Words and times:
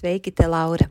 Sveiki, 0.00 0.32
te 0.32 0.46
Laura! 0.48 0.90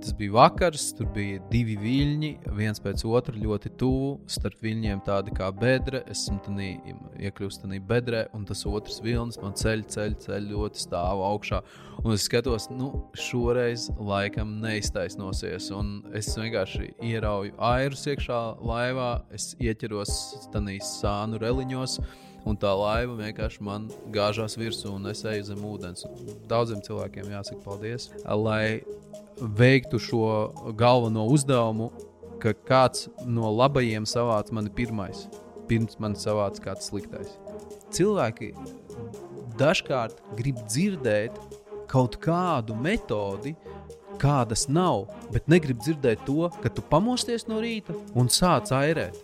Tas 0.00 0.12
bija 0.14 0.32
vakars, 0.32 0.90
tur 0.96 1.08
bija 1.14 1.40
divi 1.50 1.74
viļņi, 1.80 2.30
viens 2.58 2.80
pēc 2.82 3.02
otra 3.08 3.34
ļoti 3.36 3.70
tuvu. 3.80 4.10
Starp 4.30 4.60
viļņiem 4.62 5.00
tādi 5.06 5.32
kā 5.36 5.48
bedra, 5.56 6.02
esmu 6.12 6.36
tādā 6.44 6.68
iekļuvis 7.28 7.62
tādā 7.62 7.80
bedrē, 7.88 8.20
un 8.36 8.44
tas 8.48 8.66
otrs 8.68 9.00
vilnis 9.04 9.40
man 9.40 9.56
ceļ, 9.56 9.86
ceļ, 9.94 10.18
ceļ 10.26 10.50
ļoti 10.52 10.84
stāv 10.84 11.22
augšā. 11.30 11.62
Un 12.04 12.12
es 12.12 12.26
skatos, 12.28 12.68
nu, 12.70 12.90
šoreiz 13.16 13.88
laikam 13.96 14.58
neiztaisnosies. 14.62 15.72
Un 15.74 15.96
es 16.16 16.28
vienkārši 16.36 16.92
ierauju 17.08 17.56
airus 17.72 18.04
iekšā 18.12 18.40
laivā, 18.60 19.10
es 19.34 19.54
ieķeros 19.58 20.14
tādīs 20.52 20.92
sānu 21.00 21.40
reliņos. 21.42 22.00
Un 22.46 22.54
tā 22.62 22.70
laiva 22.78 23.16
vienkārši 23.18 23.64
man 23.66 23.88
gāžās 24.14 24.54
virsū, 24.60 24.92
un 25.00 25.08
es 25.10 25.24
eju 25.26 25.48
zem 25.48 25.64
ūdens. 25.66 26.06
Daudziem 26.46 26.84
cilvēkiem 26.86 27.32
jāsaka 27.32 27.64
paldies. 27.64 28.12
Lai 28.22 28.84
veiktu 29.40 30.00
šo 30.00 30.28
galveno 30.76 31.26
uzdevumu, 31.32 31.90
ka 32.40 32.52
kāds 32.68 33.08
no 33.24 33.50
labajiem 33.52 34.06
savāc 34.08 34.52
mani 34.52 34.72
pirmais, 34.72 35.26
pirms 35.68 35.98
man 36.02 36.16
savāc 36.18 36.60
kāds 36.62 36.90
sliktais. 36.90 37.36
Cilvēki 37.94 38.52
dažkārt 39.60 40.20
grib 40.38 40.60
dzirdēt 40.66 41.38
kaut 41.90 42.18
kādu 42.22 42.76
metodi, 42.76 43.54
kādas 44.20 44.66
nav, 44.72 45.06
bet 45.32 45.48
negrib 45.50 45.80
dzirdēt 45.82 46.24
to, 46.28 46.48
ka 46.62 46.72
tu 46.72 46.84
pamosties 46.84 47.46
no 47.50 47.60
rīta 47.62 47.96
un 48.16 48.32
sāc 48.32 48.72
airēt. 48.74 49.18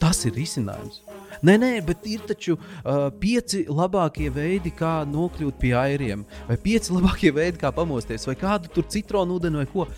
Tas 0.00 0.24
ir 0.28 0.36
risinājums. 0.36 1.05
Nē, 1.44 1.56
nē, 1.60 1.70
bet 1.86 2.06
ir 2.08 2.24
taču 2.28 2.56
uh, 2.56 3.06
pieci 3.20 3.64
labākie 3.68 4.30
veidi, 4.32 4.72
kā 4.76 5.00
nokļūt 5.10 5.60
pie 5.60 5.72
airiem, 5.76 6.24
vai 6.48 6.58
pieci 6.60 6.94
labākie 6.94 7.32
veidi, 7.36 7.60
kā 7.60 7.72
pamosties, 7.74 8.26
vai 8.28 8.36
kādu 8.40 8.72
tur 8.72 8.88
citronu 8.92 9.40
ūdeni 9.40 9.62
vai 9.62 9.70
ko. 9.70 9.88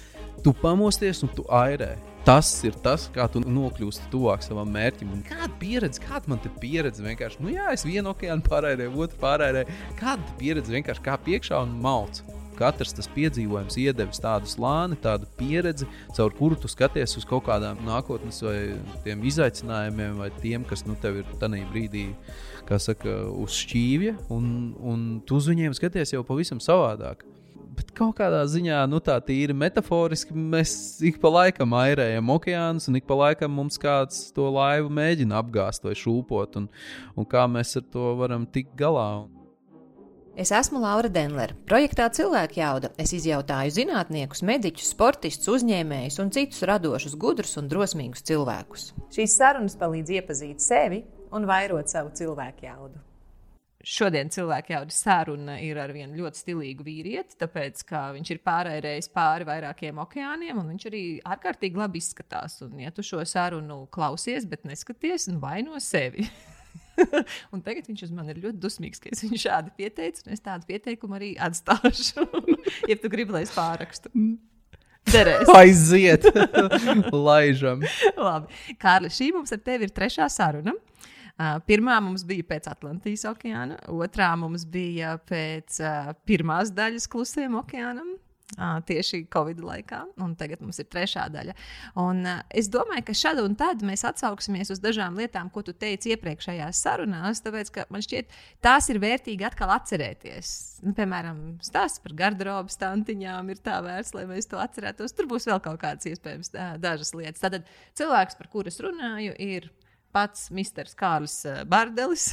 Tu 0.43 0.55
pamosties 0.55 1.25
un 1.27 1.35
tu 1.35 1.45
airē. 1.51 1.97
Tas 2.27 2.51
ir 2.67 2.75
tas, 2.85 3.07
kā 3.15 3.25
tu 3.33 3.41
nokļūsi 3.41 4.11
tuvāk 4.13 4.43
savam 4.45 4.69
mērķim. 4.75 5.15
Un 5.17 5.23
kāda 5.27 5.49
pieredze, 5.61 6.03
kāda 6.03 6.29
man 6.29 6.43
te 6.45 6.51
pieredze 6.61 7.03
vienkārši, 7.03 7.41
nu 7.41 7.55
jā, 7.55 7.71
es 7.73 7.87
vienu 7.89 8.13
okeānu 8.13 8.45
pārējēju, 8.45 8.93
otru 9.07 9.23
pārējēju. 9.23 9.79
Kāda 9.99 10.35
pieredze 10.41 10.75
vienkārši 10.75 11.07
kā 11.07 11.17
piekšā 11.25 11.63
un 11.65 11.79
malts 11.83 12.27
katrs 12.59 12.95
tas 12.97 13.09
piedzīvojums 13.15 13.79
iedevis 13.81 14.23
tādu 14.23 14.51
slāni, 14.51 14.99
tādu 15.03 15.29
pieredzi, 15.39 15.89
caur 16.17 16.35
kuru 16.37 16.59
tu 16.59 16.71
skaties 16.71 17.17
uz 17.21 17.27
kaut 17.29 17.47
kādām 17.49 17.81
nākotnes 17.87 18.43
vai 18.45 18.59
tiem 19.07 19.25
izaicinājumiem, 19.31 20.19
vai 20.21 20.31
tiem, 20.43 20.67
kas 20.69 20.85
nu, 20.89 20.99
tev 21.01 21.23
ir 21.23 21.35
tajā 21.41 21.65
brīdī. 21.73 22.11
Saka, 22.69 23.15
uz 23.33 23.55
šķīvja, 23.63 24.19
un, 24.35 24.49
un 24.77 25.05
tu 25.25 25.39
uz 25.41 25.47
viņiem 25.49 25.73
skaties 25.77 26.13
jau 26.13 26.21
pavisam 26.27 26.61
savādāk. 26.61 27.25
Bet 27.79 27.93
kaut 27.95 28.17
kādā 28.19 28.41
ziņā, 28.51 28.81
nu 28.91 28.99
tā 29.05 29.15
tīri 29.23 29.55
metaforiski, 29.55 30.35
mēs 30.35 30.73
ik 31.07 31.21
pa 31.23 31.31
laikam 31.31 31.77
airējam 31.79 32.33
okeānus, 32.35 32.89
un 32.91 32.99
ik 32.99 33.07
pa 33.07 33.15
laikam 33.21 33.53
mums 33.55 33.79
kāds 33.79 34.33
to 34.35 34.49
laivu 34.51 34.91
mēģina 34.99 35.39
apgāzt 35.39 35.87
vai 35.87 35.95
šūpot, 35.99 36.59
un, 36.59 36.67
un 37.15 37.29
kā 37.31 37.47
mēs 37.51 37.77
ar 37.79 37.87
to 37.93 38.15
varam 38.19 38.49
tikt 38.51 38.75
galā. 38.79 39.09
Es 40.39 40.53
esmu 40.55 40.79
Laura 40.79 41.09
Denlere. 41.11 41.57
Projektā 41.67 42.05
Cilvēka 42.15 42.61
jauda 42.61 42.93
es 43.03 43.11
izjautāju 43.17 43.73
zinātniekus, 43.75 44.45
mediķus, 44.47 44.93
sportistus, 44.95 45.49
uzņēmējus 45.57 46.21
un 46.23 46.29
citus 46.37 46.63
radošus, 46.71 47.17
gudrus 47.19 47.57
un 47.59 47.67
drosmīgus 47.67 48.23
cilvēkus. 48.29 48.85
Šīs 49.17 49.35
sarunas 49.35 49.75
palīdz 49.81 50.13
iepazīt 50.15 50.63
sevi 50.63 51.01
un 51.35 51.49
vairot 51.51 51.91
savu 51.91 52.13
cilvēku 52.15 52.69
jaudu. 52.69 53.03
Šodien 53.83 54.31
cilvēka 54.31 54.77
jaudas 54.77 55.01
saruna 55.03 55.57
ir 55.65 55.81
ar 55.83 55.91
vienu 55.97 56.21
ļoti 56.21 56.45
stilīgu 56.45 56.87
vīrieti, 56.87 57.35
tāpēc, 57.43 57.83
ka 57.89 58.05
viņš 58.15 58.31
ir 58.37 58.41
pārējais 58.47 59.11
pāri 59.11 59.49
vairākiem 59.49 59.99
okeāniem, 60.05 60.61
un 60.63 60.71
viņš 60.71 60.87
arī 60.93 61.03
ārkārtīgi 61.35 61.83
labi 61.83 61.99
izskatās. 61.99 62.61
Un, 62.63 62.79
ja 62.85 62.95
tu 62.95 63.03
šo 63.03 63.27
sarunu 63.27 63.89
klausies, 63.91 64.47
bet 64.47 64.71
neskaties, 64.71 65.27
nu 65.33 65.43
vaino 65.43 65.83
sevi. 65.83 66.29
un 67.55 67.63
tagad 67.65 67.89
viņš 67.89 68.05
uz 68.09 68.13
mani 68.15 68.35
ir 68.35 68.43
ļoti 68.43 68.61
dusmīgs, 68.63 69.03
ka 69.03 69.13
es 69.15 69.25
viņu 69.25 69.41
šādi 69.45 69.73
pieteicu, 69.79 70.27
un 70.27 70.37
es 70.37 70.45
tādu 70.45 70.69
pieteikumu 70.69 71.19
arī 71.19 71.33
atstāšu. 71.49 72.27
ja 72.91 72.99
tu 72.99 73.11
gribi, 73.13 73.37
lai 73.37 73.45
es 73.47 73.55
pārakstu. 73.55 74.13
Derēs. 75.09 75.49
Aiziet, 75.57 76.27
laižam. 77.29 77.85
Labi, 78.19 78.77
Kārli, 78.81 79.11
šī 79.13 79.31
mums 79.37 79.55
ar 79.55 79.63
tevi 79.65 79.89
ir 79.89 79.95
trešā 79.95 80.29
saruna. 80.33 80.75
Uh, 81.39 81.61
pirmā 81.71 82.01
mums 82.03 82.25
bija 82.27 82.43
pēc 82.49 82.67
Atlantijas 82.67 83.23
okeāna, 83.31 83.77
otrā 83.95 84.33
mums 84.37 84.65
bija 84.67 85.15
pēc 85.31 85.77
uh, 85.87 86.09
pirmās 86.27 86.73
daļas 86.75 87.07
klusiem 87.13 87.55
okeānam, 87.61 88.17
tieši 88.57 89.27
Covid 89.33 89.61
laikā, 89.61 90.01
un 90.25 90.33
tagad 90.39 90.63
mums 90.65 90.79
ir 90.81 90.89
trešā 90.89 91.27
daļa. 91.33 91.55
Un, 92.01 92.23
es 92.49 92.71
domāju, 92.73 93.05
ka 93.09 93.17
šādi 93.17 93.45
un 93.45 93.55
tad 93.59 93.85
mēs 93.85 94.07
atsauksimies 94.09 94.73
uz 94.73 94.81
dažām 94.81 95.19
lietām, 95.21 95.51
ko 95.53 95.63
tu 95.67 95.75
teici 95.77 96.15
iepriekšējās 96.15 96.81
sarunās, 96.81 97.43
tāpēc 97.45 97.73
ka 97.75 97.87
man 97.93 98.05
šķiet, 98.05 98.33
tās 98.65 98.89
ir 98.89 99.01
vērtīgi 99.05 99.47
atkal 99.49 99.75
atcerēties. 99.77 100.55
Nu, 100.87 100.95
piemēram, 100.97 101.43
stāsts 101.65 102.01
par 102.03 102.17
garderobu 102.17 102.73
stantiņām 102.73 103.53
ir 103.53 103.63
tā 103.63 103.79
vērts, 103.85 104.15
lai 104.17 104.25
mēs 104.31 104.49
to 104.49 104.61
atcerētos. 104.63 105.15
Tur 105.17 105.29
būs 105.31 105.49
vēl 105.51 105.61
kaut 105.65 105.81
kādas 105.83 106.09
iespējams 106.09 106.55
dažas 106.81 107.13
lietas. 107.15 107.45
Tātad 107.45 107.69
cilvēks, 108.01 108.39
par 108.41 108.53
kuru 108.53 108.73
es 108.73 108.81
runāju, 108.81 109.37
ir 109.37 109.69
pats 110.15 110.49
Misters 110.55 110.97
Kārlis 110.99 111.43
Bardelis. 111.69 112.33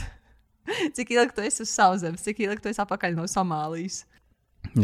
cik 0.95 1.11
ilgi 1.13 1.35
tu 1.35 1.43
esi 1.45 1.61
uz 1.65 1.71
sauszemes, 1.75 2.23
cik 2.25 2.39
ilgi 2.47 2.63
tu 2.63 2.71
esi 2.71 2.81
apakaļ 2.81 3.17
no 3.19 3.27
Somālijas? 3.29 4.05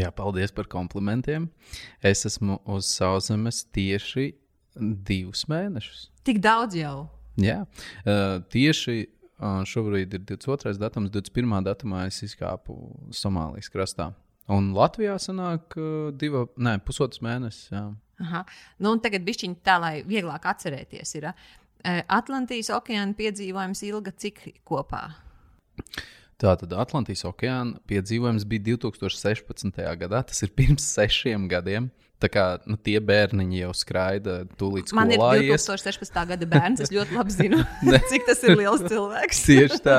Jā, 0.02 0.12
paldies 0.16 0.54
par 0.56 0.70
komplimentiem. 0.72 1.50
Es 2.04 2.26
esmu 2.28 2.60
uz 2.70 2.90
sauszemes 2.90 3.64
tieši 3.76 4.32
divus 4.78 5.46
mēnešus. 5.52 6.10
Tik 6.28 6.42
daudz 6.44 6.78
jau. 6.80 6.96
Jā, 7.42 7.62
uh, 7.64 8.40
tieši 8.52 8.98
uh, 9.06 9.62
šobrīd 9.68 10.18
ir 10.18 10.26
22. 10.28 10.76
datums, 10.82 11.12
21. 11.14 11.58
datumā 11.66 12.06
es 12.10 12.20
izkāpu 12.28 12.78
Somālijas 13.16 13.72
krastā. 13.72 14.12
Un 14.52 14.72
Latvijā 14.76 15.16
sanāk 15.22 15.78
uh, 15.80 16.12
divi, 16.12 16.46
ne, 16.60 16.76
pusotrs 16.86 17.22
mēnesis. 17.24 17.72
Jā. 17.72 17.86
Aha. 18.22 18.44
Nu, 18.84 18.94
tagad 19.02 19.26
bišķiņi 19.26 19.60
tā, 19.66 19.80
lai 19.82 19.94
vieglāk 20.08 20.46
atcerēties, 20.52 21.16
ir 21.18 21.32
uh, 21.32 21.36
Atlantijas 22.12 22.72
okeāna 22.76 23.16
piedzīvojums 23.18 23.86
ilga 23.88 24.14
cik 24.24 24.44
kopā? 24.68 25.08
Tātad 26.42 26.72
Atlantijas 26.74 27.22
okeāna 27.30 27.78
piedzīvojums 27.90 28.48
bija 28.50 28.72
2016. 28.74 29.76
gadā. 30.02 30.24
Tas 30.26 30.42
ir 30.42 30.54
pirms 30.58 30.88
sešiem 30.96 31.46
gadiem. 31.52 31.92
Tā 32.22 32.30
kā 32.30 32.44
nu, 32.70 32.78
tie 32.78 33.00
bērniņi 33.02 33.64
jau 33.64 33.72
skraida 33.74 34.36
tūlīt 34.60 34.92
skolā. 34.92 35.08
Man 35.08 35.14
ir 35.16 35.48
ies. 35.48 35.66
2016. 35.66 36.20
gada 36.30 36.48
bērns. 36.50 36.84
Es 36.86 36.92
ļoti 36.94 37.18
labi 37.18 37.34
zinu, 37.34 37.62
cik 38.12 38.28
tas 38.28 38.44
ir 38.46 38.54
liels 38.60 38.84
cilvēks. 38.86 39.42
Tieši 39.50 39.80
tā. 39.86 39.98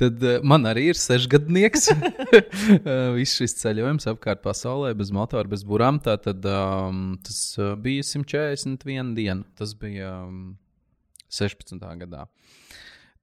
Tad 0.00 0.26
uh, 0.26 0.40
man 0.46 0.66
arī 0.70 0.88
ir 0.90 0.98
sešgadnieks. 0.98 1.90
uh, 1.94 3.14
Viss 3.18 3.38
šis 3.38 3.54
ceļojums 3.62 4.10
apkārt 4.10 4.42
pasaulē, 4.46 4.92
bez 4.98 5.14
motora, 5.14 5.46
bez 5.50 5.62
burām. 5.66 6.02
Tātad 6.02 6.46
um, 6.50 7.14
tas 7.26 7.40
uh, 7.58 7.76
bija 7.78 8.06
141 8.06 9.14
diena. 9.18 9.46
Tas 9.58 9.76
bija 9.78 10.10
um, 10.26 10.56
16. 11.30 11.78
gadā. 12.02 12.26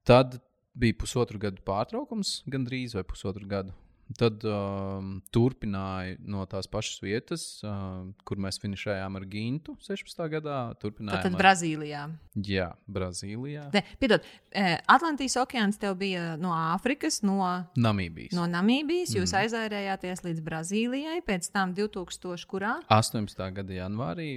Tad 0.08 0.40
bija 0.78 0.96
pusotru 0.98 1.40
gadu 1.42 1.62
pārtraukums, 1.66 2.40
gandrīz 2.50 2.96
vai 2.98 3.04
pusotru 3.06 3.48
gadu. 3.50 3.74
Tad 4.16 4.40
um, 4.48 5.18
turpināja 5.34 6.14
no 6.24 6.40
tās 6.48 6.64
pašas 6.70 7.02
vietas, 7.04 7.42
uh, 7.60 8.06
kur 8.24 8.40
mēs 8.40 8.56
finišējām 8.62 9.18
ar 9.18 9.26
Gintu 9.28 9.74
16. 9.84 10.22
gadā. 10.32 10.60
Turpinājām 10.80 11.26
Tad 11.26 11.36
ar... 11.36 11.42
Brazīlijā. 11.42 12.04
Jā, 12.48 12.70
Brazīlijā. 12.88 13.66
Ne, 13.74 13.82
piedod, 14.00 14.24
eh, 14.48 14.78
Atlantijas 14.88 15.36
okeāns 15.42 15.76
tev 15.82 15.98
bija 16.00 16.38
no 16.40 16.54
Āfrikas, 16.56 17.20
no, 17.26 17.42
Namībijas. 17.76 18.32
no 18.38 18.48
Namībijas. 18.48 19.12
Jūs 19.12 19.28
mm. 19.34 19.42
aizvairējāties 19.42 20.24
līdz 20.24 20.42
Brazīlijai, 20.46 21.20
pēc 21.28 21.52
tam 21.52 21.76
2000. 21.76 22.48
kurā? 22.48 22.78
18. 22.88 23.44
gada 23.60 23.76
janvārī 23.82 24.30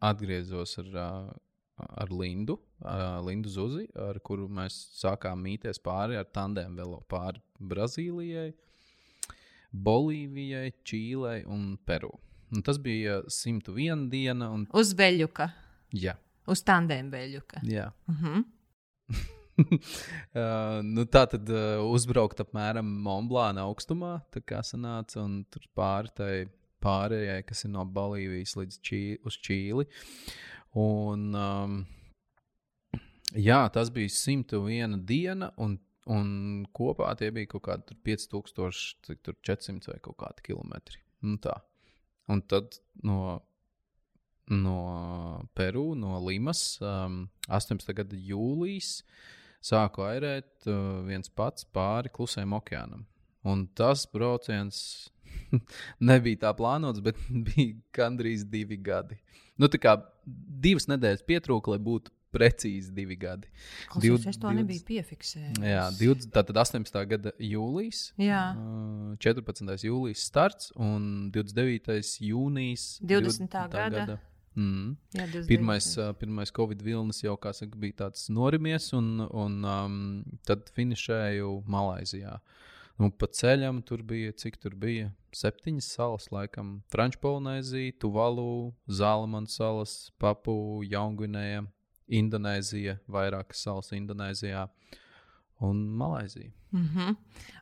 atgriezos 0.00 0.78
ar, 0.80 0.90
uh, 0.96 1.86
ar 1.92 2.16
Lindu, 2.16 2.56
uh, 2.80 3.20
Lindu 3.26 3.50
Zuzi, 3.52 3.86
ar 3.98 4.18
kuru 4.24 4.48
mēs 4.48 4.76
sākām 4.98 5.42
mīties 5.44 5.80
pāri 5.82 6.18
ar 6.20 6.28
tandēm 6.34 6.76
vēl 6.78 6.98
pāri 7.10 7.42
Brazīlijai. 7.60 8.50
Bolīvijai, 9.70 10.72
Čīlei 10.82 11.44
un 11.46 11.76
Peru. 11.86 12.10
Un 12.50 12.64
tas 12.66 12.80
bija 12.82 13.20
101 13.30 14.08
diena. 14.10 14.50
Un, 14.50 14.64
Uz 14.74 14.90
Beļģuka, 14.98 15.46
jā, 15.94 16.16
uz 16.50 16.64
tandēm 16.66 17.12
Beļģuka. 17.12 17.62
jā. 17.70 17.92
Uh 18.10 18.24
-huh. 18.24 18.44
uh, 19.60 20.80
nu, 20.82 21.04
tā 21.04 21.26
tad 21.30 21.50
uh, 21.50 21.84
uzbraukt 21.86 22.40
apmēram 22.40 22.86
Monblāna 23.04 23.66
augstumā, 23.68 24.20
tā 24.34 24.42
kā 24.42 24.62
sanāca, 24.66 25.22
un 25.22 25.44
tur 25.50 25.62
pāri 25.76 26.08
tai 26.16 26.34
pārējai, 26.80 27.44
kas 27.46 27.64
ir 27.64 27.70
no 27.74 27.84
Bolīvijas 27.84 28.56
līdz 28.56 28.80
Čī, 28.80 29.02
uz 29.24 29.36
Čīli. 29.36 29.86
Un, 30.80 31.34
um, 31.34 31.86
jā, 33.36 33.60
tas 33.74 33.90
bija 33.94 34.10
101 34.12 34.98
diena, 35.08 35.50
un, 35.60 35.76
un 36.10 36.30
kopā 36.76 37.12
tie 37.18 37.30
bija 37.34 37.52
kaut 37.54 37.66
kādi 37.68 37.90
tur 37.90 38.00
5000, 38.06 38.80
cik 39.06 39.22
tur 39.26 39.38
400 39.46 39.92
vai 39.92 40.00
kaut 40.04 40.18
kādi 40.24 40.48
kilometri. 40.50 41.02
Nu, 41.26 41.36
tā. 41.42 41.58
un 42.30 42.40
tad 42.48 42.78
no 43.04 43.40
no 44.50 45.48
Peru, 45.54 45.94
no 45.94 46.18
Limas. 46.18 46.78
Um, 46.82 47.28
18. 47.48 47.94
gada 47.94 48.18
jūlijas 48.18 49.00
sāku 49.62 50.04
airēt 50.06 50.66
uh, 50.66 51.00
viens 51.06 51.30
pats 51.30 51.64
pāri 51.64 52.10
klusajam 52.12 52.56
okeānam. 52.58 53.06
Un 53.46 53.64
tas 53.78 54.04
brauciens 54.10 55.10
nebija 56.10 56.46
tā 56.46 56.54
plānots, 56.56 57.02
bet 57.04 57.18
bija 57.48 57.78
gandrīz 57.96 58.44
divi 58.48 58.78
gadi. 58.80 59.20
Nu, 59.60 59.68
tā 59.68 59.80
kā 59.80 59.96
divas 60.24 60.88
nedēļas 60.90 61.26
pietrūka, 61.28 61.74
lai 61.74 61.82
būtu 61.84 62.12
precīzi 62.34 62.94
divi 62.94 63.16
gadi. 63.20 63.50
Klausies, 63.90 64.26
es 64.32 64.40
to 64.40 64.52
nebiju 64.54 64.84
piefiksējis. 64.88 65.60
Jā, 65.64 65.84
20, 65.98 66.30
tātad 66.34 66.60
18. 66.62 66.98
gada 67.10 67.34
jūlijas, 67.42 68.10
Jā. 68.20 68.42
uh, 68.56 69.12
14. 69.22 69.86
jūlijas 69.88 70.24
starts 70.30 70.72
un 70.78 71.30
29. 71.34 72.18
jūnijas 72.30 72.90
20. 73.02 73.60
gada. 73.74 74.20
Mm. 74.58 74.96
Jā, 75.14 75.26
29. 75.30 75.46
Pirmais, 75.46 75.86
pirmais 76.18 76.50
Covid 76.54 76.82
vilnis 76.82 77.22
jau 77.22 77.36
saka, 77.54 77.78
bija 77.78 78.04
tāds 78.04 78.26
norimies, 78.34 78.90
un, 78.96 79.22
un 79.30 79.60
um, 79.64 80.00
tad 80.46 80.70
finišēju 80.74 81.62
Malaisijā. 81.70 82.40
Nu, 83.00 83.08
pa 83.10 83.30
ceļam 83.32 83.80
tur 83.86 84.02
bija, 84.04 84.34
cik 84.36 84.58
tur 84.60 84.74
bija? 84.76 85.08
Septiņas 85.32 85.86
salas, 85.94 86.26
laikam, 86.34 86.80
Frančpolnēzija, 86.92 87.94
Tuvalu, 88.02 88.74
Zālamans 88.90 89.54
salas, 89.56 89.94
Papu, 90.20 90.82
Jaungvinēja, 90.84 91.62
Indonēzija, 92.10 92.98
vairākas 93.08 93.62
salas 93.64 93.92
Indonēzijā 93.96 94.66
un 95.66 95.82
Malaisija. 95.96 96.50
Mm 96.72 96.88
-hmm. 96.94 97.16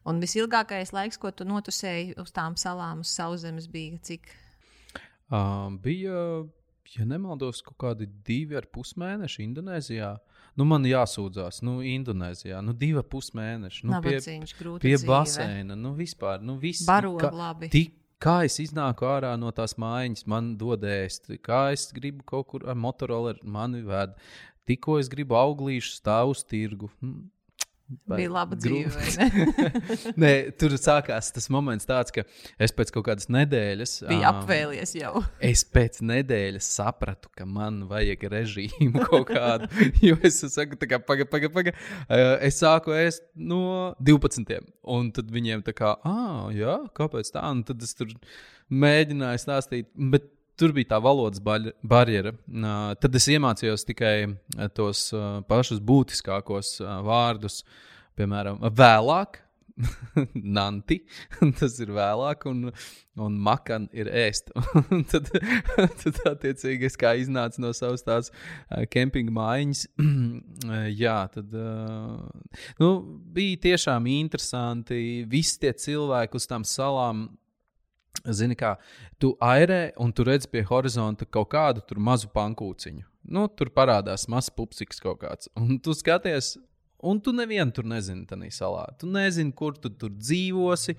Un 0.04 0.20
visilgākais 0.20 0.92
laiks, 0.92 1.18
ko 1.18 1.30
tu 1.30 1.44
notusēji 1.44 2.14
uz 2.20 2.32
tām 2.32 2.56
salām, 2.56 3.00
uz 3.00 3.08
sauszemes, 3.08 3.66
bija 3.68 3.98
cik? 3.98 4.28
Um, 5.30 5.78
bija, 5.78 6.44
ja 6.96 7.04
nemaldos, 7.04 7.62
kaut 7.62 7.76
kādi 7.78 8.08
divi 8.24 8.56
ar 8.56 8.66
pus 8.66 8.94
mēneši 8.94 9.42
Indonēzijā. 9.44 10.16
Nu, 10.56 10.64
man 10.64 10.82
jāsūdzās, 10.82 11.62
nu, 11.62 11.80
Indonēzijā, 11.82 12.62
nu, 12.64 12.72
divi 12.72 12.98
ar 12.98 13.04
pus 13.04 13.30
mēneši. 13.30 13.84
Nu, 13.86 14.00
pie, 14.02 14.18
grūti 14.58 14.80
pie 14.80 14.96
dzīve. 14.96 15.06
baseina, 15.06 15.76
nu, 15.76 15.94
vispār, 15.94 16.40
nu, 16.42 16.56
viss. 16.58 16.86
Barog 16.86 17.20
kā- 17.20 17.32
labi. 17.32 17.68
Tik, 17.68 17.94
kā 18.22 18.42
es 18.48 18.58
iznāku 18.62 19.06
ārā 19.08 19.32
no 19.40 19.50
tās 19.54 19.76
mājiņas, 19.80 20.26
man 20.30 20.52
dod 20.60 20.84
ēst, 20.86 21.30
kā 21.44 21.68
es 21.74 21.88
gribu 21.94 22.24
kaut 22.26 22.48
kur 22.52 22.66
ar 22.68 22.78
motoroleru 22.78 23.42
mani 23.42 23.82
ved. 23.86 24.14
Tikko 24.68 24.98
es 25.00 25.08
gribu 25.08 25.38
auglīšu 25.38 25.94
stāvu 25.96 26.34
uz 26.36 26.44
tirgu. 26.44 26.90
Bija 27.88 28.28
laba 28.28 28.56
dzīve. 28.60 29.00
Nē, 30.20 30.32
tur 30.60 30.74
sākās 30.76 31.30
tas 31.32 31.46
moments, 31.52 31.86
tāds, 31.88 32.12
ka 32.12 32.24
es 32.60 32.74
pēc 32.76 32.92
kaut 32.92 33.06
kādas 33.06 33.30
nedēļas. 33.32 33.94
Bija 34.10 34.28
ām, 34.28 34.42
apvēlies 34.42 34.92
jau. 34.98 35.22
Es 35.48 35.62
pēc 35.64 36.02
nedēļas 36.04 36.68
sapratu, 36.76 37.30
ka 37.32 37.46
man 37.48 37.86
vajag 37.88 38.26
režīmu 38.34 39.06
kaut 39.08 39.32
kādu. 39.32 39.70
Jo 40.04 40.18
es 40.26 40.40
saku, 40.52 40.76
kā 40.84 41.00
pagaidi, 41.00 41.30
pagaidi. 41.32 41.54
Paga. 41.54 41.72
Uh, 42.04 42.36
es 42.44 42.60
sāku 42.60 42.92
ēst 42.92 43.24
no 43.34 43.94
12. 44.04 44.60
Un 44.88 45.08
tad 45.16 45.32
viņiem 45.32 45.64
tā 45.64 45.72
kā, 45.76 45.94
ah, 46.04 46.48
jā, 46.52 46.76
kāpēc 46.96 47.32
tā? 47.32 47.44
Un 47.48 47.64
tad 47.68 47.80
es 47.84 47.96
tur 47.96 48.12
mēģināju 48.68 49.44
stāstīt. 49.46 49.88
Bet 50.12 50.28
Tur 50.58 50.72
bija 50.74 50.92
tā 50.94 51.02
valodas 51.02 51.42
barjera. 51.42 52.32
Tad 53.02 53.18
es 53.18 53.28
iemācījos 53.30 53.86
tikai 53.86 54.14
tos 54.74 55.08
pašus 55.50 55.78
būtiskākos 55.78 56.78
vārdus, 57.06 57.62
piemēram, 58.18 58.58
vēlāk, 58.74 59.38
nanti, 60.58 61.00
tas 61.58 61.76
ir 61.82 61.92
vēlāk, 61.94 62.44
un, 62.50 62.70
un 63.18 63.38
makan 63.42 63.88
ir 63.96 64.10
ēst. 64.10 64.52
Tad, 65.12 65.30
tad, 66.02 66.20
attiecīgi, 66.32 66.88
es 66.88 66.98
kā 66.98 67.14
iznācu 67.20 67.62
no 67.62 67.72
savas 67.76 68.04
tās 68.06 68.32
kempinga 68.92 69.34
mājiņas, 69.34 69.84
jā, 71.02 71.18
tad 71.34 71.54
nu, 72.80 72.90
bija 73.34 73.62
tiešām 73.68 74.08
interesanti. 74.10 75.24
Visi 75.30 75.58
tie 75.62 75.74
cilvēki 75.86 76.38
uz 76.38 76.48
tām 76.50 76.66
salām. 76.66 77.28
Zini, 78.26 78.56
kā 78.58 78.74
tu 79.20 79.34
airē, 79.42 79.92
un 80.02 80.12
tu 80.12 80.24
redz 80.26 80.48
pie 80.50 80.64
horizonta 80.66 81.26
kaut 81.26 81.50
kādu 81.54 81.84
tur 81.86 82.00
mazu 82.02 82.30
pankūciņu. 82.34 83.06
Nu, 83.28 83.46
tur 83.52 83.70
parādās 83.74 84.26
mazs 84.30 84.50
pupsiks 84.54 85.02
kaut 85.04 85.20
kāds. 85.22 85.50
Un 85.58 85.78
tu 85.82 85.94
skaties, 85.96 86.56
un 87.04 87.20
tu 87.20 87.34
nevienu 87.36 87.74
tur 87.74 87.86
nezini 87.88 88.26
tajā 88.28 88.52
salā. 88.62 88.86
Tu 88.98 89.08
nezini, 89.10 89.54
kur 89.54 89.76
tu 89.78 89.92
tur 89.92 90.14
dzīvosi. 90.14 90.96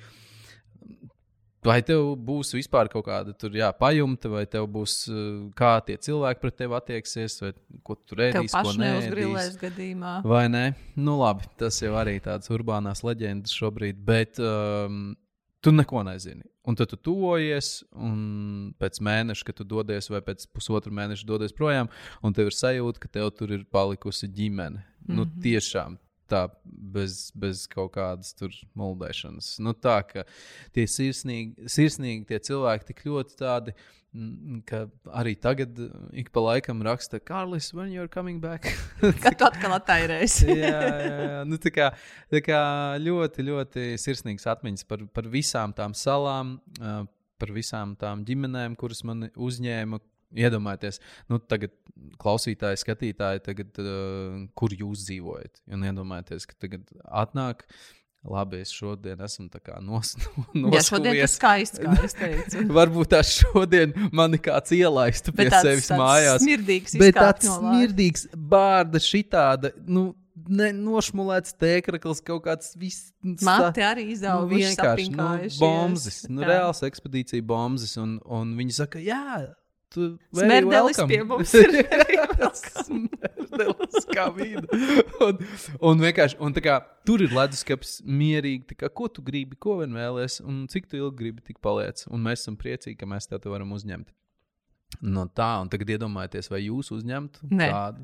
Vai 1.66 1.82
tev 1.84 2.14
būs 2.24 2.54
vispār 2.56 2.88
kaut 2.88 3.04
kāda 3.10 3.34
tur, 3.36 3.52
jā, 3.60 3.68
pajumta, 3.76 4.30
vai 4.32 4.46
tev 4.48 4.64
būs 4.72 4.94
uh, 5.12 5.24
kā 5.60 5.74
tie 5.84 5.98
cilvēki 6.00 6.40
pret 6.40 6.56
tevi 6.62 6.78
attieksies, 6.78 7.36
vai 7.44 7.50
ko 7.84 7.98
tu 8.00 8.16
Tev 8.16 8.30
ēdīsi, 8.30 8.56
ko 8.56 8.72
neuzgrilēs 8.80 9.58
gadījumā. 9.60 10.14
Vai 10.24 10.46
ne? 10.48 10.64
Nu, 10.96 11.18
labi, 11.20 11.50
tas 11.60 11.82
jau 11.84 11.98
arī 12.00 12.16
tāds 12.24 12.48
urbānās 12.56 13.04
leģendas 13.04 13.58
šobrīd, 13.60 14.00
bet 14.08 14.40
um, 14.40 15.18
tu 15.60 15.76
neko 15.76 16.06
nezini. 16.08 16.48
Un 16.70 16.78
tad 16.78 16.92
tu 16.92 17.00
tuvojies, 17.10 17.72
un 17.98 18.20
pēc 18.82 19.00
mēneša, 19.06 19.48
kad 19.48 19.58
tu 19.58 19.66
dodies, 19.66 20.10
vai 20.14 20.22
pēc 20.26 20.46
pusotra 20.54 20.94
mēneša 20.94 21.26
dodies 21.26 21.56
projām, 21.58 21.90
un 22.22 22.36
tev 22.38 22.52
ir 22.52 22.58
sajūta, 22.58 23.02
ka 23.02 23.10
tev 23.18 23.32
tur 23.34 23.56
ir 23.56 23.66
palikusi 23.74 24.30
ģimene. 24.30 24.84
Mm 24.84 24.86
-hmm. 24.86 25.18
Nu, 25.18 25.26
tiešām 25.44 25.98
tā, 26.30 26.46
bez, 26.64 27.30
bez 27.38 27.66
kaut 27.72 27.94
kādas 27.98 28.34
tur 28.38 28.54
muldēšanas. 28.78 29.58
Nu, 29.66 29.74
tā 29.74 30.00
kā 30.08 30.26
tie 30.76 30.86
sirsnīgi, 30.90 31.70
sirsnīgi 31.70 32.28
tie 32.30 32.40
cilvēki 32.50 32.92
tik 32.92 33.06
ļoti 33.08 33.40
tādi. 33.40 33.74
mm, 33.74 33.99
Ka 34.66 34.88
arī 35.14 35.36
tagad 35.38 35.78
ik 36.18 36.32
pa 36.34 36.42
laikam 36.42 36.82
raksta, 36.82 37.20
Kārlis, 37.22 37.70
when 37.78 37.92
you're 37.94 38.10
coming 38.10 38.40
back? 38.42 38.66
Kad 39.24 39.38
tu 39.38 39.46
atkal 39.46 39.76
attairēsi. 39.78 40.48
jā, 40.64 40.80
jā, 40.82 41.12
jā. 41.28 41.44
Nu, 41.46 41.60
tā, 41.62 41.70
kā, 41.74 41.92
tā 42.34 42.42
kā 42.42 42.62
ļoti, 42.98 43.46
ļoti 43.52 43.86
sirsnīgas 44.02 44.50
atmiņas 44.50 44.88
par, 44.90 45.06
par 45.14 45.30
visām 45.30 45.76
tām 45.78 45.94
salām, 45.94 46.58
par 46.80 47.54
visām 47.54 47.94
tām 48.02 48.26
ģimenēm, 48.26 48.80
kuras 48.80 49.06
man 49.06 49.30
uzņēma. 49.36 50.02
Iedomājieties, 50.30 51.00
nu, 51.34 51.40
tagad 51.42 51.72
klausītāji, 52.22 52.78
skatītāji, 52.84 53.42
tagad, 53.48 53.80
uh, 53.82 54.44
kur 54.54 54.76
jūs 54.78 55.08
dzīvojat. 55.08 55.64
Un 55.74 55.88
iedomājieties, 55.90 56.46
ka 56.46 56.58
tagad 56.68 56.86
atnāk 57.08 57.66
Labi, 58.28 58.60
es 58.60 58.72
šodien 58.76 59.22
esmu 59.24 59.48
nos, 59.80 60.10
Jā, 60.76 60.82
šodien 60.84 61.16
tas 61.22 61.36
skaisti, 61.38 61.84
kā 61.86 61.94
es 62.04 62.16
teicu. 62.18 62.66
Varbūt 62.78 63.14
tās 63.14 63.32
šodien 63.38 63.94
mani 64.12 64.38
kāds 64.44 64.74
ielaistu 64.76 65.32
pie 65.32 65.48
tāds, 65.48 65.64
sevis 65.64 65.88
tāds 65.88 66.02
mājās. 66.02 66.44
smirdīgs 66.44 66.98
Bet 67.00 67.16
tāds 67.16 67.48
no 67.48 67.56
smirdīgs, 67.62 68.28
bārda, 68.36 69.00
šitāda, 69.00 69.72
nu, 69.88 70.10
ne, 70.52 70.74
nošmulēts 70.76 71.56
tēkrakls, 71.64 72.20
kaut 72.28 72.44
kāds 72.50 72.76
viss. 72.80 73.14
Mati 73.24 73.88
arī 73.88 74.10
izauguši, 74.18 74.52
nu, 74.52 74.68
vienkārši 74.68 75.10
nu, 75.16 75.32
bombas, 75.64 76.22
nu, 76.28 76.44
reāls 76.52 76.84
ekspedīcija 76.92 77.48
bombas. 77.48 77.96
Un, 78.04 78.18
un 78.28 78.52
viņi 78.60 78.82
saka, 78.82 79.00
jā, 79.00 79.48
tu 79.96 80.18
welcome." 80.36 81.08
pie 81.08 81.24
mums 81.24 81.56
ir 81.64 81.72
very 83.60 83.74
Smerdelis 83.80 84.08
kā 84.14 84.28
vīna. 84.36 84.66
Un, 85.26 85.42
un 85.84 86.00
vienkārši, 86.00 86.38
un 86.40 86.56
kā 86.64 86.78
tur 87.08 87.24
ir 87.26 87.34
leduskapis 87.36 87.98
mierīgi, 88.08 88.78
kā, 88.80 88.88
ko 88.94 89.10
tu 89.12 89.24
gribi, 89.26 89.58
ko 89.60 89.80
vien 89.82 89.92
vēlies, 89.96 90.40
un 90.46 90.62
cik 90.72 90.88
tu 90.88 91.00
ilgi 91.00 91.18
gribi, 91.20 91.44
tik 91.44 91.60
paliec. 91.64 92.06
Un 92.08 92.24
mēs 92.24 92.46
esam 92.46 92.56
priecīgi, 92.60 92.98
ka 93.00 93.10
mēs 93.10 93.28
tev 93.28 93.44
to 93.44 93.52
varam 93.52 93.74
uzņemt. 93.76 94.08
No 95.00 95.24
tā, 95.32 95.48
un 95.62 95.70
tagad 95.72 95.94
iedomājieties, 95.94 96.50
vai 96.52 96.60
jūs 96.66 96.90
uzņemtu 96.92 97.46
Nē. 97.54 97.68
tādu 97.72 98.02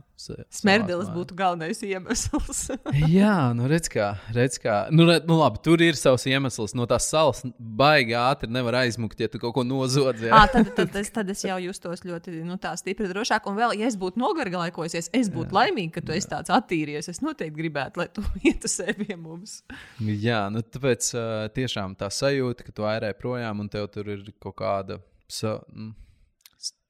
mājās? 1.02 1.10
būtu 1.16 1.36
galvenais 1.36 1.82
iemesls. 1.84 2.60
Jā, 3.18 3.34
nu 3.58 3.66
redz, 3.68 3.90
kā. 3.92 4.12
Redz 4.36 4.60
kā. 4.62 4.76
Nu, 4.94 5.08
re, 5.10 5.18
nu, 5.28 5.36
labi, 5.42 5.60
tur 5.66 5.82
ir 5.84 5.98
savs 6.00 6.24
iemesls. 6.30 6.76
No 6.78 6.86
tās 6.88 7.10
salas 7.12 7.42
baigi 7.58 8.16
ātri 8.16 8.48
nevar 8.54 8.78
aizmukt, 8.84 9.20
ja 9.20 9.28
tu 9.32 9.42
kaut 9.42 9.58
ko 9.58 9.66
nozodzi. 9.68 10.30
jā. 10.30 10.38
À, 10.38 10.46
tad, 10.52 10.70
tad, 10.78 10.96
es, 11.02 11.12
tad 11.12 11.34
es 11.34 11.44
jau 11.44 11.58
justos 11.66 12.06
ļoti 12.06 12.38
nu, 12.46 12.56
stipri 12.80 13.10
drošāk. 13.12 13.50
Un 13.52 13.60
vēl, 13.60 13.76
ja 13.82 13.90
es 13.90 14.00
būtu 14.00 14.22
nogarlaikojusies, 14.22 15.12
es 15.20 15.34
būtu 15.34 15.58
laimīga, 15.58 15.98
ka 15.98 16.06
tu 16.06 16.16
esi 16.16 16.32
tāds 16.32 16.54
attīries. 16.54 17.12
Es 17.12 17.20
noteikti 17.26 17.60
gribētu, 17.60 18.04
lai 18.06 18.08
tu 18.14 18.24
ietu 18.48 18.72
sevi 18.72 19.10
mums. 19.20 19.64
Jā, 20.00 20.46
nu, 20.54 20.64
tāpēc 20.64 21.12
uh, 21.18 21.28
tiešām 21.58 21.98
tā 22.00 22.14
sajūta, 22.14 22.70
ka 22.70 22.78
tu 22.78 22.88
airē 22.88 23.12
projām 23.20 23.66
un 23.66 23.74
tev 23.74 23.90
tur 23.92 24.16
ir 24.16 24.24
kaut 24.40 24.62
kāda 24.64 25.02
sa, 25.28 25.58
mm, 25.74 25.94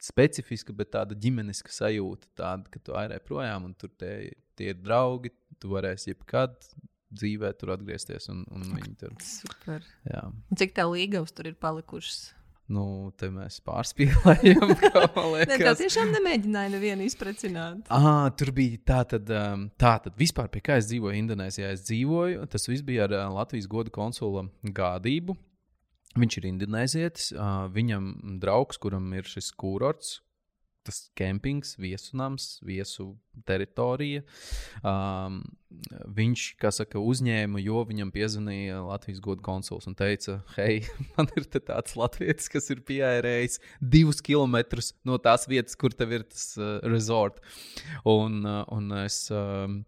specifiska, 0.05 0.75
bet 0.77 0.93
tāda 0.95 1.17
ģimeniska 1.17 1.73
sajūta, 1.73 2.29
tāda, 2.37 2.69
ka 2.71 2.81
tu 2.83 2.95
airē 2.97 3.19
projām 3.25 3.69
un 3.69 3.73
tur 3.77 3.91
tie, 3.97 4.31
tie 4.57 4.71
ir 4.73 4.81
draugi. 4.81 5.33
Tu 5.61 5.71
varēsi 5.71 6.11
jebkad 6.11 6.57
dzīvē 7.15 7.53
tur 7.59 7.73
atgriezties 7.75 8.27
un, 8.33 8.43
un 8.51 8.65
viņi 8.75 8.95
tur. 8.99 9.13
Super. 9.23 9.85
Jā. 10.09 10.25
Cik 10.59 10.75
tev 10.75 10.91
līgavas 10.95 11.31
tur 11.35 11.47
ir 11.51 11.55
palikušas? 11.61 12.33
Nu, 12.65 13.13
te 13.13 13.27
mēs 13.29 13.59
Nē, 14.25 14.35
tev 14.65 15.19
liekas. 15.35 15.81
tiešām 15.83 16.09
nemēģināja 16.15 16.71
nevienu 16.73 17.05
izprecināt. 17.05 17.83
Ah, 17.93 18.25
tur 18.33 18.49
bija 18.57 18.79
tā, 18.81 19.03
tad, 19.13 19.29
um, 19.29 19.67
tā 19.77 19.93
tad 20.01 20.17
vispār 20.17 20.49
pie 20.49 20.63
kā 20.65 20.79
es 20.81 20.89
dzīvoju 20.89 21.19
Indonēzijā. 21.19 21.69
Es 21.77 21.85
dzīvoju, 21.85 22.47
tas 22.49 22.65
viss 22.71 22.85
bija 22.85 23.05
ar 23.05 23.13
uh, 23.13 23.27
Latvijas 23.37 23.69
godu 23.69 23.93
konsula 23.93 24.47
gādību. 24.65 25.37
Viņš 26.15 26.37
ir 26.39 26.47
indonēzietis, 26.51 27.31
viņam 27.75 28.13
draugs, 28.43 28.79
kuram 28.79 29.11
ir 29.17 29.27
šis 29.27 29.51
kurorts. 29.59 30.21
Tas 30.85 30.99
kempings, 31.17 31.71
viesunams, 31.81 32.59
viesu 32.61 33.07
teritorija. 33.49 34.21
Um, 34.85 35.39
viņš, 36.13 36.43
kā 36.61 36.69
saka, 36.69 37.01
uzņēma, 37.01 37.57
jo 37.65 37.81
viņam 37.89 38.11
piezvanīja 38.13 38.83
Latvijas 38.85 39.23
godu 39.25 39.41
konsuls 39.47 39.89
un 39.89 39.97
teica, 39.97 40.37
hei, 40.59 40.83
man 41.15 41.31
ir 41.33 41.49
te 41.49 41.63
tāds 41.65 41.97
latvietis, 41.97 42.51
kas 42.53 42.69
ir 42.69 42.85
pieairējis 42.85 43.57
divus 43.81 44.21
kilometrus 44.21 44.93
no 45.09 45.17
tās 45.17 45.49
vietas, 45.49 45.73
kur 45.73 45.97
tev 45.97 46.13
ir 46.19 46.27
tas 46.29 46.51
uh, 46.61 46.77
resort. 46.85 47.41
Un, 48.05 48.43
uh, 48.45 48.61
un 48.77 48.93
es. 49.01 49.23
Um, 49.33 49.81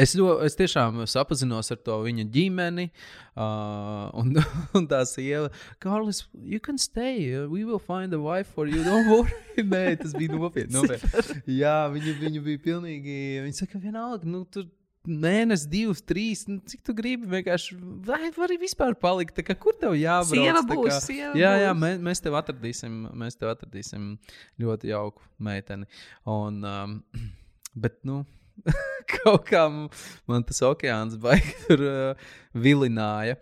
Es, 0.00 0.14
ļo, 0.16 0.38
es 0.46 0.56
tiešām 0.56 1.02
sapazinos 1.10 1.70
ar 1.74 1.80
to 1.84 1.98
viņa 2.06 2.24
ģimeni, 2.32 2.86
uh, 3.34 4.08
un, 4.20 4.32
un 4.78 4.88
tā 4.90 5.02
sieva, 5.08 5.50
Kārlis, 5.82 6.24
you 6.40 6.60
can 6.62 6.80
stay. 6.80 7.28
We 7.50 7.66
will 7.68 7.82
find 7.82 8.14
a 8.16 8.20
wife 8.20 8.54
for 8.54 8.68
you. 8.70 8.84
Don't 8.86 9.10
worry. 9.10 9.34
Nē, 9.74 9.98
tas 10.00 10.16
bija 10.16 10.36
nopietni. 10.36 10.72
nopietni. 10.78 11.42
Jā, 11.60 11.84
viņa, 11.92 12.16
viņa 12.22 12.44
bija 12.46 12.64
pilnīgi. 12.64 13.16
Viņa 13.44 13.62
saka, 13.64 13.80
vienalga, 13.82 14.28
nu, 14.30 14.46
tur 14.48 14.68
mēnesis, 15.08 15.68
divs, 15.70 16.02
trīs. 16.04 16.46
Nu, 16.48 16.60
cik 16.68 16.82
tu 16.86 16.94
gribi 16.96 17.28
vienkārši. 17.30 17.76
Vai 18.06 18.32
vari 18.36 18.58
vispār 18.60 18.96
palikt? 19.00 19.40
Kā, 19.44 19.56
kur 19.58 19.76
tev? 19.80 19.96
Sieva 19.96 20.64
tā 20.64 20.76
būs, 20.76 21.08
jā, 21.12 21.54
jā, 21.64 21.76
mēs, 21.76 22.00
mēs 22.04 22.24
tev 22.24 22.40
atradīsim. 22.40 23.02
Mēs 23.20 23.38
tev 23.40 23.52
atradīsim 23.54 24.14
ļoti 24.60 24.92
jauku 24.92 25.24
meiteni. 25.42 25.88
Un, 26.28 26.60
um, 26.64 27.00
bet, 27.84 28.00
nu. 28.08 28.24
Kaut 29.14 29.46
kā 29.48 29.64
man 29.70 30.46
tas 30.46 30.62
okeāns 30.66 31.16
baigi 31.20 31.56
tur 31.66 31.84
uh, 31.86 32.30
vilināja. 32.54 33.38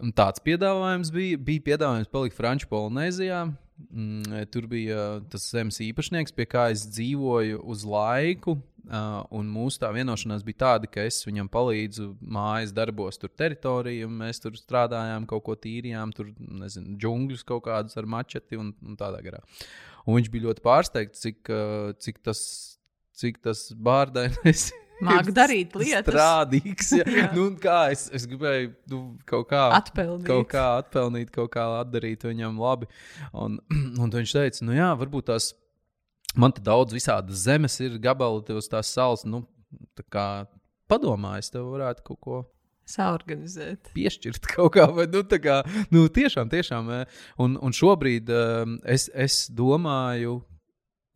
Un 0.00 0.14
Tāds 0.16 0.42
piedāvājums 0.44 1.12
bija. 1.14 1.38
Bija 1.38 1.66
piedāvājums 1.72 2.12
palikt 2.12 2.38
Franču 2.38 2.70
Polinēzijā. 2.70 3.44
Mm, 3.90 4.46
tur 4.52 4.68
bija 4.70 4.96
uh, 4.96 5.26
tas 5.30 5.50
zemes 5.52 5.82
īpašnieks, 5.84 6.32
pie 6.36 6.46
kā 6.48 6.70
es 6.72 6.86
dzīvoju 6.88 7.60
uz 7.66 7.84
laiku. 7.88 8.56
Uh, 8.86 9.24
un 9.34 9.48
mūsu 9.50 9.80
tā 9.82 9.88
vienošanās 9.90 10.44
bija 10.46 10.60
tāda, 10.60 10.86
ka 10.86 11.02
es 11.08 11.18
viņam 11.26 11.48
palīdzu 11.50 12.12
mājas 12.22 12.70
darbos, 12.74 13.18
tur 13.18 13.32
teritorijā. 13.34 14.06
Mēs 14.06 14.38
tur 14.44 14.54
strādājām, 14.54 15.26
kaut 15.26 15.42
ko 15.48 15.56
tīrījām, 15.58 16.12
tur 16.14 16.30
nezinu, 16.38 16.94
džungļus 17.02 17.42
kaut 17.48 17.64
kādus 17.66 17.98
ar 17.98 18.06
mačeti 18.06 18.60
un, 18.60 18.70
un 18.86 18.94
tādā 19.00 19.18
garā. 19.26 19.42
Un 20.06 20.20
viņš 20.20 20.30
bija 20.30 20.46
ļoti 20.46 20.62
pārsteigts, 20.62 21.24
cik, 21.26 21.50
uh, 21.50 21.90
cik 21.98 22.22
tas, 22.22 22.40
cik 23.16 23.40
tas 23.44 23.68
bārdainais. 23.74 24.68
Māk 25.06 25.28
darīt 25.36 25.74
lietas. 25.76 26.08
Strādīgs. 26.08 26.92
Ja. 27.02 27.04
Jā. 27.12 27.26
nu, 27.36 27.50
kā 27.60 27.90
es, 27.92 28.06
es 28.16 28.24
gribēju 28.30 28.70
nu, 28.92 29.00
kaut 29.28 29.50
kā 29.50 29.66
Atpelnīt. 29.76 30.24
Kaut 30.30 30.48
kā 30.54 30.62
atpelnīt, 30.80 31.28
kaut 31.34 31.50
kā 31.52 31.66
atdarīt 31.82 32.24
viņam 32.24 32.56
labi. 32.62 32.88
Un, 33.36 33.58
un 34.02 34.14
viņš 34.14 34.32
teica, 34.38 34.64
nu 34.64 34.76
jā, 34.78 34.88
varbūt 34.96 35.28
tās 35.34 35.50
man 36.36 36.52
te 36.56 36.64
daudz 36.64 36.96
visādas 36.96 37.44
zemes 37.44 37.76
ir 37.84 37.98
gabali 38.00 38.40
te 38.48 38.56
uz 38.56 38.68
tās 38.72 38.88
salas. 38.96 39.26
Nu, 39.28 39.42
tā 39.96 40.04
kā 40.12 40.26
padomā, 40.88 41.36
es 41.44 41.52
tev 41.52 41.68
varētu 41.74 42.04
kaut 42.08 42.20
ko 42.24 42.40
Saorganizēt. 42.88 43.90
piešķirt 43.96 44.48
kaut 44.54 44.72
kā. 44.78 44.88
Vai, 44.96 45.08
nu, 45.12 45.20
tā 45.28 45.40
kā 45.42 45.60
nu, 45.92 46.06
tiešām, 46.08 46.48
tiešām. 46.52 46.90
eh, 47.02 47.22
Un, 47.42 47.56
un 47.60 47.74
šobrīd 47.74 48.30
um, 48.32 48.76
es, 48.86 49.10
es 49.12 49.42
domāju. 49.52 50.38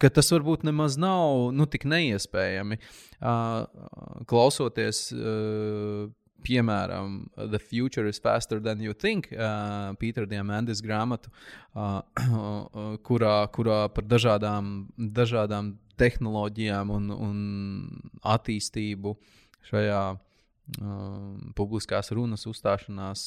Ka 0.01 0.09
tas 0.09 0.31
varbūt 0.33 0.65
nemaz 0.65 0.97
nav 1.01 1.51
nu, 1.53 1.67
tik 1.69 1.85
neiespējami. 1.89 2.81
Uh, 3.21 3.67
klausoties, 4.31 5.11
uh, 5.13 6.09
piemēram, 6.47 7.19
The 7.37 7.61
Future 7.61 8.09
is 8.09 8.21
Faster 8.23 8.63
Than 8.65 8.81
You 8.81 8.95
Think, 8.97 9.29
uh, 9.33 9.93
Pītera 10.01 10.29
Diamandis 10.29 10.81
grāmatu, 10.85 11.33
uh, 11.75 12.01
uh, 12.25 12.97
kurā, 13.05 13.35
kurā 13.53 13.83
par 13.93 14.09
dažādām, 14.09 14.89
dažādām 14.97 15.75
tehnoloģijām 16.01 16.91
un, 16.97 17.11
un 17.13 17.39
attīstību 18.25 19.15
šajā 19.69 20.05
um, 20.81 21.53
publiskās 21.57 22.13
runas 22.17 22.47
uzstāšanās 22.49 23.27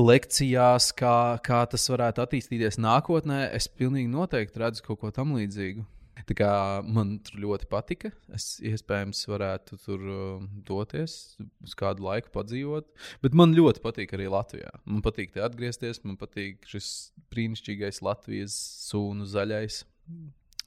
lekcijās, 0.00 0.90
kā, 0.96 1.38
kā 1.44 1.62
tas 1.70 1.88
varētu 1.92 2.22
attīstīties 2.24 2.80
nākotnē, 2.80 3.44
es 3.56 3.68
pilnīgi 3.68 4.10
noteikti 4.12 4.62
redzu 4.62 4.86
kaut 4.86 5.02
ko 5.02 5.12
tam 5.14 5.34
līdzīgu. 5.36 5.84
Tā 6.28 6.36
kā 6.38 6.50
man 6.86 7.16
tur 7.24 7.40
ļoti 7.42 7.66
patika. 7.70 8.12
Es 8.36 8.60
iespējams 8.62 9.24
varētu 9.26 9.78
tur 9.82 10.02
uh, 10.06 10.44
doties, 10.68 11.16
uz 11.64 11.74
kādu 11.78 12.06
laiku 12.06 12.30
padzīvot. 12.34 12.86
Bet 13.24 13.34
man 13.38 13.56
ļoti 13.56 13.82
patīk 13.82 14.14
arī 14.14 14.28
Latvijā. 14.30 14.70
Man 14.86 15.02
patīk 15.04 15.34
te 15.34 15.42
atgriezties, 15.42 16.02
man 16.06 16.18
patīk 16.20 16.62
šis 16.70 16.92
brīnišķīgais 17.32 18.02
Latvijas 18.06 18.54
sūnu 18.86 19.26
zaļais. 19.32 19.82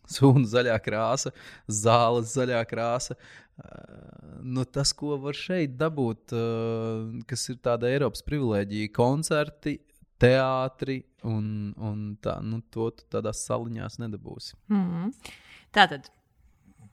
Sūna 0.15 0.45
zaļā 0.50 0.77
krāsa, 0.85 1.33
zāles 1.67 2.35
zaļā 2.35 2.62
krāsa. 2.69 3.17
Uh, 3.55 4.41
nu, 4.43 4.65
tas, 4.67 4.91
ko 4.93 5.15
var 5.24 5.38
šeit 5.38 5.77
dabūt, 5.79 6.33
uh, 6.35 7.21
kas 7.29 7.47
ir 7.53 7.62
tāda 7.63 7.88
Eiropas 7.88 8.25
privilēģija, 8.27 8.91
koncerti, 8.95 9.77
teātri, 10.19 11.00
un, 11.27 11.71
un 11.79 12.03
tā, 12.24 12.38
nu, 12.43 12.59
to 12.71 12.89
tu 12.97 13.07
tādās 13.15 13.45
saliņās 13.47 14.00
nedabūsi. 14.03 14.55
Mm 14.71 14.85
-hmm. 14.91 15.33
Tātad. 15.75 16.12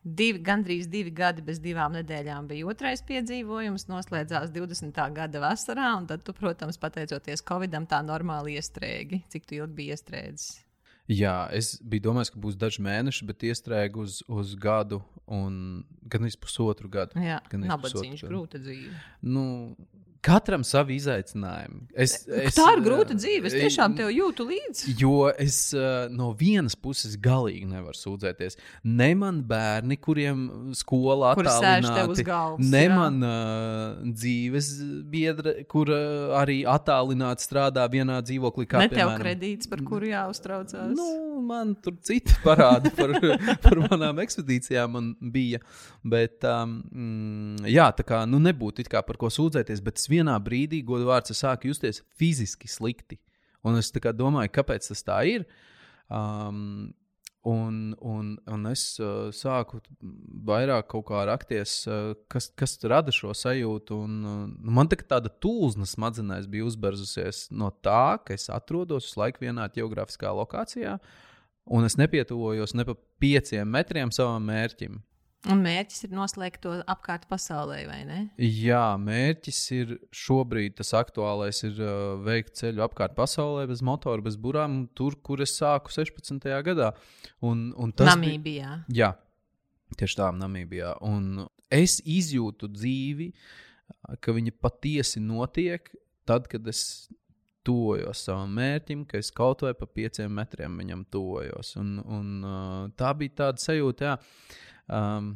Divi, 0.03 0.41
gandrīz 0.43 0.89
divi 0.91 1.13
gadi 1.15 1.43
bez 1.47 1.61
divām 1.63 1.93
nedēļām 1.95 2.49
bija 2.51 2.67
otrais 2.67 3.03
piedzīvojums. 3.07 3.87
Noslēdzās 3.87 4.51
20. 4.51 5.13
gada 5.15 5.41
vasarā, 5.41 5.93
un 5.99 6.07
tad, 6.07 6.25
tu, 6.27 6.33
protams, 6.33 6.79
pateicoties 6.79 7.45
Covidam, 7.47 7.87
tā 7.87 8.03
normāli 8.03 8.57
iestrēgi. 8.59 9.23
Cik 9.29 9.47
tu 9.47 9.55
ilgi 9.55 9.75
biji 9.75 9.95
iestrēdzis? 9.95 10.72
Jā, 11.13 11.37
es 11.53 11.75
biju 11.83 12.07
domājis, 12.09 12.31
ka 12.33 12.41
būs 12.43 12.57
daži 12.61 12.83
mēneši, 12.87 13.27
bet 13.29 13.43
iestrēgu 13.49 14.05
uz, 14.07 14.21
uz 14.33 14.55
gadu, 14.61 15.01
un 15.27 15.83
gan 16.13 16.25
arī 16.27 16.35
pusotru 16.41 16.89
gadu. 16.93 17.19
Jā, 17.21 17.41
Gan 17.53 17.67
arī 17.67 17.79
pusotru 17.83 18.15
gadu. 18.15 18.31
grūta 18.31 18.61
dzīve. 18.63 18.95
Nu, 19.27 19.45
Katram 20.23 20.63
savi 20.63 20.95
izaicinājumi. 21.01 21.89
Es, 21.99 22.13
es, 22.31 22.55
Tā 22.55 22.69
ir 22.77 22.83
grūta 22.85 23.17
dzīve. 23.19 23.49
Es 23.49 23.57
tiešām 23.59 23.97
tev 23.99 24.13
jūtu 24.15 24.45
līdzi. 24.47 24.93
Jo 25.01 25.27
es 25.31 25.57
uh, 25.75 26.07
no 26.15 26.29
vienas 26.39 26.77
puses 26.79 27.17
galīgi 27.19 27.67
nevaru 27.67 27.99
sūdzēties. 27.99 28.55
Ne 28.87 29.09
man 29.19 29.41
bērni, 29.49 29.99
kuriem 29.99 30.45
skolā 30.79 31.33
uz 31.35 32.23
galvas, 32.23 32.63
ne 32.63 32.85
jā. 32.85 32.93
man 32.95 33.19
uh, 33.27 34.13
dzīves 34.13 34.69
biedra, 35.11 35.57
kur 35.67 35.91
uh, 35.91 36.37
arī 36.39 36.61
attālināti 36.71 37.49
strādā 37.49 37.89
vienā 37.91 38.21
dzīvoklī. 38.23 38.69
Kā, 38.71 38.85
Ne 38.85 38.93
tev 38.93 39.01
piemēram, 39.01 39.25
kredīts, 39.25 39.71
par 39.73 39.83
kuru 39.89 40.13
jāuztraucās. 40.13 40.95
Nu, 40.95 41.09
man 41.51 41.75
tur 41.83 41.99
citi 41.99 42.39
parādi 42.47 42.95
par, 42.95 43.17
par 43.67 43.83
manām 43.89 44.23
ekspedīcijām 44.23 44.95
man 44.95 45.11
bija. 45.35 45.59
Bet, 46.07 46.47
um, 46.47 46.79
jā, 47.67 47.91
tā 47.99 48.07
kā 48.07 48.23
nu, 48.31 48.39
nebūtu 48.43 48.87
it 48.87 48.95
kā 48.95 49.03
par 49.07 49.19
ko 49.19 49.35
sūdzēties, 49.35 49.83
bet 49.83 49.99
es 49.99 50.12
vienā 50.13 50.39
brīdī, 50.45 50.83
godu 50.87 51.09
vārds, 51.11 51.35
es 51.35 51.43
sāku 51.43 51.73
justies 51.73 52.03
fiziski 52.21 52.71
slikti. 52.71 53.19
Un 53.67 53.79
es 53.79 53.93
domāju, 53.93 54.53
kāpēc 54.53 54.91
tas 54.91 55.07
tā 55.07 55.23
ir. 55.31 55.47
Um, 56.11 56.93
Un, 57.45 57.97
un, 57.99 58.37
un 58.47 58.67
es 58.71 58.85
uh, 59.03 59.33
sāku 59.35 59.81
vairāk 60.47 60.87
kaut 60.93 61.09
kā 61.09 61.25
rakties, 61.27 61.73
uh, 61.91 62.13
kas, 62.31 62.47
kas 62.55 62.77
rada 62.87 63.11
šo 63.11 63.35
sajūtu. 63.35 63.99
Un, 63.99 64.13
uh, 64.23 64.45
man 64.63 64.87
tā, 64.87 65.01
tāda 65.11 65.33
tūzna 65.43 65.89
smadzenēs 65.91 66.47
bija 66.51 66.69
uzbērzusies 66.69 67.49
no 67.51 67.73
tā, 67.83 68.21
ka 68.23 68.37
es 68.39 68.47
atrodos 68.47 69.09
visu 69.09 69.19
laiku 69.25 69.43
vienā 69.43 69.67
geogrāfiskā 69.75 70.31
lokācijā, 70.39 70.95
un 71.67 71.89
es 71.89 71.99
nepietuvojos 71.99 72.77
ne 72.79 72.87
pa 72.87 72.95
pieciem 73.19 73.75
metriem 73.75 74.15
savam 74.15 74.47
mērķim. 74.47 75.03
Un 75.51 75.59
mērķis 75.65 76.05
ir 76.07 76.13
noslēgt 76.15 76.61
to 76.63 76.77
apkārt 76.87 77.25
pasaulē, 77.27 77.81
vai 77.89 78.03
ne? 78.07 78.19
Jā, 78.39 78.93
mērķis 79.03 79.59
ir 79.75 79.97
šobrīd 80.15 80.77
tas 80.79 80.93
aktuālais, 80.95 81.65
ir 81.67 81.81
uh, 81.83 82.13
veikt 82.23 82.55
ceļu 82.61 82.85
apkārt 82.87 83.17
pasaulē 83.19 83.65
bez 83.67 83.83
motora, 83.83 84.23
bez 84.23 84.37
burām, 84.39 84.85
tur, 84.95 85.17
kur 85.19 85.43
es 85.43 85.57
sāku 85.59 85.91
16. 85.91 86.47
gadā. 86.69 86.93
Un, 87.43 87.73
un 87.75 87.91
tas 87.91 88.07
bija- 88.07 88.15
Namībijā. 88.15 88.77
Jā, 88.95 89.11
tieši 89.99 90.21
tā, 90.21 90.31
Namībijā. 90.39 90.95
Un 91.11 91.49
es 91.75 91.99
izjūtu 92.07 92.71
dzīvi, 92.79 93.33
ka 94.23 94.33
viņa 94.39 94.55
patiesi 94.63 95.19
notiek 95.21 95.91
tad, 96.25 96.47
kad 96.47 96.67
es 96.71 97.09
tuvojos 97.67 98.25
savam 98.27 98.55
mērķim, 98.59 99.05
ka 99.11 99.19
es 99.19 99.31
kaut 99.35 99.63
vai 99.67 99.75
pa 99.75 99.87
pieciem 99.87 100.31
metriem 100.35 100.79
viņam 100.79 101.03
tuvojos. 101.11 101.75
Un, 101.83 101.97
un, 102.07 102.31
uh, 102.47 102.85
tā 102.99 103.11
bija 103.19 103.41
tāda 103.43 103.63
sajūta, 103.63 104.13
jā. 104.13 104.17
Um, 104.89 105.35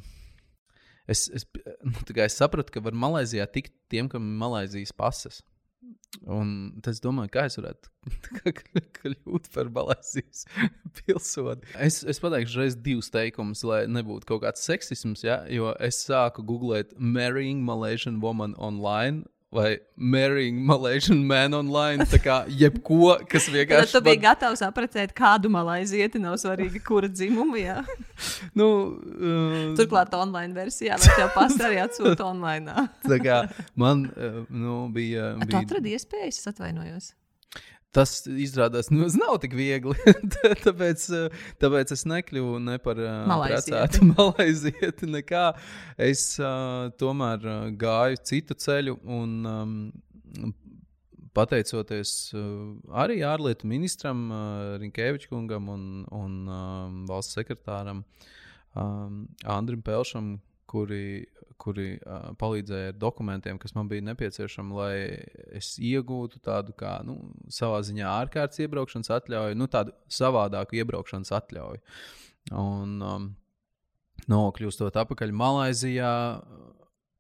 Es, 1.07 1.29
es, 1.29 1.47
nu, 1.85 2.23
es 2.23 2.39
sapratu, 2.39 2.75
ka 2.75 2.83
var 2.83 2.97
Malaisijā 2.99 3.47
tikt 3.51 3.75
tiem, 3.93 4.11
kam 4.11 4.27
ir 4.27 4.41
Malaisijas 4.41 4.95
pases. 4.97 5.43
Un 6.33 6.81
es 6.89 6.99
domāju, 7.03 7.31
kā 7.35 7.45
es 7.47 7.59
varētu 7.59 8.53
kļūt 8.97 9.51
par 9.55 9.71
Malaisijas 9.75 10.47
pilsoni. 10.99 11.67
Es, 11.83 12.01
es 12.09 12.21
pateikšu 12.23 12.63
reiz 12.63 12.79
divus 12.83 13.11
teikumus, 13.15 13.63
lai 13.69 13.85
nebūtu 13.91 14.29
kaut 14.31 14.43
kāds 14.47 14.65
seksisms, 14.67 15.23
ja? 15.27 15.43
jo 15.53 15.75
es 15.83 16.01
sāku 16.07 16.45
googlēt 16.47 16.97
Marrying 16.99 17.63
Malaysian 17.67 18.21
Woman 18.25 18.57
online. 18.59 19.27
Vai 19.55 19.77
marrying 19.97 20.59
Malaysian 20.67 21.21
man 21.25 21.55
online. 21.55 22.05
Tā 22.11 22.19
kā 22.21 22.37
jebko, 22.51 23.15
kas 23.31 23.45
Tad 23.47 23.55
vienkārši. 23.55 23.93
tu 23.95 24.01
biji 24.05 24.19
man- 24.19 24.25
gatavs 24.27 24.63
apprecēt 24.67 25.15
kādu 25.17 25.49
malaizieti, 25.55 26.19
nav 26.21 26.35
svarīgi, 26.43 26.83
kura 26.85 27.09
dzimuma. 27.09 27.57
Jā. 27.61 27.77
Nu, 28.59 28.67
uh, 28.97 29.55
Turklāt 29.79 30.15
online 30.19 30.53
versijā, 30.57 30.97
vai 30.99 31.15
tev 31.21 31.31
pasta 31.37 31.69
arī 31.69 31.79
atsūta 31.85 32.25
online. 32.27 32.89
tā 33.07 33.19
kā 33.23 33.39
man 33.79 34.07
uh, 34.17 34.43
nu, 34.51 34.89
bija. 34.93 35.35
Tu 35.45 35.51
bija 35.53 35.63
atradi 35.63 35.95
iespējas, 35.97 36.41
es 36.43 36.51
atvainojos. 36.51 37.13
Tas 37.97 38.13
izrādās, 38.29 38.91
nu, 38.93 39.07
nav 39.17 39.39
tik 39.41 39.55
viegli. 39.57 39.97
tāpēc, 40.67 41.07
tāpēc 41.63 41.95
es 41.97 42.05
nekļuvu 42.09 42.61
ne 42.67 42.77
par 42.85 43.01
Malaizieti. 43.31 44.05
malaizieti. 44.13 45.09
Nekā. 45.17 45.47
Es 45.97 46.29
uh, 46.43 46.91
tomēr 47.01 47.49
gāju 47.81 48.21
citu 48.29 48.59
ceļu 48.61 48.99
un 49.17 49.35
um, 49.49 49.75
pateicoties 51.37 52.13
uh, 52.37 52.77
arī 53.05 53.21
ārlietu 53.27 53.69
ministram 53.69 54.27
uh, 54.31 54.77
Rinkēvičkungam 54.81 55.69
un, 55.73 55.87
un 56.15 56.37
um, 56.49 56.99
valsts 57.09 57.37
sekretāram 57.37 58.03
um, 58.77 59.25
Andrim 59.45 59.83
Pelšam, 59.85 60.37
kuri, 60.71 61.27
kuri 61.61 61.97
uh, 61.97 62.31
palīdzēja 62.41 62.93
ar 62.93 62.99
dokumentiem, 63.01 63.59
kas 63.63 63.75
man 63.77 63.89
bija 63.91 64.05
nepieciešami, 64.11 64.77
lai 64.77 64.95
es 65.57 65.75
iegūtu 65.83 66.41
tādu 66.45 66.75
kā 66.79 66.99
nu, 67.07 67.19
savā 67.53 67.81
ziņā 67.87 68.07
ārkārtas 68.11 68.63
iebraukšanas 68.65 69.13
atļauju, 69.19 69.59
nu, 69.59 69.69
tādu 69.73 69.95
savādāku 70.13 70.81
iebraukšanas 70.81 71.33
atļauju. 71.41 71.83
Un, 72.57 72.95
um, 73.03 73.29
nokļūstot 74.31 74.97
atpakaļ 75.03 75.35
Malaisijā, 75.37 76.13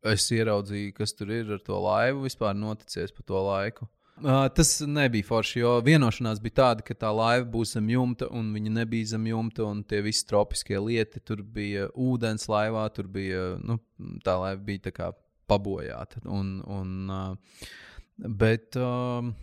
es 0.06 0.28
ieraudzīju, 0.34 0.94
kas 0.96 1.14
tur 1.18 1.32
ir 1.34 1.56
ar 1.56 1.62
to 1.66 1.78
laivu 1.82 2.26
vispār 2.26 2.54
noticies 2.56 3.14
pa 3.14 3.26
to 3.26 3.42
laiku. 3.48 3.88
Uh, 4.16 4.46
tas 4.48 4.80
nebija 4.80 5.26
forši, 5.28 5.58
jo 5.60 5.74
vienošanās 5.84 6.38
bija 6.40 6.54
tāda, 6.62 6.84
ka 6.86 6.94
tā 6.96 7.10
laiva 7.12 7.44
būs 7.52 7.74
zem 7.76 7.90
jumta, 7.92 8.30
un 8.32 8.48
viņa 8.54 8.70
nebija 8.78 9.10
zem 9.10 9.26
jumta, 9.28 9.66
un 9.68 9.82
tie 9.84 10.00
visi 10.06 10.24
tropiskie 10.24 10.78
lieti, 10.80 11.20
tur 11.20 11.42
bija 11.44 11.90
ūdens 11.92 12.48
laivā, 12.48 12.86
tur 12.96 13.10
bija, 13.12 13.42
nu, 13.60 13.76
tā 14.24 14.38
laiva 14.40 14.62
bija 14.64 14.86
tā 14.86 14.94
kā 14.96 15.10
pabojāta. 15.52 16.22
Un, 16.32 16.54
un, 16.64 16.94
uh, 17.12 17.68
bet, 18.40 18.78
um, 18.80 19.34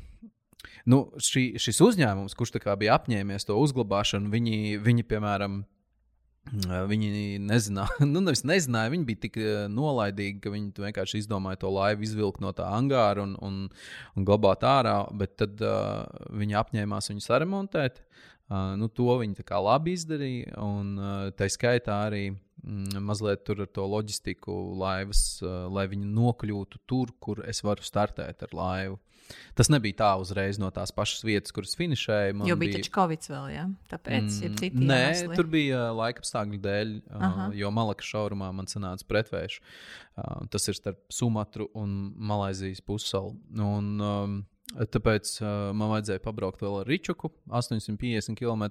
nu, 0.89 1.03
šī, 1.21 1.51
šis 1.61 1.83
uzņēmums, 1.91 2.33
kurš 2.33 2.57
bija 2.81 2.97
apņēmies 2.97 3.45
to 3.45 3.59
uzglabāšanu, 3.61 4.33
viņi, 4.33 4.79
viņi 4.81 5.05
piemēram, 5.05 5.61
Viņi 6.51 7.39
nezināja, 7.39 8.05
nu, 8.13 8.19
nevis 8.21 8.43
nezināja, 8.45 8.91
viņi 8.93 9.07
bija 9.07 9.21
tik 9.25 9.37
nolaidīgi, 9.71 10.41
ka 10.43 10.51
viņi 10.53 10.85
vienkārši 10.85 11.23
izdomāja 11.23 11.61
to 11.63 11.71
laivu 11.73 12.03
izvilkt 12.05 12.43
no 12.43 12.51
tā 12.55 12.67
angāra 12.75 13.23
un, 13.23 13.37
un, 13.41 13.61
un 14.17 14.27
glabāt 14.27 14.65
ārā. 14.67 14.97
Bet 15.17 15.37
tad 15.39 15.63
uh, 15.63 16.03
viņi 16.35 16.59
apņēmās 16.59 17.09
viņu 17.13 17.23
saremontēt. 17.23 18.03
Uh, 18.51 18.73
nu, 18.77 18.89
to 18.91 19.15
viņi 19.21 19.45
labi 19.63 19.95
izdarīja. 19.95 20.57
Un 20.61 20.97
uh, 20.99 21.31
tā 21.31 21.47
skaitā 21.49 22.03
arī 22.09 22.25
mm, 22.33 22.99
mazliet 23.07 23.45
tur 23.47 23.63
ar 23.63 23.71
to 23.71 23.87
loģistiku 23.87 24.57
laivas, 24.83 25.39
uh, 25.41 25.65
lai 25.71 25.87
viņi 25.89 26.11
nokļūtu 26.11 26.83
tur, 26.85 27.15
kur 27.23 27.41
es 27.47 27.63
varu 27.63 27.87
startēt 27.87 28.43
ar 28.43 28.53
laivu. 28.53 28.99
Tas 29.57 29.69
nebija 29.69 29.97
tā 30.01 30.09
uzreiz 30.21 30.57
no 30.61 30.69
tās 30.73 30.93
pašas 30.95 31.23
vietas, 31.25 31.53
kuras 31.55 31.75
finišēja. 31.77 32.33
Jo 32.49 32.57
bija 32.59 32.79
taču 32.79 32.93
Covid 32.95 33.27
vēl, 33.29 33.49
jā. 33.53 33.65
Tāpēc 33.91 34.25
mm, 34.25 34.39
ir 34.47 34.55
citi. 34.59 34.81
Nē, 34.81 34.99
iemesli. 35.03 35.37
tur 35.37 35.49
bija 35.53 35.79
uh, 35.79 35.97
laika 35.99 36.23
apstākļu 36.23 36.59
dēļ, 36.63 36.93
uh, 36.99 37.25
Aha. 37.29 37.47
jo 37.57 37.71
Malakas 37.75 38.09
šaurumā 38.09 38.49
man 38.55 38.69
sanāca 38.71 39.07
pretvērš. 39.09 39.59
Uh, 39.61 40.45
tas 40.53 40.69
ir 40.69 40.79
starp 40.79 41.01
Sumatru 41.13 41.69
un 41.79 41.95
Malaisijas 42.17 42.81
pussalu. 42.85 43.35
Un, 43.53 43.91
um, 44.01 44.37
tāpēc 44.73 45.35
uh, 45.43 45.71
man 45.77 45.93
vajadzēja 45.95 46.23
pabraukt 46.25 46.63
vēl 46.63 46.81
ar 46.81 46.89
Ričuku 46.89 47.33
850 47.53 48.39
km. 48.39 48.69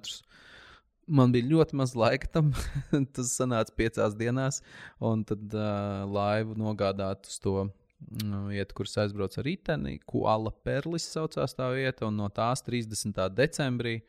Man 1.03 1.33
bija 1.35 1.49
ļoti 1.49 1.79
maz 1.79 1.95
laika 1.99 2.29
tam. 2.31 2.51
tas 3.15 3.31
sanāca 3.39 3.75
piecās 3.79 4.19
dienās, 4.19 4.61
un 5.03 5.23
tad 5.27 5.55
uh, 5.55 6.03
laivu 6.11 6.59
nogādāt 6.59 7.31
uz 7.31 7.39
to 7.43 7.63
mm, 8.03 8.47
vietu, 8.51 8.75
kuras 8.79 8.97
aizbraucu 9.03 9.39
ar 9.41 9.47
riteni. 9.47 9.97
Kuala 10.09 10.51
Perlis 10.65 11.05
saucās 11.13 11.55
tā 11.57 11.69
vieta, 11.73 12.07
un 12.09 12.17
no 12.19 12.29
tās 12.29 12.63
30. 12.65 13.17
decembrī 13.35 14.01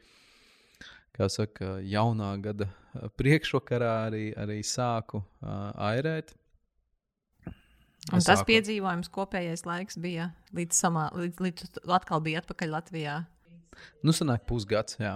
kā 1.14 1.28
saka, 1.30 1.76
jaunā 1.86 2.32
gada 2.42 2.66
priekšvakarā 3.18 3.92
arī, 4.08 4.24
arī 4.34 4.58
sāku 4.66 5.20
uh, 5.22 5.70
airēt. 5.92 6.32
Un 8.12 8.18
Es 8.20 8.26
tas 8.26 8.40
sāku- 8.42 8.50
piedzīvojums, 8.50 9.08
kopējais 9.14 9.62
laiks 9.64 9.96
bija 10.02 10.32
līdz, 10.52 10.74
samā, 10.76 11.06
līdz, 11.16 11.38
līdz 11.46 11.78
atkal 11.96 12.20
bija 12.20 12.42
atpakaļ 12.42 12.74
Latvijā. 12.74 13.14
Nu, 14.04 14.12
sanāk 14.12 14.44
pusgads, 14.50 14.98
jā. 15.00 15.14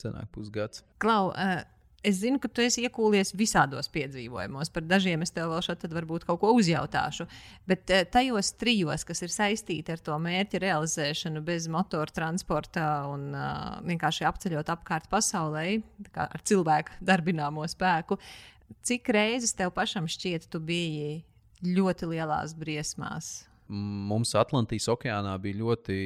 Sanāk 0.00 0.32
pusgads. 0.34 0.82
Klau, 0.98 1.28
uh, 1.30 1.60
es 2.04 2.20
zinu, 2.20 2.38
ka 2.42 2.48
tu 2.52 2.62
esi 2.64 2.84
iekūlies 2.84 3.32
visādos 3.38 3.88
piedzīvojumos. 3.94 4.70
Par 4.74 4.84
dažiem 4.86 5.24
es 5.24 5.32
tev 5.34 5.50
vēl 5.52 5.62
šeit 5.64 5.86
varbūt 5.90 6.26
kaut 6.28 6.42
ko 6.42 6.52
uzjautāšu. 6.58 7.26
Bet 7.68 7.90
uh, 7.90 8.04
tajos 8.04 8.52
trijos, 8.60 9.06
kas 9.08 9.24
ir 9.24 9.32
saistīti 9.34 9.94
ar 9.94 10.02
to 10.04 10.18
mērķa 10.20 10.62
realizēšanu 10.66 11.44
bez 11.46 11.68
motora 11.72 12.12
transporta 12.14 12.88
un 13.10 13.30
uh, 13.32 13.78
vienkārši 13.88 14.28
apceļot 14.28 14.72
apkārt 14.76 15.08
pasaulē, 15.12 15.66
ar 16.14 16.44
cilvēku 16.44 17.00
darbināmo 17.04 17.66
spēku, 17.70 18.20
cik 18.84 19.08
reizes 19.14 19.56
tev 19.56 19.72
pašam 19.76 20.08
šķiet, 20.10 20.48
tu 20.52 20.60
biji 20.60 21.24
ļoti 21.64 22.12
lielās 22.12 22.54
briesmās? 22.58 23.34
Mums 23.68 24.34
Atlantijas 24.36 24.90
okeānā 24.92 25.32
bija 25.40 25.62
ļoti 25.62 25.96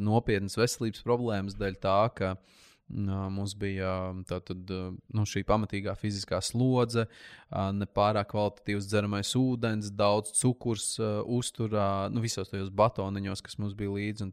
nopietnas 0.00 0.56
veselības 0.56 1.04
problēmas 1.04 1.56
dēļ 1.60 1.76
tā, 1.82 1.98
ka 2.16 2.30
Mums 2.92 3.54
bija 3.56 4.12
tātad, 4.28 4.68
nu, 4.68 5.24
šī 5.26 5.40
pamatīgā 5.48 5.94
fiziskā 5.96 6.36
slodze, 6.44 7.06
nepārāk 7.50 8.28
kvalitatīvs 8.34 8.88
dzeramais 8.90 9.30
ūdens, 9.38 9.88
daudz 9.96 10.34
cukurs 10.36 10.90
uzturā, 11.00 12.10
nu, 12.12 12.20
visos 12.24 12.52
tajos 12.52 12.68
batoniņos, 12.76 13.42
kas 13.46 13.56
mums 13.58 13.72
bija 13.78 13.94
līdzi. 13.94 14.28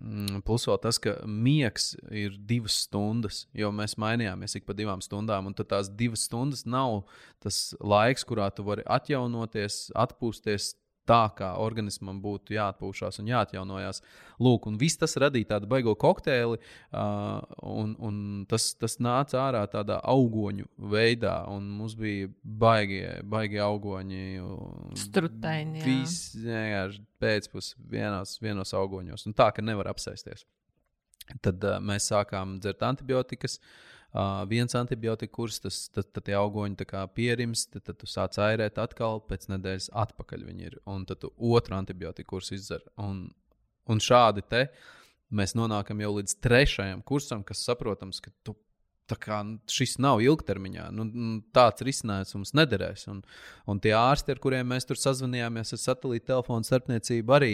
Mm, 0.00 0.40
plus 0.48 0.64
vēl 0.66 0.80
tas, 0.82 0.98
ka 0.98 1.18
miegs 1.28 1.92
ir 2.08 2.38
divas 2.48 2.80
stundas, 2.86 3.44
jo 3.54 3.68
mēs 3.70 3.98
mainījāmies 4.00 4.56
ik 4.58 4.64
pa 4.66 4.74
divām 4.74 5.04
stundām, 5.04 5.52
un 5.52 5.54
tās 5.54 5.92
divas 5.92 6.24
stundas 6.26 6.64
nav 6.64 7.04
tas 7.44 7.76
laiks, 7.84 8.24
kurā 8.24 8.48
tu 8.50 8.64
vari 8.66 8.82
atjaunoties, 8.90 9.90
atpūsties 9.94 10.72
tā, 11.08 11.20
kā 11.36 11.50
organismam 11.62 12.20
būtu 12.22 12.56
jāatpūšas 12.56 13.20
un 13.20 13.30
jāatjaunojas. 13.30 14.02
Lūk, 14.42 14.68
un 14.70 14.78
viss 14.80 14.98
tas 15.00 15.16
radīja 15.20 15.54
tādu 15.54 15.68
baigo 15.70 15.94
kokteili, 16.00 16.58
uh, 16.58 17.38
un, 17.70 17.94
un 18.02 18.16
tas, 18.50 18.70
tas 18.80 18.98
nāca 19.04 19.40
ārā 19.44 19.62
tādā 19.70 20.00
augoņu 20.10 20.66
veidā, 20.94 21.36
un 21.52 21.68
mums 21.78 21.96
bija 21.98 22.32
baigie, 22.42 23.06
baigie 23.22 23.62
augoņi. 23.64 24.24
Strutaini. 25.04 25.84
Viss 25.86 26.34
vienkārši 26.40 27.02
pēcpusē 27.22 27.88
vienos, 27.94 28.36
vienos 28.42 28.74
augoņos, 28.76 29.28
un 29.28 29.36
tā, 29.36 29.50
ka 29.54 29.64
nevar 29.64 29.92
apsēsties. 29.94 30.46
Tad 31.40 31.62
uh, 31.64 31.80
mēs 31.80 32.10
sākām 32.10 32.58
dzert 32.60 32.82
antibiotikas. 32.84 33.60
Uh, 33.60 33.93
Uh, 34.14 34.44
viens 34.46 34.74
antibiotika 34.78 35.32
kurs, 35.34 35.56
tas, 35.58 35.88
tad, 35.90 36.06
tad 36.14 36.28
tie 36.28 36.36
augoņi 36.38 36.86
pierims, 37.16 37.64
tad, 37.66 37.82
tad 37.88 37.98
tu 37.98 38.06
sāc 38.06 38.38
airēt 38.38 38.78
atkal, 38.78 39.18
pēc 39.26 39.48
nedēļas 39.50 39.88
atpakaļ 39.90 40.44
viņi 40.50 40.68
ir. 40.68 40.76
Un 40.86 41.02
tad 41.08 41.18
tu 41.24 41.32
otru 41.34 41.74
antibiotika 41.74 42.28
kursu 42.30 42.54
izdzer. 42.54 42.84
Un, 42.94 43.24
un 43.90 43.98
šādi 43.98 44.44
te 44.46 44.68
mēs 45.34 45.56
nonākam 45.58 45.98
jau 45.98 46.12
līdz 46.20 46.36
trešajam 46.46 47.02
kursam, 47.02 47.42
kas 47.42 47.64
saprotams, 47.66 48.20
ka 48.22 48.30
tu 48.46 48.54
kā, 49.20 49.40
šis 49.68 49.98
nav 49.98 50.22
ilgtermiņā. 50.24 50.86
Nu, 50.94 51.08
tāds 51.54 51.84
risinājums 51.84 52.34
mums 52.38 52.54
nederēs. 52.56 53.08
Un, 53.10 53.20
un 53.66 53.80
tie 53.82 53.92
ārsti, 53.98 54.32
ar 54.32 54.40
kuriem 54.40 54.70
mēs 54.70 54.86
tur 54.88 55.00
sazvanījāmies 55.00 55.74
ar 55.74 55.82
satelīta 55.82 56.30
telefonu 56.32 56.64
starpniecību, 56.64 57.34
arī 57.36 57.52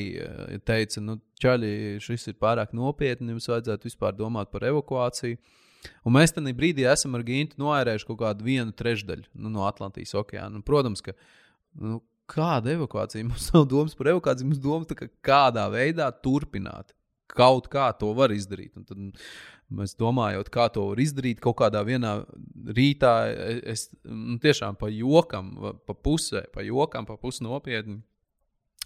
teica, 0.69 1.03
nu, 1.03 1.19
ķaļi, 1.43 1.73
šis 2.05 2.31
ir 2.31 2.39
pārāk 2.43 2.77
nopietni, 2.77 3.33
jums 3.35 3.49
vajadzētu 3.51 3.91
vispār 3.91 4.15
domāt 4.19 4.53
par 4.53 4.69
evakuāciju. 4.71 5.41
Un 6.05 6.17
mēs 6.17 6.35
tam 6.37 6.49
brīdī 6.57 6.85
esam 6.89 7.17
ar 7.17 7.25
Gintu 7.27 7.61
noērējuši 7.63 8.09
kaut 8.09 8.21
kādu 8.23 8.47
vienu 8.47 8.75
trešdaļu 8.77 9.29
nu, 9.33 9.53
no 9.53 9.67
Atlantijas 9.69 10.13
okeāna. 10.21 10.59
Un, 10.59 10.65
protams, 10.67 11.03
ka 11.05 11.15
nu, 11.81 12.01
kāda 12.31 12.75
evakuācija 12.77 13.27
mums 13.27 13.51
nav 13.55 13.69
domas 13.71 13.97
par 13.99 14.13
evakuāciju, 14.15 14.51
mums 14.51 14.63
domas 14.63 14.99
kā 14.99 15.09
kādā 15.25 15.67
veidā 15.73 16.11
turpināt. 16.25 16.95
Kaut 17.31 17.69
kā 17.71 17.87
to 17.95 18.11
var 18.19 18.33
izdarīt. 18.35 18.75
Un 18.75 18.87
tad 18.89 19.21
mēs 19.71 19.95
domājam, 19.99 20.43
kā 20.51 20.67
to 20.75 20.89
var 20.89 21.01
izdarīt. 21.03 21.39
Kaut 21.43 21.61
kādā 21.61 21.85
rītā 21.87 23.13
es 23.71 23.87
nu, 24.03 24.39
tiešām 24.43 24.79
pa 24.81 24.91
jokam, 24.91 25.53
pa 25.87 25.95
pusē, 25.95 26.43
pa 26.55 26.65
jokam, 26.67 27.07
pa 27.07 27.15
pusi 27.21 27.47
nopietni. 27.47 28.01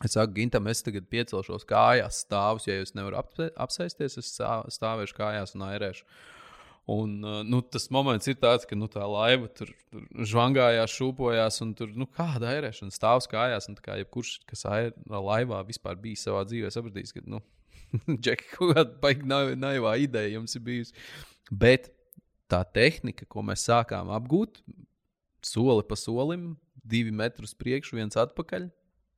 Es 0.05 0.17
saku, 0.17 0.35
Gintam, 0.35 0.67
es 0.69 0.83
tagad 0.83 1.07
piecelšos 1.09 1.65
kājās, 1.71 2.25
stāvus. 2.27 2.67
Ja 2.67 2.81
jūs 2.81 2.97
nevarat 2.99 3.39
apsēsties, 3.55 4.19
es 4.21 4.33
stāvēšu 4.77 5.17
kājās 5.17 5.55
un 5.57 5.69
airēšu. 5.71 6.05
Un, 6.91 7.17
nu, 7.49 7.63
tas 7.65 7.87
moments 7.89 8.29
ir 8.29 8.37
tāds, 8.37 8.67
ka 8.69 8.77
nu, 8.77 8.91
tā 8.93 9.07
laiva 9.09 9.49
tur, 9.57 9.71
tur 9.89 10.03
žvangājās, 10.29 10.93
šūpojās, 10.93 11.63
un 11.65 11.71
tur 11.79 11.95
nu, 11.97 12.05
kāda 12.13 12.51
airēšana 12.53 12.93
stāvs 12.93 13.29
kājās. 13.31 13.71
Un, 13.71 13.79
kā 13.81 13.97
jebkurš, 14.03 14.35
kas 14.51 14.67
air, 14.69 14.93
laivā 15.09 15.63
vispār 15.65 15.97
bijis 16.01 16.27
savā 16.29 16.43
dzīvē, 16.49 16.73
sapratīs, 16.75 17.15
ka, 17.17 17.25
nu, 17.25 17.41
džeki, 18.25 18.51
kaut 18.53 18.75
kāda 18.77 18.99
baigta 19.01 19.41
naivā 19.57 19.97
ideja 20.03 20.37
jums 20.37 20.59
ir 20.59 20.65
bijusi. 20.67 21.07
Bet 21.49 21.89
tā 22.53 22.61
tehnika, 22.77 23.25
ko 23.33 23.45
mēs 23.49 23.65
sākām 23.65 24.13
apgūt, 24.13 24.61
soli 25.45 25.85
pa 25.89 25.97
solim, 25.97 26.53
divi 26.85 27.15
metrus 27.17 27.57
priekšu, 27.57 27.97
viens 27.97 28.21
atpakaļ. 28.21 28.69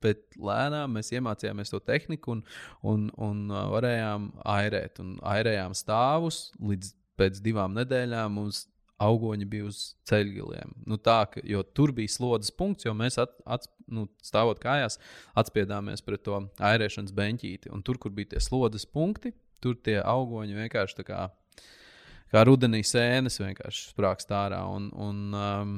Bet 0.03 0.37
lēnām 0.37 0.93
mēs 0.93 1.09
iemācījāmies 1.15 1.73
to 1.73 1.79
tehniku 1.81 2.35
un, 2.35 2.43
un, 2.85 3.07
un 3.17 3.47
varējām 3.49 4.29
airēt. 4.45 5.01
Un 5.01 5.15
airējām 5.25 5.73
stāvus 5.75 6.51
līdz 6.61 6.91
pēc 7.17 7.41
divām 7.43 7.75
nedēļām 7.77 8.35
mums 8.37 8.65
augoņi 9.03 9.45
bija 9.49 9.67
uz 9.69 9.81
ceļgaliem. 10.09 10.73
Nu, 10.89 10.97
tā, 11.01 11.19
ka, 11.31 11.41
jo 11.45 11.61
tur 11.77 11.93
bija 11.95 12.09
slodzes 12.09 12.53
punkts, 12.57 12.87
jo 12.87 12.93
mēs 12.97 13.19
at, 13.21 13.35
at, 13.45 13.67
nu, 13.93 14.07
stāvot 14.25 14.59
kājās, 14.61 14.97
atspiedāmies 15.37 16.01
pret 16.05 16.23
to 16.25 16.39
airēšanas 16.57 17.13
beņķīti. 17.17 17.71
Un 17.73 17.83
tur, 17.85 17.99
kur 18.01 18.13
bija 18.15 18.33
tie 18.33 18.41
slodzes 18.43 18.87
punkti, 18.89 19.35
tur 19.63 19.77
tie 19.85 19.99
augoņi 20.01 20.57
vienkārši 20.57 20.97
tā 21.01 21.05
kā, 21.07 21.21
kā 22.33 22.43
rudenī 22.47 22.81
sēnes 22.85 23.37
vienkārši 23.41 23.91
sprākst 23.91 24.33
ārā. 24.33 24.63
Un, 24.73 24.89
un, 24.97 25.21
um, 25.37 25.77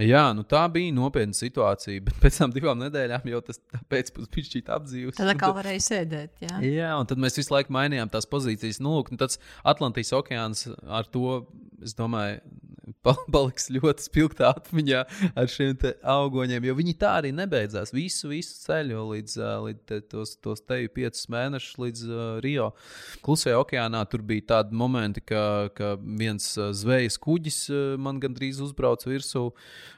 Jā, 0.00 0.22
nu 0.32 0.42
tā 0.48 0.62
bija 0.72 0.92
nopietna 0.96 1.36
situācija, 1.36 2.02
bet 2.06 2.16
pēc 2.22 2.38
tam 2.40 2.52
divām 2.54 2.80
nedēļām 2.80 3.26
jau 3.30 3.40
tas 3.44 3.60
pēcpusdienas 3.92 4.52
bija 4.54 4.78
apdzīvots. 4.78 5.20
Tad 5.20 5.40
kā 5.40 5.50
varēja 5.54 5.82
sēdēt. 5.84 6.32
Jā. 6.46 6.60
jā, 6.64 6.92
un 6.96 7.10
tad 7.10 7.20
mēs 7.20 7.36
visu 7.38 7.52
laiku 7.52 7.74
mainījām 7.76 8.10
tās 8.12 8.26
pozīcijas. 8.30 8.80
Nu, 8.82 8.96
lūk, 8.96 9.12
nu, 9.12 9.20
tāds 9.20 9.38
Atlantijas 9.74 10.14
okeāns 10.16 10.66
ar 10.88 11.10
to, 11.12 11.42
es 11.84 11.94
domāju, 11.98 12.40
paliks 13.04 13.68
ļoti 13.74 14.06
spilgtā 14.06 14.50
atmiņā 14.54 15.02
ar 15.36 15.50
šiem 15.50 15.76
augoņiem. 16.14 16.68
Jo 16.68 16.76
viņi 16.78 16.96
tā 17.00 17.14
arī 17.20 17.32
nebeidzās 17.36 17.92
visu, 17.94 18.30
visu 18.32 18.56
ceļu 18.64 19.04
līdz, 19.10 19.36
līdz 19.66 19.82
te, 19.88 20.00
tos, 20.10 20.36
tos 20.44 20.64
teju 20.64 20.92
piecus 20.94 21.28
mēnešus 21.32 21.80
līdz 21.84 22.04
uh, 22.08 22.22
Rio. 22.44 22.70
Klusajā 23.24 23.58
okeānā 23.60 24.04
tur 24.10 24.24
bija 24.26 24.48
tādi 24.54 24.76
momenti, 24.78 25.22
ka, 25.24 25.70
ka 25.76 25.94
viens 26.00 26.54
zvejas 26.54 27.18
kuģis 27.22 27.60
man 28.00 28.20
gandrīz 28.22 28.62
uzbrauca 28.64 29.10
virsū. 29.10 29.46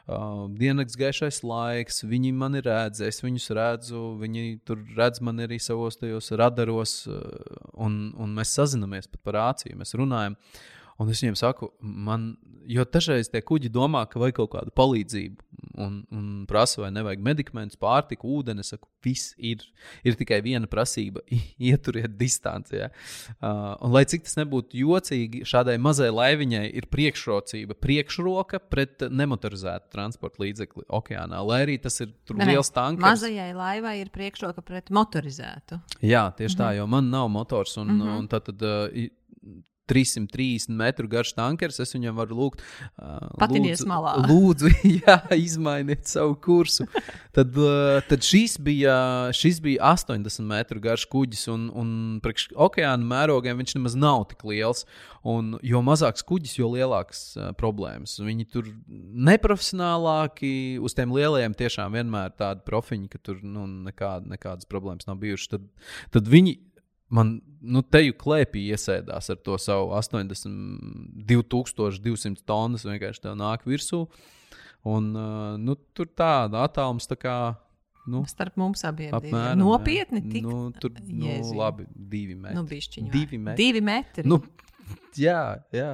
Uh, 0.07 0.47
Diennakts 0.55 0.99
gaišais 0.99 1.42
laiks, 1.47 2.05
viņi 2.07 2.31
mani 2.37 2.62
redz, 2.62 3.03
es 3.03 3.19
viņus 3.25 3.51
redzu, 3.59 4.05
viņi 4.21 4.61
tur 4.66 4.83
redz 4.99 5.23
mani 5.25 5.47
arī 5.49 5.59
savos 5.62 5.99
tajos 5.99 6.31
radaros, 6.38 7.01
uh, 7.11 7.21
un, 7.83 8.14
un 8.14 8.38
mēs 8.38 8.55
sazinamies 8.55 9.11
pat 9.11 9.23
par 9.27 9.38
rāciju, 9.40 9.79
mēs 9.83 9.97
runājam. 9.99 10.38
Uh, 10.38 10.76
Un 10.97 11.13
es 11.13 11.21
viņiem 11.21 11.37
saku, 11.37 11.71
man, 11.81 12.31
jo 12.65 12.85
dažreiz 12.89 13.29
tie 13.29 13.43
kuģi 13.45 13.69
domā, 13.73 14.07
ka 14.09 14.21
vajag 14.21 14.39
kaut 14.39 14.53
kādu 14.55 14.73
palīdzību, 14.77 15.45
un, 15.77 15.99
un 16.11 16.29
prasa, 16.49 16.81
vai 16.81 16.91
nevajag 16.95 17.23
medikamentus, 17.25 17.79
pārtiku, 17.81 18.31
ūdeni. 18.39 18.65
Es 18.65 18.73
saku, 18.73 18.89
viss 19.05 19.35
ir, 19.37 19.65
ir 20.07 20.17
tikai 20.19 20.39
viena 20.45 20.69
prasība- 20.71 21.21
ieturiet 21.69 22.17
distanci. 22.19 22.81
Ja? 22.81 22.89
Uh, 23.37 23.75
un, 23.85 23.93
lai 23.95 24.07
cik 24.09 24.25
tas 24.27 24.39
nebūtu 24.41 24.81
jocīgi, 24.81 25.45
šādai 25.49 25.77
mazai 25.83 26.09
laiviņai 26.15 26.65
ir 26.81 26.89
priekšrocība, 26.93 27.77
priekšroka 27.83 28.63
pret 28.73 29.07
nemotorizētu 29.11 29.93
transporta 29.93 30.43
līdzekli 30.45 30.89
okeānā. 30.89 31.43
Lai 31.47 31.63
arī 31.67 31.77
tas 31.83 32.01
ir 32.01 32.15
ne, 32.33 32.49
liels 32.49 32.73
tankers. 32.73 33.05
Mazajai 33.05 33.53
laivai 33.57 33.99
ir 34.01 34.11
priekšroka 34.15 34.65
pret 34.65 34.91
motorizētu. 34.95 35.81
Jā, 36.01 36.29
tieši 36.33 36.55
mhm. 36.55 36.63
tā, 36.63 36.73
jo 36.81 36.89
man 36.91 37.13
nav 37.13 37.29
motors. 37.33 37.77
Un, 37.83 37.93
mhm. 37.99 38.19
un 38.23 38.33
tad, 38.33 38.49
tad, 38.49 38.65
uh, 38.65 39.13
330 39.90 40.75
metru 40.77 41.09
garš 41.11 41.33
tankers. 41.37 41.81
Es 41.83 41.94
viņam 41.94 42.16
varu 42.18 42.38
lūgt, 42.40 42.62
uh, 42.99 43.29
patinies 43.40 43.83
lūdzu, 43.83 43.90
malā. 43.90 44.14
Lūdzu, 44.31 44.72
jā, 44.99 45.18
izmainiet 45.37 46.07
savu 46.11 46.37
kursu. 46.42 46.88
tad, 47.37 47.57
uh, 47.57 48.01
tad 48.09 48.27
šis, 48.27 48.59
bija, 48.62 48.96
šis 49.37 49.61
bija 49.64 49.92
80 49.94 50.46
metru 50.46 50.83
garš 50.83 51.07
kuģis, 51.12 51.46
un, 51.53 51.68
un 51.75 51.92
priekš 52.25 52.51
okeāna 52.68 53.07
mērogiem 53.07 53.62
viņš 53.62 53.77
nemaz 53.79 53.99
nav 53.99 54.27
tik 54.33 54.46
liels. 54.49 54.87
Un, 55.27 55.57
jo 55.66 55.81
mazāks 55.83 56.22
kuģis, 56.27 56.55
jo 56.61 56.68
lielākas 56.70 57.22
uh, 57.35 57.51
problēmas. 57.59 58.14
Viņi 58.22 58.46
tur 58.53 58.68
neprofesionālāki, 58.87 60.53
uz 60.79 60.94
tiem 60.94 61.14
lielajiem 61.16 61.57
tiešām 61.59 61.96
vienmēr 61.99 62.31
tādi 62.38 62.62
profiņi, 62.68 63.11
ka 63.11 63.18
tur 63.27 63.40
nu, 63.42 63.66
nekād, 63.88 64.29
nekādas 64.31 64.68
problēmas 64.70 65.09
nav 65.11 65.18
bijušas. 65.22 65.57
Tad, 65.57 65.66
tad 66.14 66.31
viņi 66.31 66.55
man 67.09 67.40
nu, 67.61 67.83
teju 67.83 68.14
klēpī 68.19 68.71
iesēdās 68.75 69.31
ar 69.33 69.37
to 69.45 69.59
savu 69.61 69.92
8200 69.97 72.42
tonnas, 72.47 72.85
vienkārši 72.87 73.23
tā 73.29 73.35
nāk 73.38 73.66
virsū. 73.69 74.07
Un, 74.87 75.03
nu, 75.62 75.77
tur 75.97 76.07
tāda 76.14 76.64
attālums 76.66 77.09
tā 77.11 77.16
kā. 77.19 77.37
Nu, 78.07 78.23
Starp 78.31 78.55
mums 78.61 78.85
abiem 78.87 79.14
apmēram, 79.19 79.59
nopietni. 79.59 80.21
Tik... 80.31 80.45
Nu, 80.47 80.71
tur 80.79 80.90
nu, 81.11 81.33
labi, 81.59 81.88
divi 81.90 82.37
metri. 82.38 82.59
Nu, 82.59 82.62
bišķiņu, 82.71 83.11
divi 83.11 83.38
metri. 83.42 83.64
Divi 83.64 83.83
metri. 83.83 84.23
Nu, 84.31 84.38
jā, 85.19 85.59
jā. 85.75 85.90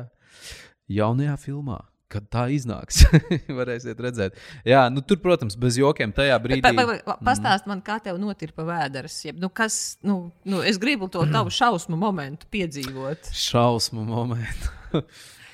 Jaunajā 0.92 1.38
filmā 1.40 1.80
kad 2.12 2.28
tā 2.32 2.46
iznāks. 2.54 3.02
Varēsiet 3.58 4.00
redzēt. 4.02 4.38
Jā, 4.68 4.84
nu, 4.92 5.02
tur, 5.06 5.20
protams, 5.24 5.56
bez 5.60 5.78
jokiem 5.80 6.14
tajā 6.14 6.38
brīdī. 6.44 6.62
Pa, 6.64 6.72
pa, 6.76 6.96
pa, 7.06 7.18
pastāst 7.32 7.68
man, 7.70 7.82
kā 7.84 7.98
tev 8.04 8.20
notirpa 8.22 8.66
vēders. 8.68 9.18
Jeb, 9.26 9.40
nu, 9.42 9.50
kas, 9.52 9.98
nu, 10.06 10.18
nu, 10.48 10.62
es 10.66 10.80
gribu 10.82 11.10
to 11.12 11.24
tavu 11.32 11.52
šausmu 11.52 11.98
momentu 11.98 12.48
piedzīvot. 12.52 13.32
Šausmu 13.44 14.08
momentu. 14.08 14.74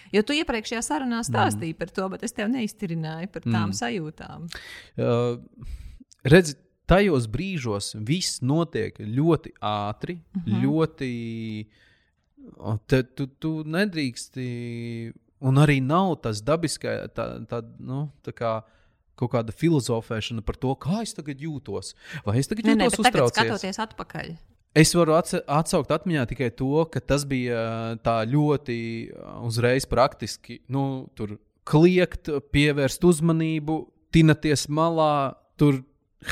Jo 0.09 0.23
tu 0.25 0.33
iepriekšējā 0.33 0.81
sarunā 0.81 1.19
stāstīji 1.21 1.75
mm. 1.75 1.77
par 1.77 1.91
to, 1.93 2.07
bet 2.15 2.23
es 2.25 2.33
tev 2.33 2.49
neiztirināju 2.49 3.29
par 3.29 3.43
tām 3.45 3.67
mm. 3.67 3.75
sajūtām. 3.77 4.47
Uh, 4.97 5.67
redzi, 6.25 6.55
tajos 6.89 7.29
brīžos 7.29 7.93
viss 8.09 8.41
notiek 8.41 8.97
ļoti 8.99 9.53
ātri, 9.61 10.17
mm 10.17 10.41
-hmm. 10.47 10.63
ļoti 10.65 11.11
te, 12.89 13.03
tu, 13.17 13.27
tu 13.39 13.53
nedrīksti, 13.69 14.49
un 15.41 15.63
arī 15.63 15.79
nav 15.85 16.17
tas 16.25 16.43
dabiskais, 16.45 17.09
tā, 17.17 17.31
tā, 17.51 17.63
nu, 17.79 18.07
tā 18.27 18.35
kā 18.37 18.59
kaut 19.19 19.33
kāda 19.33 19.55
filozofēšana 19.55 20.45
par 20.47 20.59
to, 20.61 20.75
kā 20.79 21.03
es 21.03 21.17
tagad 21.17 21.41
jūtos. 21.43 21.95
Vai 22.27 22.39
es 22.43 22.51
tagad 22.51 22.69
nē, 22.69 22.77
jūtos 22.87 23.03
tagad 23.03 23.27
uztraucies? 23.27 23.41
skatoties 23.41 23.83
atpakaļ. 23.83 24.31
Es 24.79 24.93
varu 24.95 25.17
atsaukt 25.17 25.91
atmiņā 25.91 26.25
tikai 26.31 26.53
to, 26.55 26.85
ka 26.93 27.01
tas 27.03 27.25
bija 27.27 27.97
tā 28.05 28.21
ļoti 28.29 28.79
uzreiz 29.49 29.89
praktiski. 29.91 30.61
Nu, 30.71 31.09
tur 31.19 31.39
kliegt, 31.69 32.31
pievērst 32.53 33.05
uzmanību, 33.09 33.81
tinaties 34.15 34.69
malā, 34.73 35.35
tur, 35.61 35.83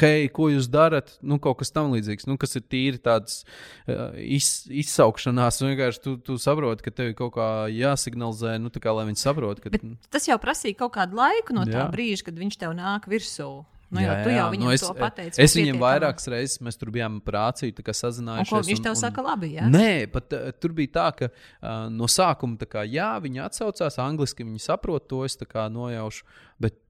hei, 0.01 0.27
ko 0.33 0.49
jūs 0.51 0.69
darat? 0.73 1.15
Nu, 1.23 1.39
kaut 1.43 1.61
kas 1.63 1.71
tam 1.75 1.93
līdzīgs, 1.95 2.27
nu, 2.27 2.37
kas 2.41 2.59
ir 2.59 2.65
tīri 2.67 3.01
tāds 3.03 3.45
uh, 3.45 4.17
iz, 4.19 4.67
izsaukšanās. 4.71 5.61
Un 5.63 5.73
Vienkārši 5.73 6.03
tu, 6.03 6.17
tu 6.23 6.39
saproti, 6.43 6.87
ka 6.87 6.95
tev 6.95 7.13
ir 7.13 7.17
kaut 7.19 7.37
kā 7.37 7.49
jāsignalizē, 7.73 8.57
nu, 8.63 8.73
kā 8.75 8.97
lai 8.97 9.07
viņi 9.11 9.23
saprot, 9.23 9.63
ka. 9.63 9.73
Bet 9.75 9.87
tas 10.13 10.29
jau 10.29 10.39
prasīja 10.43 10.81
kaut 10.83 10.97
kādu 10.99 11.19
laiku 11.21 11.57
no 11.57 11.65
tā 11.69 11.85
Jā. 11.85 11.89
brīža, 11.93 12.29
kad 12.29 12.39
viņš 12.43 12.61
tev 12.65 12.77
nāk 12.79 13.09
virsū. 13.11 13.51
Nu, 13.87 14.03
jā, 14.03 14.17
tu 14.27 14.33
jau 14.35 14.47
viņam 14.51 14.67
Nu, 14.67 14.73
es, 14.75 14.83
to 14.83 14.95
pateici. 14.99 15.39
Es 15.45 15.53
ka 15.55 15.61
viņam 15.61 15.77
vairākas 15.79 16.27
reizes, 16.33 16.59
mēs 16.65 16.79
tur 16.81 16.91
bijām 16.95 17.21
prācī, 17.23 17.69
tā 17.71 17.85
kā 17.87 17.95
Un 17.95 17.99
sazinājušies. 18.01 18.51
ko 18.51 18.63
viņš 18.67 18.83
tev 18.83 18.97
saka, 18.99 19.23
labi? 19.23 19.53
Jā? 19.55 19.69
Nē, 19.71 20.09
pat 20.11 20.35
uh, 20.35 20.49
tur 20.59 20.75
bija 20.75 20.91
tā, 20.97 21.05
ka 21.21 21.29
uh, 21.31 21.87
no 21.95 22.09
sākuma 22.11 22.59
kā, 22.67 22.83
jā, 22.91 23.13
viņi 23.23 23.45
atsaucās 23.47 24.01
angliski, 24.03 24.47
viņi 24.47 24.65
saprot 24.67 25.07
to, 25.07 25.23
es 25.29 25.39
kā 25.39 25.69
nojaušu. 25.71 26.27
Bet 26.59 26.81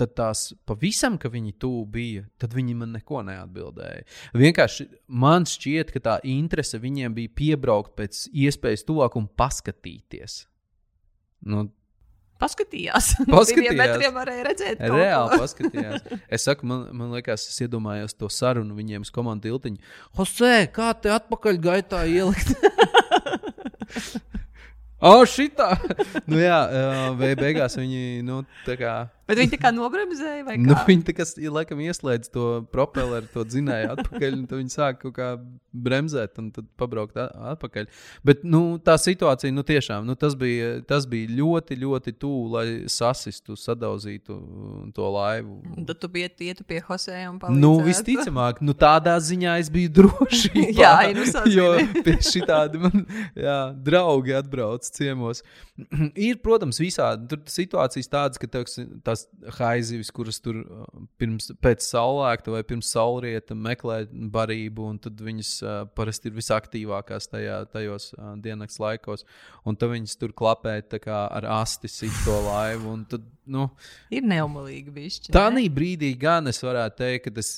tad 0.00 0.14
tās 0.18 0.48
pavisam, 0.66 1.18
ka 1.20 1.30
viņi 1.32 1.54
tuvu 1.62 1.84
bija, 1.94 2.24
tad 2.40 2.56
viņi 2.56 2.74
man 2.78 2.94
neko 2.96 3.22
neatbildēja. 3.26 4.02
Vienkārši 4.34 4.88
man 5.06 5.46
šķiet, 5.48 5.94
ka 5.94 6.02
tā 6.08 6.16
interese 6.26 6.80
viņiem 6.82 7.14
bija 7.16 7.32
piebraukt 7.38 7.94
pēc 7.98 8.26
iespējas 8.32 8.86
tuvāk 8.88 9.16
un 9.20 9.30
paskatīties. 9.38 10.44
Nu, 11.44 11.68
Paskatījās. 12.44 13.12
Paskatījās. 13.30 13.78
Metriem 13.78 14.16
varēja 14.16 14.44
redzēt. 14.48 14.80
kaut 14.80 14.98
Reāli 14.98 15.38
paskatījās. 15.40 16.06
Es 16.34 16.46
saku, 16.48 16.66
man, 16.68 16.86
man 16.96 17.14
liekas, 17.14 17.46
es 17.50 17.62
iedomājos 17.64 18.16
to 18.18 18.28
sarunu 18.32 18.74
viņiem 18.76 19.06
uz 19.06 19.12
komandas 19.14 19.46
tiltiņa. 19.46 19.94
Hosē, 20.18 20.54
kā 20.74 20.90
te 20.98 21.12
atpakaļ 21.14 21.60
gaitā 21.62 22.04
ielikt? 22.10 22.54
O, 25.04 25.18
šitā! 25.28 25.74
nu, 26.30 26.38
jā, 26.40 26.58
vai 27.18 27.34
beigās 27.36 27.74
viņi, 27.76 28.22
nu, 28.24 28.38
tā 28.64 28.78
kā. 28.80 28.92
Bet 29.28 29.40
viņi 29.40 29.54
tā 29.54 29.58
kā 29.62 29.70
nobremzēja 29.72 30.44
vai 30.44 30.58
kā? 30.58 30.64
Nu, 30.68 30.76
viņi 30.88 31.06
tā 31.08 31.14
kā 31.16 31.24
laikam 31.54 31.80
ieslēdz 31.80 32.32
to 32.34 32.48
propelleru, 32.72 33.28
to 33.32 33.44
dzinēju 33.48 33.94
atpakaļ, 33.94 34.34
un 34.36 34.42
tad 34.50 34.60
viņi 34.60 34.74
sāk 34.74 35.00
kaut 35.00 35.14
kā 35.16 35.28
bremzēt 35.74 36.38
un 36.42 36.50
tad 36.54 36.66
pabraukt 36.80 37.16
atpakaļ. 37.18 37.88
Bet 38.26 38.44
nu, 38.46 38.76
tā 38.84 38.96
situācija, 39.00 39.52
nu, 39.54 39.64
tiešām, 39.66 40.04
nu, 40.06 40.16
tas, 40.18 40.36
bija, 40.38 40.76
tas 40.88 41.08
bija 41.10 41.30
ļoti, 41.38 41.78
ļoti 41.80 42.14
tuvu, 42.20 42.42
lai 42.52 42.66
sasistu, 42.90 43.56
sadauzītu 43.58 44.36
to 44.96 45.10
laivu. 45.16 45.58
Tad 45.88 46.02
tu 46.02 46.10
biji 46.12 46.50
ietu 46.50 46.66
pie 46.68 46.82
Hosē 46.84 47.16
un 47.30 47.40
palīdzēji. 47.40 47.64
Nu, 47.64 47.72
visticamāk, 47.86 48.60
nu, 48.64 48.76
tādā 48.76 49.16
ziņā 49.24 49.56
es 49.62 49.72
biju 49.72 49.92
drošībā. 50.00 50.68
Jā, 50.82 50.94
nu, 51.16 51.24
sazini. 51.30 51.56
jo 51.56 52.04
pie 52.04 52.18
šitādi 52.24 52.80
man 52.82 53.06
jā, 53.38 53.58
draugi 53.86 54.36
atbrauc 54.36 54.86
ciemos. 54.94 55.42
Ir, 56.28 56.38
protams, 56.44 56.78
visādi 56.82 57.28
tur 57.32 57.42
situācijas 57.50 58.10
tādas, 58.10 58.40
ka 58.40 58.50
tev 58.50 58.68
tās 59.14 59.58
haizivis, 59.58 60.10
kuras 60.14 60.40
tur 60.42 60.60
uh, 60.62 60.84
pirms, 61.20 61.50
pēc 61.64 61.84
saulēkta 61.86 62.52
vai 62.54 62.62
pirms 62.66 62.90
saulrieta 62.94 63.56
meklē 63.56 64.02
barību, 64.34 64.88
un 64.90 65.00
tad 65.02 65.20
viņas 65.24 65.52
uh, 65.62 65.76
parasti 65.96 66.30
ir 66.30 66.36
visaktīvākās 66.38 67.30
tajā, 67.32 67.62
tajos 67.72 68.10
uh, 68.18 68.34
diennakts 68.44 68.80
laikos, 68.82 69.24
un 69.64 69.78
tad 69.78 69.94
viņas 69.94 70.18
tur 70.20 70.34
klapē 70.36 70.80
ar 71.14 71.48
asti 71.60 71.88
sit 71.88 72.14
to 72.26 72.36
laivu, 72.48 72.92
un 72.92 73.06
tad, 73.08 73.24
nu, 73.50 73.66
Ir 74.14 74.24
neumalīgi 74.26 74.92
bišķi. 74.94 75.32
Tā 75.34 75.48
brīdī 75.74 76.12
gan 76.18 76.48
es 76.50 76.62
varētu 76.64 77.00
teikt, 77.00 77.24
ka 77.26 77.34
tas, 77.38 77.50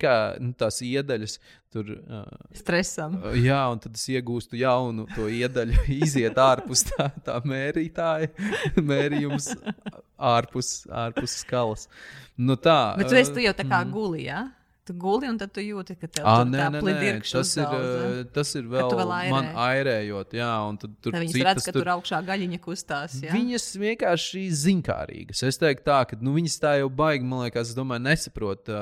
kā, 0.00 0.14
nu, 0.40 0.52
tās 0.58 0.80
iedaļas 0.86 1.38
tur. 1.72 1.92
Uh, 2.04 2.24
Stresam. 2.56 3.18
Jā, 3.40 3.60
un 3.72 3.80
tad 3.82 3.96
es 3.98 4.06
iegūstu 4.12 4.58
jaunu 4.60 5.06
to 5.14 5.28
iedaļu, 5.32 5.84
iziet 6.04 6.38
ārpus 6.40 6.86
tā, 6.92 7.10
tā 7.26 7.38
mērītāja, 7.48 8.32
mērījums 8.92 9.52
ārpus, 10.16 10.74
ārpus 11.04 11.38
skalas. 11.44 11.88
Nu, 12.36 12.56
tā, 12.56 12.96
Bet 12.98 13.12
tu, 13.12 13.18
esi, 13.20 13.34
tu 13.36 13.44
jau 13.44 13.54
tā 13.56 13.66
kā 13.68 13.82
mm. 13.84 13.94
guli, 13.94 14.26
jā? 14.30 14.46
Tu 14.82 14.94
guli 14.98 15.28
un 15.30 15.36
tad 15.38 15.52
tu 15.54 15.62
jūti, 15.62 15.94
ka 15.94 16.08
tev 16.10 16.24
Ā, 16.26 16.32
tur 16.40 16.48
nē, 16.50 16.58
tā 16.58 16.80
tas 17.22 17.50
ir, 17.54 17.66
uh, 17.70 18.22
tas 18.34 18.48
ir 18.58 18.64
vēl, 18.66 18.88
vēl 18.90 18.98
vēl 18.98 19.28
man 19.30 19.44
airē. 19.46 19.66
airējot, 19.66 20.32
jā, 20.34 20.48
un 20.66 20.78
tad 20.82 20.96
tur 21.04 21.14
Viņas 21.14 21.36
citas 21.36 21.46
redz, 21.46 21.66
ka 21.68 21.74
tur 21.76 21.90
augšā 21.92 22.18
gaļiņa 22.26 22.58
kustās. 22.64 23.14
Jā? 23.22 23.30
Viņas 23.30 23.66
vienkārši 23.78 24.42
zinkārīgas. 24.58 25.44
Es 25.46 25.60
teiktu, 25.62 25.84
tā, 25.86 26.00
ka 26.10 26.18
nu, 26.18 26.32
viņas 26.34 26.58
tā 26.64 26.72
jau 26.80 26.88
baigi, 26.98 27.28
man 27.30 27.44
liekas, 27.44 27.70
es 27.70 27.78
domāju, 27.78 28.02
nesaprot, 28.08 28.72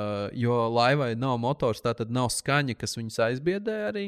jo 0.40 0.56
laivai 0.72 1.10
nav 1.20 1.36
motors, 1.42 1.84
tā 1.84 1.92
tad 1.98 2.16
nav 2.16 2.30
skaņa, 2.32 2.78
kas 2.80 2.96
viņas 2.96 3.20
aizbiedē 3.26 3.76
arī. 3.90 4.06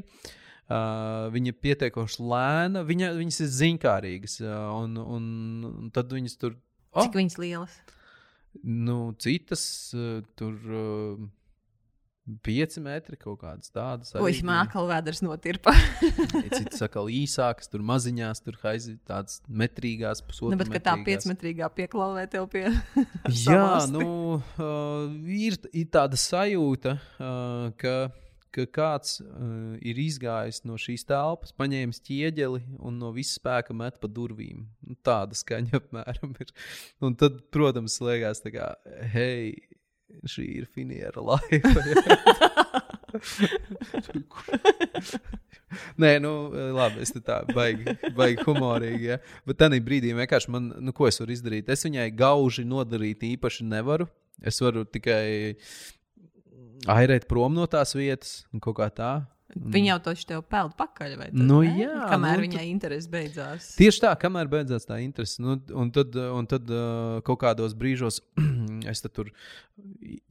Uh, 0.72 1.28
viņa 1.34 1.52
ir 1.52 1.60
pietiekoši 1.60 2.24
lēna, 2.24 2.86
viņa, 2.88 3.12
viņas 3.20 3.42
ir 3.44 3.52
zinkārīgas. 3.58 4.38
Un, 4.48 4.96
un, 4.96 5.28
un 5.68 5.92
tad 5.92 6.08
viņas 6.16 6.40
tur. 6.40 6.56
Oh, 6.96 7.04
Cik 7.04 7.20
viņas 7.20 7.38
lielas? 7.42 7.76
nu, 8.64 9.12
citas 9.20 9.92
uh, 9.92 10.24
tur. 10.40 10.56
Uh, 10.72 11.30
Pieci 12.22 12.78
metri 12.78 13.16
kaut 13.18 13.40
kādas 13.40 13.72
tādas. 13.74 14.12
bija. 14.38 14.46
mākslinieks 14.46 14.86
vēders 14.86 15.20
notirpa. 15.26 15.72
Citas 16.54 16.84
atkal 16.86 17.10
īsākas, 17.10 17.66
tur 17.72 17.82
maziņās, 17.82 18.44
tur 18.46 18.60
haizi 18.62 18.94
tādas 19.10 19.40
metrīgās, 19.50 20.22
pusotras. 20.22 20.54
nu, 20.54 20.60
bet, 20.62 20.70
tā 20.86 20.94
piecmetrīgā 21.02 21.66
pieklauvē 21.74 22.28
tev 22.30 22.46
pie. 22.52 22.68
Jā, 23.42 23.88
nu, 23.90 24.38
uh, 24.38 25.10
ir, 25.26 25.58
ir 25.74 25.90
tāda 25.90 26.20
sajūta, 26.20 26.94
uh, 27.18 27.66
ka, 27.82 27.96
ka 28.54 28.68
kāds 28.78 29.18
uh, 29.24 29.74
ir 29.82 29.98
izgājis 30.04 30.62
no 30.62 30.78
šīs 30.78 31.02
telpas, 31.10 31.50
paņēmis 31.58 32.04
ķieģeli 32.06 32.62
un 32.78 33.02
no 33.02 33.10
visas 33.18 33.40
spēka 33.42 33.74
met 33.74 33.98
pa 33.98 34.06
durvīm. 34.06 34.62
Nu, 34.86 34.94
tāda 35.02 35.34
skaņa 35.34 35.74
apmēram 35.82 36.38
ir. 36.38 36.54
Un 37.02 37.18
tad, 37.18 37.42
protams, 37.50 37.98
liekas, 37.98 38.46
tā 38.46 38.54
kā, 38.54 38.72
hei, 39.10 39.56
šī 40.28 40.46
ir 40.60 40.66
finiera 40.70 41.22
laiva. 41.24 41.82
Nē, 46.00 46.16
nu, 46.20 46.32
labi, 46.76 47.00
es 47.04 47.12
tā 47.16 47.38
baigi, 47.52 47.96
baigi 48.16 48.44
humorīgi. 48.44 49.10
Ja? 49.14 49.18
Bet 49.48 49.60
tajā 49.62 49.80
brīdī 49.84 50.12
vienkārši 50.16 50.52
man, 50.52 50.70
nu, 50.84 50.94
ko 50.96 51.08
es 51.08 51.20
varu 51.22 51.32
izdarīt? 51.34 51.70
Es 51.72 51.84
viņai 51.86 52.10
gauži 52.16 52.64
nodarīt 52.68 53.24
īpaši 53.32 53.66
nevaru. 53.68 54.08
Es 54.44 54.60
varu 54.64 54.84
tikai 54.88 55.56
airēt 56.90 57.28
prom 57.30 57.54
no 57.56 57.68
tās 57.70 57.94
vietas 57.96 58.42
un 58.52 58.62
kaut 58.64 58.80
kā 58.80 58.88
tā. 58.92 59.12
Viņa 59.52 59.90
jau 59.90 59.98
to 60.06 60.14
tev 60.28 60.42
peld 60.48 60.72
pakaļ. 60.78 61.16
vai 61.20 61.26
tad 61.28 61.40
Nu, 61.44 61.60
ne? 61.60 61.72
jā, 61.82 62.06
Kamēr 62.08 62.40
nu, 62.40 62.46
viņai 62.46 62.62
interesi 62.70 63.10
beidzās. 63.12 63.74
Tieši 63.76 64.00
tā, 64.06 64.12
kamēr 64.20 64.48
beidzās 64.48 64.88
tā 64.88 64.96
interese. 65.04 65.42
Nu, 65.44 65.58
un 65.76 65.92
tad, 65.92 66.16
un 66.16 66.48
tad 66.48 66.72
uh, 66.72 67.18
kaut 67.26 67.42
kādos 67.44 67.76
brīžos 67.76 68.22
es 68.90 69.02
tur 69.06 69.30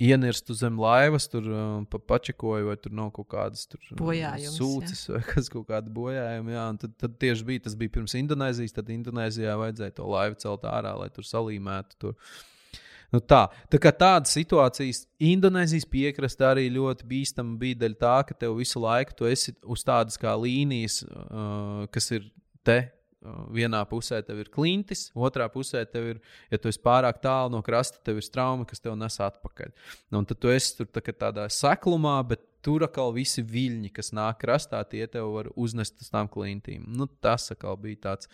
ienirstu 0.01 0.55
zem 0.57 0.79
laivas, 0.81 1.27
tur 1.31 1.47
uh, 1.47 1.63
pa, 1.91 1.99
pačekoju, 2.13 2.69
vai 2.69 2.77
tur 2.81 2.93
nav 2.97 3.11
kaut 3.15 3.29
kādas 3.31 3.65
tur, 3.71 3.81
uh, 3.91 3.97
Bojājums, 4.01 4.57
sūcis 4.59 5.07
vai 5.13 5.23
kas 5.31 5.49
kaut 5.53 5.67
kāda 5.69 5.91
bojājuma. 5.93 6.55
Jā, 6.55 6.67
tad, 6.83 6.95
tad 7.05 7.17
tieši 7.21 7.47
bija 7.47 7.65
tas 7.67 7.75
bija 7.79 7.95
pirms 7.97 8.15
Indonēzijas. 8.19 8.77
Tad 8.77 8.93
Indonēzijā 8.93 9.57
vajadzēja 9.59 9.97
to 9.97 10.07
laivu 10.11 10.39
celt 10.43 10.65
ārā, 10.69 10.95
lai 10.99 11.09
tur 11.13 11.27
salīmētu. 11.27 11.99
Tur. 12.01 12.15
Nu 13.11 13.19
tā, 13.19 13.41
tā 13.71 13.79
kā 13.83 13.91
tādas 13.91 14.31
situācijas 14.37 15.03
Indonēzijas 15.31 15.87
piekrastē 15.91 16.53
arī 16.53 16.69
ļoti 16.71 17.07
bīstama 17.09 17.57
bija 17.59 17.81
daļa 17.83 17.99
tā, 17.99 18.15
ka 18.29 18.37
tev 18.45 18.55
visu 18.61 18.79
laiku 18.83 19.17
tu 19.19 19.27
esi 19.27 19.53
uz 19.67 19.83
tādas 19.87 20.19
kā 20.19 20.37
līnijas, 20.39 21.01
uh, 21.09 21.85
kas 21.91 22.11
ir 22.15 22.31
te. 22.63 22.79
Uh, 23.25 23.43
Vienā 23.53 23.81
pusē 23.89 24.21
tev 24.25 24.41
ir 24.43 24.51
klintis, 24.53 25.09
otrā 25.15 25.47
pusē 25.53 25.83
tev 25.89 26.07
ir, 26.13 26.21
ja 26.51 26.59
tu 26.61 26.71
esi 26.71 26.81
pārāk 26.83 27.21
tālu 27.23 27.53
no 27.55 27.61
krasta, 27.65 28.01
tev 28.05 28.21
ir 28.21 28.25
strauma, 28.25 28.67
kas 28.69 28.83
tev 28.83 28.97
nes 28.99 29.19
atpakaļ. 29.21 29.73
Nu, 30.11 30.21
un 30.21 30.29
tad 30.29 30.41
tu 30.41 30.51
esi 30.53 30.75
tur 30.79 30.89
tā 30.91 31.03
tādā 31.11 31.47
seklumā, 31.51 32.17
bet 32.27 32.43
tur 32.65 32.85
atkal 32.85 33.13
visi 33.15 33.43
viļņi, 33.45 33.93
kas 33.95 34.11
nāk 34.15 34.41
krastā, 34.43 34.83
tie 34.89 35.07
tev 35.09 35.31
var 35.35 35.49
uznest 35.55 36.01
uz 36.01 36.11
tām 36.13 36.29
klintīm. 36.31 36.85
Nu, 36.87 37.09
tas 37.21 37.49
atkal 37.53 37.79
bija 37.81 38.01
tāds. 38.09 38.29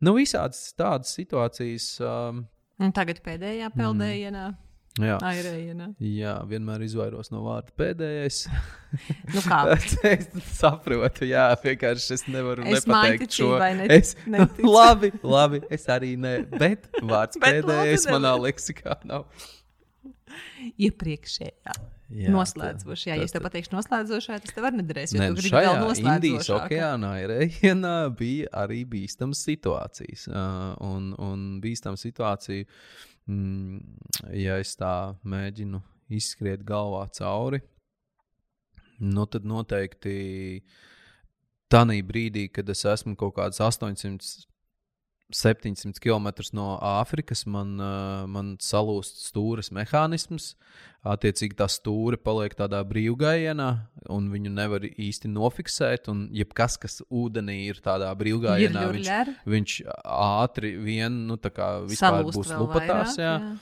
Nu, 0.00 0.12
visādas 0.18 0.68
tādas 0.76 1.14
situācijas. 1.16 1.96
Um, 2.04 2.44
Un 2.76 2.92
tagad 2.92 3.22
pēdējā 3.24 3.70
peldējienā, 3.72 4.48
mm. 4.52 4.65
Jā. 5.02 5.16
airējienā. 5.28 5.88
Jā, 6.00 6.34
vienmēr 6.48 6.84
izvairos 6.86 7.30
no 7.34 7.42
vārda 7.46 7.74
pēdējais. 7.80 8.42
Nu 9.34 9.42
kā? 9.44 9.58
es 10.14 10.28
saprotu, 10.56 11.26
jā, 11.28 11.48
vienkārši 11.60 12.14
es 12.16 12.22
nevaru 12.32 12.64
Es 12.64 12.86
nepateikt 12.86 13.34
šo. 13.36 13.50
net- 13.60 13.90
Es, 13.92 14.14
neticu. 14.32 14.70
labi, 14.72 15.10
labi, 15.26 15.60
es 15.74 15.84
arī 15.92 16.14
ne, 16.16 16.38
bet 16.56 16.86
vārds 17.02 17.36
Bet 17.36 17.42
labi, 17.42 17.66
pēdējais 17.66 18.06
nevar. 18.06 18.16
manā 18.20 18.32
leksikā 18.46 18.96
nav. 19.10 19.26
Iepriekšējā. 20.76 21.74
Jā, 22.16 22.30
noslēdzoši. 22.30 23.08
Jā, 23.10 23.16
ja 23.18 23.24
es 23.26 23.32
tev 23.34 23.42
pateikšu, 23.48 23.72
noslēdzošā, 23.74 24.36
tas 24.44 24.54
tev 24.54 24.68
arī 24.68 24.78
nederēs. 24.78 25.10
Jo 25.16 25.20
Nē, 25.24 25.28
tu 25.32 25.40
gribi 25.40 25.56
vēl 25.58 25.78
noslēdzošāk. 25.80 26.20
Indijas 26.20 26.50
okeānā 26.54 27.10
ir 27.24 27.32
ejana, 27.40 27.94
bija 28.14 28.50
arī 28.62 28.84
bīstamas 28.86 29.40
situācijas. 29.42 30.28
Uh, 30.30 30.68
un, 30.86 31.08
un 31.18 31.42
bīstama 31.64 31.98
situācija, 31.98 32.62
mm, 32.62 33.15
ja 33.26 34.58
es 34.62 34.76
tā 34.78 35.14
mēģinu 35.26 35.80
izskriet 36.14 36.62
galvā 36.66 37.06
cauri, 37.16 37.60
nu 39.02 39.26
tad 39.26 39.44
noteikti 39.44 40.62
tādā 41.72 41.96
brīdī, 42.06 42.46
kad 42.52 42.68
es 42.70 42.84
esmu 42.86 43.16
kaut 43.18 43.34
kāds 43.40 43.60
800 43.60 44.46
700 45.34 45.98
km 46.02 46.28
no 46.54 46.76
Āfrikas 46.78 47.46
man, 47.50 47.74
man 48.30 48.54
salūst 48.62 49.24
stūres 49.26 49.72
mehānisms. 49.74 50.54
Attiecīgi, 51.06 51.54
tā 51.58 51.68
stūre 51.70 52.18
paliek 52.18 52.54
tādā 52.58 52.80
brīvgājienā, 52.86 53.68
un 54.10 54.26
viņu 54.32 54.50
nevar 54.54 54.86
īsti 54.86 55.30
nofiksēt. 55.30 56.10
Un 56.10 56.26
jebkas, 56.34 56.78
kas 56.82 56.98
ūdenī 57.06 57.60
ir 57.68 57.78
tādā 57.82 58.10
brīvgājienā, 58.18 58.86
viņš, 58.96 59.12
viņš 59.46 59.78
ātri 60.16 60.74
vien 60.82 61.24
nu, 61.28 61.38
būs 61.38 62.52
lupatās. 62.58 63.18
Jā. 63.22 63.38
Jā. 63.38 63.56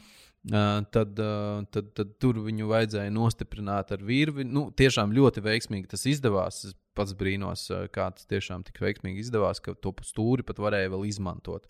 Uh, 0.45 0.83
tad, 0.93 1.17
uh, 1.17 1.63
tad, 1.73 1.87
tad 1.97 2.11
tur 2.21 2.37
viņu 2.45 2.67
vajadzēja 2.69 3.13
nostiprināt 3.17 3.95
ar 3.97 4.03
virvi. 4.05 4.45
Nu, 4.45 4.67
tiešām 4.77 5.15
ļoti 5.17 5.41
veiksmīgi 5.41 5.89
tas 5.89 6.05
izdevās. 6.11 6.59
Es 6.69 6.75
pats 6.97 7.15
brīnos, 7.19 7.67
kā 7.95 8.09
tas 8.15 8.29
tiešām 8.31 8.65
tik 8.67 8.81
veiksmīgi 8.85 9.25
izdevās, 9.25 9.61
ka 9.63 9.75
to 9.75 9.95
stūri 10.07 10.47
pat 10.47 10.61
varēja 10.63 10.93
vēl 10.95 11.07
izmantot. 11.11 11.69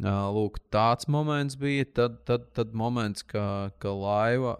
Lūk, 0.00 0.60
tāds 0.72 1.08
moments 1.12 1.58
bija. 1.60 1.84
Tad, 1.98 2.22
tad, 2.28 2.48
tad 2.56 2.72
moments, 2.76 3.24
ka, 3.26 3.70
ka 3.82 3.92
laiva 3.92 4.56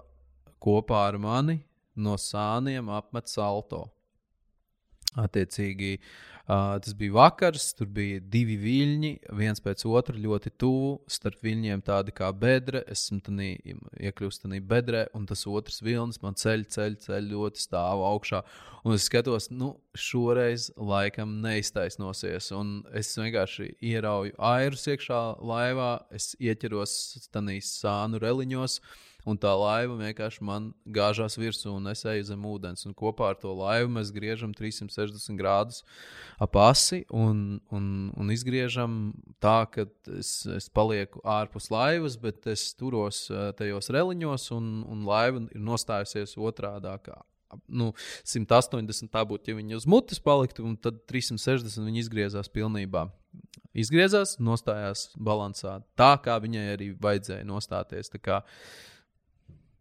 kopā 0.60 1.06
ar 1.08 1.18
mani 1.20 1.60
no 1.96 2.16
sāniem 2.20 2.90
apmet 2.92 3.30
salto. 3.32 3.86
Attiecīgi, 5.18 5.96
uh, 6.50 6.76
tas 6.82 6.94
bija 6.98 7.14
vakars, 7.14 7.68
tur 7.78 7.88
bija 7.94 8.18
divi 8.32 8.56
viļņi, 8.58 9.10
viens 9.38 9.62
pēc 9.62 9.84
otra 9.86 10.18
ļoti 10.18 10.52
tuvu. 10.58 10.92
Starp 11.10 11.44
viļņiem 11.46 11.82
tādi 11.86 12.14
kā 12.16 12.30
bedre, 12.34 12.82
es 12.90 13.06
esmu 13.06 13.38
iekļuvis 13.38 14.42
tajā 14.42 14.62
bedrē, 14.72 15.04
un 15.14 15.28
tas 15.30 15.46
otrs 15.46 15.80
vilnis 15.86 16.18
man 16.24 16.38
ceļ, 16.38 16.66
ceļ, 16.74 16.96
ceļ 17.06 17.28
ļoti 17.34 17.62
stāv 17.62 18.02
augšā. 18.10 18.42
Un 18.84 18.96
es 18.96 19.06
skatos, 19.06 19.50
nu, 19.52 19.74
šoreiz 19.94 20.70
laikam 20.76 21.38
neiztaisnosies. 21.44 22.50
Un 22.56 22.80
es 22.96 23.12
vienkārši 23.18 23.74
ierauju 23.92 24.34
airus 24.50 24.88
iekšā 24.90 25.20
laivā, 25.44 25.92
es 26.16 26.32
ieķeros 26.40 26.96
tajos 27.30 27.76
sānu 27.82 28.20
reliņos. 28.22 28.80
Uh, 28.80 29.06
un 29.28 29.38
tā 29.40 29.52
laiva 29.56 29.96
vienkārši 29.98 30.44
man 30.46 30.70
gāžās 30.86 31.38
virsū 31.40 31.74
un 31.76 31.90
es 31.92 32.04
eju 32.08 32.26
zem 32.30 32.44
ūdens. 32.46 32.86
Un 32.88 32.96
kopā 32.96 33.32
ar 33.32 33.40
to 33.40 33.52
laivu 33.56 33.92
mēs 33.96 34.12
griežam 34.14 34.54
360 34.56 35.38
grādus 35.40 35.82
ap 36.40 36.56
asi 36.60 37.02
un, 37.10 37.60
un, 37.74 37.88
un 38.16 38.34
izgriežam 38.34 39.12
tā, 39.42 39.64
ka 39.70 39.86
es, 40.18 40.44
es 40.50 40.70
palieku 40.72 41.22
ārpus 41.24 41.70
laivas, 41.72 42.18
bet 42.20 42.46
es 42.50 42.70
turos 42.78 43.26
eh, 43.30 43.50
tajos 43.58 43.92
reliņos 43.92 44.50
un, 44.56 44.70
un 44.88 45.04
laiva 45.08 45.44
ir 45.48 45.66
nostājusies 45.70 46.38
otrādā 46.40 46.98
nu, 47.66 47.90
180 48.24 49.10
tā 49.12 49.22
būtu, 49.26 49.50
ja 49.50 49.58
viņi 49.58 49.78
uz 49.78 49.86
mutes 49.90 50.20
paliktu, 50.22 50.64
un 50.66 50.76
tad 50.80 51.02
360 51.10 51.86
viņi 51.86 52.04
izgriezās 52.04 52.50
pilnībā. 52.52 53.08
Izgriezās, 53.76 54.36
nostājās 54.42 55.08
balansā 55.14 55.78
tā, 55.98 56.12
kā 56.22 56.38
viņai 56.42 56.66
arī 56.74 56.90
vajadzēja 56.98 57.46
nostāties. 57.46 58.10
Tā 58.10 58.18
kā 58.22 58.40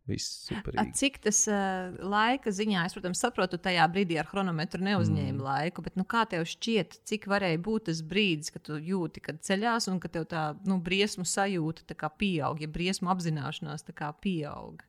Viss 0.09 0.47
superīgi. 0.47 0.93
Cik 0.97 1.19
tas 1.27 1.43
uh, 1.51 1.93
laika 2.01 2.51
ziņā, 2.53 2.83
es, 2.87 2.95
protams, 2.97 3.21
saprotu, 3.21 3.59
tajā 3.61 3.85
brīdī 3.93 4.17
ar 4.19 4.27
chronometru 4.29 4.81
neuzņēmu 4.87 5.37
mm. 5.37 5.45
laiku, 5.45 5.83
bet 5.85 5.99
nu, 5.99 6.05
kā 6.09 6.23
tev 6.29 6.47
šķiet, 6.49 6.99
cik 7.09 7.29
varēja 7.29 7.61
būt 7.65 7.89
tas 7.91 8.01
brīdis, 8.05 8.53
kad 8.55 8.65
tu 8.65 8.79
jūti, 8.81 9.23
kad 9.25 9.41
ceļās 9.45 9.89
un 9.91 10.01
ka 10.01 10.11
tev 10.11 10.25
tā 10.31 10.43
nu, 10.67 10.79
briesmu 10.83 11.27
sajūta 11.29 12.09
pieaug, 12.17 12.61
ja 12.63 12.71
briesmu 12.71 13.11
apzināšanās 13.13 13.85
pieaug? 14.23 14.83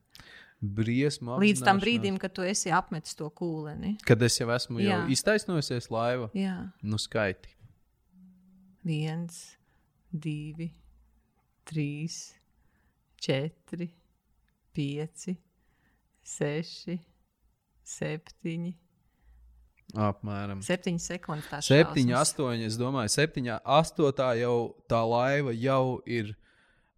Briesmu 0.61 1.39
Līdz 1.41 1.63
tam 1.65 1.79
brīdim, 1.81 2.19
kad 2.21 2.35
tu 2.37 2.43
esi 2.45 2.69
apmetis 2.69 3.17
to 3.17 3.25
kūleni. 3.33 3.95
Kad 4.05 4.21
es 4.21 4.37
jau 4.37 4.45
esmu 4.53 4.83
jau 4.83 4.99
iztaisnojusies 5.09 5.89
laiva, 5.89 6.29
Jā. 6.37 6.69
nu 6.85 7.01
skaiti. 7.01 7.49
Viens, 8.85 9.39
divi, 10.13 10.69
trīs, 11.65 12.21
četri 13.21 13.89
5, 14.77 15.35
6, 16.23 16.99
7. 17.83 18.73
Apmēram 19.91 20.61
7 20.63 20.99
sekundes. 21.03 21.67
7, 21.67 22.05
8. 22.15 22.63
Es 22.63 22.77
domāju, 22.79 23.11
7, 23.11 23.49
8. 23.59 24.29
jau 24.39 24.55
tā 24.89 25.01
laiva 25.03 25.55
jau 25.55 25.99
ir. 26.05 26.35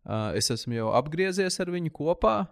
Uh, 0.03 0.36
es 0.36 0.51
esmu 0.51 0.75
jau 0.75 0.89
apgriezies 0.97 1.55
ar 1.63 1.71
viņu 1.71 1.93
kopā. 1.95 2.43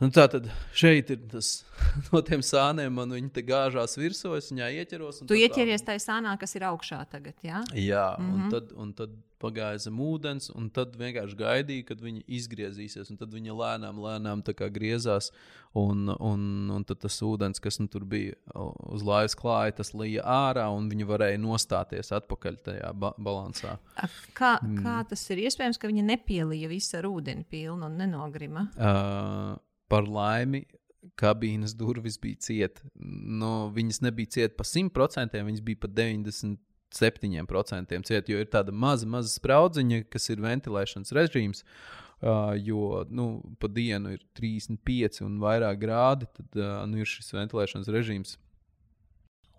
Nu, 0.00 0.08
tā 0.08 0.24
tad 0.32 0.46
šeit 0.76 1.10
ir 1.12 1.18
tas 1.28 1.60
no 2.10 2.22
tiem 2.24 2.44
sāniem, 2.44 2.92
man 2.96 3.12
viņa 3.12 3.32
te 3.36 3.44
gāžās 3.44 3.98
virsū, 4.00 4.32
es 4.38 4.48
viņā 4.52 4.70
ieķeros. 4.80 5.24
Tu 5.28 5.42
ieķeries 5.42 5.84
tajā 5.84 6.00
sānā, 6.06 6.36
kas 6.40 6.56
ir 6.56 6.64
augšā 6.70 7.02
tagad, 7.12 7.36
jā? 7.44 7.60
Jā, 7.76 8.14
mm 8.16 8.24
-hmm. 8.24 8.32
un, 8.32 8.40
mhm. 8.40 8.50
tad, 8.54 8.72
un 8.72 8.94
tad 8.96 9.18
pagāja 9.40 9.78
zem 9.86 10.00
ūdens, 10.04 10.50
un 10.56 10.68
tad 10.74 10.96
vienkārši 11.00 11.36
gaidīja, 11.36 11.86
kad 11.90 12.02
viņi 12.04 12.24
izgriezīsies. 12.28 13.12
Tad 13.18 13.32
viņi 13.32 13.56
lēnām, 13.56 14.00
lēnām 14.04 14.42
griezās, 14.44 15.30
un, 15.74 16.08
un, 16.18 16.70
un 16.70 16.84
tad 16.84 17.00
tas 17.00 17.22
ūdens, 17.22 17.60
kas 17.60 17.80
nu, 17.80 17.88
tur 17.88 18.04
bija 18.04 18.34
uz 18.92 19.02
laivas 19.02 19.34
klāja, 19.34 19.76
tas 19.80 19.94
lija 19.94 20.22
ārā, 20.22 20.68
un 20.76 20.90
viņi 20.90 21.08
varēja 21.08 21.38
nostāties 21.38 22.12
atpakaļ 22.12 22.60
tajā 22.64 22.92
ba 22.92 23.14
balansā. 23.16 23.78
Kā, 24.34 24.58
mm. 24.60 24.82
kā 24.84 25.04
tas 25.08 25.24
ir 25.30 25.44
iespējams, 25.46 25.80
ka 25.80 25.88
viņi 25.88 26.04
nepielīja 26.12 26.68
visu 26.68 26.98
ar 27.00 27.08
ūdeni 27.08 27.44
pilnu 27.48 27.86
un 27.86 27.96
nenogrima? 27.96 28.68
Uh, 28.76 29.58
par 29.90 30.06
laimi 30.08 30.64
kabīnes 31.20 31.74
durvis 31.76 32.18
bija 32.20 32.40
cietas. 32.46 32.84
Nu, 32.96 33.70
viņas 33.74 34.02
nebija 34.04 34.34
cietas 34.36 34.56
pa 34.58 34.64
100%, 34.68 35.40
viņas 35.46 35.64
bija 35.64 35.80
pa 35.82 35.88
97% 36.00 36.58
cietas, 38.08 38.28
jo 38.30 38.38
ir 38.40 38.48
tāda 38.52 38.72
maza, 38.72 39.08
maza 39.08 39.32
spraudziņa, 39.32 40.04
kas 40.12 40.30
ir 40.32 40.44
ventilēšanas 40.44 41.16
režīms. 41.16 41.64
Uh, 42.20 42.52
jo 42.60 43.00
nu, 43.08 43.40
pa 43.56 43.68
dienu 43.72 44.10
ir 44.12 44.20
35 44.36 45.22
un 45.24 45.38
vairāk 45.40 45.78
grādi, 45.80 46.28
tad 46.36 46.58
uh, 46.60 46.82
nu, 46.84 47.00
ir 47.00 47.08
šis 47.08 47.32
ventilēšanas 47.32 47.88
režīms. 47.88 48.34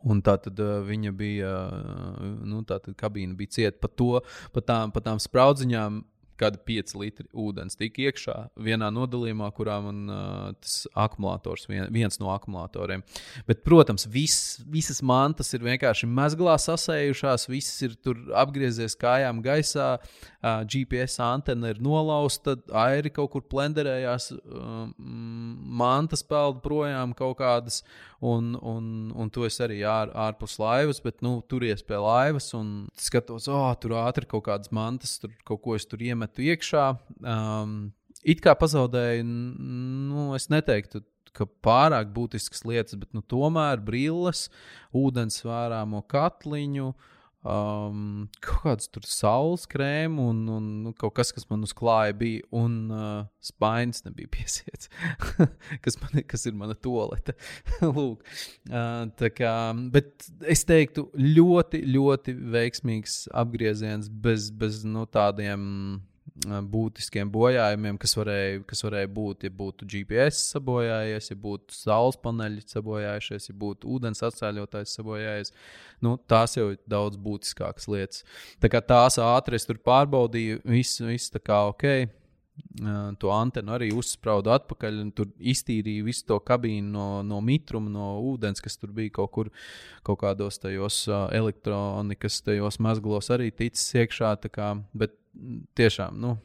Un 0.06 0.22
tā 0.26 0.36
tad 0.42 0.62
uh, 0.62 0.80
viņa 0.86 1.12
bija, 1.18 1.50
uh, 1.66 2.22
nu, 2.46 2.62
tā 2.70 2.78
tad 2.86 2.94
kabīne 2.98 3.34
bija 3.38 3.56
cieta 3.58 3.82
pa 3.82 3.90
to, 3.90 4.22
pa 4.54 4.62
tām, 4.66 4.94
pa 4.94 5.02
tām 5.02 5.18
spraudziņām 5.22 6.04
kādi 6.42 6.60
5 6.68 6.96
litri 7.00 7.28
ūdens 7.32 7.78
tika 7.80 8.08
iekšā 8.08 8.36
vienā 8.62 8.90
nodalījumā, 8.94 9.50
kurā 9.56 9.78
man 9.86 10.02
uh, 10.10 10.50
tas 10.62 10.84
akumulators, 10.98 11.68
vien, 11.70 11.88
viens 11.94 12.20
no 12.22 12.32
akumulatoriem. 12.34 13.04
Bet, 13.48 13.64
protams, 13.68 14.08
viss, 14.10 14.60
visas 14.72 15.02
mantas 15.06 15.54
ir 15.56 15.66
vienkārši 15.66 16.10
mezglā 16.10 16.58
sasējušās, 16.62 17.48
viss 17.52 17.82
ir 17.88 17.96
tur 18.04 18.20
apgriezies 18.42 18.98
kājām 19.00 19.42
gaisā, 19.46 19.94
uh, 20.02 20.62
GPS 20.66 21.22
antena 21.26 21.74
ir 21.74 21.82
nolausta, 21.84 22.58
airi 22.84 23.14
kaut 23.14 23.34
kur 23.36 23.46
plenderējās, 23.52 24.32
uh, 24.38 24.88
mantas 25.82 26.26
peld 26.28 26.64
projām 26.66 27.16
kaut 27.18 27.40
kādas. 27.42 27.82
Un, 28.22 28.52
un, 28.62 29.10
un 29.18 29.30
tu 29.34 29.48
esi 29.48 29.64
arī 29.66 29.80
ār, 29.90 30.12
ārpus 30.14 30.60
laivas, 30.62 31.00
bet 31.02 31.24
nu, 31.26 31.40
turies 31.50 31.82
pie 31.82 31.98
laivas 31.98 32.52
un 32.54 32.68
skatos, 32.94 33.48
oh, 33.50 33.72
tur 33.82 33.96
ātri 33.98 34.30
kaut 34.30 34.44
kādas 34.46 34.70
mantas, 34.70 35.16
tur 35.24 35.34
kaut 35.48 35.64
ko 35.66 35.74
es 35.74 35.90
tur 35.90 36.04
iemetu 36.06 36.31
iekšā. 36.40 36.86
Um, 37.20 37.92
it 38.24 38.44
kā 38.44 38.56
pazaudēju, 38.58 39.26
nu, 39.26 40.30
es 40.38 40.48
neteiktu, 40.54 41.04
ka 41.36 41.48
pārāk 41.64 42.12
būtiskas 42.16 42.66
lietas, 42.68 42.98
bet 43.00 43.14
nu, 43.16 43.24
tomēr 43.24 43.82
brilles, 43.84 44.50
ūdens 44.96 45.42
vērāmo 45.48 46.04
katliņu. 46.12 46.92
Um, 47.42 48.28
kaut 48.38 48.60
kāds 48.68 48.90
tur 48.94 49.06
saules 49.10 49.64
krēms 49.66 50.22
un, 50.22 50.42
un 50.54 50.66
nu, 50.84 50.92
kaut 50.94 51.16
kas, 51.18 51.32
kas 51.34 51.48
man 51.50 51.66
uz 51.66 51.72
klāja 51.74 52.14
bija, 52.20 52.44
un 52.54 52.76
uh, 52.94 53.24
spainis 53.42 54.04
nebija 54.06 54.30
piesiets, 54.36 54.92
kas, 55.82 55.98
man, 56.04 56.22
kas 56.30 56.46
ir 56.46 56.54
mana 56.60 56.78
tolete. 56.78 57.34
Lūk, 57.82 58.22
uh, 58.70 59.32
kā, 59.34 59.56
bet 59.96 60.30
es 60.46 60.62
teiktu, 60.70 61.08
ļoti, 61.18 61.82
ļoti 61.90 62.38
veiksmīgs 62.54 63.24
apgrieziens 63.34 64.14
bez, 64.22 64.52
bez 64.54 64.84
no 64.86 65.08
nu, 65.08 65.10
tādiem 65.10 65.66
būtiskiem 66.72 67.30
bojājumiem, 67.32 67.98
kas 68.02 68.16
varēja, 68.18 68.62
kas 68.70 68.84
varēja 68.86 69.10
būt, 69.14 69.46
ja 69.46 69.54
būtu 69.54 69.88
GPS 69.90 70.54
sabojājies, 70.54 71.32
ja 71.32 71.38
būtu 71.38 71.76
saules 71.76 72.18
paneļi 72.22 72.64
sabojājušies, 72.72 73.50
ja 73.50 73.58
būtu 73.58 73.90
ūdens 73.92 74.24
atcēļotājs 74.26 74.96
sabojājies. 74.98 75.54
Nu, 76.02 76.16
tās 76.32 76.56
jau 76.58 76.72
ir 76.74 76.80
daudz 76.90 77.20
būtiskākas 77.22 77.90
lietas. 77.92 78.24
Tā 78.64 78.72
kā 78.72 78.82
tās 78.82 79.20
ātri 79.22 79.60
es 79.60 79.68
tur 79.68 79.82
pārbaudīju, 79.84 80.64
viss, 80.66 81.30
tā 81.34 81.44
kā 81.44 81.66
ok. 81.74 81.86
To 83.22 83.32
antenu 83.34 83.74
arī 83.74 83.90
uzsprādu 83.96 84.52
atpakaļ, 84.54 84.98
un 85.02 85.12
tur 85.16 85.30
iztīrīja 85.40 86.04
visu 86.06 86.26
to 86.30 86.38
kabīnu 86.46 86.92
no, 86.94 87.06
no 87.26 87.40
mitruma, 87.44 87.90
no 87.92 88.10
ūdens, 88.32 88.62
kas 88.64 88.78
tur 88.80 88.92
bija 88.96 89.14
kaut 89.18 89.32
kur, 89.36 89.50
kaut 90.08 90.20
kādos 90.22 90.60
tajos 90.62 91.06
elektronikas, 91.32 92.42
tajos 92.46 92.80
mazglos 92.84 93.32
arī 93.34 93.50
ticis 93.56 93.96
iekšā. 94.04 94.36
Kā, 94.52 94.76
bet 94.94 95.16
tiešām, 95.78 96.20
nu, 96.22 96.36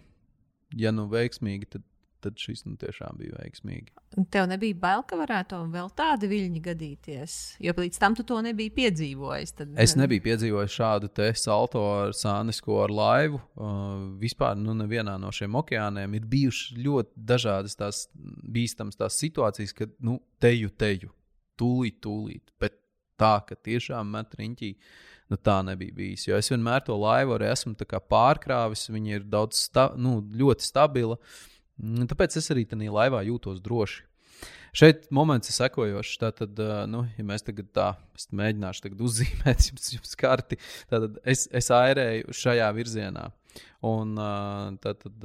ja 0.76 0.92
nu 0.94 1.06
veiksmīgi, 1.12 1.70
tad 1.76 1.84
tad 2.26 2.38
šis 2.40 2.64
nu, 2.66 2.74
tiešām 2.80 3.18
bija 3.20 3.36
veiksmīgi. 3.38 3.92
Tev 4.32 4.48
nebija 4.50 4.76
bail, 4.80 5.02
ka 5.06 5.18
varētu 5.20 5.58
vēl 5.72 5.90
tādi 5.98 6.28
viļņi 6.30 6.62
gadīties, 6.64 7.34
jo 7.62 7.74
līdz 7.76 8.00
tam 8.02 8.16
tu 8.18 8.24
to 8.26 8.38
nebiji 8.44 8.72
piedzīvojis. 8.78 9.54
Tad... 9.60 9.74
Es 9.82 9.96
nebiju 9.98 10.24
piedzīvojis 10.24 10.76
šādu 10.78 11.10
te 11.16 11.28
salto 11.38 11.82
ar 12.00 12.14
sānisko 12.16 12.80
ar 12.84 12.94
laivu. 12.94 13.40
Uh, 13.54 14.16
vispār 14.22 14.56
nu, 14.58 14.74
nevienā 14.78 15.16
no 15.22 15.32
šiem 15.34 15.58
okeāniem 15.60 16.16
ir 16.18 16.30
bijušas 16.32 16.80
ļoti 16.86 17.26
dažādas 17.34 17.78
tās 17.78 18.06
bīstamas 18.56 18.98
tās 18.98 19.20
situācijas, 19.22 19.76
kad 19.76 19.94
nu, 20.02 20.18
teju, 20.42 20.72
teju, 20.80 21.12
tūlīt, 21.60 22.00
tūlīt. 22.04 22.56
Bet 22.62 22.80
tā, 23.20 23.36
ka 23.46 23.58
tiešām 23.68 24.16
met 24.16 24.34
riņķī. 24.38 24.72
Nu, 25.26 25.38
tā 25.42 25.58
nebija 25.66 25.94
bijis. 25.94 26.28
Jo 26.28 26.38
es 26.38 26.50
vienmēr 26.52 26.84
to 26.86 26.94
laivu 27.00 27.34
arī 27.34 27.48
esmu 27.50 27.74
pārkrāvis. 28.10 28.86
Viņa 28.94 29.18
ir 29.18 29.24
daudz, 29.30 29.64
sta 29.66 29.88
nu, 29.98 30.20
ļoti 30.22 30.66
stabila. 30.66 31.18
Nu, 31.76 32.06
tāpēc 32.08 32.38
es 32.38 32.52
arī 32.54 32.64
tajā 32.68 32.92
laivā 32.94 33.24
jūtos 33.26 33.58
droši. 33.64 34.04
Šeit 34.76 35.06
moments 35.14 35.48
ir 35.48 35.56
sekojošs. 35.56 36.18
Tātad, 36.20 36.60
nu, 36.92 37.06
ja 37.16 37.24
mēs 37.26 37.44
tagad 37.46 37.72
tā 37.74 37.88
mēģināsim 38.30 38.86
tagad 38.86 39.02
uzzīmēt 39.08 39.64
jums, 39.70 39.88
jums 39.96 40.18
karti, 40.20 40.60
tad 40.90 41.16
es, 41.24 41.46
es 41.48 41.70
airēju 41.72 42.36
šajā 42.36 42.68
virzienā. 42.76 43.30
Un, 43.86 44.12
tātad, 44.82 45.24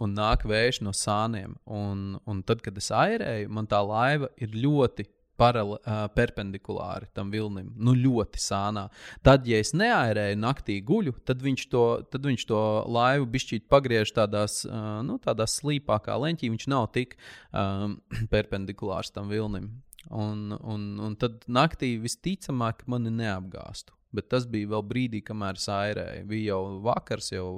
un 0.00 0.14
nāk 0.16 0.46
vējš 0.48 0.80
no 0.86 0.94
sāniem. 0.96 1.58
Un, 1.68 2.16
un 2.24 2.40
tad, 2.46 2.62
kad 2.64 2.78
es 2.80 2.88
airēju, 2.94 3.52
man 3.52 3.68
tā 3.68 3.82
laiva 3.84 4.30
ir 4.40 4.56
ļoti 4.56 5.06
parale, 5.40 5.78
uh, 5.78 6.04
perpendikulāri 6.16 7.08
tam 7.16 7.30
vilnim, 7.32 7.70
nu 7.76 7.94
ļoti 7.96 8.40
sānā. 8.42 8.86
Tad, 9.26 9.46
ja 9.48 9.60
es 9.62 9.72
neairēju 9.76 10.38
naktī 10.42 10.78
guļu, 10.86 11.16
tad 11.28 11.42
viņš 11.44 11.66
to, 11.72 11.84
tad 12.12 12.28
viņš 12.28 12.46
to 12.50 12.62
laivu 12.96 13.28
bišķīt 13.36 13.66
pagriež 13.72 14.14
tādās, 14.16 14.62
uh, 14.68 15.00
nu, 15.06 15.18
tādās 15.22 15.58
slīpākā 15.60 16.16
leņķī. 16.24 16.52
Viņš 16.54 16.68
nav 16.72 16.88
tik 16.96 17.18
um, 17.52 17.98
perpendikulārs 18.34 19.12
tam 19.14 19.32
vilnim. 19.32 19.72
Un, 20.06 20.52
un, 20.62 20.82
un 21.02 21.16
tad 21.18 21.42
naktī 21.50 21.96
visticamāk 21.98 22.84
mani 22.90 23.10
neapgāstu. 23.10 23.96
Bet 24.14 24.30
tas 24.32 24.46
bija 24.48 24.70
vēl 24.70 24.84
brīdī, 24.86 25.20
kamēr 25.26 25.58
es 25.58 25.66
airēju. 25.72 26.28
Bija 26.30 26.54
jau 26.54 26.78
vakars, 26.84 27.32
jau 27.34 27.48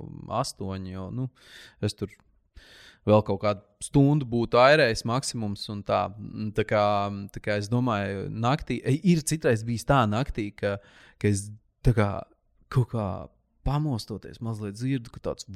astoņi. 0.40 0.94
Jau, 0.96 1.10
nu, 1.14 1.28
es 1.84 1.94
tur 1.98 2.10
vēl 3.08 3.24
kaut 3.26 3.40
kādu 3.42 3.64
stundu 3.84 4.28
būtu 4.28 4.60
airējis 4.60 5.04
maksimums. 5.08 5.66
Tā, 5.88 6.02
tā, 6.56 6.66
kā, 6.68 6.84
tā 7.34 7.42
kā 7.44 7.58
es 7.62 7.70
domāju, 7.72 8.28
naktī 8.28 8.80
ir 8.84 9.24
citreiz 9.26 9.64
bijis 9.66 9.86
tā 9.88 10.04
naktī, 10.10 10.50
ka, 10.56 10.76
ka 11.20 11.32
es 11.32 11.48
kā 11.88 12.10
kaut 12.72 12.92
kā 12.92 13.08
pamostoties, 13.68 14.40
mazliet 14.44 14.76
dzirdu, 14.76 15.12
ka 15.12 15.22
tāds 15.30 15.48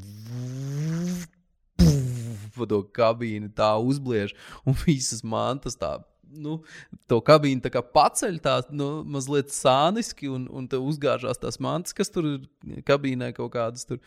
pa 2.57 2.69
to 2.69 2.83
kabīni 2.95 3.51
tā 3.57 3.75
uzbliež 3.81 4.35
un 4.69 4.77
visas 4.85 5.23
mantas 5.25 5.79
tā. 5.79 5.99
Nu, 6.33 6.63
to 7.11 7.19
kabīni 7.25 7.61
tā 7.61 7.83
paceļ 7.85 8.39
tā, 8.45 8.55
nu, 8.73 9.03
mazliet 9.05 9.53
sāniski, 9.53 10.31
un, 10.33 10.47
un 10.49 10.69
te 10.69 10.81
uzgāžās 10.81 11.41
tās 11.41 11.61
mantas, 11.61 11.93
kas 11.97 12.13
tur 12.13 12.29
ir 12.31 12.47
kabīnē 12.89 13.33
kaut 13.37 13.53
kādas 13.57 13.85
tur 13.89 14.01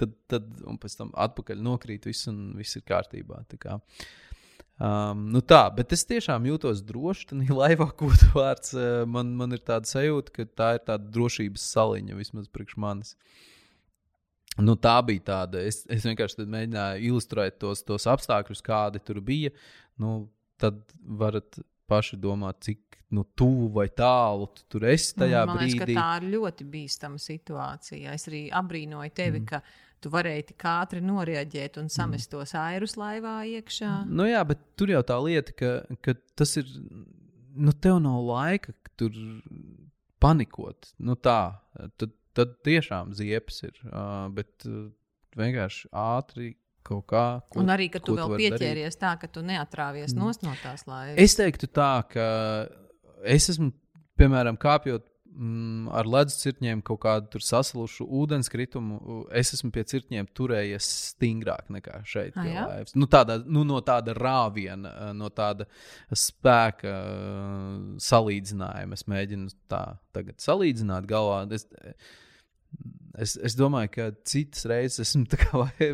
tad, 0.00 0.14
tad 0.30 0.48
un 0.68 0.78
pēc 0.80 0.96
tam 0.98 1.10
atpakaļ 1.26 1.60
nokrīt, 1.64 2.08
viss, 2.08 2.28
un 2.30 2.54
viss 2.58 2.78
ir 2.78 2.84
kārtībā. 2.88 3.42
Um, 4.76 5.22
nu 5.32 5.40
tā, 5.40 5.62
bet 5.72 5.94
es 5.96 6.04
tiešām 6.04 6.44
jūtos 6.50 6.82
droši. 6.84 7.30
Tad, 7.32 7.44
laivā 7.62 7.88
kaut 7.96 8.24
vārds, 8.36 8.74
uh, 8.76 9.02
man, 9.08 9.32
man 9.38 9.56
ir 9.56 9.64
tāda 9.64 9.88
sajūta, 9.88 10.34
ka 10.36 10.48
tā 10.52 10.70
ir 10.76 10.82
tāda 10.88 11.12
drošības 11.16 11.68
saliņa 11.76 12.18
vismaz 12.18 12.50
priekš 12.52 12.76
manis. 12.82 13.14
Nu, 14.56 14.72
tā 14.80 14.96
bija 15.04 15.24
tāda. 15.32 15.60
Es, 15.68 15.82
es 15.92 16.04
vienkārši 16.08 16.44
mēģināju 16.44 17.08
ilustrēt 17.10 17.58
tos, 17.60 17.82
tos 17.84 18.06
apstākļus, 18.08 18.64
kādi 18.64 19.02
tur 19.04 19.20
bija. 19.24 19.52
Nu, 20.00 20.30
tad 20.60 20.80
varat 21.04 21.58
paši 21.88 22.16
domāt, 22.20 22.62
cik 22.64 22.96
nu, 23.14 23.24
tuvu 23.38 23.68
vai 23.76 23.86
tālu 23.94 24.48
tu 24.56 24.64
tur 24.74 24.86
esi 24.90 25.14
tajā 25.20 25.44
Man 25.46 25.60
brīdī. 25.60 25.78
Liekas, 25.78 25.98
tā 25.98 26.06
ir 26.18 26.28
ļoti 26.34 26.68
bīstama 26.72 27.20
situācija. 27.22 28.14
Es 28.16 28.26
arī 28.30 28.46
abrīnoju 28.50 29.12
tevi, 29.16 29.42
mm. 29.42 29.50
ka 29.50 29.62
tu 30.06 30.12
varēji 30.14 30.50
tik 30.52 30.66
ātri 30.70 31.02
noreaģēt 31.02 31.80
un 31.82 31.90
samest 31.92 32.30
mm. 32.30 32.36
tos 32.36 32.54
airus 32.60 32.94
laivā 33.00 33.40
iekšā. 33.58 33.92
Nu 34.06 34.28
jā, 34.28 34.44
bet 34.46 34.62
tur 34.78 34.92
jau 34.94 35.02
tā 35.06 35.18
lieta, 35.24 35.54
ka, 35.58 35.72
ka 36.04 36.14
tas 36.38 36.54
ir. 36.60 36.70
Nu, 37.56 37.72
tev 37.72 37.98
nav 38.04 38.20
laika 38.28 38.74
tur 39.00 39.16
panikot. 40.22 40.92
Nu, 41.02 41.16
tā, 41.18 41.56
tad, 41.98 42.12
tad 42.36 42.54
tiešām 42.66 43.16
ziepes 43.16 43.64
ir. 43.66 43.74
Uh, 43.88 44.28
bet 44.36 44.68
uh, 44.68 44.86
vienkārši 45.40 45.90
ātri 45.96 46.52
kaut 46.86 47.08
kā. 47.10 47.24
Ko, 47.50 47.64
un 47.64 47.72
arī, 47.74 47.88
ka 47.90 48.00
tu 48.04 48.14
vēl 48.14 48.36
tu 48.36 48.40
pieķēries 48.44 48.94
darīt. 48.94 49.02
tā, 49.02 49.16
ka 49.24 49.32
tu 49.32 49.42
neatrāvies 49.46 50.14
mm. 50.14 50.46
no 50.46 50.54
tās 50.62 50.86
laivas. 50.86 51.18
Es 51.24 51.34
teiktu 51.38 51.68
tā, 51.72 51.90
ka 52.12 52.26
es 53.26 53.50
esmu, 53.56 53.72
piemēram, 54.20 54.60
kāpjot 54.60 55.08
mm, 55.36 55.88
ar 55.94 56.08
ledus 56.10 56.38
cirkņiem 56.42 56.82
kaut 56.86 57.00
kādu 57.04 57.40
sasalušu 57.44 58.06
ūdenskritumu, 58.20 59.20
es 59.36 59.52
esmu 59.56 59.70
pie 59.74 59.84
cirkņiem 59.92 60.28
turējies 60.36 60.88
stingrāk 61.12 61.70
nekā 61.76 62.00
šeit. 62.08 62.36
Ah, 62.40 62.82
nu, 62.96 63.08
tādā, 63.10 63.38
nu, 63.44 63.64
no 63.68 63.80
tāda 63.84 64.16
rāviena, 64.16 65.12
no 65.16 65.30
tāda 65.34 65.68
spēka 66.10 66.94
salīdzinājuma. 68.02 68.96
Es 68.96 69.06
mēģinu 69.10 69.52
tā 69.70 69.84
tagad 70.16 70.40
salīdzināt 70.42 71.08
galvā. 71.10 71.44
Es, 71.56 71.68
Es, 73.16 73.32
es 73.40 73.54
domāju, 73.56 73.88
ka 73.94 74.06
citas 74.28 74.66
reizes 74.68 75.06
esmu 75.06 75.24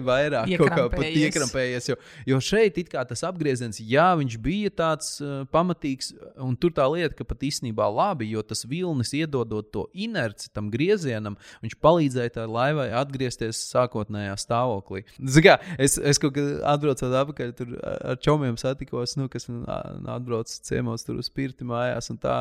vairāk 0.08 0.50
iekrampējies. 0.50 1.86
Jo, 1.92 1.96
jo 2.26 2.38
šeit 2.42 2.80
tas 2.92 3.22
apgrieziens, 3.28 3.78
jā, 3.78 4.08
viņš 4.18 4.36
bija 4.42 4.72
tāds 4.82 5.14
uh, 5.22 5.44
pamatīgs. 5.52 6.12
Un 6.42 6.56
tur 6.58 6.74
tā 6.74 6.88
lieta, 6.90 7.14
ka 7.18 7.26
pat 7.28 7.44
īstenībā 7.46 7.86
labi, 7.94 8.30
jo 8.32 8.42
tas 8.46 8.64
vilnis 8.68 9.14
iedodot 9.14 9.70
to 9.74 9.84
inerci 9.94 10.50
tam 10.54 10.70
griezienam, 10.72 11.38
viņš 11.62 11.78
palīdzēja 11.84 12.34
tai 12.38 12.48
laivai 12.50 12.88
atgriezties 13.02 13.62
sākotnējā 13.70 14.34
stāvoklī. 14.42 15.04
Kā, 15.42 15.56
es, 15.82 15.96
es 15.98 16.20
kaut 16.22 16.34
kā 16.36 16.48
atbraucu 16.72 17.06
atpakaļ, 17.06 17.54
tur 17.58 17.78
ar 17.86 18.18
čomiem 18.22 18.58
satikos, 18.60 19.16
nu, 19.18 19.28
kas 19.32 19.46
atbrauc 19.50 20.50
ciemos 20.50 21.06
tur 21.06 21.22
uz 21.22 21.30
spirti 21.30 21.66
mājās. 21.66 22.10
Tā, 22.22 22.36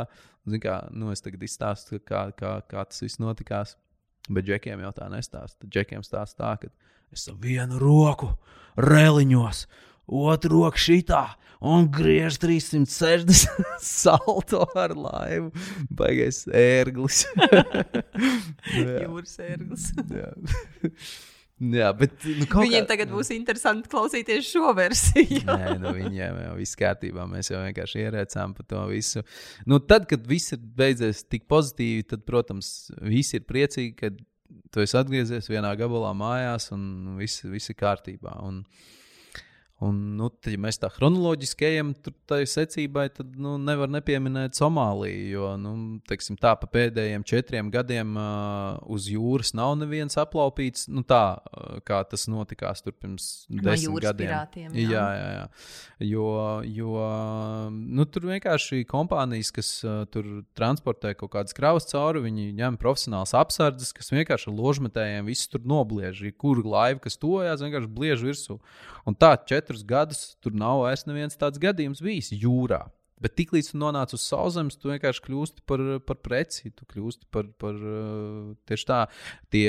kā, 0.61 0.81
nu, 0.93 1.13
es 1.13 1.21
tagad 1.21 1.45
izstāstu, 1.45 2.01
kā, 2.05 2.27
kā, 2.37 2.57
kā 2.69 2.89
tas 2.89 3.05
viss 3.05 3.21
notikās. 3.21 3.77
Bet 4.29 4.45
džekiem 4.45 4.83
jau 4.83 4.91
tā 4.95 5.07
nestāsta. 5.11 5.65
Džekiem 5.65 6.03
stāsta 6.05 6.43
tā, 6.43 6.51
ka 6.61 6.69
es 7.11 7.25
ar 7.31 7.37
vienu 7.41 7.79
roku 7.81 8.29
reliņos, 8.77 9.65
otru 10.07 10.61
roku 10.61 10.81
šitā 10.81 11.23
un 11.61 11.87
griež 11.93 12.37
360 12.41 13.65
salto 13.85 14.63
ar 14.77 14.93
laivu. 14.97 15.51
Baigais 15.89 16.43
ērglis. 16.47 17.25
Jūras 18.77 19.37
ērglis. 19.45 19.91
Jā, 21.61 21.91
bet, 21.93 22.15
nu, 22.25 22.47
viņiem 22.49 22.85
kā... 22.85 22.89
tagad 22.89 23.11
būs 23.13 23.29
interesanti 23.35 23.91
klausīties 23.91 24.47
šo 24.49 24.71
versiju. 24.77 25.43
Nē, 25.45 25.75
nu, 25.81 25.91
viņiem 25.97 26.39
jau 26.45 26.55
viss 26.57 26.79
kārtībā. 26.79 27.27
Mēs 27.29 27.51
jau 27.51 27.61
vienkārši 27.61 28.01
ierēcām 28.07 28.55
par 28.57 28.67
to 28.71 28.85
visu. 28.89 29.21
Nu, 29.69 29.77
tad, 29.77 30.07
kad 30.09 30.25
viss 30.27 30.55
ir 30.55 30.63
beidzies 30.79 31.21
tik 31.29 31.45
pozitīvi, 31.51 32.07
tad, 32.15 32.25
protams, 32.25 32.89
visi 33.05 33.37
ir 33.37 33.45
priecīgi, 33.49 33.93
ka 33.99 34.09
tu 34.73 34.81
esi 34.81 34.97
atgriezies 34.97 35.51
vienā 35.51 35.75
gabalā 35.77 36.15
mājās 36.17 36.71
un 36.73 37.19
viss, 37.19 37.45
viss 37.45 37.69
ir 37.69 37.77
kārtībā. 37.77 38.39
Un, 38.47 38.63
uh, 38.65 39.00
Un, 39.81 39.95
nu, 40.13 40.27
tad, 40.29 40.51
ja 40.53 40.59
mēs 40.61 40.77
tā 40.77 40.91
chronoloģiski 40.93 41.65
ejam 41.65 41.95
tai 42.29 42.43
secībai, 42.45 43.07
tad 43.15 43.33
nu, 43.41 43.55
nevar 43.57 43.89
nepieminēt 43.89 44.53
Somāliju. 44.53 45.23
Jo 45.31 45.47
nu, 45.57 45.71
teiksim, 46.05 46.37
tā 46.37 46.51
pa 46.61 46.67
pēdējiem 46.69 47.23
četriem 47.25 47.71
gadiem 47.73 48.11
uh, 48.13 48.77
uz 48.93 49.07
jūras 49.09 49.55
nav 49.57 49.73
neviens 49.79 50.19
aplaupīts. 50.21 50.85
Nu, 50.85 51.01
tā 51.01 51.23
uh, 51.33 51.79
kā 51.87 52.03
tas 52.05 52.27
notikās 52.29 52.85
pirms 52.91 53.47
no 53.49 53.63
desmit 53.65 54.05
gadiem. 54.05 54.27
Pirātiem, 54.27 54.75
jā. 54.77 54.91
Jā, 54.91 55.07
jā, 55.17 55.31
jā. 55.33 55.47
Jo, 56.11 56.27
jo 56.65 57.07
nu, 57.73 58.05
tur 58.05 58.29
vienkārši 58.29 58.83
kompānijas, 58.89 59.49
kas 59.55 59.73
uh, 59.81 60.03
tur 60.13 60.29
transportē 60.57 61.15
kaut 61.17 61.33
kādas 61.39 61.57
kravas 61.57 61.89
cauri, 61.89 62.21
viņi 62.27 62.51
ņem 62.61 62.77
profesionāls 62.81 63.33
apsardzes, 63.37 63.95
kas 63.97 64.13
vienkārši 64.13 64.51
ar 64.53 64.57
ložmetējiem 64.61 65.33
visu 65.33 65.49
tur 65.55 65.65
nobliež. 65.73 66.21
Kur 66.37 66.61
laiva, 66.61 67.01
kas 67.01 67.17
tojās, 67.17 67.65
vienkārši 67.65 67.93
bliež 67.97 68.29
virsū. 68.29 68.61
Un 69.09 69.17
tā 69.17 69.33
četrus 69.49 69.85
gadus 69.87 70.35
tur 70.43 70.55
nav 70.57 70.83
vairs 70.85 71.07
neviens 71.07 71.39
tāds 71.39 71.61
gadījums 71.61 72.03
bijis 72.03 72.31
jūrā. 72.35 72.83
Bet 73.21 73.35
tiklīdz 73.37 73.71
tu 73.73 73.79
nonāc 73.81 74.15
uz 74.17 74.23
sauszemes, 74.25 74.77
tu 74.81 74.89
vienkārši 74.89 75.21
kļūsti 75.27 75.63
par, 75.69 75.81
par 76.07 76.17
preci. 76.25 76.71
Tu 76.73 76.87
kļūsti 76.89 77.27
par, 77.33 77.49
par 77.61 77.77
tieši 78.69 78.87
tā. 78.89 79.01
Tie 79.53 79.67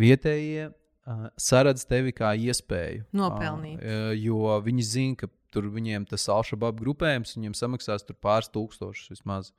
vietējie 0.00 0.70
uh, 0.70 1.28
saredz 1.38 1.86
tevi 1.86 2.14
kā 2.16 2.32
iespēju. 2.34 3.06
Nopelnīt. 3.20 3.78
Uh, 3.78 4.10
jo 4.18 4.56
viņi 4.66 4.86
zina, 4.86 5.20
ka 5.22 5.30
tur 5.54 5.70
viņiem 5.70 6.06
tas 6.10 6.26
alšababu 6.30 6.82
grupējums, 6.82 7.36
viņiem 7.38 7.54
samaksās 7.58 8.06
tur 8.06 8.18
pāris 8.22 8.50
tūkstošus 8.54 9.14
vismaz. 9.14 9.54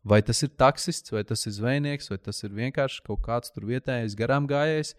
Vai 0.00 0.22
tas 0.24 0.40
ir 0.40 0.52
taksists, 0.56 1.12
vai 1.12 1.20
tas 1.28 1.44
ir 1.44 1.52
zvejnieks, 1.52 2.08
vai 2.08 2.16
tas 2.24 2.38
ir 2.46 2.54
vienkārši 2.56 3.02
kaut 3.04 3.20
kāds 3.26 3.52
tur 3.52 3.66
vietējais 3.68 4.16
garām 4.16 4.46
gājējs. 4.48 4.94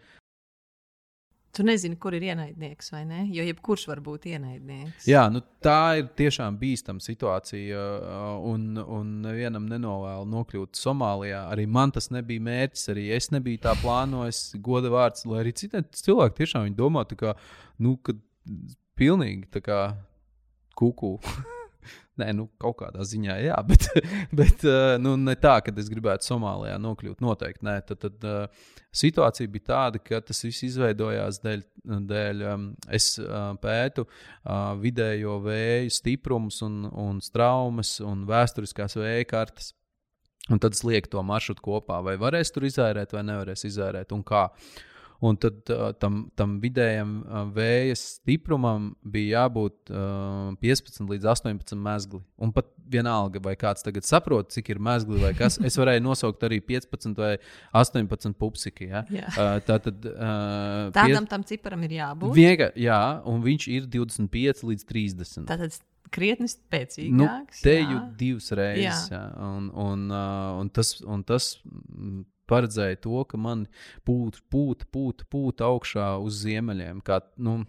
Tu 1.51 1.65
nezini, 1.67 1.97
kur 1.99 2.15
ir 2.15 2.23
ienaidnieks 2.23 2.93
vai 2.93 3.01
ne? 3.03 3.25
Jo 3.35 3.43
jebkurš 3.43 3.83
var 3.89 3.99
būt 4.03 4.29
ienaidnieks. 4.31 5.07
Jā, 5.09 5.25
nu, 5.33 5.41
tā 5.63 5.99
ir 5.99 6.07
tiešām 6.15 6.55
bīstama 6.61 7.03
situācija. 7.03 7.81
Un, 8.47 8.69
un 8.79 9.09
nevienam 9.25 9.67
nenovēlu 9.67 10.29
nokļūt 10.31 10.79
Somālijā. 10.79 11.43
Arī 11.51 11.67
man 11.67 11.91
tas 11.91 12.07
nebija 12.15 12.43
mērķis, 12.47 12.87
arī 12.95 13.09
es 13.17 13.27
nebiju 13.35 13.65
tā 13.67 13.75
plānojis. 13.83 14.43
Goda 14.63 14.93
vārds, 14.93 15.27
lai 15.27 15.43
arī 15.43 15.55
citi 15.59 15.83
cilvēki 16.03 16.39
tiešām 16.39 16.71
domā, 16.77 17.03
ka 17.19 17.35
nu, 17.83 17.97
pilnīgi 18.95 19.51
tā 19.51 19.63
kā 19.65 19.81
kuku. 20.79 21.17
Nē, 22.19 22.27
nu, 22.35 22.45
kaut 22.59 22.75
kādā 22.81 23.05
ziņā, 23.07 23.37
jā, 23.45 23.57
bet, 23.69 23.87
bet 24.35 24.65
nu, 24.99 25.13
ne 25.19 25.35
tā, 25.39 25.55
ka 25.63 25.71
es 25.79 25.87
gribētu 25.91 26.27
Somālijā 26.27 26.75
nokļūt. 26.81 27.23
Noteikti 27.23 27.67
nē. 27.67 27.77
Tad, 27.87 28.01
tad 28.03 28.27
uh, 28.27 28.65
situācija 28.95 29.51
bija 29.51 29.69
tāda, 29.69 30.01
ka 30.03 30.19
tas 30.27 30.43
viss 30.43 30.65
izveidojās 30.67 31.39
dēļ, 31.45 31.63
dēļ 32.11 32.45
um, 32.51 32.67
es 32.91 33.13
uh, 33.23 33.53
pētu 33.63 34.07
vidējo 34.81 35.39
vēju 35.47 35.95
stiprumus 35.95 36.59
un, 36.67 36.83
un 36.91 37.23
straumes 37.23 37.97
un 38.03 38.27
vēsturiskās 38.29 38.99
vēja 38.99 39.31
kartes. 39.31 39.71
Un 40.51 40.59
tad 40.59 40.75
es 40.75 40.81
lieku 40.83 41.13
to 41.13 41.21
maršrutu 41.23 41.63
kopā, 41.63 42.01
vai 42.03 42.17
varēs 42.19 42.51
tur 42.51 42.65
izērēt, 42.67 43.13
vai 43.15 43.21
nevarēs 43.23 43.63
izērēt, 43.69 44.11
un 44.11 44.23
kā. 44.27 44.47
Uh, 44.49 44.79
Un 45.21 45.37
tad 45.37 45.69
uh, 45.69 45.91
tam, 46.01 46.23
tam 46.33 46.55
vidējam 46.63 47.19
uh, 47.21 47.43
vēja 47.53 47.93
stiprumam 47.99 48.87
bija 49.05 49.43
jābūt 49.43 49.91
uh, 49.93 50.55
15 50.63 51.11
līdz 51.11 51.27
18 51.29 51.77
mezgli. 51.77 52.23
Un 52.41 52.53
pat 52.55 52.71
vienalga, 52.91 53.37
vai 53.43 53.53
kāds 53.59 53.85
tagad 53.85 54.07
saprot, 54.07 54.49
cik 54.49 54.73
ir 54.73 54.81
mezgli 54.81 55.21
vai 55.21 55.35
kas. 55.37 55.59
Es 55.61 55.77
varēju 55.77 56.01
nosaukt 56.07 56.41
arī 56.47 56.57
15 56.65 57.21
vai 57.21 57.35
18 57.77 58.33
pupsiki. 58.41 58.89
Ja? 58.89 59.03
Jā. 59.13 59.29
Uh, 59.35 59.53
tā 59.67 59.77
tad, 59.85 60.01
uh, 60.09 60.89
Tādam 60.95 61.27
piec... 61.27 61.31
tam 61.35 61.45
ciparam 61.53 61.85
ir 61.85 61.99
jābūt. 61.99 62.33
Viega, 62.37 62.71
jā, 62.73 63.01
un 63.29 63.45
viņš 63.45 63.69
ir 63.77 63.87
25 63.93 64.65
līdz 64.71 64.89
30. 64.89 65.45
Tātad 65.53 65.77
krietni 66.13 66.49
spēcīgāks. 66.51 67.61
Nu, 67.61 67.63
te 67.63 67.77
jau 67.79 68.01
divas 68.19 68.51
reizes. 68.57 69.07
Jā. 69.11 69.17
Jā, 69.17 69.23
un, 69.47 69.71
un, 69.79 70.05
un 70.11 70.71
tas, 70.75 70.95
un 71.05 71.23
tas 71.27 71.53
paredzēja 72.51 72.99
to, 73.05 73.23
ka 73.29 73.39
man 73.39 73.65
pūta, 74.07 74.41
pūta, 74.51 74.87
pūta, 74.91 75.27
pūta 75.31 75.69
augšā 75.69 76.13
uz 76.23 76.41
ziemeļiem. 76.43 77.01
Kā, 77.07 77.21
nu, 77.43 77.61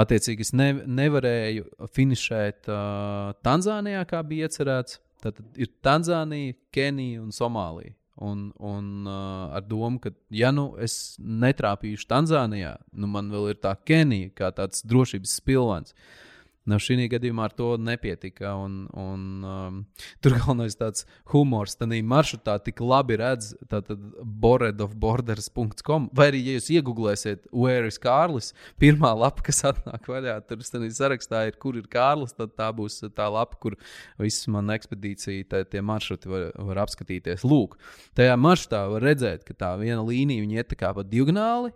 attiecīgi, 0.00 0.46
es 0.46 0.54
ne, 0.56 0.70
nevarēju 1.02 1.90
finišēt 1.96 2.70
uh, 2.70 3.36
Tanzānijā, 3.46 4.06
kā 4.08 4.22
bija 4.26 4.48
iecerēts. 4.48 5.00
Tad 5.24 5.40
ir 5.58 5.72
Tanzānija, 5.84 6.56
Kenija 6.74 7.22
un 7.24 7.32
Somālija. 7.34 7.96
Un, 8.24 8.46
un 8.64 9.04
uh, 9.04 9.52
ar 9.52 9.64
domu, 9.68 9.98
ka, 10.00 10.08
ja 10.32 10.48
nu 10.48 10.70
es 10.80 11.18
netrāpīšu 11.20 12.06
Tanzānijā, 12.08 12.70
nu 12.96 13.10
man 13.12 13.28
vēl 13.28 13.50
ir 13.52 13.58
tā 13.60 13.74
Kenija, 13.84 14.30
kā 14.38 14.48
tāds 14.56 14.80
drošības 14.88 15.34
spilvens. 15.42 15.92
Uh, 15.92 16.25
Nu, 16.66 16.80
šī 16.82 16.96
gadījumā 17.12 17.46
ar 17.46 17.52
to 17.54 17.68
nepietika. 17.78 18.56
Un, 18.58 18.78
un, 18.98 19.26
um, 19.46 19.78
tur 20.24 20.34
galvenais 20.34 20.74
tāds 20.78 21.04
humors, 21.30 21.76
tā 21.78 21.86
maršrutā 21.86 22.56
tik 22.64 22.82
labi 22.82 23.18
redz, 23.20 23.52
tātad 23.70 24.02
boredofborders.com. 24.42 26.08
Vai 26.16 26.28
arī, 26.32 26.42
ja 26.48 26.56
jūs 26.56 26.68
iegūlēsiet, 26.74 27.46
where 27.54 27.86
is 27.86 28.00
Kārlis, 28.02 28.50
pirmā 28.82 29.12
lapa, 29.14 29.44
kas 29.46 29.62
atnāk 29.70 30.10
vaļā, 30.10 30.40
tur 30.48 30.66
sarakstā 30.66 31.46
ir, 31.52 31.60
kur 31.62 31.78
ir 31.78 31.86
Kārlis, 31.92 32.34
tad 32.34 32.56
tā 32.58 32.72
būs 32.74 32.98
tā 33.14 33.30
lapa, 33.30 33.60
kur 33.62 33.78
visas 34.18 34.50
man 34.50 34.74
ekspedīcija, 34.74 35.46
tā, 35.52 35.62
tie 35.70 35.84
maršruti 35.86 36.32
var, 36.32 36.50
var 36.72 36.82
apskatīties. 36.86 37.46
Lūk, 37.46 37.78
tajā 38.18 38.34
maršrutā 38.42 38.82
var 38.90 39.06
redzēt, 39.06 39.46
ka 39.46 39.54
tā 39.54 39.72
viena 39.78 40.02
līnija 40.02 40.50
iet 40.58 40.74
tā 40.74 40.82
kā 40.82 40.90
pa 40.96 41.06
diagonāli, 41.06 41.70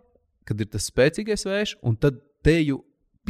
kad 0.49 0.59
ir 0.59 0.71
tas 0.73 0.91
spēcīgais 0.91 1.47
vējš, 1.47 1.79
un 1.87 1.95
tad 2.01 2.19
te 2.43 2.59
jau 2.59 2.81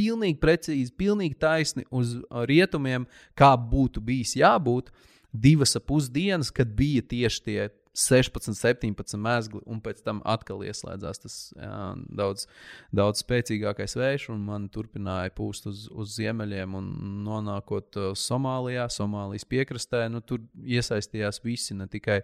pilnīgi 0.00 0.40
precīzi, 0.40 0.94
pilnīgi 0.96 1.36
taisni 1.40 1.84
uz 1.92 2.16
rietumiem, 2.48 3.06
kā 3.36 3.52
būtu 3.60 4.02
bijis 4.04 4.36
jābūt. 4.40 4.90
Divas 5.30 5.76
ap 5.78 5.86
pusdienas, 5.86 6.50
kad 6.50 6.72
bija 6.74 7.04
tieši 7.06 7.42
tie 7.46 7.58
16, 8.00 8.54
17 8.54 9.18
mēsli, 9.18 9.60
un 9.66 9.80
pēc 9.82 10.00
tam 10.06 10.20
atkal 10.28 10.62
ieslēdzās 10.62 11.22
tas 11.24 11.36
jā, 11.56 11.78
daudz, 12.20 12.46
daudz 12.94 13.22
spēcīgākais 13.24 13.96
vējš, 13.98 14.28
un 14.34 14.44
man 14.46 14.68
turpināja 14.72 15.32
pūst 15.34 15.66
uz, 15.70 15.84
uz 15.90 16.14
ziemeļiem, 16.14 16.76
un 16.78 16.90
nonākot 17.26 17.98
uh, 17.98 18.10
Somālijā, 18.18 18.86
Somālijas 18.94 19.46
piekrastē, 19.50 20.04
nu, 20.12 20.22
tur 20.22 20.44
iesaistījās 20.62 21.42
visi, 21.44 21.74
ne 21.78 21.88
tikai 21.90 22.20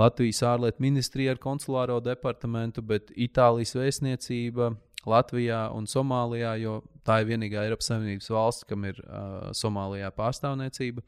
Latvijas 0.00 0.42
ārlietu 0.54 0.84
ministrija 0.86 1.36
ar 1.36 1.42
konsulāro 1.42 2.00
departamentu, 2.04 2.84
bet 2.84 3.12
Itālijas 3.12 3.76
vēstniecība, 3.76 4.72
Latvijā 5.08 5.64
un 5.72 5.88
Somālijā, 5.88 6.54
jo 6.60 6.80
tā 7.06 7.20
ir 7.22 7.30
vienīgā 7.30 7.64
Eiropas 7.64 7.88
Savienības 7.92 8.30
valsts, 8.34 8.66
kam 8.68 8.84
ir 8.88 9.00
uh, 9.06 9.50
Somālijā 9.56 10.10
pārstāvniecība. 10.16 11.04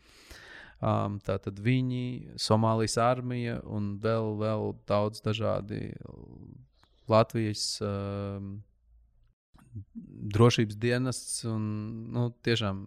Um, 0.83 1.21
Tātad 1.23 1.61
viņi, 1.63 2.35
Somālijas 2.41 2.97
armija 2.99 3.61
un 3.69 3.95
vēl, 4.03 4.33
vēl 4.41 4.73
daudz 4.89 5.23
dažādi 5.23 5.93
Latvijas 7.13 7.67
uh, 7.85 8.41
drošības 10.33 10.77
dienests. 10.77 11.43
Un, 11.49 11.65
nu, 12.13 12.27
tiešām 12.45 12.85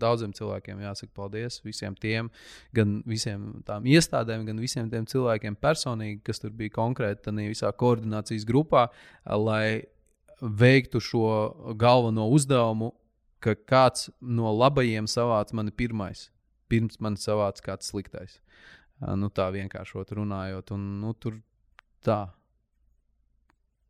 daudziem 0.00 0.34
cilvēkiem 0.36 0.82
jāsaka 0.84 1.12
paldies. 1.16 1.60
Visiem 1.64 1.96
tiem, 2.00 2.30
gan 2.76 3.00
visiem 3.08 3.50
tām 3.66 3.86
iestādēm, 3.90 4.46
gan 4.48 4.62
visiem 4.62 4.90
tiem 4.92 5.06
cilvēkiem 5.10 5.58
personīgi, 5.60 6.22
kas 6.26 6.42
tur 6.42 6.54
bija 6.56 6.74
konkrēti 6.74 7.26
tajā 7.28 7.50
visā 7.52 7.72
koordinācijas 7.84 8.46
grupā, 8.48 8.88
lai 9.24 9.84
veiktu 10.44 11.00
šo 11.00 11.24
galveno 11.80 12.28
uzdevumu, 12.32 12.92
ka 13.44 13.56
kāds 13.56 14.08
no 14.20 14.52
labajiem 14.56 15.08
savāc 15.10 15.52
mani 15.56 15.72
pirmais, 15.72 16.28
pirms 16.72 17.00
man 17.00 17.18
savāc 17.20 17.60
kāds 17.64 17.90
sliktais. 17.92 18.38
Nu, 19.04 19.28
tā 19.28 19.50
vienkāršot 19.52 20.14
runājot, 20.16 20.72
un 20.76 20.86
nu, 21.02 21.12
tur 21.18 21.40
tā. 22.04 22.22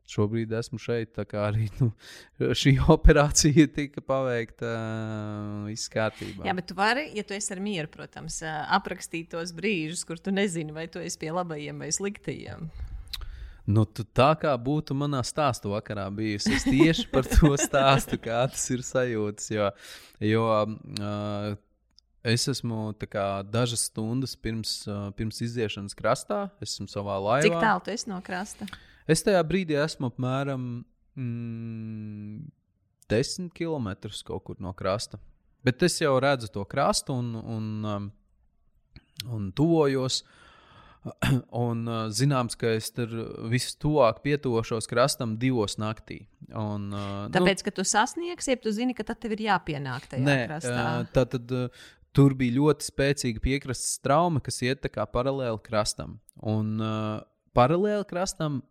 Šobrīd 0.05 0.51
esmu 0.53 0.77
šeit, 0.83 1.15
tā 1.17 1.25
kā 1.25 1.47
arī 1.49 1.71
nu, 1.79 1.89
šī 2.61 2.75
operācija 2.93 3.65
tika 3.73 4.03
paveikta 4.05 4.69
uh, 4.69 5.69
viss 5.71 5.89
kārtībā. 5.93 6.45
Jā, 6.45 6.53
bet 6.57 6.69
tu 6.69 6.77
vari, 6.77 7.07
ja 7.17 7.25
tu 7.25 7.37
esi 7.37 7.55
ar 7.55 7.63
mieru, 7.65 7.89
protams, 7.93 8.43
aprakstīt 8.45 9.31
tos 9.33 9.55
brīžus, 9.57 10.05
kur 10.09 10.21
tu 10.21 10.35
nezini, 10.35 10.77
vai 10.77 10.91
tu 10.93 11.01
esi 11.01 11.21
pie 11.23 11.33
labajiem 11.33 11.81
vai 11.81 11.89
sliktajiem. 11.95 12.69
Nu, 13.65 13.87
tā 13.89 14.31
kā 14.37 14.53
būtu 14.61 14.93
manā 14.97 15.23
stāstu 15.25 15.71
vakarā 15.73 16.05
bijusi. 16.13 16.53
Es 16.53 16.67
tieši 16.69 17.07
par 17.13 17.25
to 17.25 17.55
stāstu, 17.63 18.19
kā 18.21 18.43
tas 18.53 18.65
ir 18.75 18.83
sajūtas. 18.85 19.47
Jo, 19.55 19.71
jo 20.21 20.43
uh, 20.53 21.55
es 22.29 22.45
esmu 22.53 22.91
kā, 23.09 23.29
dažas 23.49 23.87
stundas 23.89 24.37
pirms, 24.37 24.83
uh, 24.85 25.09
pirms 25.17 25.41
iziešanas 25.49 25.97
krastā, 25.97 26.43
esmu 26.65 26.91
savā 26.93 27.17
laivā. 27.17 27.49
Cik 27.49 27.57
tālu 27.57 27.85
tu 27.87 27.95
esi 27.97 28.13
no 28.13 28.21
krasta? 28.25 28.69
Es 29.09 29.25
tajā 29.25 29.41
brīdī 29.49 29.81
esmu 29.81 30.13
apmēram 30.13 30.69
mm, 31.17 32.45
10 33.09 33.51
km 33.57 33.95
kaut 34.29 34.45
kur 34.45 34.61
no 34.61 34.77
krasta. 34.77 35.21
Bet 35.65 35.81
es 35.89 35.97
jau 36.03 36.13
redzu 36.21 36.53
to 36.53 36.69
krastu 36.69 37.17
un, 37.17 37.33
un, 37.41 37.69
um, 37.89 38.09
un 39.33 39.53
tuvojos. 39.57 40.21
Uh, 40.21 40.41
Un 41.67 41.85
uh, 41.89 42.05
zināms, 42.15 42.57
ka 42.57 42.71
es 42.79 42.89
tur 42.95 43.11
vistuvāk 43.53 44.23
pietuvošos 44.25 44.89
krastam 44.91 45.37
divos 45.41 45.77
naktī. 45.81 46.23
Un, 46.49 46.89
uh, 46.95 47.27
Tāpēc, 47.35 47.61
nu, 47.61 47.67
ka 47.67 47.75
tu 47.77 47.85
sasniegsi, 47.89 48.55
ja 48.55 48.61
tu 48.61 48.73
zini, 48.75 48.97
ka 48.97 49.07
tad 49.07 49.21
tev 49.23 49.37
ir 49.37 49.45
jāpienāk 49.49 50.09
tajā 50.13 50.25
nē, 50.25 50.39
krastā. 50.49 50.87
Uh, 51.03 51.11
tā 51.15 51.27
tad 51.35 51.55
uh, 51.55 51.85
tur 52.17 52.37
bija 52.39 52.57
ļoti 52.57 52.89
spēcīga 52.89 53.43
piekrastes 53.45 53.99
trauma, 54.05 54.43
kas 54.45 54.63
iet 54.65 54.87
paralēli 55.13 55.61
krastam. 55.65 56.19
Un 56.41 56.79
uh, 56.81 57.19
paralēli 57.57 58.07
krastam 58.09 58.63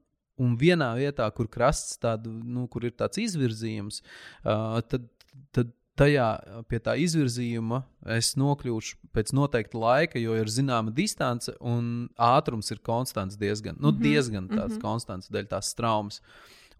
un 0.41 0.57
vienā 0.57 0.89
vietā, 0.97 1.27
kur 1.36 1.49
krasts 1.51 1.99
tādu, 2.01 2.31
nu, 2.34 2.65
kur 2.71 2.88
ir 2.88 2.95
tāds 2.97 3.21
izvirzījums, 3.21 4.01
uh, 4.41 4.79
tad, 4.89 5.05
tad 5.53 5.73
tajā 5.99 6.27
pie 6.69 6.79
tā 6.83 6.95
izvirzījuma 7.01 7.83
es 8.15 8.33
nokļūšu 8.39 8.97
pēc 9.13 9.33
noteikta 9.37 9.79
laika, 9.79 10.21
jo 10.21 10.35
ir 10.39 10.49
zināma 10.51 10.93
distance 10.95 11.53
un 11.61 12.09
ātrums 12.17 12.73
ir 12.73 12.81
konstants 12.85 13.37
diezgan, 13.39 13.77
nu, 13.79 13.91
mhm, 13.91 14.01
diezgan 14.01 14.49
tāds 14.49 14.73
mm 14.73 14.77
-hmm. 14.77 14.81
konstants 14.81 15.31
dēļ 15.33 15.49
tās 15.53 15.73
traumas. 15.77 16.21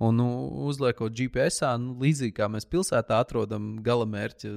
Un 0.02 0.16
nu, 0.16 0.28
uzliekot 0.66 1.14
GPS, 1.14 1.62
nu, 1.78 1.94
līdzīgi 2.02 2.34
kā 2.34 2.48
mēs 2.50 2.66
pilsētā 2.66 3.20
atrodam 3.22 3.76
galamērķi, 3.86 4.50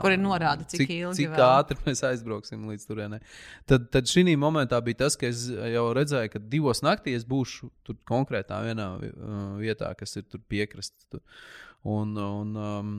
kur 0.00 0.14
ir 0.14 0.20
norāda, 0.22 0.64
cik, 0.64 0.84
cik 0.84 0.90
ilgi 0.94 1.16
cik 1.16 1.34
ātri 1.42 1.76
mēs 1.88 2.04
aizbrauksim 2.06 2.68
līdz 2.70 2.86
turienei. 2.86 3.20
Tad, 3.66 3.90
tad 3.90 4.06
šī 4.06 4.36
momentā 4.38 4.80
bija 4.80 5.02
tas, 5.04 5.16
ka 5.16 5.26
es 5.26 5.48
jau 5.50 5.92
redzēju, 5.96 6.30
ka 6.32 6.38
divos 6.38 6.84
naktī 6.86 7.16
es 7.18 7.26
būšu 7.26 7.70
tur 7.82 7.98
konkrētā 8.06 8.62
vienā 8.62 8.92
vietā, 9.58 9.90
kas 9.98 10.16
ir 10.16 10.24
piekrastes. 10.48 11.20
Un, 11.82 12.16
un, 12.16 12.56
um, 12.56 12.96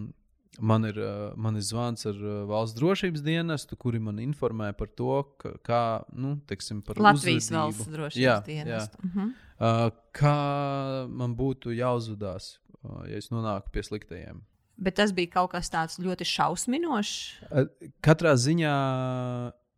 Man 0.59 0.83
ir, 0.83 0.97
man 1.39 1.55
ir 1.55 1.63
zvans 1.63 2.03
ar 2.09 2.17
valsts 2.49 2.75
drošības 2.75 3.21
dienestu, 3.23 3.77
kuri 3.79 4.01
man 4.03 4.19
informē 4.19 4.73
par 4.75 4.89
to, 4.99 5.21
ka, 5.39 5.53
kā, 5.63 5.83
nu, 6.11 6.33
teiksim, 6.49 6.81
par 6.83 6.99
Latvijas 6.99 7.47
uzvedību. 7.47 7.61
valsts 7.61 7.91
drošības 7.93 8.19
jā, 8.19 8.35
dienestu. 8.45 8.99
Jā. 8.99 9.11
-huh. 9.13 9.29
uh, 9.31 9.85
kā 10.11 11.07
man 11.07 11.37
būtu 11.39 11.71
jāuzvedās, 11.71 12.57
uh, 12.83 13.07
ja 13.07 13.17
es 13.17 13.31
nonāku 13.31 13.71
pie 13.71 13.83
sliktajiem. 13.87 14.43
Bet 14.77 14.99
tas 14.99 15.13
bija 15.15 15.31
kaut 15.39 15.51
kas 15.51 15.71
tāds 15.71 15.99
ļoti 16.03 16.27
šausminošs. 16.27 17.15
Uh, 17.47 17.71
katrā 18.01 18.35
ziņā 18.35 18.75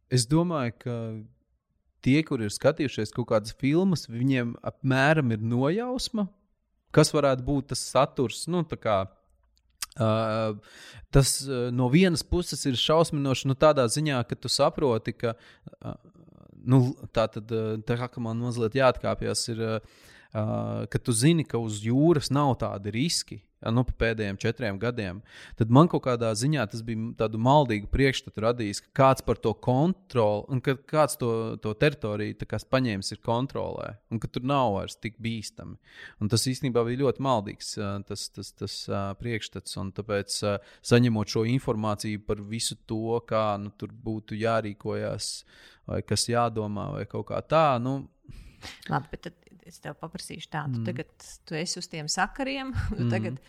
es 0.10 0.26
domāju, 0.26 0.74
ka 0.80 0.98
tie, 2.02 2.22
kur 2.24 2.42
ir 2.42 2.52
skatījušies 2.54 3.14
kaut 3.16 3.30
kādas 3.32 3.56
filmas, 3.60 4.08
viņiem 4.12 4.56
apmēram 4.66 5.32
ir 5.36 5.40
nojausma, 5.42 6.28
kas 6.92 7.14
varētu 7.14 7.46
būt 7.48 7.72
tas 7.74 7.84
saturs. 7.94 8.48
Nu, 8.48 8.66
Uh, 9.94 10.58
tas 11.14 11.36
uh, 11.46 11.68
no 11.70 11.90
vienas 11.94 12.24
puses 12.26 12.64
ir 12.66 12.80
šausminoši, 12.80 13.50
nu, 13.52 13.58
tādā 13.60 13.86
ziņā, 13.86 14.24
ka 14.26 14.38
tu 14.40 14.50
saproti, 14.50 15.14
ka 15.14 15.36
uh, 15.36 15.94
nu, 16.66 16.82
tā 17.14 17.28
tad 17.30 17.54
tā 17.86 18.00
kā 18.02 18.10
man 18.24 18.42
mazliet 18.42 18.78
jāatkāpjas, 18.80 19.46
ir, 19.54 19.64
uh, 19.68 20.86
ka 20.90 21.02
tu 21.02 21.14
zini, 21.14 21.46
ka 21.46 21.62
uz 21.62 21.84
jūras 21.86 22.32
nav 22.34 22.56
tādi 22.64 22.96
riski 22.96 23.44
nu, 23.72 23.86
pēdējiem 23.86 24.40
četriem 24.42 24.80
gadiem, 24.82 25.22
tad 25.60 25.72
man 25.74 25.90
kaut 25.92 26.06
kādā 26.08 26.34
ziņā 26.36 26.66
tas 26.72 26.84
bija 26.86 27.14
tādu 27.24 27.40
maldīgu 27.42 27.88
priekšstatu 27.94 28.44
radījis, 28.44 28.82
ka 28.86 28.94
kāds 29.02 29.26
par 29.26 29.40
to 29.40 29.54
kontroli 29.54 30.44
un 30.52 30.64
ka 30.64 30.76
kāds 30.90 31.20
to, 31.22 31.32
to 31.64 31.76
teritoriju 31.80 32.40
paņēmis 32.74 33.14
ir 33.14 33.22
kontrolē 33.24 33.94
un 34.12 34.20
ka 34.22 34.30
tur 34.32 34.46
nav 34.48 34.74
vairs 34.78 34.98
tik 35.00 35.20
bīstami. 35.22 35.78
Un 36.22 36.32
tas 36.32 36.46
īstenībā 36.50 36.84
bija 36.88 37.04
ļoti 37.04 37.24
maldīgs 37.24 37.74
tas, 38.08 38.26
tas, 38.34 38.52
tas 38.58 38.78
priekšstats. 39.20 39.78
Un 39.82 39.92
tāpēc, 39.96 40.40
saņemot 40.86 41.36
šo 41.36 41.46
informāciju 41.50 42.24
par 42.28 42.42
visu 42.48 42.78
to, 42.90 43.20
kā 43.28 43.46
nu, 43.62 43.74
tur 43.78 43.94
būtu 43.94 44.38
jārīkojas, 44.40 45.30
vai 45.90 46.02
kas 46.08 46.28
jādomā, 46.32 46.90
vai 46.98 47.06
kaut 47.10 47.30
kā 47.32 47.42
tā. 47.46 47.68
Nu, 47.84 48.02
Labi, 48.88 49.10
bet 49.12 49.26
tad 49.26 49.43
es 49.68 49.82
tev 49.84 49.98
paprasīšu 50.02 50.54
tādu. 50.54 50.82
Mm. 50.82 50.88
Tagad 50.88 51.28
tu 51.48 51.58
esi 51.60 51.80
uz 51.82 51.90
tiem 51.92 52.10
sakariem, 52.12 52.74
mm. 52.98 53.12
tagad 53.12 53.42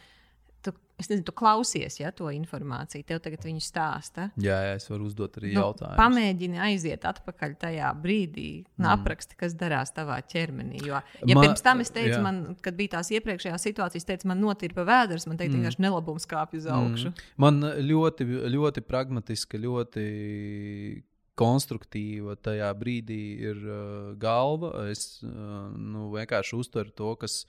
tu, 0.65 0.73
es 1.01 1.11
nezinu, 1.11 1.27
tu 1.29 1.35
klausies 1.37 1.99
ja, 2.01 2.11
to 2.17 2.31
informāciju, 2.33 3.05
tev 3.09 3.21
tagad 3.25 3.45
viņi 3.45 3.63
stāsta. 3.65 4.29
Jā, 4.41 4.57
jā, 4.69 4.75
es 4.79 4.89
varu 4.89 5.09
uzdot 5.11 5.37
arī 5.41 5.53
nu, 5.53 5.61
jautājumu. 5.61 5.99
Pamēģini 6.01 6.61
aiziet 6.69 7.07
atpakaļ 7.09 7.57
tajā 7.61 7.91
brīdī 8.01 8.49
un 8.79 8.87
mm. 8.87 8.91
apraksti, 8.95 9.39
kas 9.41 9.57
darās 9.61 9.93
tavā 9.97 10.19
ķermenī. 10.31 10.81
Jo, 10.89 11.01
ja 11.21 11.37
man, 11.37 11.49
pirms 11.49 11.65
tam 11.67 11.85
es 11.85 11.93
teicu, 11.95 12.17
jā. 12.17 12.23
man, 12.25 12.43
kad 12.65 12.79
bija 12.79 12.97
tās 12.97 13.13
iepriekšējās 13.15 13.69
situācijas, 13.69 14.09
teicu, 14.09 14.31
man 14.33 14.41
notirpa 14.45 14.87
vēders, 14.89 15.29
man 15.29 15.41
teikt, 15.41 15.53
mm. 15.53 15.61
vienkārši 15.65 15.85
nelabums 15.85 16.29
kāpj 16.31 16.63
uz 16.63 16.71
augšu. 16.79 17.11
Mm. 17.13 17.35
Man 17.45 17.61
ļoti, 17.93 18.29
ļoti 18.57 18.87
pragmatiski, 18.89 19.61
ļoti 19.67 20.07
konstruktīva 21.39 22.37
tajā 22.39 22.69
brīdī 22.79 23.23
ir 23.43 23.63
uh, 23.67 24.13
galva. 24.21 24.73
Es 24.91 25.19
uh, 25.27 25.71
nu, 25.75 26.09
vienkārši 26.15 26.59
uztveru 26.59 26.95
to, 26.95 27.15
kas, 27.21 27.41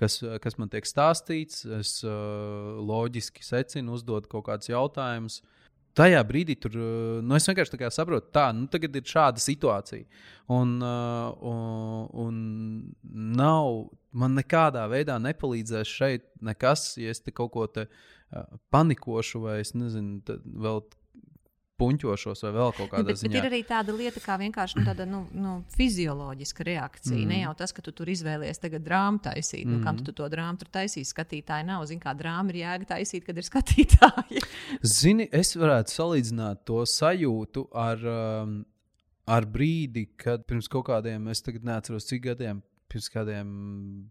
kas, 0.00 0.20
kas 0.42 0.58
man 0.60 0.70
tiek 0.72 0.86
stāstīts. 0.86 1.64
Es 1.80 1.98
uh, 2.06 2.78
loģiski 2.78 3.44
secinu, 3.46 3.98
uzdodu 3.98 4.30
kaut 4.30 4.46
kādus 4.50 4.70
jautājumus. 4.70 5.40
Tajā 5.98 6.22
brīdī 6.24 6.56
tur 6.56 6.78
uh, 6.78 7.18
nu, 7.20 7.36
es 7.36 7.48
vienkārši 7.50 7.90
saprotu, 7.92 8.30
ka 8.32 8.46
nu, 8.56 8.68
tagad 8.72 8.94
ir 8.96 9.10
šāda 9.10 9.42
situācija. 9.42 10.06
Un, 10.52 10.78
uh, 10.80 11.34
un, 11.42 12.06
un 12.22 12.40
nav, 13.42 13.90
man 14.14 14.38
nekādā 14.38 14.86
veidā 14.92 15.18
nepalīdzēs 15.20 15.98
šeit 15.98 16.30
nekas, 16.40 16.92
ja 17.00 17.12
es 17.12 17.20
te 17.20 17.34
kaut 17.34 17.52
ko 17.52 17.66
te, 17.68 17.88
uh, 17.90 18.58
panikošu 18.72 19.42
vai 19.44 19.60
es 19.66 19.74
nezinu, 19.76 20.22
vēl 20.64 20.84
puņķošos 21.82 22.44
vai 22.46 22.52
vēl 22.56 22.72
kaut 22.78 22.90
kādā 22.94 23.10
bet, 23.10 23.20
ziņā. 23.20 23.32
Bet 23.34 23.38
ir 23.40 23.48
arī 23.50 23.60
tāda 23.68 23.94
lieta, 23.96 24.22
kā 24.24 24.38
vienkārši 24.40 24.78
nu, 24.78 24.86
tāda, 24.86 25.06
nu, 25.08 25.22
nu, 25.34 25.58
fizioloģiska 25.76 26.66
reakcija. 26.70 27.18
Mm. 27.18 27.28
Ne 27.32 27.42
jau 27.42 27.54
tas, 27.58 27.74
ka 27.76 27.84
tu 27.84 27.94
tur 27.98 28.10
izvēlies 28.12 28.62
tagad 28.62 28.86
drāmu 28.86 29.22
taisīt. 29.26 29.66
Mm. 29.66 29.76
Nu, 29.76 29.84
kam 29.84 30.00
tu 30.00 30.10
mm. 30.10 30.18
to 30.22 30.32
drāmu 30.32 30.62
tur 30.62 30.72
taisīsi? 30.78 31.10
Skatītāji 31.12 31.68
nav. 31.68 31.86
Zini, 31.90 32.02
kā 32.02 32.16
drāma 32.16 32.54
ir 32.54 32.62
jēga 32.62 32.92
taisīt, 32.94 33.26
kad 33.28 33.38
ir 33.38 33.48
skatītāji. 33.48 34.44
Zini, 34.96 35.28
es 35.34 35.54
varētu 35.58 35.98
salīdzināt 35.98 36.66
to 36.68 36.84
sajūtu 36.88 37.68
ar. 37.84 38.12
Um, 38.16 38.60
ar 39.30 39.46
brīdi, 39.46 40.08
kad 40.18 40.42
pirms 40.50 40.66
kaut 40.70 40.88
kādiem, 40.88 41.28
es 41.30 41.42
tagad 41.46 41.62
neatceros, 41.66 42.08
cik 42.08 42.24
gadiem, 42.24 42.58
pirms 42.92 43.08
kādiem 43.12 43.52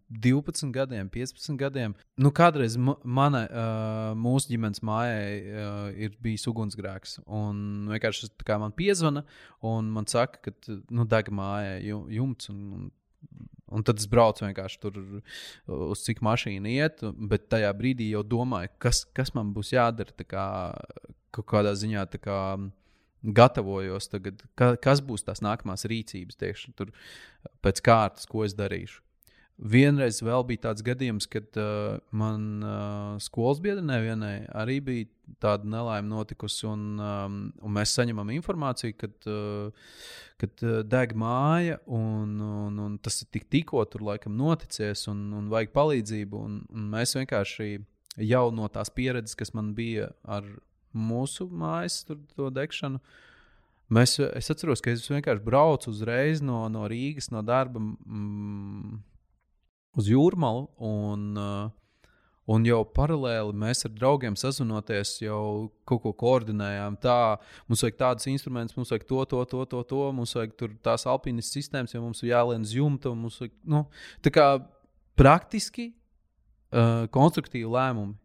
12 0.10 0.72
gadiem, 0.76 1.10
15 1.14 1.58
gadiem. 1.60 1.96
Nu, 2.18 2.32
kādreiz 2.36 2.78
mana, 2.78 3.44
uh, 3.48 4.08
mūsu 4.18 4.54
ģimenes 4.54 4.82
mājai 4.86 5.28
uh, 5.42 5.84
ir 6.08 6.16
bijis 6.24 6.48
ugunsgrēks. 6.50 7.20
Un 7.26 7.92
vienkārši 7.92 8.32
kā 8.48 8.58
man 8.62 8.74
piezvana 8.76 9.26
un 9.66 9.92
man 9.94 10.10
saka, 10.10 10.42
ka 10.50 10.80
nu, 10.90 11.06
deg 11.10 11.32
mājai 11.34 11.78
jumts. 12.18 12.52
Un, 12.54 12.66
un, 12.80 12.90
Un 13.72 13.86
tad 13.88 14.02
es 14.02 14.08
braucu 14.12 14.44
vienkārši 14.44 14.80
tur, 14.84 14.98
uz 15.88 16.02
cik 16.04 16.20
mašīna 16.26 16.68
iet, 16.74 17.04
bet 17.32 17.46
tajā 17.54 17.70
brīdī 17.78 18.10
jau 18.10 18.20
domāju, 18.28 18.68
kas, 18.84 19.06
kas 19.16 19.32
man 19.38 19.54
būs 19.56 19.72
jādara. 19.72 20.12
Kā, 20.28 20.48
kaut 21.32 21.48
kādā 21.48 21.72
ziņā 21.80 22.04
kā, 22.20 22.40
gatavojos 23.22 24.10
tagad, 24.12 24.42
ka, 24.58 24.74
kas 24.82 25.02
būs 25.06 25.26
tās 25.28 25.44
nākamās 25.46 25.86
rīcības 25.90 26.40
tieši 26.42 26.74
tur 26.78 26.92
pēc 27.66 27.82
kārtas, 27.86 28.28
ko 28.30 28.46
es 28.48 28.58
darīšu. 28.58 29.02
Vienreiz 29.62 30.24
vēl 30.26 30.42
bija 30.50 30.64
tāds 30.64 30.82
gadījums, 30.82 31.28
kad 31.30 31.58
uh, 31.62 32.00
man 32.18 32.64
uh, 32.66 33.20
skolas 33.22 33.60
biedrenē 33.62 34.00
vienai 34.02 34.36
arī 34.58 34.80
bija 34.82 35.36
tāda 35.44 35.70
nelaime 35.70 36.10
notikusi, 36.10 36.64
un, 36.66 36.88
um, 36.98 37.36
un 37.62 37.76
mēs 37.76 37.94
saņemam 37.94 38.32
informāciju, 38.34 38.96
kad, 38.98 39.14
uh, 39.30 39.92
kad 40.42 40.66
uh, 40.66 40.80
deg 40.82 41.14
māja, 41.14 41.78
un, 41.86 42.40
un, 42.42 42.82
un 42.88 42.98
tas 43.06 43.22
ir 43.22 43.30
tik, 43.38 43.46
tikko 43.54 43.86
tur 43.92 44.08
laikam 44.08 44.34
noticies, 44.40 45.06
un, 45.12 45.28
un 45.38 45.54
vajag 45.54 45.76
palīdzību. 45.78 46.42
Un, 46.42 46.58
un 46.74 46.90
mēs 46.96 47.14
vienkārši 47.20 47.70
jau 48.32 48.48
no 48.56 48.66
tās 48.74 48.90
pieredzes, 48.90 49.38
kas 49.38 49.54
man 49.54 49.76
bija 49.78 50.10
ar 50.26 50.48
mūsu 50.94 51.48
mājas 51.50 52.04
degšanu. 52.08 53.02
Mēs, 53.92 54.16
es 54.24 54.48
atceros, 54.54 54.80
ka 54.84 54.94
es 54.94 55.04
vienkārši 55.12 55.44
braucu 55.44 55.92
uzreiz 55.92 56.39
no, 56.44 56.64
no 56.72 56.86
Rīgas, 56.88 57.28
no 57.34 57.42
darba 57.44 57.82
mm, 57.82 59.02
uz 60.00 60.08
jūrmālu. 60.08 60.70
Un, 60.88 61.26
un 62.52 62.68
jau 62.70 62.80
paralēli 62.96 63.58
mēs 63.66 63.84
ar 63.88 63.92
draugiem 63.98 64.38
sazinoties, 64.39 65.18
jau 65.26 65.42
kaut 65.88 66.06
ko 66.06 66.14
koordinējām. 66.24 67.02
Tā, 67.04 67.18
mums 67.68 67.84
vajag 67.84 68.00
tādus 68.00 68.32
instrumentus, 68.32 68.78
mums 68.80 68.94
vajag 68.96 69.10
to, 69.10 69.26
to, 69.34 69.44
to, 69.52 69.66
to, 69.74 69.84
to 69.92 70.08
mums 70.16 70.38
vajag 70.39 70.56
tās 70.88 71.08
alpīnas 71.12 71.52
sistēmas, 71.52 71.92
jo 71.92 72.06
mums 72.06 72.24
ir 72.24 72.32
jālien 72.32 72.64
uz 72.64 72.72
jumta. 72.78 73.12
Vajag, 73.12 73.58
nu, 73.76 73.84
tā 74.24 74.32
kā 74.32 74.48
praktiski 75.20 75.92
uh, 75.92 77.12
konstruktīvi 77.12 77.68
lēmumi 77.68 78.21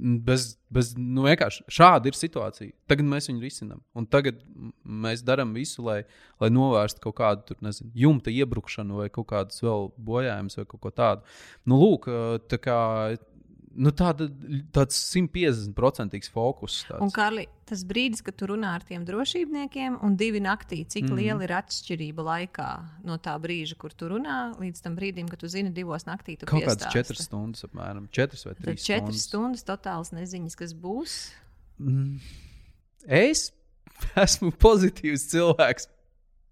Bez, 0.00 0.54
bez, 0.72 0.94
nu, 0.96 1.26
vienkārši 1.26 1.66
šāda 1.68 2.08
ir 2.08 2.16
situācija. 2.16 2.72
Tagad 2.88 3.08
mēs 3.10 3.28
viņu 3.28 3.42
risinām. 3.44 3.82
Un 3.98 4.06
tagad 4.08 4.38
mēs 4.80 5.24
darām 5.26 5.52
visu, 5.52 5.82
lai, 5.84 5.98
lai 6.40 6.48
novērstu 6.52 7.02
kaut 7.04 7.18
kādu 7.18 7.44
tur, 7.50 7.58
nezinu, 7.66 7.90
jumta 7.98 8.32
iebrukšanu 8.32 9.02
vai 9.02 9.10
kaut 9.12 9.28
kādus 9.32 9.60
vēl 9.64 9.90
bojājumus 10.10 10.56
vai 10.60 10.66
kaut 10.70 10.82
ko 10.86 10.94
tādu. 10.94 11.36
Nu, 11.68 11.76
lūk, 11.82 12.08
tā 12.48 12.60
kā 12.62 12.78
nu, 13.70 13.92
tāda, 13.94 14.26
tāds 14.74 14.98
150% 15.12 16.30
fokus. 16.32 16.80
Tāds. 16.88 17.02
Un, 17.04 17.12
Kārli, 17.14 17.44
tas 17.68 17.84
brīdis, 17.86 18.22
kad 18.26 18.36
tu 18.38 18.48
runā 18.50 18.72
ar 18.78 18.84
tiem 18.86 19.04
drošībniekiem, 19.06 20.00
un 20.06 20.16
divi 20.20 20.42
naktī, 20.42 20.82
cik 20.90 21.06
mm. 21.06 21.20
liela 21.20 21.46
ir 21.46 21.54
atšķirība 21.60 22.26
laikā 22.26 22.68
no 23.06 23.18
tā 23.22 23.36
brīža, 23.42 23.78
kur 23.80 23.94
tu 23.94 24.10
runā, 24.10 24.40
līdz 24.60 24.82
tam 24.86 24.98
brīdim, 24.98 25.30
kad 25.30 25.42
tu 25.42 25.50
zini, 25.52 25.72
divos 25.74 26.06
naktī 26.08 26.36
tu 26.40 26.48
kaut 26.50 26.66
kādas 26.66 26.90
četras 26.94 27.24
stundas, 27.28 27.66
apmēram 27.68 28.10
četras 28.14 28.46
vai 28.48 28.56
trīs. 28.58 28.82
Tad 28.82 28.88
četras 28.90 29.28
stundas, 29.28 29.66
totāls 29.68 30.12
neziņas, 30.16 30.58
kas 30.58 30.74
būs. 30.74 31.20
Mm. 31.80 32.18
Es 33.06 33.48
esmu 34.26 34.52
pozitīvs 34.60 35.28
cilvēks 35.30 35.90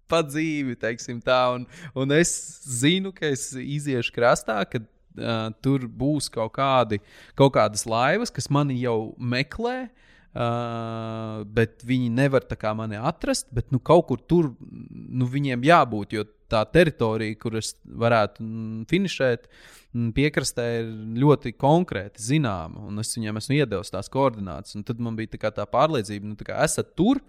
pa 0.09 0.23
dzīvi, 0.25 0.73
teiksim 0.79 1.19
tā, 1.21 1.41
un, 1.53 1.67
un 1.93 2.15
es 2.15 2.31
zinu, 2.79 3.11
ka 3.13 3.29
es 3.29 3.51
iziešu 3.53 4.15
krastā, 4.15 4.57
kad 4.65 4.87
uh, 5.17 5.49
tur 5.63 5.87
būs 5.87 6.29
kaut, 6.33 6.53
kādi, 6.57 7.01
kaut 7.39 7.55
kādas 7.57 7.85
laivas, 7.89 8.33
kas 8.33 8.51
mani 8.53 8.79
jau 8.81 9.15
meklē. 9.17 9.89
Uh, 10.29 11.41
bet 11.49 11.81
viņi 11.81 12.11
nevar 12.13 12.43
mani 12.77 12.99
atrast, 13.01 13.47
bet 13.49 13.71
nu, 13.73 13.79
kaut 13.81 14.05
kur 14.11 14.19
tur 14.21 14.51
nu, 14.61 15.25
viņiem 15.25 15.63
jābūt. 15.65 16.13
Jo 16.13 16.25
tā 16.49 16.61
teritorija, 16.69 17.37
kur 17.39 17.57
es 17.59 17.73
varētu 17.83 18.43
mm, 18.43 18.83
finišēt, 18.89 19.47
mm, 19.93 20.11
piekrastē 20.17 20.67
ir 20.81 20.91
ļoti 21.23 21.53
konkrēti 21.57 22.23
zināma. 22.23 22.87
Un 22.89 23.01
es 23.03 23.13
viņiem 23.17 23.41
esmu 23.41 23.57
iedevis 23.59 23.93
tās 23.93 24.11
koordinātas. 24.13 24.77
Tad 24.85 25.01
man 25.03 25.17
bija 25.19 25.35
tā, 25.35 25.53
tā 25.61 25.65
pārliecība, 25.69 26.35
ka 26.41 26.53
nu, 26.53 26.63
esat 26.65 26.93
tur, 26.99 27.21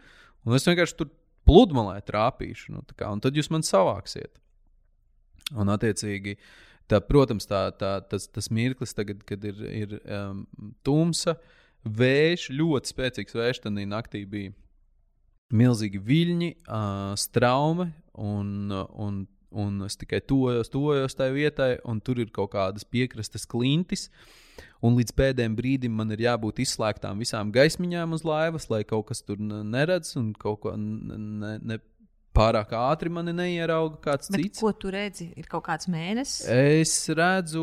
un 0.44 0.56
es 0.56 0.68
vienkārši 0.68 0.98
tur 1.00 1.12
pludmalē 1.48 1.98
trāpīšu. 2.06 2.74
Nu, 2.76 2.84
kā, 2.94 3.10
un 3.12 3.22
tad 3.24 3.36
jūs 3.36 3.50
man 3.52 3.66
savāksiet. 3.66 4.32
Un, 5.56 5.72
attiecīgi, 5.72 6.36
tā, 6.91 7.01
protams, 7.05 7.47
tā, 7.49 7.68
tā, 7.78 7.97
tas, 8.11 8.26
tas 8.32 8.51
mirklis, 8.55 8.95
tagad, 8.97 9.22
kad 9.28 9.45
ir, 9.47 9.62
ir 9.70 9.97
um, 10.03 10.45
tumsa, 10.86 11.36
vējš, 11.86 12.51
ļoti 12.57 12.93
spēcīgs 12.93 13.36
vējš, 13.38 13.62
tad 13.64 13.78
naktī 13.88 14.24
bija 14.28 14.53
milzīgi 15.55 16.01
viļņi, 16.07 16.51
uh, 16.66 17.12
straume, 17.18 17.91
un, 18.20 18.70
un, 18.70 19.24
un 19.51 19.86
es 19.86 19.99
tikai 19.99 20.20
tojos, 20.22 20.70
tojos 20.70 21.16
tajā 21.18 21.34
vietai, 21.34 21.72
un 21.88 22.03
tur 22.05 22.20
ir 22.22 22.30
kaut 22.34 22.53
kādas 22.55 22.86
piekrastes 22.86 23.49
klintis. 23.51 24.09
Un 24.84 24.95
līdz 24.97 25.12
pēdējiem 25.16 25.55
brīdim 25.57 25.93
man 25.97 26.12
ir 26.14 26.22
jābūt 26.24 26.62
izslēgtām 26.64 27.20
visām 27.20 27.51
gaismiņām 27.53 28.14
uz 28.16 28.22
laivas, 28.24 28.68
lai 28.72 28.80
kaut 28.88 29.11
kas 29.11 29.20
tur 29.24 29.41
neredz 29.41 30.14
un 30.20 30.30
kaut 30.36 30.62
ko 30.64 30.72
ne, 30.76 31.57
ne, 31.59 31.80
pārāk 32.36 32.72
ātri 32.78 33.10
mani 33.12 33.32
neierauga 33.34 33.98
kāds 34.04 34.30
Bet 34.30 34.42
cits. 34.42 34.62
Ko 34.62 34.70
tu 34.76 34.90
redzi? 34.94 35.30
Ir 35.38 35.48
kaut 35.50 35.64
kāds 35.66 35.88
mēnesis? 35.90 36.46
Es 36.50 36.92
redzu, 37.16 37.62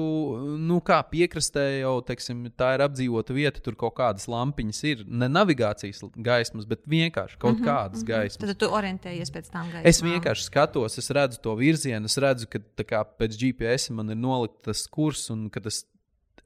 nu, 0.59 0.79
kā 0.85 0.99
piekrastē 1.07 1.63
jau 1.79 1.95
teiksim, 2.07 2.45
tā 2.57 2.73
ir 2.75 2.83
apdzīvota 2.85 3.35
vieta, 3.37 3.63
tur 3.63 3.77
kaut 3.79 3.95
kādas 3.99 4.27
lampiņas 4.31 4.81
ir. 4.91 5.03
Ne 5.07 5.29
navigācijas 5.31 6.03
gaismas, 6.13 6.67
bet 6.69 6.83
vienkārši 6.89 7.39
kaut 7.39 7.57
mm 7.57 7.63
-hmm, 7.63 7.69
kādas 7.69 8.01
mm 8.01 8.05
-hmm. 8.05 8.13
gaismas. 8.13 8.49
Tad 8.49 8.59
tu 8.63 8.71
orientējies 8.79 9.33
pēc 9.33 9.51
tām 9.51 9.71
gaismām. 9.71 9.85
Es 9.85 10.01
vienkārši 10.03 10.43
skatos, 10.43 10.97
es 10.97 11.09
redzu 11.09 11.41
to 11.41 11.55
virzienu, 11.55 12.05
es 12.05 12.17
redzu, 12.17 12.47
ka 12.47 12.59
kā, 12.83 13.05
pēc 13.19 13.37
GPS 13.39 13.89
man 13.91 14.09
ir 14.09 14.17
nolikts 14.17 14.61
tas 14.63 14.87
kurs 14.87 15.29
un 15.29 15.49
ka 15.49 15.61
es 15.65 15.85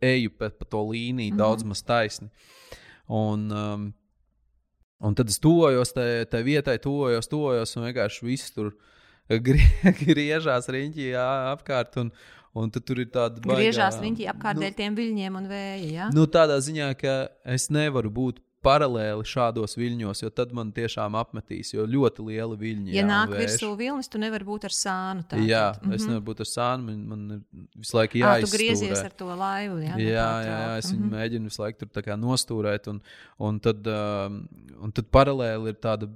eju 0.01 0.30
pa, 0.38 0.49
pa 0.49 0.65
to 0.65 0.78
līniju 0.78 1.32
mm 1.32 1.34
-hmm. 1.34 1.38
daudz 1.38 1.63
maz 1.63 1.82
taisni. 1.82 2.30
Un, 3.07 3.51
um, 3.51 3.93
Un 5.02 5.16
tad 5.18 5.32
es 5.34 5.39
tuvojos 5.41 5.95
tajā 5.95 6.43
vietai, 6.45 6.78
tuvojos, 6.82 7.30
tuvojos, 7.32 7.74
un 7.78 7.88
vienkārši 7.88 8.28
viss 8.28 8.54
tur 8.54 8.76
griežās 10.06 10.70
riņķī 10.70 11.10
jā, 11.14 11.26
apkārt. 11.56 11.97
Un, 12.02 12.12
un 12.58 12.72
tur 12.76 13.02
ir 13.02 13.10
tāda 13.14 13.41
baigā, 13.41 13.58
griežās 13.64 13.97
riņķī 14.04 14.30
apkārt 14.34 14.60
nu, 14.60 14.66
dēļ 14.68 14.78
tiem 14.78 14.97
viļņiem 14.99 15.39
un 15.39 15.49
vēja. 15.49 15.91
Ja? 15.95 16.10
Nu, 16.14 16.28
tādā 16.30 16.60
ziņā, 16.62 16.91
ka 16.99 17.16
es 17.49 17.70
nevaru 17.74 18.14
būt 18.14 18.41
paralēli 18.66 19.26
šādos 19.26 19.74
viļņos, 19.80 20.22
jo 20.22 20.30
tad 20.34 20.51
man 20.53 20.70
tiešām 20.76 21.16
apmetīs, 21.18 21.74
jo 21.74 21.86
ļoti 21.89 22.26
liela 22.28 22.57
viļņa. 22.59 22.91
Ja 22.93 23.01
jā, 23.01 23.05
nāk 23.09 23.34
virsū 23.34 23.72
vilnis, 23.80 24.09
tu 24.12 24.22
nevari 24.22 24.45
būt 24.45 24.68
ar 24.70 24.76
sānu. 24.76 25.26
Tātad. 25.26 25.45
Jā, 25.49 25.64
mm 25.74 25.88
-hmm. 25.88 25.95
es 25.95 26.05
nevaru 26.05 26.26
būt 26.30 26.43
ar 26.45 26.49
sānu, 26.51 26.86
man, 26.86 26.99
man 27.09 27.24
ir 27.36 27.41
visu 27.82 27.97
laiku 27.97 28.20
jāizsaka. 28.22 28.51
Tu 28.51 28.57
griezies 28.57 29.01
ar 29.01 29.16
to 29.18 29.30
laivu. 29.30 29.80
Jā, 29.82 29.95
jā, 29.97 30.05
jā, 30.05 30.57
jā, 30.62 30.78
es 30.78 30.91
mm 30.91 30.97
-hmm. 30.97 31.16
mēģinu 31.16 31.49
visu 31.49 31.62
laiku 31.64 31.86
tur 31.86 32.12
nostūrēt, 32.22 32.88
un, 32.88 33.01
un, 33.39 33.59
tad, 33.59 33.88
um, 33.88 34.47
un 34.82 34.91
tad 34.91 35.09
paralēli 35.09 35.74
ir 35.74 35.78
tāda 35.82 36.09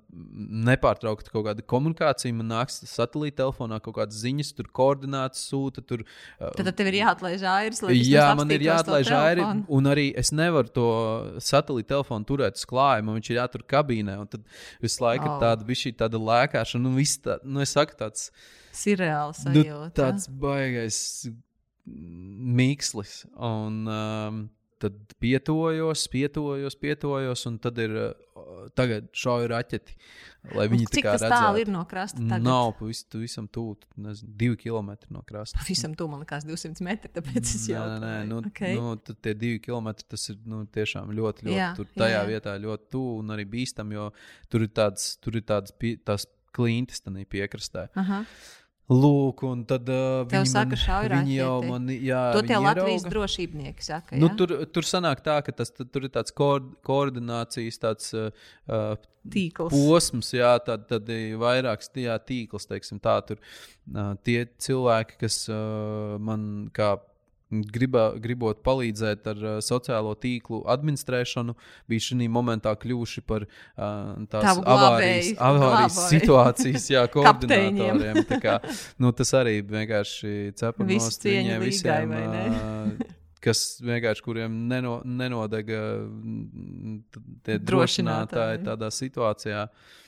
nepārtraukta 0.69 1.31
kaut 1.31 1.45
kāda 1.47 1.65
komunikācija. 1.65 2.33
Man 2.33 2.47
nāks 2.53 2.85
satelīta 2.85 3.41
telefonā 3.41 3.81
kaut 3.81 3.95
kādas 3.95 4.21
ziņas, 4.21 4.53
tur 4.53 4.69
koordinātas 4.69 5.49
sūta. 5.49 5.81
Tur, 5.81 6.05
uh, 6.39 6.53
tad, 6.53 6.65
tad 6.65 6.75
tev 6.75 6.93
ir 6.93 7.01
jāatlaiž 7.01 7.41
airis, 7.41 7.81
lai 7.81 7.97
jā, 7.97 8.35
man 8.35 8.51
ir 8.51 8.61
jāatlaiž 8.61 9.11
airis, 9.11 9.65
un 9.67 9.83
arī 9.85 10.13
es 10.15 10.31
nevaru 10.31 10.69
to 10.69 10.89
satelīta 11.39 11.95
telefonu 11.95 12.25
turēt 12.36 12.59
uz 12.59 12.67
klājuma, 12.69 13.15
viņš 13.17 13.31
ir 13.31 13.39
jātur 13.39 13.65
kabīnē. 13.71 14.19
Tad 14.31 14.45
visu 14.83 15.03
laiku 15.05 15.29
oh. 15.31 15.39
tāda, 15.41 15.79
šī 15.81 15.95
tāda 16.03 16.21
lēkāšana, 16.21 16.83
nu, 16.86 17.07
tā, 17.25 17.39
nu, 17.47 17.65
saku, 17.69 17.97
tāds 17.99 18.29
surreāls, 18.75 19.45
nu, 19.49 19.65
tāds 19.95 20.29
baigais 20.29 20.99
mīkslis. 21.86 23.23
Un, 23.36 23.81
um, 23.88 24.45
tad 24.86 25.17
pietojos, 25.21 26.05
pietojos, 26.13 26.77
pietojos, 26.79 27.45
un 27.49 27.59
tad 27.63 27.81
ir 27.83 27.97
tagad 28.77 29.07
šauju 29.15 29.49
raķeti. 29.51 29.95
Lai 30.55 30.67
viņi 30.69 30.86
tā 30.93 31.01
kā 31.01 31.15
tālu 31.21 31.63
ir 31.63 31.69
no 31.73 31.81
krasta? 31.89 32.21
Tagad? 32.21 32.45
Nav 32.45 32.75
pavisam, 32.77 33.47
tuvu, 33.49 33.79
nezinu, 34.05 34.29
divi 34.38 34.59
kilometri 34.61 35.09
no 35.15 35.23
krasta. 35.25 35.57
Pavisam 35.57 35.95
tuvu, 35.97 36.11
man 36.13 36.21
liekas, 36.21 36.45
200 36.45 36.86
metri. 36.86 37.11
Tāpēc 37.15 37.41
es 37.41 37.65
jau 37.71 37.81
tādu 37.81 38.03
nē, 38.03 38.13
nu, 38.29 38.41
okay. 38.51 38.77
nu, 38.77 38.93
tad 39.01 39.19
tie 39.25 39.33
divi 39.38 39.61
kilometri, 39.63 40.05
tas 40.13 40.29
ir 40.33 40.38
nu, 40.49 40.61
tiešām 40.77 41.09
ļoti, 41.17 41.47
ļoti, 41.49 41.57
jā, 41.57 41.71
tur 41.79 41.89
tajā 41.97 42.19
jā. 42.19 42.27
vietā 42.29 42.57
ļoti 42.61 42.91
tuvu 42.93 43.17
un 43.23 43.33
arī 43.38 43.47
bīstam, 43.55 43.95
jo 43.95 44.11
tur 44.53 44.67
ir 44.67 44.73
tāds, 44.77 45.15
tur 45.23 45.39
ir 45.41 45.47
tāds, 45.49 45.73
tās 46.05 46.27
klintis 46.55 47.03
tādā 47.03 47.25
piekrastē. 47.29 47.89
Aha. 47.99 48.21
Lūk, 48.86 49.41
un 49.49 49.63
tad 49.65 49.88
uh, 49.89 50.27
viņi, 50.29 50.45
saka, 50.45 50.77
man, 50.77 51.13
viņi 51.15 51.38
jau 51.39 51.53
man, 51.65 51.88
jā, 51.89 52.19
to 52.36 52.43
te 52.45 52.59
Latvijas 52.61 53.07
drošībnieki 53.09 53.81
saka. 53.81 54.13
Ja? 54.13 54.19
Nu, 54.21 54.29
tur, 54.38 54.53
tur 54.69 54.86
sanāk 54.86 55.23
tā, 55.25 55.39
ka 55.41 55.55
tas, 55.57 55.73
tur 55.73 56.05
ir 56.05 56.11
tāds 56.13 56.36
ko 56.38 56.51
koordinācijas 56.86 57.81
tāds, 57.81 58.11
uh, 58.13 58.93
tīkls. 59.33 59.73
posms, 59.73 60.29
jā, 60.38 60.53
tad, 60.67 60.86
tad 60.91 61.09
vairāks 61.41 61.89
jā, 61.97 62.19
tīkls, 62.29 62.69
teiksim 62.69 63.01
tā, 63.01 63.17
tur 63.25 63.41
uh, 63.41 64.13
tie 64.21 64.43
cilvēki, 64.61 65.17
kas 65.25 65.39
uh, 65.49 66.21
man 66.21 66.67
kā 66.75 66.93
Griba, 67.75 68.07
gribot 68.21 68.61
palīdzēt 68.65 69.27
ar 69.31 69.41
uh, 69.43 69.57
sociālo 69.63 70.13
tīklu 70.19 70.61
administrēšanu, 70.71 71.55
bija 71.89 72.05
šī 72.07 72.29
momentā 72.31 72.73
kļuvuši 72.81 73.25
par 73.27 73.47
uh, 73.47 74.13
tās 74.31 74.61
avārijas, 74.61 75.33
avārijas 75.49 75.99
situācijas 76.11 76.87
jā, 76.93 77.03
koordinatoriem. 77.15 78.23
kā, 78.43 78.59
nu, 79.01 79.11
tas 79.15 79.33
arī 79.37 79.59
vienkārši 79.65 80.55
cepam 80.59 80.89
no 80.89 81.11
viņiem 81.25 81.65
visiem. 81.65 82.15
Uh, 82.15 83.11
kas 83.45 83.65
vienkārši 83.85 84.25
kuriem 84.25 84.63
neno, 84.69 84.99
nenodega 85.05 85.83
tie 87.45 87.59
drošinātāji 87.61 88.65
tādā 88.65 88.89
situācijā. 88.93 89.67
Uh, 89.69 90.01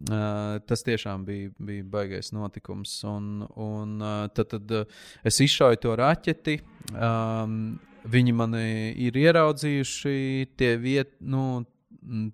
Uh, 0.00 0.56
tas 0.64 0.84
tiešām 0.86 1.26
bija, 1.26 1.50
bija 1.58 1.84
baisais 1.84 2.30
notikums. 2.32 2.92
Un, 3.08 3.42
un 3.58 3.98
uh, 4.00 4.28
tad, 4.32 4.52
tad 4.54 4.74
uh, 4.78 5.00
es 5.26 5.40
izšauju 5.44 5.80
to 5.82 5.96
raķeti. 5.98 6.56
Um, 6.94 7.74
viņi 8.10 8.32
mani 8.32 8.62
ir 9.02 9.18
ieraudzījuši, 9.20 10.14
tie, 10.56 10.70
viet, 10.80 11.12
nu, 11.20 11.64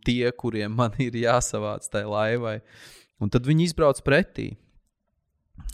tie 0.06 0.30
kuriem 0.38 0.76
man 0.78 0.94
ir 1.02 1.16
jāsavāc 1.18 1.88
tajā 1.90 2.06
laivai. 2.12 2.60
Un 3.22 3.32
tad 3.32 3.48
viņi 3.48 3.70
izbrauc 3.70 4.02
pretī. 4.06 4.52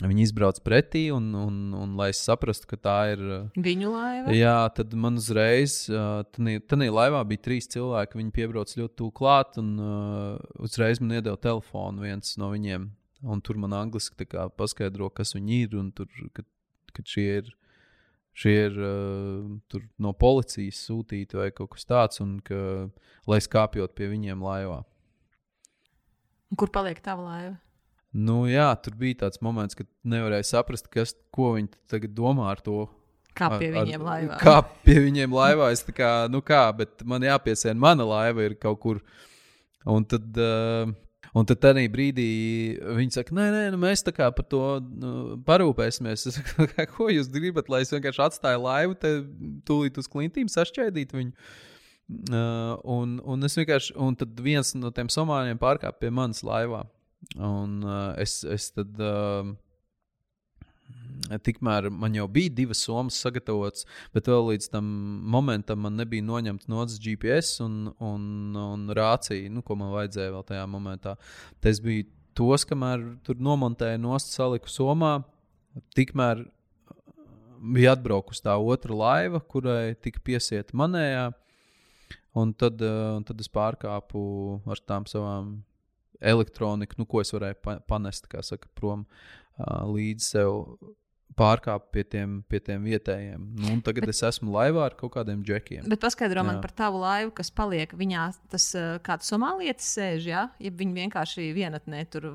Viņi 0.03 0.25
izbrauc 0.27 0.59
pretī, 0.67 1.05
un, 1.15 1.29
un, 1.37 1.59
un 1.79 1.93
lai 1.99 2.09
es 2.11 2.21
saprastu, 2.25 2.67
ka 2.71 2.79
tā 2.81 2.97
ir 3.13 3.23
uh, 3.23 3.61
viņu 3.63 3.93
laiva. 3.93 4.35
Jā, 4.35 4.57
tad 4.75 4.95
man 4.99 5.21
uzreiz, 5.21 5.85
uh, 5.93 6.25
tādā 6.33 6.89
laivā 6.91 7.21
bija 7.29 7.45
trīs 7.47 7.71
cilvēki. 7.71 8.19
Viņi 8.19 8.35
piebrauc 8.35 8.73
ļoti 8.79 8.97
tuvu 8.99 9.15
klāt, 9.15 9.59
un 9.63 9.73
uh, 9.79 10.43
uzreiz 10.63 11.03
man 11.03 11.19
iedeva 11.19 11.39
telefonu 11.39 12.07
viens 12.07 12.35
no 12.41 12.51
viņiem. 12.55 12.89
Un 13.23 13.43
tur 13.47 13.61
man 13.63 13.77
angliski 13.79 14.27
paskaidro, 14.59 15.11
kas 15.15 15.37
viņi 15.37 15.61
ir, 15.69 15.77
un 15.79 15.93
tur, 15.95 16.11
ka, 16.35 16.43
ka 16.97 17.07
šie 17.07 17.29
ir, 17.43 17.51
šie 18.35 18.57
ir 18.67 18.79
uh, 18.83 19.83
no 20.03 20.15
policijas 20.19 20.83
sūtīti 20.89 21.39
vai 21.39 21.53
kaut 21.55 21.77
kas 21.77 21.87
tāds, 21.87 22.23
un 22.25 22.41
ka, 22.43 22.89
lai 23.31 23.39
skāpjot 23.45 23.95
pie 23.95 24.11
viņiem 24.11 24.43
laivā. 24.43 24.83
Kur 26.59 26.75
paliek 26.75 26.99
tava 27.05 27.29
laiva? 27.29 27.61
Nu, 28.13 28.43
jā, 28.45 28.67
tur 28.85 28.97
bija 29.01 29.23
tāds 29.25 29.41
moments, 29.41 29.77
kad 29.77 29.89
nevarēja 30.05 30.45
saprast, 30.51 30.91
kas, 30.93 31.15
ko 31.33 31.55
viņi 31.57 31.71
tagad 31.89 32.13
domā 32.17 32.51
ar 32.53 32.61
to. 32.65 32.85
Kā 33.33 33.49
pie 33.57 33.71
ar, 33.71 33.79
viņiem 33.79 34.05
laivā? 34.05 34.37
Kā 34.43 34.59
pie 34.85 34.99
viņiem 35.07 35.33
laivā? 35.33 35.71
Es 35.73 35.81
tā 35.87 35.95
kā, 35.97 36.11
nu 36.29 36.43
kā, 36.45 36.67
bet 36.77 37.01
man 37.09 37.25
jāpiesien, 37.25 37.81
mana 37.81 38.05
laiva 38.05 38.45
ir 38.45 38.59
kaut 38.61 38.83
kur. 38.85 39.01
Un 39.89 40.05
tad, 40.05 40.29
uh, 40.37 40.93
un 41.33 41.49
tad 41.49 41.63
tajā 41.65 41.87
brīdī 41.91 42.29
viņi 43.01 43.17
saka, 43.17 43.33
nē, 43.35 43.49
nē, 43.57 43.65
nu 43.73 43.81
mēs 43.81 44.05
tā 44.05 44.13
kā 44.13 44.29
par 44.37 44.45
to 44.53 44.63
nu, 44.85 45.17
parūpēsimies. 45.49 46.27
Es 46.29 46.37
saku, 46.37 46.69
ko 46.93 47.09
jūs 47.09 47.33
gribat, 47.33 47.73
lai 47.73 47.81
es 47.87 47.97
vienkārši 47.97 48.27
atstāju 48.29 48.65
laivu, 48.69 49.01
te 49.01 49.19
tūlīt 49.65 49.97
uz 49.97 50.13
klintīm 50.13 50.53
sašķēdīt 50.53 51.17
viņu. 51.17 51.33
Uh, 52.29 52.77
un, 52.93 53.17
un 53.25 53.49
es 53.49 53.57
vienkārši, 53.57 53.97
un 53.97 54.21
tad 54.21 54.37
viens 54.45 54.77
no 54.77 54.93
tiem 54.93 55.09
somāļiem 55.09 55.57
pārkāpa 55.57 56.05
pie 56.05 56.13
manas 56.13 56.45
laivā. 56.45 56.85
Un 57.39 57.83
uh, 57.87 58.15
es, 58.21 58.43
es 58.45 58.71
tad. 58.75 58.97
Uh, 59.01 59.55
Tikmēr 61.43 61.87
man 61.95 62.13
jau 62.17 62.27
bija 62.29 62.51
divas 62.53 62.83
somas 62.85 63.17
sagatavotas, 63.23 63.87
bet 64.13 64.27
vēl 64.29 64.51
līdz 64.51 64.67
tam 64.75 64.87
momentam 65.33 65.81
man 65.85 65.95
nebija 65.97 66.25
noņemta 66.27 66.69
nodas 66.69 66.99
GPS 67.01 67.63
un, 67.65 67.77
un, 68.03 68.25
un 68.59 68.83
rācija, 68.93 69.49
nu, 69.53 69.63
ko 69.65 69.79
man 69.79 69.95
vajadzēja 69.95 70.35
vēl 70.35 70.45
tajā 70.51 70.67
momentā. 70.69 71.15
Tas 71.65 71.81
bija 71.81 72.05
tos, 72.37 72.67
kamēr 72.69 73.07
tur 73.25 73.41
nomontēju 73.41 74.03
nost, 74.03 74.35
saliku 74.35 74.69
somā. 74.73 75.15
Tikmēr 75.97 76.45
bija 77.63 77.95
atbraukusi 77.97 78.45
tā 78.45 78.59
otra 78.59 78.97
laiva, 78.99 79.41
kurai 79.41 79.95
tika 80.03 80.21
piesieta 80.25 80.77
manējā. 80.77 81.31
Un 82.37 82.55
tad, 82.57 82.81
un 82.83 83.25
tad 83.29 83.41
es 83.45 83.51
pārkāpu 83.53 84.23
ar 84.73 84.81
tām 84.89 85.05
savām 85.09 85.59
elektroniku, 86.23 86.99
nu, 86.99 87.07
ko 87.09 87.21
es 87.25 87.33
varēju 87.35 87.61
pa 87.63 87.79
panest 87.89 88.29
saka, 88.31 88.69
prom. 88.79 89.07
uh, 89.59 89.83
līdz 89.91 90.29
sev 90.35 90.65
pārkāpt 91.39 91.91
pie 91.95 92.05
tiem, 92.09 92.41
pie 92.51 92.61
tiem 92.65 92.85
vietējiem. 92.87 93.45
Nu, 93.59 93.77
tagad 93.85 94.07
bet, 94.07 94.15
es 94.15 94.23
esmu 94.27 94.53
laivā 94.55 94.87
ar 94.89 94.97
kaut 94.99 95.15
kādiem 95.17 95.43
džekiem. 95.47 95.87
Bet 95.91 96.03
paskaidro 96.03 96.45
man 96.47 96.61
par 96.65 96.75
tavu 96.77 97.01
laivu, 97.03 97.33
kas 97.39 97.53
paliek 97.55 97.93
viņā. 97.97 98.27
Tas 98.53 98.69
kāds 99.07 99.31
somālietis 99.33 99.89
sēž, 99.97 100.29
ja? 100.29 100.43
ja 100.63 100.75
viņi 100.83 100.99
vienkārši 101.05 101.49
vienatnē 101.57 102.05
tur. 102.13 102.29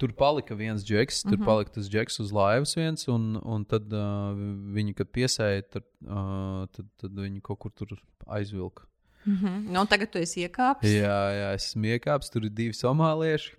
Tur 0.00 0.14
palika 0.18 0.56
viens 0.58 0.82
džeks, 0.82 1.22
tur 1.22 1.36
mhm. 1.36 1.42
-huh. 1.42 1.46
palika 1.46 1.76
tas 1.76 1.90
džeks 1.90 2.18
uz 2.24 2.32
laivas 2.34 2.76
viens, 2.76 3.06
un, 3.08 3.36
un 3.42 3.64
tad 3.64 3.92
uh, 3.94 4.32
viņi, 4.76 4.96
kad 4.98 5.12
piesēja, 5.14 5.62
tad, 5.70 5.86
uh, 6.04 6.64
tad, 6.74 6.88
tad 6.98 7.12
viņi 7.14 7.40
kaut 7.46 7.60
kur 7.62 7.70
tur 7.70 7.94
aizvilka. 8.26 8.88
Mm 9.24 9.36
-hmm. 9.36 9.72
nu, 9.72 9.86
tagad 9.86 10.10
tu 10.10 10.18
esi 10.18 10.42
iekāpis. 10.46 10.90
Jā, 10.90 11.18
jā, 11.38 11.48
esmu 11.54 11.84
iekāpis. 11.96 12.30
Tur 12.30 12.44
ir 12.44 12.50
divi 12.50 12.74
somālieši. 12.74 13.54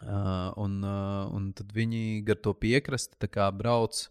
Uh, 0.00 0.48
un, 0.56 0.80
uh, 0.80 1.28
un 1.36 1.52
tad 1.52 1.72
viņi 1.76 2.24
gar 2.24 2.36
to 2.36 2.54
piekrasti 2.54 3.28
brauc 3.52 4.08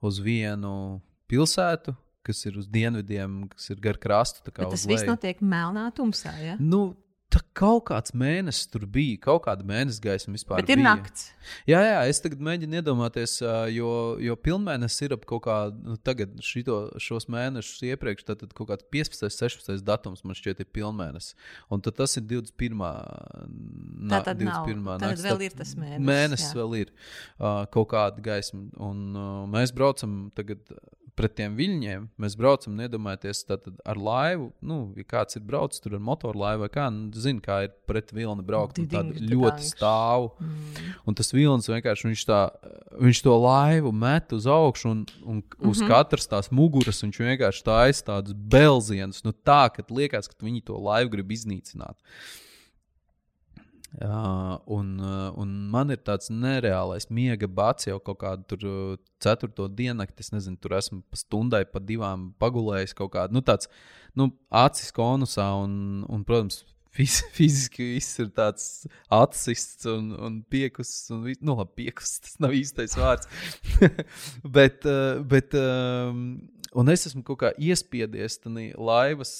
uz 0.00 0.18
vienu 0.22 1.02
pilsētu, 1.26 1.96
kas 2.22 2.44
ir 2.46 2.58
uz 2.58 2.68
dienvidiem, 2.68 3.48
kas 3.48 3.70
ir 3.70 3.80
gar 3.80 3.98
krastu. 3.98 4.44
Tas 4.54 4.86
viss 4.86 5.02
notiek 5.02 5.40
melnā 5.40 5.90
tumsā. 5.90 6.30
Ja? 6.38 6.56
Nu, 6.60 6.94
Tā 7.32 7.40
kaut 7.56 7.86
kāds 7.88 8.12
mēnesis 8.18 8.68
tur 8.68 8.84
bija, 8.90 9.16
kaut 9.24 9.46
kāda 9.46 9.64
mēnesis 9.64 10.02
gaisma 10.04 10.34
vispār. 10.36 10.60
Bet 10.60 10.72
ir 10.74 10.80
bija. 10.80 10.90
naktis. 10.90 11.30
Jā, 11.68 11.80
jā, 11.86 12.00
es 12.10 12.20
tagad 12.20 12.42
mēģinu 12.44 12.78
iedomāties, 12.80 13.38
jo, 13.72 13.92
jo 14.20 14.36
pilnmēnesis 14.44 15.06
ir 15.06 15.14
ap 15.16 15.24
kaut 15.28 15.44
kādu, 15.46 15.80
nu, 15.86 15.96
tagad 15.96 16.34
šito, 16.44 16.78
šos 17.00 17.28
mēnešus 17.32 17.86
iepriekš, 17.88 18.26
tad, 18.28 18.42
tad 18.44 18.52
kaut 18.58 18.68
kāds 18.72 18.86
15, 18.92 19.32
16 19.32 19.84
datums 19.86 20.24
man 20.28 20.36
šķiet 20.36 20.60
ir 20.60 20.70
pilnmēnesis. 20.76 21.36
Un 21.72 21.84
tad 21.84 21.96
tas 22.02 22.18
ir 22.20 22.26
21. 22.28 22.84
Tā 24.12 24.22
tad 24.28 24.42
21. 24.42 24.82
Nav. 24.84 25.00
Tad 25.02 25.24
vēl 25.24 25.46
ir 25.48 25.56
tas 25.56 25.76
mēnesis. 25.78 26.08
Mēnesis 26.12 26.50
jā. 26.50 26.58
vēl 26.60 26.80
ir 26.82 26.92
uh, 26.92 27.64
kaut 27.72 27.92
kāda 27.94 28.24
gaisma. 28.24 28.66
Un 28.82 29.06
uh, 29.16 29.30
mēs 29.50 29.72
braucam 29.76 30.26
tagad 30.36 30.60
pret 31.22 31.36
tiem 31.38 31.54
viļņiem 31.58 32.08
mēs 32.20 32.34
braucam, 32.38 32.74
nedomājieties, 32.80 33.44
ar 33.86 34.00
laivu. 34.00 34.48
Nu, 34.64 34.78
ja 34.98 35.06
kāds 35.06 35.38
ir 35.38 35.44
braucis 35.46 35.82
tur 35.84 35.94
ar 35.98 36.02
motorlaivu 36.02 36.64
vai 36.64 36.70
kā, 36.74 36.88
nu, 36.90 37.10
zina, 37.14 37.42
kā 37.44 37.60
ir 37.68 37.72
pret 37.88 38.10
vilni 38.14 38.42
braukt. 38.46 38.80
Tad 38.90 39.14
ļoti 39.20 39.68
stāv. 39.68 40.32
Mm. 40.42 40.90
Un 41.06 41.18
tas 41.18 41.32
vilnis 41.34 41.70
vienkārši 41.70 42.08
viņš, 42.10 42.26
tā, 42.28 42.40
viņš 42.98 43.22
to 43.26 43.38
laivu 43.44 43.94
met 43.94 44.34
uz 44.34 44.48
augšu, 44.50 44.90
un, 44.90 45.04
un 45.22 45.38
mm 45.38 45.42
-hmm. 45.46 45.70
uz 45.70 45.82
katras 45.86 46.28
tās 46.28 46.50
muguras 46.50 47.02
viņš 47.04 47.22
vienkārši 47.22 47.64
taisa 47.64 48.08
tādus 48.10 48.34
belzienus. 48.34 49.22
Nu, 49.24 49.32
tā, 49.32 49.68
ka 49.70 49.86
liekas, 49.90 50.28
ka 50.28 50.42
viņi 50.42 50.64
to 50.66 50.78
laivu 50.78 51.14
grib 51.16 51.30
iznīcināt. 51.30 51.96
Uh, 54.00 54.56
un, 54.64 54.98
uh, 55.04 55.32
un 55.36 55.50
man 55.68 55.92
ir 55.92 55.98
tāds 56.00 56.30
nereālais 56.32 57.10
miega 57.12 57.44
bats 57.44 57.84
jau 57.84 57.98
kaut 58.00 58.22
kādu 58.22 58.46
tur 58.48 58.62
uh, 58.64 58.92
ceturto 59.20 59.66
diennakti. 59.68 60.24
Es 60.24 60.32
nezinu, 60.32 60.56
tur 60.56 60.78
esmu 60.78 61.02
pa 61.12 61.18
stundai, 61.20 61.66
pa 61.68 61.82
divām 61.82 62.30
pagulējis 62.40 62.96
kaut 62.96 63.12
kādu. 63.12 63.36
Nu, 63.36 63.42
tāds, 63.44 63.68
nu, 64.16 64.30
acis 64.48 64.94
konusā 64.96 65.50
un, 65.60 65.74
un 66.08 66.24
protams, 66.24 66.62
fiz, 66.96 67.18
fiziski 67.36 67.90
viss 67.98 68.16
ir 68.24 68.30
tāds 68.32 68.86
atsists 69.12 69.84
un, 69.92 70.08
un 70.16 70.38
piekusts. 70.48 71.12
Un, 71.12 71.26
nu, 71.44 71.58
labi, 71.60 71.84
piekusts 71.84 72.24
tas 72.24 72.40
nav 72.40 72.56
īstais 72.56 72.96
vārds. 72.96 73.28
bet, 74.56 74.88
uh, 74.88 75.20
bet, 75.20 75.52
um, 75.60 76.40
un 76.80 76.94
es 76.94 77.04
esmu 77.10 77.20
kaut 77.28 77.42
kā 77.44 77.52
iespiedies 77.60 78.40
tajā 78.40 78.72
laivas 78.80 79.34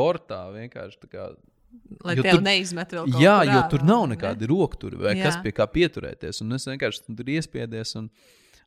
bortā 0.00 0.46
vienkārši 0.56 1.04
tā 1.04 1.12
kā 1.12 1.28
Lai 2.06 2.16
jo 2.16 2.24
tev 2.24 2.38
tur, 2.38 2.44
neizmet 2.46 2.94
vēl 2.94 3.04
kaut 3.04 3.16
ko. 3.16 3.22
Jā, 3.22 3.36
jo 3.48 3.60
tur 3.72 3.84
nav 3.86 4.06
nekādi 4.10 4.46
ne? 4.46 4.50
rokturi 4.52 4.98
vai 5.00 5.14
jā. 5.16 5.28
kas 5.28 5.38
pie 5.44 5.52
kā 5.54 5.66
pieturēties. 5.70 6.40
Un 6.44 6.56
es 6.56 6.66
vienkārši 6.68 7.04
tur 7.08 7.30
iespiedies. 7.36 7.94
Un, 8.00 8.08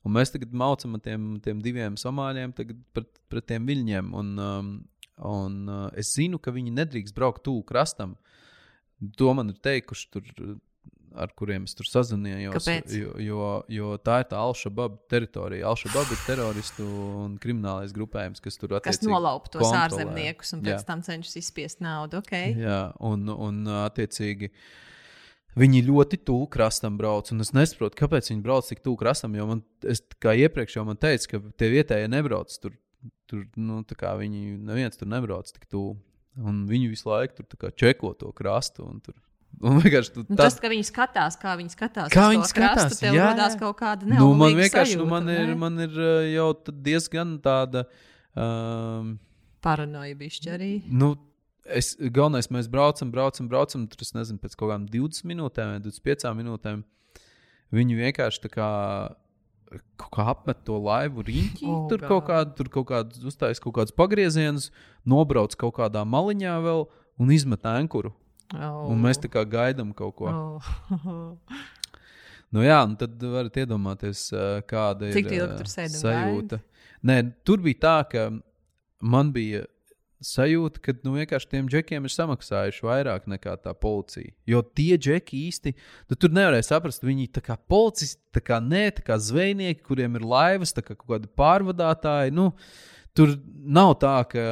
un 0.06 0.16
mēs 0.16 0.32
tagad 0.34 0.54
maucam 0.56 0.96
ar 0.98 1.04
tiem, 1.04 1.28
tiem 1.44 1.60
diviem 1.64 1.98
somāļiem 2.00 2.54
pret, 2.56 3.10
pret 3.32 3.48
tiem 3.52 3.68
viļņiem. 3.68 4.10
Un, 4.20 4.32
um, 4.46 4.72
un 5.30 5.60
uh, 5.68 5.86
es 6.00 6.14
zinu, 6.16 6.40
ka 6.42 6.54
viņi 6.54 6.74
nedrīkst 6.78 7.16
braukt 7.16 7.44
tuvu 7.46 7.64
krastam. 7.68 8.16
To 9.20 9.32
man 9.36 9.52
ir 9.52 9.60
teikuši 9.64 10.10
tur 10.12 10.26
ar 11.14 11.32
kuriem 11.36 11.64
es 11.68 11.74
tur 11.76 11.88
sazinājos. 11.88 12.68
Jo, 12.94 13.14
jo, 13.22 13.46
jo 13.70 13.92
tā 14.04 14.20
ir 14.22 14.28
tā 14.30 14.40
Alšababa 14.40 14.98
teritorija. 15.10 15.68
Alšababa 15.70 16.14
ir 16.14 16.20
teroristu 16.26 16.86
un 17.24 17.36
kriminālais 17.42 17.94
grupējums, 17.96 18.42
kas 18.44 18.60
tur 18.60 18.74
atrodas. 18.74 19.00
Kas 19.00 19.06
nolaupa 19.06 19.50
tos 19.50 19.64
kontrolē. 19.64 19.86
ārzemniekus 19.86 20.54
un 20.56 20.62
pēc 20.66 20.76
Jā. 20.76 20.84
tam 20.88 21.02
cenšas 21.06 21.40
izspiest 21.42 21.82
naudu. 21.84 22.20
Okay. 22.24 22.54
Jā, 22.60 22.82
un, 23.06 23.26
un 23.34 23.62
attiecīgi. 23.86 24.52
Viņi 25.58 25.82
ļoti 25.88 26.20
tuvu 26.22 26.46
krastam 26.52 26.94
brauc, 27.00 27.32
un 27.34 27.42
es 27.42 27.50
nesaprotu, 27.56 27.98
kāpēc 27.98 28.30
viņi 28.30 28.44
brauc 28.44 28.68
tik 28.70 28.84
tuvu 28.84 29.00
krastam. 29.00 29.34
Jo 29.34 29.48
man, 29.50 29.64
es, 29.82 30.04
kā 30.22 30.36
iepriekš 30.38 30.78
jau 30.78 30.86
man 30.86 31.00
teica, 31.00 31.32
ka 31.32 31.42
tie 31.58 31.72
vietējie 31.74 32.12
nebrauc 32.12 32.54
tur. 32.62 32.76
tur 33.30 33.42
nu, 33.58 33.80
viņi 33.82 34.60
neviens 34.62 35.00
tur 35.00 35.10
nebrauc 35.10 35.50
tik 35.50 35.66
tuvu. 35.66 35.96
Un 36.38 36.62
viņi 36.70 36.92
visu 36.92 37.10
laiku 37.10 37.42
tur 37.42 37.72
čeko 37.74 38.14
to 38.14 38.30
krastu. 38.36 38.86
Tur 39.02 39.18
Un 39.60 39.80
vienkārši 39.82 40.12
tu, 40.14 40.22
nu, 40.24 40.36
tas, 40.40 40.54
ka 40.56 40.70
viņi 40.72 40.86
skatās, 40.88 41.36
kā 41.40 41.52
viņi 41.60 41.72
skatās, 41.74 42.12
kā 42.14 42.28
viņi 42.32 42.46
skatās, 42.48 42.78
krastu, 42.86 43.00
tev 43.02 43.16
jā, 43.18 43.26
radās 43.28 43.56
kaut 43.60 43.76
kāda 43.76 44.06
neuzmanīga. 44.08 44.28
Nu, 44.30 44.38
man 44.40 44.54
vienkārši 44.56 44.94
sajūta, 44.94 45.04
nu, 45.04 45.10
man, 45.10 45.32
ir, 45.34 45.50
ne? 45.50 45.56
man 45.60 45.82
ir 45.84 45.98
jau 46.32 46.46
diezgan 46.86 47.34
tāda. 47.44 47.82
Um, 48.32 49.10
Paranoja 49.60 50.16
bišķi 50.16 50.52
arī. 50.54 50.70
Nu, 50.88 51.10
es, 51.68 51.92
galvenais, 52.00 52.48
mēs 52.54 52.70
braucam, 52.72 53.10
braucam, 53.12 53.50
braucam. 53.50 53.84
Tur 53.90 54.06
es 54.06 54.14
nezinu, 54.16 54.40
pēc 54.40 54.56
kaut 54.56 54.70
kādām 54.70 54.86
20 54.88 55.28
minūtēm 55.28 55.74
vai 55.74 55.82
25 55.84 56.32
minūtēm. 56.38 56.80
Viņi 57.76 57.98
vienkārši 58.00 58.42
tā 58.46 58.50
kā, 58.54 58.70
kā 60.00 60.26
apmet 60.32 60.64
to 60.66 60.80
laivu 60.82 61.26
riņķī. 61.26 61.68
Oh, 61.68 61.84
tur, 61.90 62.06
kaut 62.08 62.24
kādu, 62.30 62.56
tur 62.58 62.72
kaut 62.72 62.88
kādu 62.94 63.28
uztaisīja 63.28 63.66
kaut 63.66 63.76
kādus 63.82 63.94
pagriezienus, 63.98 64.70
nobrauc 65.04 65.54
kaut 65.60 65.76
kādā 65.78 66.06
maliņā 66.08 66.56
vēl 66.64 66.86
un 67.20 67.36
izmet 67.36 67.68
ankuru. 67.68 68.14
Oh. 68.56 68.90
Un 68.90 69.02
mēs 69.04 69.20
tā 69.22 69.30
kā 69.30 69.44
gaidām 69.46 69.92
kaut 69.96 70.16
ko. 70.18 70.30
Oh. 70.30 70.70
nu, 72.54 72.64
jā, 72.66 72.80
un 72.82 72.96
tad 73.00 73.20
varat 73.22 73.60
iedomāties, 73.62 74.28
kāda 74.70 75.12
Cik 75.14 75.34
ir 75.36 75.52
tur 75.58 75.70
sajūta. 75.70 76.62
Nē, 77.06 77.20
tur 77.46 77.62
bija 77.64 77.80
tā, 77.84 77.98
ka 78.10 78.24
man 79.00 79.30
bija 79.32 79.62
sajūta, 80.20 80.82
ka 80.84 80.92
nu, 81.06 81.14
vienkārši 81.16 81.48
tiem 81.54 81.68
džekiem 81.70 82.04
ir 82.04 82.12
samaksājuši 82.12 82.84
vairāk 82.84 83.30
nekā 83.30 83.54
tā 83.62 83.72
policija. 83.72 84.34
Jo 84.50 84.60
tie 84.60 84.98
džeki 85.00 85.46
īsti, 85.46 85.72
tu 86.10 86.18
tur 86.20 86.34
nevarēja 86.36 86.66
saprast, 86.74 87.06
viņi 87.06 87.30
kā 87.40 87.56
policisti, 87.70 88.20
tā 88.36 88.42
kā 88.44 88.58
nē, 88.60 88.90
tā 88.98 89.06
kā 89.06 89.16
zvejnieki, 89.16 89.80
kuriem 89.86 90.18
ir 90.20 90.26
laivas, 90.28 90.74
kā 90.76 90.92
kaut 90.92 91.06
kādi 91.06 91.30
pārvadātāji. 91.40 92.36
Nu, 92.36 92.50
uh, 92.52 92.90
Tur 93.16 93.32
nav 93.60 93.96
tā, 94.00 94.12
ka, 94.30 94.42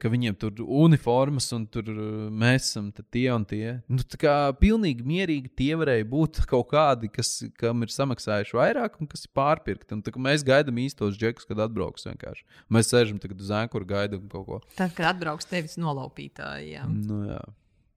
ka 0.00 0.10
viņiem 0.10 0.36
tur 0.38 0.52
ir 0.54 0.68
uniformas 0.84 1.48
un 1.56 1.64
tur 1.70 1.88
mēs 2.30 2.68
esam 2.70 2.92
tie 2.94 3.26
un 3.34 3.44
tie. 3.48 3.80
Nu, 3.90 3.98
tā 4.06 4.20
kā 4.22 4.34
pilnīgi 4.60 5.06
mierīgi 5.06 5.50
tie 5.58 5.72
varēja 5.78 6.06
būt 6.10 6.40
kaut 6.52 6.70
kādi, 6.70 7.10
kas, 7.12 7.32
kam 7.58 7.82
ir 7.86 7.92
samaksājuši 7.94 8.58
vairāk 8.58 9.00
un 9.02 9.10
kas 9.10 9.26
ir 9.26 9.34
pārpirkti. 9.36 9.98
Un, 9.98 10.04
tā, 10.06 10.14
mēs 10.22 10.46
gaidām 10.46 10.78
īstos 10.84 11.18
džekus, 11.18 11.48
kad 11.50 11.62
atbrauks 11.66 12.06
vienkārši. 12.08 12.46
Mēs 12.72 12.92
sēžam 12.94 13.20
uz 13.22 13.54
ēku, 13.60 13.84
gaidām 13.86 14.30
kaut 14.32 14.48
ko. 14.48 14.60
Tad, 14.78 14.94
kad 14.96 15.10
atbrauks 15.14 15.50
tevis 15.50 15.78
nolaupītāji. 15.82 16.76
Jā. 16.76 16.86
Nu, 16.86 17.22
jā. 17.32 17.42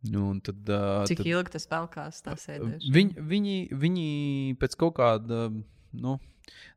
Nu, 0.09 0.31
tad, 0.39 0.63
uh, 0.71 1.03
Cik 1.09 1.21
tad, 1.21 1.27
ilgi 1.27 1.53
tas 1.57 1.65
vēl 1.67 1.87
kās? 1.91 2.21
Viņi, 2.95 3.19
viņi, 3.19 3.55
viņi 3.75 4.09
pēc 4.61 4.77
kaut 4.79 4.95
kāda. 5.01 5.49
Nu, 5.91 6.15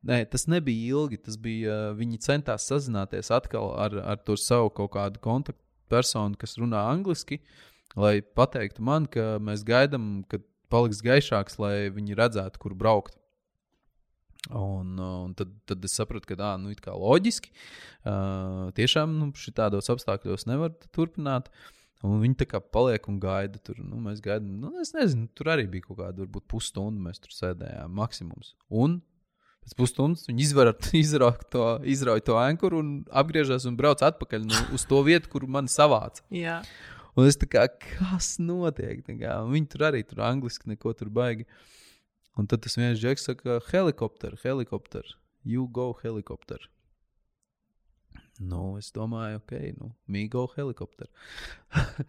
Nē, 0.08 0.22
tas 0.30 0.48
nebija 0.50 0.96
ilgi. 0.96 1.20
Tas 1.26 1.38
bija, 1.40 1.92
viņi 1.98 2.20
centās 2.24 2.66
sazināties 2.70 3.32
atkal 3.34 3.72
ar, 3.80 3.96
ar 4.14 4.22
to 4.22 4.36
savu 4.40 4.72
kaut 4.74 4.94
kādu 4.96 5.22
kontaktpersonu, 5.22 6.38
kas 6.40 6.58
runā 6.60 6.84
angliski, 6.90 7.42
lai 7.96 8.20
pateiktu 8.22 8.84
man, 8.84 9.06
ka 9.10 9.36
mēs 9.42 9.66
gaidām, 9.68 10.22
kad 10.30 10.44
paliks 10.72 11.02
gaišāks, 11.04 11.58
lai 11.60 11.74
viņi 11.92 12.16
redzētu, 12.18 12.62
kur 12.62 12.76
braukt. 12.78 13.18
Un, 14.50 14.96
un 14.98 15.34
tad, 15.38 15.52
tad 15.70 15.84
es 15.86 15.94
sapratu, 15.94 16.26
ka 16.26 16.36
tā 16.38 16.56
nu, 16.58 16.72
ir 16.72 16.80
loģiski. 16.82 17.52
Uh, 18.02 18.72
tiešām 18.74 19.14
nu, 19.20 19.30
šādos 19.38 19.92
apstākļos 19.92 20.48
nevar 20.50 20.74
turpināt. 20.90 21.52
Un 22.02 22.18
viņi 22.18 22.40
tā 22.40 22.48
kā 22.50 22.58
paliek 22.58 23.06
un 23.06 23.20
gaida. 23.22 23.60
Tur, 23.62 23.78
nu, 23.78 24.00
mēs 24.02 24.18
gaidām, 24.24 24.56
nu, 24.64 24.72
es 24.82 24.90
nezinu, 24.96 25.28
tur 25.38 25.52
arī 25.54 25.68
bija 25.70 25.86
kaut 25.86 26.00
kāda, 26.00 26.24
varbūt 26.24 26.48
pusstunda. 26.50 27.04
Mēs 27.06 27.22
tur 27.22 27.36
sēdējām 27.36 27.94
maksimums. 27.94 28.56
Un 28.66 28.98
Pēc 29.62 29.76
pusstundas 29.78 30.26
viņi 30.26 30.48
izrauj 31.02 31.36
to, 31.52 31.66
izrauj 31.86 32.24
to 32.26 32.38
ankuru 32.40 32.80
un 32.82 32.90
apgriežas 33.10 33.66
un 33.70 33.78
brauc 33.78 34.02
atpakaļ 34.02 34.48
nu, 34.48 34.64
uz 34.74 34.86
to 34.88 35.02
vietu, 35.06 35.30
kur 35.32 35.46
man 35.46 35.70
savāca. 35.70 36.24
Jā. 36.34 36.60
Un 37.12 37.28
es 37.28 37.36
tā 37.36 37.46
kā, 37.50 37.66
kas 37.68 38.38
notiek? 38.40 39.04
Viņi 39.06 39.66
tur 39.70 39.86
arī 39.90 40.00
tur 40.08 40.24
angliski 40.24 40.70
neko 40.72 40.94
tur 40.96 41.12
baigi. 41.12 41.46
Un 42.40 42.48
tad 42.48 42.62
tas 42.64 42.78
viens 42.78 42.96
džeks 42.96 43.28
saka, 43.28 43.58
helikopter, 43.68 44.38
helikopter, 44.40 45.04
you 45.44 45.66
go 45.68 45.90
helikopter. 46.00 46.62
Nu, 48.40 48.78
es 48.80 48.88
domāju, 48.94 49.42
ok, 49.42 49.52
nu, 49.76 49.92
me 50.08 50.24
go 50.32 50.46
helikopter. 50.56 51.10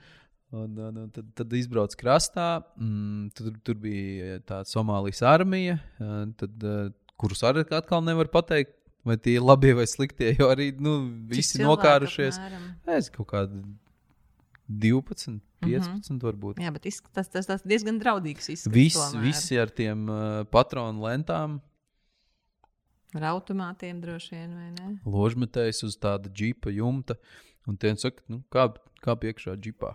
Un, 0.53 0.75
un, 0.77 0.97
un 1.01 1.07
tad, 1.09 1.31
tad 1.33 1.53
izbraucu 1.57 1.97
krastā. 1.97 2.59
Mm, 2.77 3.31
tur, 3.33 3.55
tur 3.65 3.77
bija 3.81 4.35
tāda 4.45 4.69
Somālijas 4.69 5.23
armija, 5.25 5.79
tad, 6.37 6.65
uh, 6.69 6.91
kurus 7.23 7.43
arī 7.47 7.65
atkal 7.71 8.03
nevar 8.05 8.29
pateikt, 8.31 8.75
vai 9.07 9.17
tie 9.19 9.37
ir 9.39 9.47
labie 9.47 9.73
vai 9.79 9.87
sliktie. 9.89 10.35
Jo 10.39 10.51
arī 10.53 10.71
nu, 10.75 10.99
visi 11.31 11.57
cilvēku 11.57 11.71
nokārušies. 11.71 12.39
Es 12.99 13.09
kaut 13.13 13.31
kādā 13.33 13.63
12, 14.67 15.41
15 15.63 15.89
mm. 15.89 15.99
-hmm. 15.99 16.23
varbūt. 16.23 16.61
Jā, 16.63 16.71
bet 16.75 16.87
izskatās, 16.87 17.27
tas, 17.31 17.49
tas 17.49 17.65
diezgan 17.67 17.99
draudīgs. 17.99 18.49
izskats 18.49 18.75
Vis, 18.75 18.95
tomēr. 18.99 19.27
visi 19.27 19.59
ar 19.59 19.69
tiem 19.69 20.07
uh, 20.09 20.43
patronu 20.51 21.03
lentām, 21.07 21.59
Ar 23.13 23.27
automātiem 23.29 23.99
droši 24.01 24.33
vien, 24.33 24.53
vai 24.57 24.69
ne? 24.73 24.95
ložmetējs 25.05 25.83
uz 25.85 25.97
tāda 26.01 26.31
džipa 26.33 26.71
jumta. 26.73 27.17
Un 27.69 27.77
tie 27.77 27.93
saka, 27.99 28.23
nu, 28.27 28.41
kā, 28.51 28.65
kā 29.05 29.13
piekšā 29.21 29.53
džipā. 29.61 29.93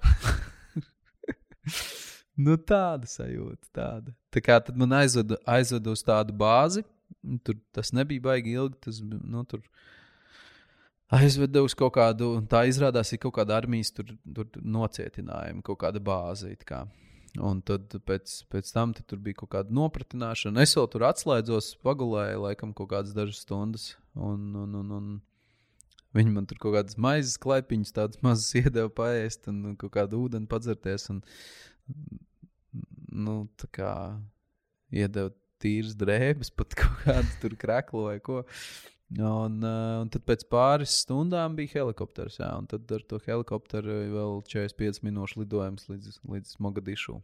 nu, 2.44 2.54
tāda 2.62 3.10
sajūta. 3.10 3.66
Tāda. 3.74 4.14
Tā 4.32 4.42
kā 4.44 4.60
tad 4.62 4.78
man 4.78 4.94
aizveda, 5.00 5.40
aizveda 5.50 5.96
uz 5.96 6.04
tādu 6.06 6.36
bāzi. 6.38 6.84
Un 7.24 7.40
Tur 7.44 7.58
tas 7.72 7.92
nebija 7.92 8.24
baigi 8.24 8.54
ilgi. 8.56 8.78
Tas, 8.86 9.00
nu, 9.02 9.44
tur 9.48 9.62
aizveda 11.18 11.62
uz 11.64 11.74
kaut 11.78 11.94
kādu, 11.96 12.34
un 12.38 12.46
tā 12.50 12.64
izrādās, 12.68 13.12
ir 13.12 13.20
kaut 13.22 13.36
kāda 13.38 13.56
armijas 13.56 13.92
tur, 13.96 14.12
tur 14.34 14.48
nocietinājuma, 14.62 15.64
kaut 15.66 15.80
kāda 15.84 16.02
bāze. 16.04 16.54
kā. 16.68 16.84
Un 17.36 17.60
tad 17.62 17.92
pēc, 18.08 18.32
pēc 18.50 18.70
tam 18.72 18.92
tad 18.96 19.06
tur 19.10 19.20
bija 19.22 19.36
kaut 19.42 19.52
kāda 19.52 19.74
nopratināšana. 19.74 20.64
Es 20.64 20.74
vēl 20.76 20.88
tur 20.90 21.04
atslēdzos, 21.10 21.74
pagulēju 21.84 22.44
laikam 22.46 22.72
kaut 22.76 22.90
kādas 22.94 23.14
dažas 23.16 23.42
stundas. 23.44 23.90
Un, 24.14 24.48
un, 24.56 24.74
un, 24.80 24.94
un 24.96 25.10
viņi 26.16 26.32
man 26.34 26.48
tur 26.48 26.60
kaut 26.62 26.74
kādas 26.78 26.98
maizes 26.98 27.36
klaipiņas, 27.42 27.94
tādas 27.94 28.22
mazas 28.24 28.48
iedeva 28.60 28.90
paēst 28.90 29.50
un 29.52 29.60
un 29.70 29.76
kaut 29.80 29.94
kādu 29.98 30.24
ūdeni 30.24 30.48
padzerties. 30.50 31.08
Un, 31.12 31.20
nu, 33.12 33.42
tā 33.60 33.70
kā 33.76 33.92
iedeva 34.90 35.32
tīras 35.62 35.96
drēbes, 35.98 36.52
pat 36.58 36.76
kaut 36.78 37.02
kādu 37.06 37.34
tur 37.42 37.56
kreklu 37.60 38.06
vai 38.10 38.18
ko. 38.24 38.44
Un, 39.16 39.62
uh, 39.64 40.02
un 40.02 40.10
tad 40.12 40.26
pēc 40.28 40.44
pāris 40.52 40.98
stundām 41.04 41.54
bija 41.56 41.78
helikopters. 41.78 42.36
Jā, 42.42 42.50
un 42.60 42.68
tad 42.68 42.90
ar 42.92 43.04
to 43.08 43.20
helikopteru 43.24 44.02
vēl 44.12 44.42
45 44.52 45.00
minūšu 45.06 45.44
lidojums 45.44 45.88
līdz, 45.88 46.20
līdz 46.28 46.58
Mogadišu. 46.60 47.16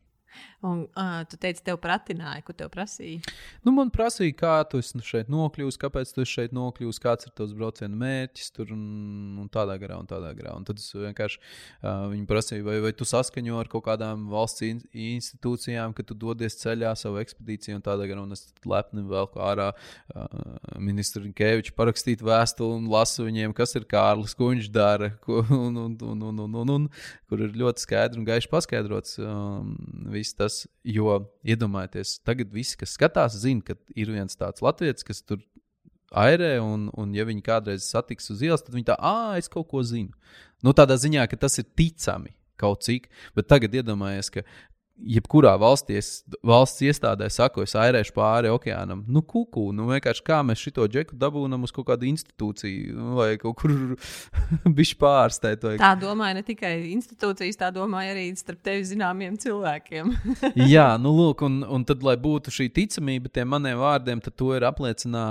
Un 0.64 0.84
uh, 0.96 1.20
tu 1.28 1.36
teici, 1.40 1.60
tev 1.64 1.76
pratināja, 1.82 2.40
ko 2.44 2.54
tev 2.56 2.70
prasīja. 2.72 3.20
Nu, 3.66 3.74
man 3.76 3.90
prasīja, 3.92 4.32
kā 4.38 4.52
tu 4.70 4.80
šeit 5.04 5.28
nokļuvis, 5.32 5.76
kāpēc 5.80 6.14
tu 6.16 6.24
šeit 6.28 6.54
nokļuvis, 6.56 7.00
kāds 7.02 7.28
ir 7.28 7.34
tavs 7.36 7.52
brauciena 7.56 7.98
mērķis, 8.00 8.48
tur 8.56 8.72
un, 8.72 8.84
un 9.42 9.50
tādā 9.52 9.76
garā, 9.82 9.98
un 10.00 10.08
tādā 10.08 10.32
garā. 10.36 10.54
Un 10.56 10.64
tad 10.64 10.80
es 10.80 10.88
vienkārši 10.96 11.40
uh, 11.40 12.06
viņi 12.14 12.24
prasīja, 12.30 12.64
vai, 12.64 12.78
vai 12.86 12.94
tu 12.96 13.04
saskaņo 13.08 13.58
ar 13.60 13.68
kaut 13.72 13.84
kādām 13.90 14.24
valsts 14.32 14.64
in 14.64 14.80
institūcijām, 14.92 15.92
ka 15.96 16.06
tu 16.06 16.16
dodies 16.16 16.56
ceļā 16.62 16.94
savu 16.96 17.20
ekspedīciju 17.20 17.76
un 17.76 17.84
tādā 17.84 18.08
garā. 18.08 18.24
Un 18.24 18.32
es 18.32 18.46
lepni 18.64 19.04
velku 19.10 19.44
ārā 19.44 19.68
uh, 19.74 20.80
ministru 20.80 21.26
Rinkeviču 21.26 21.76
parakstīt 21.76 22.24
vēstuli 22.24 22.80
un 22.80 22.88
lasu 22.88 23.28
viņiem, 23.28 23.52
kas 23.52 23.76
ir 23.76 23.84
Kārlis, 23.90 24.32
ko 24.38 24.48
viņš 24.54 24.72
dara, 24.72 25.12
ko, 25.26 25.42
un, 25.52 25.76
un, 25.76 26.00
un, 26.00 26.24
un, 26.30 26.42
un, 26.46 26.58
un, 26.64 26.74
un, 26.78 26.88
kur 27.28 27.44
ir 27.44 27.52
ļoti 27.60 27.84
skaidri 27.84 28.22
un 28.22 28.28
gaiši 28.32 28.48
paskaidrots. 28.48 29.20
Um, 29.20 29.76
viss 30.14 30.23
tas, 30.32 30.62
jo 30.86 31.18
iedomājieties, 31.44 32.16
tagad 32.24 32.54
visi, 32.54 32.78
kas 32.80 32.94
skatās, 32.96 33.36
zina, 33.42 33.60
ka 33.66 33.76
ir 33.98 34.12
viens 34.14 34.38
tāds 34.40 34.64
latviečs, 34.64 35.04
kas 35.04 35.20
tur 35.22 35.42
airē, 36.14 36.56
un, 36.62 36.88
un 36.96 37.12
ja 37.16 37.26
viņi 37.28 37.44
kādreiz 37.44 37.88
satiks 37.90 38.30
uz 38.32 38.40
ielas, 38.46 38.64
tad 38.64 38.76
viņi 38.76 38.88
tā, 38.92 38.96
ah, 38.98 39.34
es 39.36 39.50
kaut 39.50 39.68
ko 39.68 39.82
zinu. 39.84 40.14
Nu, 40.64 40.72
tādā 40.72 40.96
ziņā, 41.00 41.26
ka 41.28 41.36
tas 41.44 41.58
ir 41.60 41.68
ticami 41.76 42.32
kaut 42.60 42.86
cik, 42.86 43.10
bet 43.36 43.50
tagad 43.50 43.74
iedomājieties, 43.74 44.30
ka 44.30 44.44
jebkurā 44.94 45.54
valstī, 45.58 45.96
es, 45.98 46.08
valsts 46.46 46.82
iestādē 46.86 47.26
saku, 47.32 47.64
es 47.66 47.74
airēšu 47.78 48.14
pāri 48.14 48.50
okeānam. 48.52 49.02
Nu, 49.10 49.24
kuku, 49.26 49.66
nu 49.74 49.88
vienkārši 49.88 50.22
kā 50.26 50.38
mēs 50.46 50.62
šo 50.62 50.86
džeku 50.90 51.18
dabūjam 51.18 51.66
uz 51.66 51.74
kaut 51.74 51.88
kādu 51.90 52.06
institūciju 52.08 52.94
nu, 52.94 53.16
vai 53.18 53.34
kaut 53.40 53.58
kur 53.60 53.74
bišķi 54.78 54.98
pārsteigt. 55.00 55.66
Vai... 55.66 55.74
Tā 55.82 55.92
domāja 55.98 56.38
ne 56.38 56.44
tikai 56.46 56.72
institūcijas, 56.92 57.58
tā 57.60 57.72
domāja 57.74 58.14
arī 58.14 58.28
starp 58.38 58.62
tevi 58.66 58.86
zināmiem 58.86 59.36
cilvēkiem. 59.42 60.14
Jā, 60.74 60.88
nu, 61.02 61.14
lūk, 61.18 61.44
un, 61.46 61.60
un 61.66 61.86
tad, 61.88 62.06
lai 62.06 62.16
būtu 62.20 62.54
šī 62.54 62.70
ticamība 62.78 63.32
tiem 63.34 63.50
maniem 63.50 63.82
vārdiem, 63.82 64.22
tad 64.24 64.38
to 64.38 64.54
ir 64.56 64.66
apliecinā, 64.70 65.26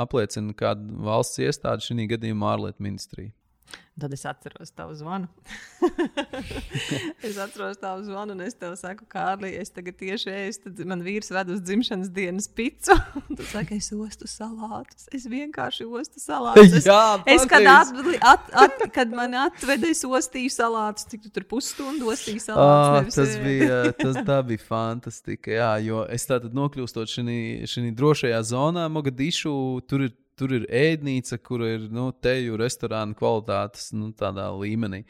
apliecina 0.00 0.56
kāda 0.56 1.04
valsts 1.04 1.44
iestāde, 1.44 1.84
šī 1.84 2.08
gadījumā 2.16 2.56
ārlietu 2.56 2.84
ministrija. 2.84 3.34
Tad 3.94 4.12
es 4.12 4.24
atceros 4.26 4.72
tavu 4.74 4.94
zvanu. 4.98 5.28
es 7.26 7.36
atceros 7.38 7.76
tavu 7.78 8.02
zvanu, 8.02 8.34
un 8.34 8.40
es 8.42 8.56
tev 8.58 8.72
saku, 8.74 9.06
Kārlī, 9.10 9.52
es 9.60 9.70
tagad 9.70 9.94
tieši 10.00 10.32
ēstu. 10.34 10.72
Tad 10.74 10.88
man 10.90 11.04
vīrs 11.06 11.30
ved 11.30 11.52
uz 11.54 11.60
dzimšanas 11.62 12.10
dienas 12.14 12.48
picu. 12.50 12.96
tu 13.38 13.46
saki, 13.52 13.78
es 13.78 13.92
ostu 13.94 14.26
salātus. 14.26 15.06
Es 15.14 15.28
vienkārši 15.30 15.86
ostu 15.86 16.22
salātus. 16.22 16.74
Es, 16.80 16.88
Jā, 16.90 17.04
es 17.36 17.46
kad, 17.50 17.68
at, 17.70 17.94
at, 18.18 18.50
at, 18.64 18.82
kad 18.96 19.14
man 19.14 19.38
atveda, 19.44 19.92
es 19.94 20.02
ostīju 20.02 20.50
salātus. 20.56 21.06
Cik 21.12 21.28
tu 21.28 21.32
tur 21.38 21.46
pusstundu 21.54 22.10
ostīji 22.10 22.42
salātus? 22.48 22.98
Nevis 22.98 23.20
tas 23.20 23.38
bija, 23.46 23.80
tas 24.02 24.20
tā 24.26 24.40
bija 24.50 24.64
fantastika. 24.72 25.54
Jā, 25.54 25.70
jo 25.86 26.02
es 26.10 26.26
tātad 26.26 26.50
nokļūstot 26.58 27.14
šajā 27.14 27.94
drošajā 27.94 28.42
zonā, 28.50 28.90
Mogadišu, 28.90 29.54
tur 29.86 30.08
ir, 30.08 30.18
tur 30.38 30.52
ir 30.58 30.66
ēdnīca, 30.70 31.38
kur 31.42 31.64
ir 31.66 31.88
nu, 31.92 32.10
teju 32.12 32.58
restorāna 32.60 33.16
kvalitātes 33.18 33.92
nu, 33.96 34.12
līmenī. 34.60 35.04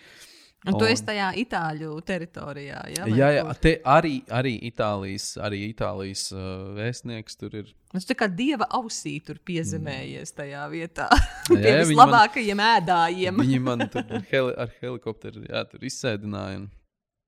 Un 0.64 0.72
tu 0.78 0.86
Un- 0.86 0.88
esi 0.88 1.04
tajā 1.04 1.26
Itāļu 1.42 1.90
teritorijā. 2.08 2.78
Ja, 2.96 3.04
Jā, 3.04 3.26
jā, 3.36 3.42
kur? 3.44 3.58
te 3.60 3.72
arī, 3.84 4.14
arī 4.32 4.54
Itālijas, 4.70 5.26
arī 5.36 5.58
Itālijas 5.74 6.22
uh, 6.32 6.70
vēstnieks 6.78 7.36
tur 7.36 7.56
ir. 7.60 7.74
Es 7.94 8.06
tā 8.08 8.16
kā 8.16 8.30
dieva 8.32 8.64
ausī 8.72 9.18
tur 9.22 9.36
piezemējies 9.44 10.32
tajā 10.32 10.62
vietā. 10.72 11.10
Pie 11.50 11.58
viņi 11.60 11.68
man- 11.68 11.90
vislabākajiem 11.90 12.62
ēdājiem. 12.70 13.42
Viņi 13.44 13.60
man 13.60 13.84
tur 13.92 14.08
heli, 14.32 14.56
ar 14.56 14.72
helikopteru 14.80 15.44
jā, 15.50 15.66
tur 15.68 15.84
izsēdināja. 15.84 16.62
un 16.62 16.70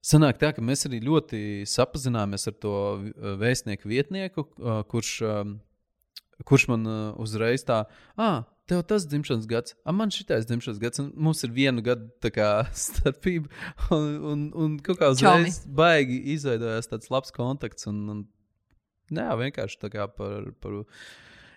Sanāk 0.06 0.38
tā, 0.38 0.52
ka 0.54 0.62
mēs 0.62 0.86
arī 0.86 1.00
ļoti 1.02 1.38
sapazināmies 1.68 2.46
ar 2.48 2.54
to 2.62 2.72
uh, 2.72 3.32
vēstnieku 3.40 3.88
vietnieku, 3.90 4.46
uh, 4.62 4.80
kurš, 4.88 5.12
um, 5.28 5.56
kurš 6.44 6.68
man 6.68 6.86
uh, 6.86 7.00
uzreiz 7.22 7.64
tā, 7.64 7.84
ah, 8.20 8.44
tev 8.68 8.82
tas 8.90 9.06
dzimšanas 9.08 9.48
gads, 9.48 9.76
ah, 9.84 9.94
man 9.96 10.12
šitais 10.12 10.48
dzimšanas 10.48 10.80
gads, 10.82 11.00
un 11.02 11.10
mums 11.16 11.44
ir 11.46 11.54
viena 11.56 11.84
gada 11.84 12.32
kā, 12.34 12.50
starpība. 12.86 13.48
Un, 13.94 14.08
un, 14.32 14.46
un 14.52 14.78
kaut 14.84 15.00
kā 15.00 15.12
uzreiz 15.14 15.62
baigi 15.66 16.20
izveidojās 16.36 16.90
tāds 16.92 17.12
labs 17.14 17.34
kontakts. 17.34 17.88
Un, 17.90 18.02
un, 18.12 18.24
jā, 19.10 19.30
vienkārši 19.42 19.84
tā 19.86 19.92
kā 19.92 20.08
par. 20.12 20.50
par 20.60 20.82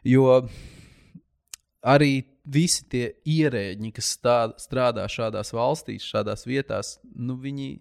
jo 0.08 0.30
arī 1.86 2.24
visi 2.50 2.86
tie 2.90 3.12
ierēģi, 3.30 3.92
kas 3.96 4.14
stād, 4.18 4.56
strādā 4.62 5.06
šādās 5.12 5.54
valstīs, 5.56 6.08
šādās 6.08 6.48
vietās, 6.50 6.98
nu, 7.16 7.38
viņi 7.40 7.76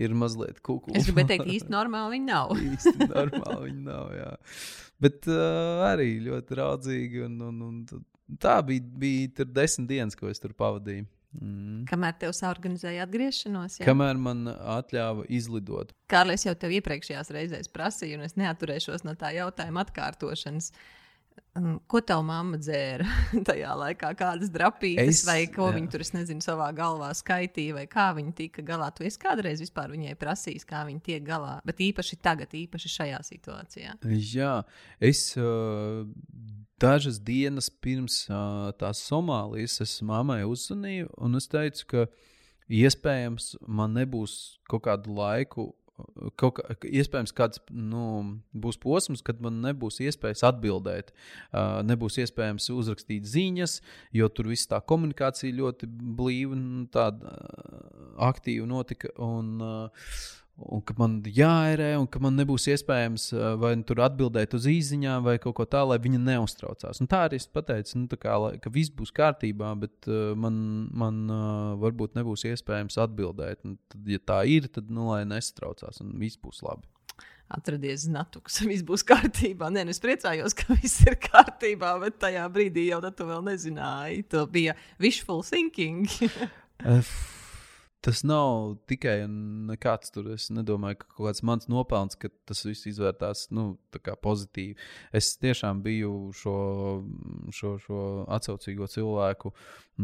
ir 0.00 0.14
mazliet 0.16 0.60
kukuļi. 0.64 0.98
Es 1.00 1.08
gribēju 1.08 1.32
teikt, 1.32 1.50
īsti 1.56 1.72
normāli 1.72 2.16
viņi 2.16 2.28
nav. 2.28 2.54
īsti 2.72 3.10
normāli 3.10 3.70
viņi 3.70 3.84
nav. 3.86 4.12
Jā. 4.16 4.30
Bet 5.02 5.28
uh, 5.30 5.84
arī 5.88 6.10
ļoti 6.24 6.60
raudzīgi. 6.60 7.26
Un, 7.26 7.38
un, 7.48 7.62
un 7.66 8.38
tā 8.42 8.58
bija, 8.66 8.84
bija 9.04 9.34
tur 9.40 9.52
desmit 9.52 9.90
dienas, 9.92 10.18
ko 10.18 10.30
es 10.32 10.42
tur 10.42 10.56
pavadīju. 10.56 11.08
Mm. 11.36 11.82
Kamēr 11.90 12.14
tev 12.16 12.30
saorganizēja 12.32 13.04
atgriešanos, 13.04 13.80
jā. 13.80 13.84
Kamēr 13.84 14.16
man 14.20 14.46
atļāva 14.48 15.26
izlidot. 15.36 15.90
Kārlis 16.08 16.46
jau 16.46 16.54
tev 16.56 16.72
iepriekšējās 16.78 17.32
reizēs 17.34 17.68
prasīja, 17.72 18.16
un 18.16 18.24
es 18.24 18.38
neaturēšos 18.40 19.04
no 19.04 19.12
tā 19.20 19.34
jautājuma 19.36 19.84
atkārtošanas. 19.84 20.70
Um, 20.70 21.05
Ko 21.88 22.00
tev 22.04 22.20
mamma 22.26 22.58
dzēra 22.60 23.06
tajā 23.48 23.72
laikā? 23.80 24.10
Kādas 24.18 24.50
drapītes, 24.52 25.22
Es- 25.22 25.24
vai 25.28 25.46
ko 25.52 25.68
jā. 25.70 25.76
viņa 25.78 25.90
tur, 25.94 26.04
es 26.04 26.12
nezinu, 26.14 26.44
savā 26.44 26.68
galvā 26.76 27.08
skaitīja, 27.16 27.74
vai 27.78 27.86
kā 27.90 28.08
viņa 28.16 28.34
tika 28.38 28.64
galā? 28.66 28.90
Tu 28.96 29.06
esi 29.08 29.20
kādreiz 29.22 29.62
vispār 29.64 29.90
viņai 29.94 30.16
prasījis, 30.20 30.66
kā 30.68 30.84
viņa 30.88 31.02
tiek 31.06 31.24
galā, 31.26 31.56
bet 31.66 31.80
īpaši 31.86 32.18
tagad, 32.24 32.52
īpaši 32.54 32.92
šajā 32.98 33.22
situācijā. 33.30 33.96
Jā, 34.34 34.52
es 35.00 35.22
uh, 35.40 36.04
dažas 36.82 37.18
dienas 37.24 37.70
pirms 37.70 38.24
uh, 38.28 38.68
tās 38.76 39.00
Somālijas 39.08 39.78
es 39.84 39.96
mammai 40.04 40.42
uzzvanīju, 40.44 41.08
un 41.24 41.40
es 41.40 41.48
teicu, 41.48 41.86
ka 41.94 42.06
iespējams 42.68 43.56
man 43.66 43.94
nebūs 43.96 44.58
kaut 44.70 44.84
kādu 44.88 45.14
laiku. 45.16 45.70
Kaut 46.36 46.58
kā, 46.58 46.74
iespējams, 46.84 47.32
kāds 47.36 47.60
nu, 47.72 48.02
būs 48.52 48.76
posms, 48.82 49.22
kad 49.24 49.40
man 49.44 49.62
nebūs 49.64 50.02
iespējas 50.04 50.44
atbildēt. 50.50 51.12
Uh, 51.48 51.80
nebūs 51.88 52.18
iespējams 52.20 52.68
uzrakstīt 52.74 53.24
ziņas, 53.30 53.78
jo 54.16 54.28
tur 54.28 54.50
viss 54.52 54.68
tā 54.68 54.82
komunikācija 54.84 55.56
ļoti 55.56 55.88
blīva 55.88 56.56
un 56.56 56.66
tāda 56.92 57.32
uh, 57.32 57.86
aktīva 58.28 58.68
notika. 58.68 59.14
Un, 59.24 59.54
uh, 59.64 60.10
un 60.56 60.80
ka 60.86 60.94
man 60.96 61.18
jāērē, 61.20 61.90
un 62.00 62.06
ka 62.08 62.20
man 62.22 62.36
nebūs 62.38 62.66
iespējams 62.72 63.28
uh, 63.34 63.44
vai 63.60 63.74
nu 63.76 63.84
tur 63.86 64.00
atbildēt 64.06 64.56
uz 64.56 64.66
īsiņām, 64.70 65.26
vai 65.26 65.36
kaut 65.42 65.58
ko 65.58 65.66
tādu, 65.68 65.90
lai 65.92 66.00
viņa 66.02 66.20
neuztraucās. 66.24 67.02
Un 67.02 67.10
tā 67.12 67.26
arī 67.26 67.40
es 67.40 67.48
pateicu, 67.52 67.98
nu, 68.00 68.08
kā, 68.20 68.38
lai, 68.40 68.54
ka 68.62 68.72
viss 68.72 68.92
būs 68.96 69.12
kārtībā, 69.16 69.74
bet 69.82 70.08
uh, 70.08 70.32
man, 70.38 70.58
man 70.96 71.22
uh, 71.28 71.70
varbūt 71.82 72.16
nebūs 72.16 72.46
iespējams 72.48 72.96
atbildēt. 73.04 73.62
Un 73.68 73.76
tad, 73.92 74.02
ja 74.08 74.22
tā 74.32 74.42
ir, 74.48 74.70
tad 74.72 74.88
nu, 74.88 75.10
lai 75.12 75.24
nesatraucās, 75.28 76.00
un 76.04 76.16
viss 76.22 76.40
būs 76.40 76.64
labi. 76.66 76.88
Atradies 77.52 78.08
znatuks, 78.08 78.58
viss 78.70 78.86
būs 78.86 79.04
kārtībā. 79.06 79.68
Nē, 79.70 79.84
nu 79.86 79.94
es 79.94 80.02
priecājos, 80.02 80.56
ka 80.56 80.80
viss 80.80 81.04
ir 81.04 81.20
kārtībā, 81.28 81.98
bet 82.02 82.20
tajā 82.24 82.48
brīdī 82.52 82.88
jau 82.88 83.04
tu 83.12 83.28
vēl 83.28 83.44
nezināji. 83.52 84.24
Tas 84.32 84.48
bija 84.52 84.78
wishful 85.02 85.44
thinking. 85.44 86.08
tas 88.06 88.22
nav 88.26 88.76
tikai 88.90 89.16
nekāds 89.26 90.12
tur. 90.14 90.28
Es 90.36 90.46
nedomāju, 90.54 91.00
ka 91.00 91.08
kaut 91.10 91.28
kāds 91.28 91.42
mans 91.46 91.66
nopelns, 91.70 92.18
ka 92.20 92.30
tas 92.48 92.62
viss 92.66 92.86
izvērtās 92.90 93.48
nu, 93.56 93.66
pozitīvi. 94.22 94.76
Es 95.16 95.32
tiešām 95.42 95.82
biju 95.84 96.12
šo, 96.36 96.56
šo, 97.56 97.72
šo 97.82 98.02
atsaucīgo 98.38 98.86
cilvēku 98.92 99.52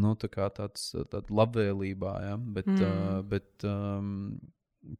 nu, 0.02 0.16
tā 0.18 0.32
tāds, 0.56 0.90
labvēlībā, 1.30 2.16
ja? 2.26 2.34
bet, 2.58 2.70
mm. 2.72 2.82
uh, 2.88 3.22
bet 3.28 3.68
um, 3.68 4.10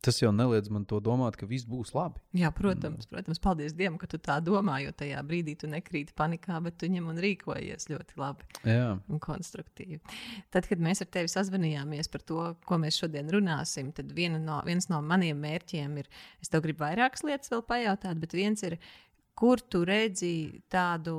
tas 0.04 0.18
jau 0.20 0.30
neliedz 0.34 0.70
man 0.72 0.84
to 0.88 0.98
domāt, 1.02 1.36
ka 1.38 1.46
viss 1.48 1.66
būs 1.68 1.92
labi. 1.96 2.20
Jā, 2.38 2.52
protams, 2.54 3.08
protams. 3.10 3.40
Paldies 3.42 3.74
Dievam, 3.76 3.98
ka 4.00 4.08
tu 4.10 4.20
tā 4.22 4.38
domā, 4.44 4.78
jo 4.84 4.92
tajā 4.96 5.20
brīdī 5.26 5.56
tu 5.58 5.70
nekrīti 5.70 6.14
panikā, 6.18 6.60
bet 6.64 6.78
tu 6.80 6.90
ņem 6.92 7.08
un 7.12 7.20
rīkojies 7.22 7.88
ļoti 7.90 8.18
labi 8.20 8.46
Jā. 8.68 8.96
un 8.96 9.22
konstruktīvi. 9.22 10.00
Tad, 10.54 10.68
kad 10.70 10.82
mēs 10.82 11.02
ar 11.04 11.10
tevi 11.14 11.32
sazvanījāmies 11.32 12.10
par 12.12 12.26
to, 12.28 12.44
ko 12.68 12.78
mēs 12.82 13.00
šodien 13.02 13.30
runāsim, 13.32 13.90
tad 13.96 14.12
no, 14.12 14.60
viens 14.66 14.88
no 14.92 15.02
maniem 15.02 15.40
mērķiem 15.42 15.98
ir, 16.02 16.10
es 16.42 16.52
tev 16.52 16.64
gribu 16.66 16.86
vairākas 16.86 17.26
lietas 17.26 17.52
vēl 17.52 17.66
pajautāt, 17.66 18.22
bet 18.22 18.38
viens 18.38 18.62
ir, 18.66 18.78
kur 19.34 19.60
tu 19.60 19.80
redzi 19.88 20.60
tādu 20.70 21.14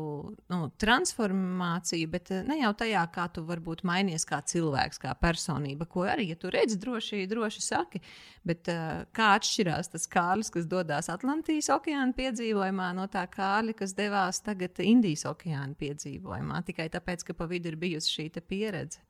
nu, 0.52 0.60
transformāciju, 0.80 2.10
bet 2.14 2.32
eh, 2.32 2.44
ne 2.46 2.60
jau 2.60 2.72
tajā, 2.78 3.02
kā 3.14 3.26
tu 3.34 3.44
varbūt 3.48 3.82
mainies 3.88 4.26
kā 4.30 4.40
cilvēks, 4.50 5.02
kā 5.02 5.16
personība, 5.20 5.88
ko 5.90 6.06
arī, 6.08 6.30
ja 6.32 6.38
tu 6.40 6.52
redzi, 6.54 6.78
droši, 6.82 7.24
droši 7.30 7.64
saki, 7.66 8.04
bet 8.46 8.70
uh, 8.72 9.04
kā 9.16 9.32
atšķirās 9.38 9.90
tas 9.96 10.06
Kārlis, 10.12 10.52
kas 10.54 10.68
dodas 10.70 11.10
Atlantijas 11.12 11.72
okeāna 11.74 12.14
piedzīvojumā, 12.18 12.92
no 12.98 13.08
tā 13.12 13.26
Kārļa, 13.34 13.76
kas 13.82 13.96
devās 13.98 14.44
tagad 14.46 14.80
Indijas 14.84 15.26
okeāna 15.30 15.74
piedzīvojumā, 15.80 16.62
tikai 16.70 16.90
tāpēc, 16.94 17.26
ka 17.28 17.38
pa 17.38 17.50
vidu 17.50 17.74
ir 17.74 17.80
bijusi 17.82 18.14
šī 18.20 18.30
pieredze. 18.46 19.02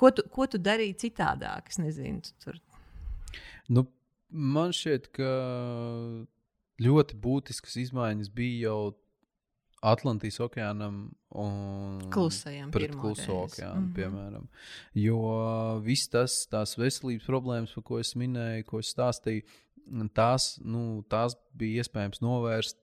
Ko 0.00 0.10
tu, 0.16 0.24
ko 0.32 0.46
tu 0.48 0.58
darīji 0.58 0.96
citādāk? 1.06 1.68
Es 1.68 1.78
nezinu, 1.78 2.22
tu 2.24 2.32
tur. 2.40 2.60
Nu, 3.68 3.84
man 4.32 4.72
šķiet, 4.74 5.10
ka 5.12 5.32
ļoti 6.80 7.16
būtiskas 7.20 7.76
izmaiņas 7.84 8.32
bija 8.34 8.70
jau 8.70 8.80
Atlantijas 9.80 10.36
okeānam 10.44 10.96
un 11.40 12.02
Klusajam, 12.12 12.68
pret 12.74 12.92
kluso 12.92 13.46
okeānu, 13.46 13.80
mm 13.80 13.86
-hmm. 13.86 13.94
piemēram. 13.96 14.48
Jo 14.94 15.20
viss 15.84 16.08
tas, 16.12 16.46
tās 16.52 16.76
veselības 16.76 17.24
problēmas, 17.24 17.74
par 17.74 17.84
ko 17.84 17.98
es 17.98 18.12
minēju, 18.14 18.66
ko 18.66 18.78
es 18.78 18.92
stāstīju, 18.92 19.46
tās, 20.14 20.58
nu, 20.60 21.02
tās 21.08 21.36
bija 21.56 21.80
iespējams 21.82 22.20
novērst, 22.20 22.76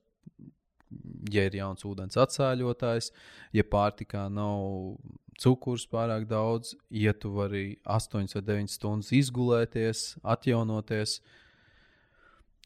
ja 1.30 1.44
ir 1.46 1.54
jauns 1.54 1.84
ūdens 1.84 2.16
atsāļotājs, 2.16 3.12
ja 3.52 3.62
pārtikā 3.62 4.28
nav 4.28 4.96
cukurs 5.38 5.86
pārāk 5.86 6.26
daudz, 6.26 6.74
ja 6.90 7.12
tu 7.12 7.30
vari 7.30 7.78
8 7.84 8.34
vai 8.34 8.42
9 8.42 8.66
stundas 8.66 9.12
izgulēties, 9.12 10.18
atjaunoties. 10.22 11.20
Uh, 11.20 11.47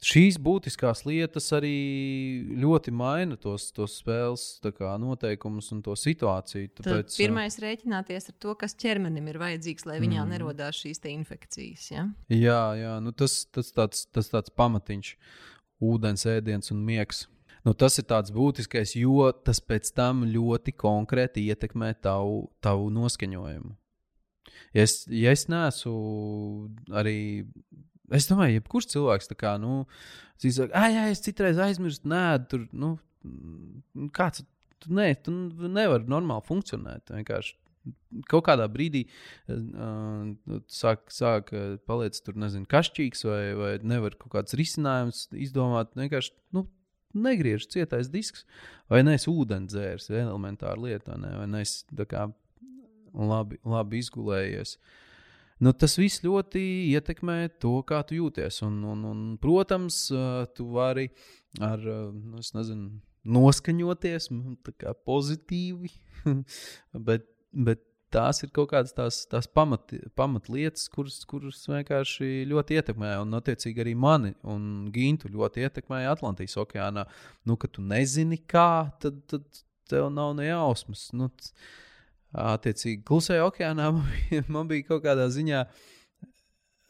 šīs 0.03 0.38
būtiskās 0.42 1.05
lietas 1.07 1.46
arī 1.55 1.72
ļoti 2.59 2.92
maina 2.94 3.36
tos, 3.40 3.68
tos 3.74 3.94
spēles 4.00 4.44
kā, 4.64 4.94
noteikumus 5.00 5.70
un 5.74 5.82
to 5.86 5.94
situāciju. 5.98 6.70
Tāpēc, 6.78 7.16
pirmais 7.20 7.59
uh, 7.59 7.64
rēķināties 7.66 8.30
ar 8.32 8.38
to, 8.42 8.55
kas 8.59 8.74
ķermenim 8.82 9.28
ir 9.30 9.38
vajadzīgs, 9.42 9.86
lai 9.88 10.00
viņā 10.03 10.24
mm. 10.24 10.32
nerodās 10.34 10.80
šīs 10.82 11.03
infekcijas. 11.12 11.90
Ja? 11.92 12.07
Jā, 12.32 12.62
jā 12.78 12.96
nu 13.05 13.14
tas, 13.14 13.44
tas, 13.55 13.70
tāds, 13.76 14.07
tas 14.11 14.32
tāds 14.32 14.55
pamatiņš, 14.59 15.12
ūdens, 15.82 16.26
ēdiens 16.30 16.74
un 16.74 16.82
miegs. 16.86 17.26
Nu, 17.62 17.76
tas 17.78 17.94
ir 18.00 18.09
tāds 18.11 18.32
būtiskais, 18.34 18.96
jo 18.98 19.28
tas 19.46 19.61
pēc 19.62 19.92
tam 19.94 20.24
ļoti 20.26 20.74
konkrēti 20.74 21.44
ietekmē 21.53 21.92
tavu, 22.03 22.48
tavu 22.64 22.90
noskaņojumu. 22.90 23.76
Ja 24.74 24.86
es, 24.88 25.03
ja 25.07 25.30
es 25.36 25.46
neesmu 25.53 25.92
arī 26.96 27.44
Es 28.11 28.26
domāju, 28.28 28.59
jebkurš 28.59 28.90
cilvēks 28.92 29.30
tā 29.30 29.36
kā, 29.38 29.55
nu, 29.62 29.84
saka, 30.42 30.72
ah, 30.74 30.88
jā, 30.90 31.07
es 31.12 31.22
citreiz 31.24 31.61
aizmirstu, 31.62 32.09
nē, 32.11 32.24
tur, 32.50 32.66
nu, 32.74 32.96
kāds, 34.16 34.42
tu, 34.82 34.92
nē, 34.96 35.12
tu 35.22 35.34
nevari 35.62 36.09
normāli 36.11 36.44
funkcionēt. 36.48 37.12
Vienkārši 37.14 37.57
kaut 38.30 38.44
kādā 38.46 38.68
brīdī 38.70 39.05
uh, 39.50 40.32
sāk, 40.70 41.09
sāk 41.14 41.50
paliec 41.88 42.18
tur, 42.22 42.36
nezinu, 42.38 42.68
kašķīgs 42.70 43.24
vai, 43.26 43.42
vai 43.59 43.72
nevar 43.86 44.18
kaut 44.18 44.34
kāds 44.36 44.59
risinājums 44.59 45.24
izdomāt. 45.34 45.94
Vienkārši, 45.98 46.34
nu, 46.57 46.66
negriež 47.14 47.66
cietais 47.70 48.11
disks, 48.11 48.46
vai 48.90 49.03
nes 49.07 49.28
ūdeni 49.30 49.70
dzērs, 49.70 50.11
elementāra 50.14 50.78
lieta, 50.80 51.18
ne, 51.20 51.34
vai 51.40 51.48
nes 51.59 51.80
tā 51.90 52.07
kā 52.09 52.26
labi, 53.12 53.59
labi 53.66 54.03
izgulējies. 54.03 54.76
Uh, 54.76 54.98
nu, 55.62 55.72
tas 55.72 55.96
viss 56.00 56.24
ļoti 56.24 56.62
ietekmē 56.92 57.38
to, 57.62 57.78
kā 57.88 58.02
tu 58.06 58.18
jūties. 58.18 58.62
Un, 58.66 58.80
un, 58.94 59.06
un, 59.08 59.22
protams, 59.42 60.04
tu 60.56 60.68
vari 60.74 61.08
ar, 61.62 61.82
nu, 62.12 62.42
nezinu, 62.42 62.90
noskaņoties 63.22 64.28
pozitīvi, 65.06 65.92
bet, 67.08 67.26
bet 67.52 67.84
tās 68.12 68.42
ir 68.44 68.50
kaut 68.54 68.70
kādas 68.72 68.94
tās, 68.96 69.22
tās 69.30 69.48
pamat, 69.48 69.94
pamatlietas, 70.18 70.88
kuras, 70.92 71.20
kuras 71.28 71.62
vienkārši 71.70 72.44
ļoti 72.50 72.78
ietekmē. 72.78 73.14
Un, 73.22 73.36
attiecīgi, 73.38 73.84
arī 73.84 73.94
mani 73.98 74.34
un 74.48 74.90
Gintu 74.94 75.30
ļoti 75.32 75.64
ietekmēja 75.66 76.16
Atlantijas 76.16 76.58
okeānā. 76.60 77.06
Nu, 77.48 77.56
kad 77.60 77.74
tu 77.76 77.84
nezini, 77.84 78.40
kā, 78.50 78.92
tad, 79.02 79.22
tad 79.30 79.62
tev 79.90 80.10
nav 80.12 80.34
ne 80.38 80.50
jausmas. 80.50 81.08
Nu, 81.16 81.30
attiecīgi, 82.33 83.03
klusajā 83.09 83.45
okeānā 83.47 83.91
man 84.55 84.70
bija, 84.70 84.89
kaut 84.89 85.05
kādā 85.07 85.28
ziņā. 85.33 85.64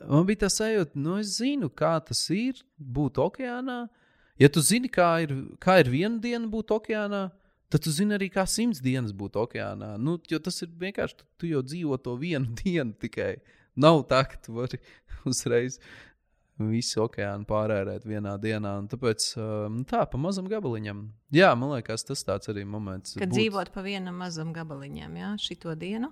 Man 0.02 0.26
bija 0.26 0.44
tā 0.44 0.50
sajūta, 0.50 0.98
nu, 0.98 1.18
es 1.22 1.36
zinu, 1.38 1.70
kā 1.70 1.94
tas 2.02 2.24
ir 2.34 2.58
būt 2.78 3.20
okeānā. 3.22 3.84
Ja 4.40 4.48
tu 4.50 4.62
zini, 4.64 4.90
kā 4.90 5.12
ir, 5.22 5.34
kā 5.62 5.78
ir 5.82 5.90
viena 5.92 6.18
diena 6.22 6.48
būt 6.50 6.72
okeānā, 6.74 7.28
tad 7.70 7.84
tu 7.84 7.92
zini 7.94 8.16
arī, 8.16 8.28
kā 8.32 8.42
simts 8.48 8.82
dienas 8.82 9.14
būt 9.14 9.38
okeānā. 9.44 9.94
Nu, 10.02 10.16
tas 10.18 10.62
ir 10.64 10.72
vienkārši, 10.80 11.20
tu, 11.20 11.28
tu 11.38 11.50
jau 11.52 11.62
dzīvo 11.62 11.98
to 12.02 12.16
vienu 12.18 12.50
dienu 12.62 12.96
tikai. 12.98 13.36
Nav 13.78 14.02
tā, 14.10 14.24
ka 14.28 14.40
tu 14.42 14.58
vari 14.58 14.82
uzreiz 15.28 15.78
visu 16.70 17.02
okeānu 17.06 17.46
pārērēt 17.48 18.04
vienā 18.08 18.34
dienā. 18.40 18.72
Tāpēc 18.90 19.26
um, 19.40 19.84
tā, 19.88 20.00
pa 20.08 20.16
mazam 20.20 20.46
gabaliņam. 20.50 20.98
Jā, 21.34 21.50
man 21.58 21.68
liekas, 21.76 22.04
tas 22.08 22.20
tāds 22.26 22.48
arī 22.52 22.62
moments. 22.68 23.16
Kad 23.18 23.28
būt... 23.30 23.38
dzīvot 23.38 23.68
pa 23.74 23.80
vienam 23.86 24.16
mazam 24.22 24.48
gabaliņam, 24.54 25.12
jā, 25.20 25.30
šito 25.42 25.70
dienu. 25.78 26.08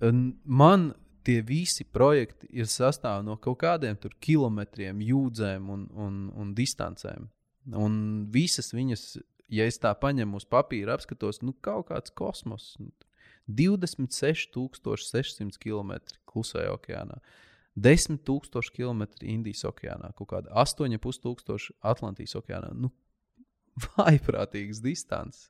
Man 0.00 0.94
tie 1.26 1.42
visi 1.44 1.84
projekti 1.84 2.46
ir 2.56 2.66
sastāv 2.70 3.24
no 3.26 3.34
kaut 3.36 3.58
kādiem 3.60 3.96
kilometriem, 4.24 5.00
jūdzēm 5.04 5.70
un, 5.70 5.80
un, 5.92 6.30
un 6.32 6.54
distancēm. 6.56 7.28
Un 7.76 7.92
visas 8.32 8.72
viņas, 8.72 9.18
ja 9.52 9.64
es 9.68 9.76
tā 9.78 9.92
paņemu 10.00 10.36
uz 10.40 10.46
papīra, 10.48 10.96
apskatos, 10.96 11.42
nu, 11.44 11.52
kaut 11.60 11.92
kāds 11.92 12.10
kosmos. 12.16 12.80
26,600 13.50 15.58
km 15.60 15.92
klusajā 16.30 16.70
okeānā. 16.72 17.20
Uh, 17.20 17.49
10,000 17.78 18.72
km 18.74 19.04
Indijas 19.22 19.62
okeānā, 19.68 20.10
kaut 20.18 20.32
kāda 20.32 20.50
8,500 20.62 21.70
Atlantijas 21.86 22.34
okeānā. 22.40 22.72
Nu, 22.74 22.90
vaiprātīgas 23.96 24.82
distances. 24.84 25.48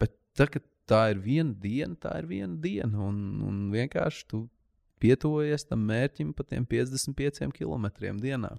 Bet 0.00 0.14
tā, 0.38 0.46
tā 0.88 1.02
ir 1.14 1.22
viena 1.24 1.54
diena, 1.60 1.96
tā 2.00 2.16
ir 2.22 2.30
viena 2.30 2.58
diena. 2.60 3.08
Un, 3.08 3.42
un 3.44 3.64
vienkārši 3.74 4.28
tu 4.30 4.44
pietuvojies 5.02 5.66
tam 5.68 5.84
mērķim 5.88 6.32
pa 6.36 6.46
tiem 6.48 6.66
55 6.68 7.52
km 7.56 7.90
dienā. 8.22 8.54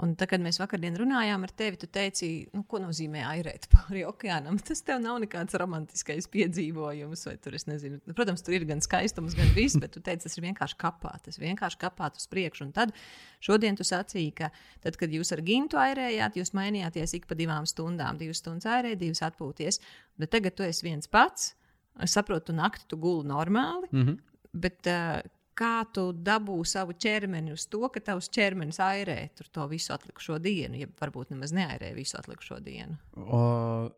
Un 0.00 0.14
tad, 0.16 0.30
kad 0.32 0.42
mēs 0.42 0.60
vakardien 0.60 0.96
runājām 0.96 1.44
ar 1.46 1.52
tevi, 1.56 1.78
tu 1.80 1.88
teici, 1.92 2.28
nu, 2.56 2.62
ko 2.68 2.80
nozīmē 2.82 3.22
airēt 3.28 3.68
pāri 3.74 4.04
okeānam. 4.08 4.58
Tas 4.64 4.82
tev 4.86 5.02
nav 5.04 5.18
nekāds 5.24 5.56
romantiskais 5.60 6.28
piedzīvojums, 6.32 7.26
vai 7.28 7.36
tur 7.42 7.56
es 7.58 7.66
nezinu. 7.68 8.00
Protams, 8.16 8.44
tur 8.46 8.56
ir 8.56 8.66
gan 8.68 8.82
skaistums, 8.84 9.36
gan 9.38 9.52
viss, 9.56 9.78
bet 9.80 9.94
tu 9.96 10.02
teici, 10.04 10.24
tas 10.26 10.38
ir 10.38 10.46
vienkārši 10.48 10.78
kapāt. 10.80 11.24
Tas 11.28 11.40
vienkārši 11.42 11.80
kapāt 11.80 12.20
uz 12.20 12.28
priekšu. 12.30 12.68
Un 12.68 12.74
tad 12.76 12.94
šodien 13.44 13.78
tu 13.78 13.86
sacīki, 13.86 14.34
ka 14.40 14.50
tad, 14.84 14.98
kad 15.00 15.12
jūs 15.12 15.34
ar 15.36 15.44
gintu 15.46 15.80
airējāt, 15.80 16.40
jūs 16.40 16.54
mainījāties 16.56 17.16
ik 17.20 17.28
pa 17.30 17.38
divām 17.38 17.68
stundām. 17.68 18.20
Divas 18.20 18.42
stundas 18.42 18.68
airēt, 18.70 19.00
divas 19.02 19.24
atpūties. 19.26 19.80
Bet 20.20 20.32
tagad 20.34 20.56
tu 20.56 20.66
esi 20.66 20.86
viens 20.88 21.10
pats. 21.10 21.54
Es 22.00 22.14
saprotu, 22.16 22.50
tu 22.50 22.56
nakti 22.56 22.86
tu 22.88 22.96
guli 23.00 23.28
normāli. 23.28 23.90
Mm 23.92 24.06
-hmm. 24.06 24.18
Bet 24.52 24.86
uh, 24.86 25.20
kā 25.58 25.84
tu 25.94 26.10
dabū 26.12 26.58
savu 26.68 26.94
ķermeni 26.96 27.54
uz 27.54 27.66
to, 27.70 27.82
ka 27.92 28.02
tavs 28.10 28.30
ķermenis 28.32 28.80
airē 28.82 29.18
to 29.52 29.66
visu 29.70 29.94
atlikušo 29.94 30.38
dienu, 30.42 30.80
ja 30.80 30.90
varbūt 31.00 31.34
nemaz 31.34 31.54
neairē 31.56 31.92
visu 31.96 32.18
atlikušo 32.20 32.60
dienu. 32.64 32.98
Uh, 33.16 33.90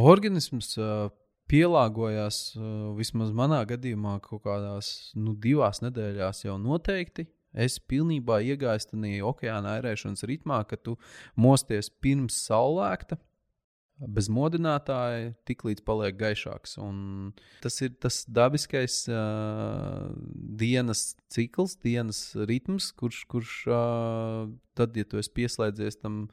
organisms 0.00 0.74
uh, 0.78 1.08
pielāgojās 1.50 2.40
uh, 2.56 2.66
vismaz 2.98 3.32
manā 3.36 3.62
gadījumā 3.68 4.18
kaut 4.24 4.44
kādās 4.46 5.12
nu, 5.16 5.36
divās 5.36 5.82
nedēļās 5.84 6.44
jau 6.46 6.58
noteikti. 6.60 7.28
Es 7.54 7.78
pilnībā 7.78 8.40
iegāju 8.42 8.88
tajā 8.90 9.26
okeāna 9.28 9.76
airēšanas 9.78 10.26
ritmā, 10.26 10.64
ka 10.66 10.74
tu 10.74 10.96
mosties 11.38 11.86
pirms 12.02 12.40
saulēkta, 12.48 13.20
bez 13.98 14.28
modinātāja, 14.32 15.32
tik 15.46 15.64
līdz 15.66 15.84
paliek 15.86 16.16
gaišāks. 16.18 16.76
Un 16.82 17.32
tas 17.62 17.78
ir 17.84 17.94
tas 18.02 18.22
dabiskais 18.26 19.04
uh, 19.10 20.10
dienas 20.60 21.14
cikls, 21.32 21.76
dienas 21.84 22.26
ritms, 22.50 22.90
kurš, 22.98 23.24
kurš 23.30 23.56
uh, 23.70 24.50
tad, 24.78 24.98
ja 24.98 25.06
tu 25.06 25.20
esi 25.22 25.32
pieslēdzies 25.38 26.00
tam 26.02 26.24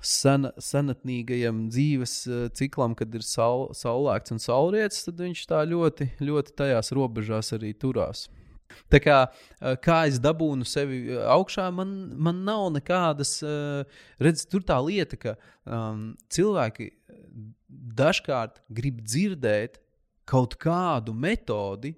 sen, 0.00 0.48
senatnīgajam 0.56 1.66
dzīves 1.74 2.16
uh, 2.30 2.48
ciklam, 2.56 2.96
kad 2.98 3.12
ir 3.14 3.26
saul, 3.26 3.68
saulēkts 3.76 4.34
un 4.34 4.42
saulrietis, 4.42 5.04
tad 5.10 5.20
viņš 5.22 5.46
tā 5.52 5.62
ļoti, 5.68 6.12
ļoti 6.24 6.56
tajās 6.58 6.94
robežās 6.96 7.52
arī 7.58 7.74
turās. 7.76 8.28
Tā 8.92 9.00
kā, 9.04 9.18
kā 9.84 9.98
es 10.08 10.18
dabūnu 10.22 10.66
sevi 10.68 11.16
augšā, 11.18 11.68
man, 11.74 11.92
man 12.16 12.42
nav 12.46 12.68
nekādas, 12.76 13.38
redz, 14.20 14.44
tur 14.48 14.64
tā 14.66 14.78
lieta, 14.84 15.18
ka 15.20 15.34
um, 15.64 16.10
cilvēki 16.32 16.90
dažkārt 17.68 18.62
grib 18.72 19.02
dzirdēt 19.04 19.78
kaut 20.28 20.56
kādu 20.60 21.14
metodi, 21.16 21.94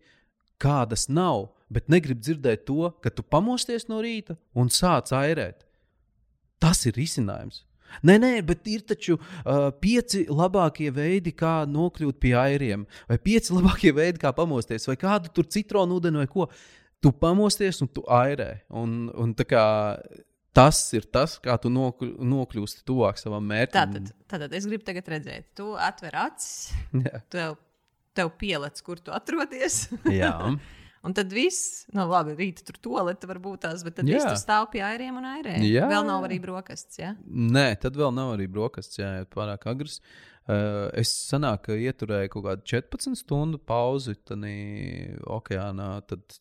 kādas 0.60 1.08
nav, 1.10 1.50
bet 1.72 1.90
negrib 1.90 2.20
dzirdēt 2.22 2.66
to, 2.68 2.92
ka 3.02 3.10
tu 3.14 3.24
pamosties 3.26 3.88
no 3.90 4.00
rīta 4.04 4.36
un 4.54 4.70
sāc 4.70 5.14
airēt. 5.16 5.64
Tas 6.60 6.84
ir 6.86 6.98
risinājums. 6.98 7.64
Nē, 8.06 8.16
nē, 8.22 8.32
bet 8.46 8.68
ir 8.70 8.84
taču 8.88 9.16
uh, 9.18 9.68
pieci 9.82 10.24
labākie 10.30 10.90
veidi, 10.94 11.34
kā 11.36 11.60
nokļūt 11.68 12.20
pie 12.22 12.34
airiem, 12.38 12.86
vai 13.10 13.20
pieci 13.22 13.54
labākie 13.56 13.92
veidi, 13.96 14.20
kā 14.22 14.32
pamosties, 14.36 14.88
vai 14.90 14.98
kādu 15.00 15.32
tur 15.34 15.48
citronu 15.50 16.00
ūdeni 16.00 16.22
vai 16.22 16.28
ko. 16.30 16.50
Tu 17.00 17.12
pamosties 17.16 17.80
un 17.80 17.88
tu 17.88 18.02
airē. 18.12 18.50
Un, 18.76 19.06
un 19.16 19.30
kā, 19.48 19.64
tas 20.56 20.80
ir 20.96 21.06
tas, 21.12 21.38
kā 21.40 21.56
tu 21.62 21.70
nokļ, 21.72 22.12
nokļūsti 22.28 22.84
tuvāk 22.88 23.20
savam 23.20 23.46
mērķim. 23.48 23.78
Tātad, 23.78 24.12
tātad 24.28 24.56
es 24.58 24.68
gribu 24.68 24.84
tagad 24.86 25.08
redzēt, 25.14 25.48
tu 25.56 25.72
atver 25.80 26.18
acis, 26.26 26.74
tev, 27.32 27.56
tev 28.16 28.34
pielec, 28.40 28.82
kur 28.84 29.00
tu 29.00 29.14
atrodies. 29.16 29.86
Jā. 30.10 30.34
Un 31.06 31.14
tad 31.16 31.30
viss, 31.32 31.86
nu, 31.96 32.04
labi, 32.10 32.34
rītā 32.36 32.64
tur 32.68 32.76
tolete 32.84 33.28
var 33.28 33.38
būt 33.40 33.62
tās, 33.64 33.84
bet 33.86 33.96
tad 33.96 34.08
jā. 34.08 34.18
viss 34.18 34.28
tur 34.28 34.36
stāv 34.36 34.66
pie 34.74 34.82
airiem 34.84 35.16
un 35.16 35.28
airēm. 35.30 35.62
Jā. 35.64 35.86
Vēl 35.88 36.04
nav 36.04 36.26
arī 36.26 36.36
brokastis. 36.42 36.98
Ja? 37.00 37.14
Nē, 37.24 37.70
tad 37.80 37.96
vēl 37.96 38.12
nav 38.12 38.34
arī 38.34 38.48
brokastis, 38.52 39.00
jā, 39.00 39.12
pārāk 39.32 39.64
agrs. 39.72 40.00
Uh, 40.50 40.90
es 40.98 41.12
sanāku, 41.30 41.70
ka 41.70 41.78
ieturēju 41.78 42.32
kaut 42.34 42.44
kādu 42.48 42.68
14 42.74 43.16
stundu 43.16 43.60
pauzi 43.62 44.16
tādā 44.28 44.52
okeānā. 45.38 45.88
Tad 46.10 46.40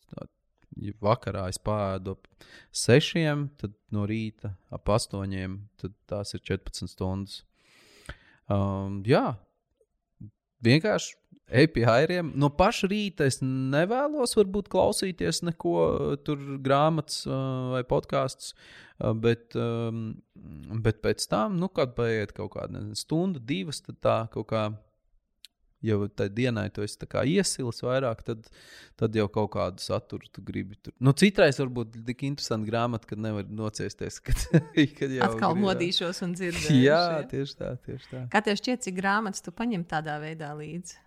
ja 0.78 0.94
vakarā 1.02 1.46
es 1.50 1.58
pāēdu 1.62 2.14
ap 2.16 2.28
6, 2.76 3.46
tad 3.60 3.76
no 3.94 4.06
rīta 4.08 4.54
ap 4.72 4.88
8, 4.92 5.56
tad 5.80 5.96
tās 6.10 6.34
ir 6.36 6.44
14 6.46 6.90
stundas. 6.90 7.40
Um, 8.50 9.00
jā, 9.06 9.36
vienkārši 10.64 11.16
ej 11.50 11.70
pie 11.74 11.86
airiem. 11.88 12.32
No 12.38 12.50
paša 12.54 12.90
rīta 12.90 13.26
es 13.28 13.40
nevēlos, 13.42 14.36
varbūt, 14.38 14.70
klausīties 14.72 15.42
neko 15.48 15.74
tur 16.26 16.42
grāmatas 16.62 17.24
vai 17.26 17.82
podkāstus, 17.88 18.54
bet, 19.22 19.56
bet 20.86 21.02
pēc 21.04 21.26
tam, 21.30 21.58
nu, 21.60 21.70
kad 21.72 21.96
paiet 21.98 22.36
kaut 22.36 22.54
kāda 22.56 22.78
nezinu, 22.78 22.98
stunda, 22.98 23.42
divas, 23.42 23.82
tad 23.86 24.00
tā 24.04 24.20
kaut 24.34 24.50
kā. 24.52 24.70
Ja 25.80 25.96
tajā 25.96 26.28
dienā 26.36 26.66
tu 26.76 26.82
esi 26.84 26.98
iesilis 27.00 27.78
vairāk, 27.80 28.18
tad, 28.20 28.50
tad 29.00 29.14
jau 29.16 29.24
kaut 29.32 29.54
kādu 29.54 29.80
saturu 29.80 30.28
tu 30.28 30.42
gribi. 30.44 30.76
Tur. 30.76 30.92
Nu, 31.00 31.14
citreiz 31.16 31.56
varbūt 31.56 31.96
tik 32.04 32.26
interesanti 32.28 32.68
grāmata, 32.68 33.08
kad 33.08 33.22
nevar 33.24 33.48
nociesties. 33.48 34.20
Kad, 34.20 34.44
kad 34.98 35.14
jau 35.16 35.24
atkal 35.24 35.56
gribā. 35.56 35.70
modīšos 35.70 36.20
un 36.26 36.36
dzirdēšu. 36.36 36.76
Jā, 36.84 37.00
tieši 37.32 37.56
tā, 37.62 37.70
tieši 37.86 38.10
tā. 38.12 38.26
Kā 38.28 38.44
tev 38.44 38.60
šķiet, 38.60 38.84
cik 38.84 39.00
grāmatas 39.00 39.40
tu 39.46 39.56
paņem 39.56 39.88
tādā 39.88 40.20
veidā 40.20 40.52
līdzi? 40.58 41.00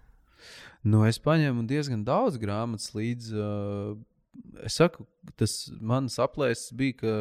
Nu, 0.84 1.04
es 1.08 1.20
paņēmu 1.24 1.66
diezgan 1.70 2.04
daudz 2.08 2.40
grāmatas 2.42 2.92
līdzi. 2.96 3.38
Uh, 3.38 3.94
es 4.66 4.78
saku, 4.80 5.06
tas 5.40 5.56
mans 5.80 6.18
aplēses 6.22 6.74
bija, 6.78 6.98
ka 7.04 7.14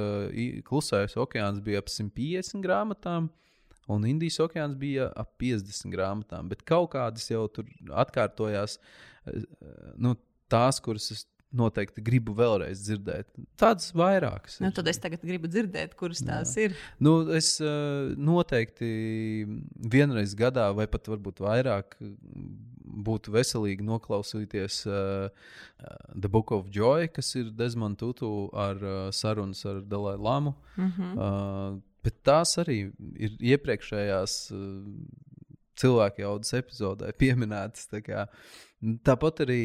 klusais 0.66 1.16
okeāns 1.20 1.62
bija 1.64 1.82
ap 1.82 1.92
150 1.92 2.64
grāmatām. 2.64 3.30
Un 3.90 4.06
Indijas 4.06 4.38
okeāns 4.44 4.76
bija 4.78 5.08
ap 5.18 5.34
50 5.42 5.90
grāmatām, 5.92 6.48
bet 6.52 6.62
kaut 6.66 6.92
kādas 6.94 7.26
jau 7.30 7.44
tur 7.50 7.66
atkārtojās. 8.04 8.78
Nu, 9.98 10.14
tās, 10.52 10.78
kuras 10.82 11.10
es 11.14 11.26
noteikti 11.56 12.02
gribu 12.04 12.34
vēlreiz 12.36 12.80
dzirdēt. 12.86 13.28
Tādas 13.60 13.92
vairākas. 13.96 14.58
Nu, 14.62 14.70
tad 14.74 14.88
es 14.90 15.00
tagad 15.02 15.24
gribu 15.26 15.50
dzirdēt, 15.50 15.94
kuras 15.98 16.22
tās 16.24 16.54
Jā. 16.56 16.68
ir. 16.68 16.76
Nu, 17.02 17.14
es 17.36 17.54
uh, 17.62 18.12
noteikti 18.16 18.90
vienreiz 19.92 20.34
gadā, 20.38 20.70
vai 20.76 20.88
pat 20.90 21.10
varbūt 21.12 21.42
vairāk, 21.44 21.96
būtu 22.82 23.32
veselīgi 23.36 23.84
noklausīties 23.86 24.82
uh, 24.88 25.28
The 26.16 26.32
Book 26.32 26.52
of 26.56 26.72
Joy, 26.72 27.08
kas 27.12 27.34
ir 27.40 27.52
Desmond 27.56 28.00
Tutu 28.00 28.48
ar 28.56 28.80
uh, 28.80 29.04
sarunas 29.14 29.64
ar 29.68 29.82
Dalai 29.84 30.16
Lamu. 30.16 30.56
Mm 30.76 30.90
-hmm. 30.96 31.14
uh, 31.16 31.80
bet 32.02 32.22
tās 32.24 32.56
arī 32.58 32.92
ir 33.16 33.36
iepriekšējās 33.38 34.52
uh, 34.52 34.58
cilvēku 35.76 36.20
jaudas 36.20 36.52
epizodē 36.52 37.12
pieminētas. 37.12 37.88
Tā 37.88 38.02
kā, 38.04 38.26
uh, 38.28 38.71
Tāpat 38.82 39.44
arī 39.44 39.62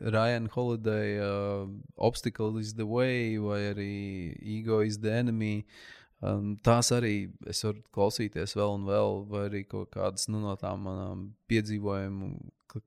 Ryan 0.00 0.46
Holiday, 0.48 1.18
uh, 1.20 1.66
Obstacle 2.00 2.56
is 2.56 2.72
the 2.72 2.86
Way 2.88 3.36
vai 3.36 3.58
arī 3.74 3.96
Ego 4.40 4.80
is 4.80 4.96
the 4.98 5.12
Enemy. 5.12 5.66
Um, 6.24 6.54
tās 6.56 6.88
arī 6.96 7.34
es 7.46 7.60
varu 7.66 7.82
klausīties 7.92 8.56
vēl 8.56 8.78
un 8.78 8.88
vēl, 8.88 9.18
vai 9.28 9.42
arī 9.50 9.62
kaut 9.68 9.92
kādas 9.92 10.30
nu, 10.32 10.40
no 10.40 10.56
tām 10.56 10.86
manām 10.88 11.26
piedzīvojumu 11.52 12.30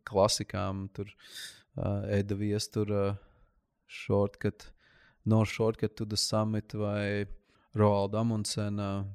klasikām, 0.10 0.88
tur 0.98 1.14
uh, 1.14 2.02
Eda 2.10 2.34
Viestura, 2.34 3.06
uh, 3.14 3.24
Shortcut, 3.88 4.72
No 5.26 5.44
Shortcut 5.46 5.96
to 5.98 6.06
the 6.06 6.18
Summit 6.18 6.74
vai 6.74 7.28
Roalda 7.76 8.24
Amundsena 8.24 9.06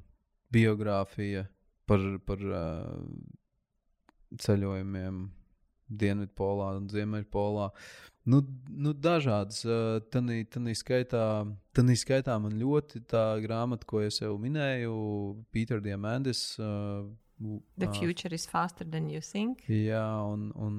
biogrāfija 0.53 1.47
par, 1.89 2.03
par 2.23 2.43
uh, 2.47 2.99
ceļojumiem 4.39 5.25
Dienvidpolā 5.89 6.73
un 6.79 6.87
Ziemeļpolā. 6.91 7.69
Nu, 8.29 8.39
nu 8.69 8.93
dažādas. 8.95 9.63
Tanī 10.13 10.75
skaitā, 10.79 11.25
tanī 11.75 11.97
skaitā 11.99 12.37
man 12.39 12.55
ļoti 12.59 13.03
tā 13.11 13.25
grāmata, 13.43 13.87
ko 13.89 14.03
es 14.05 14.21
jau 14.21 14.37
minēju, 14.39 14.93
Pīters 15.51 15.83
Diamandis. 15.83 16.45
Uh, 16.61 17.11
The 17.77 17.89
future 17.91 18.33
is 18.33 18.45
faster 18.45 18.85
than 18.85 19.09
you 19.09 19.19
think. 19.19 19.65
Jā, 19.67 20.05
un, 20.31 20.51
un, 20.55 20.75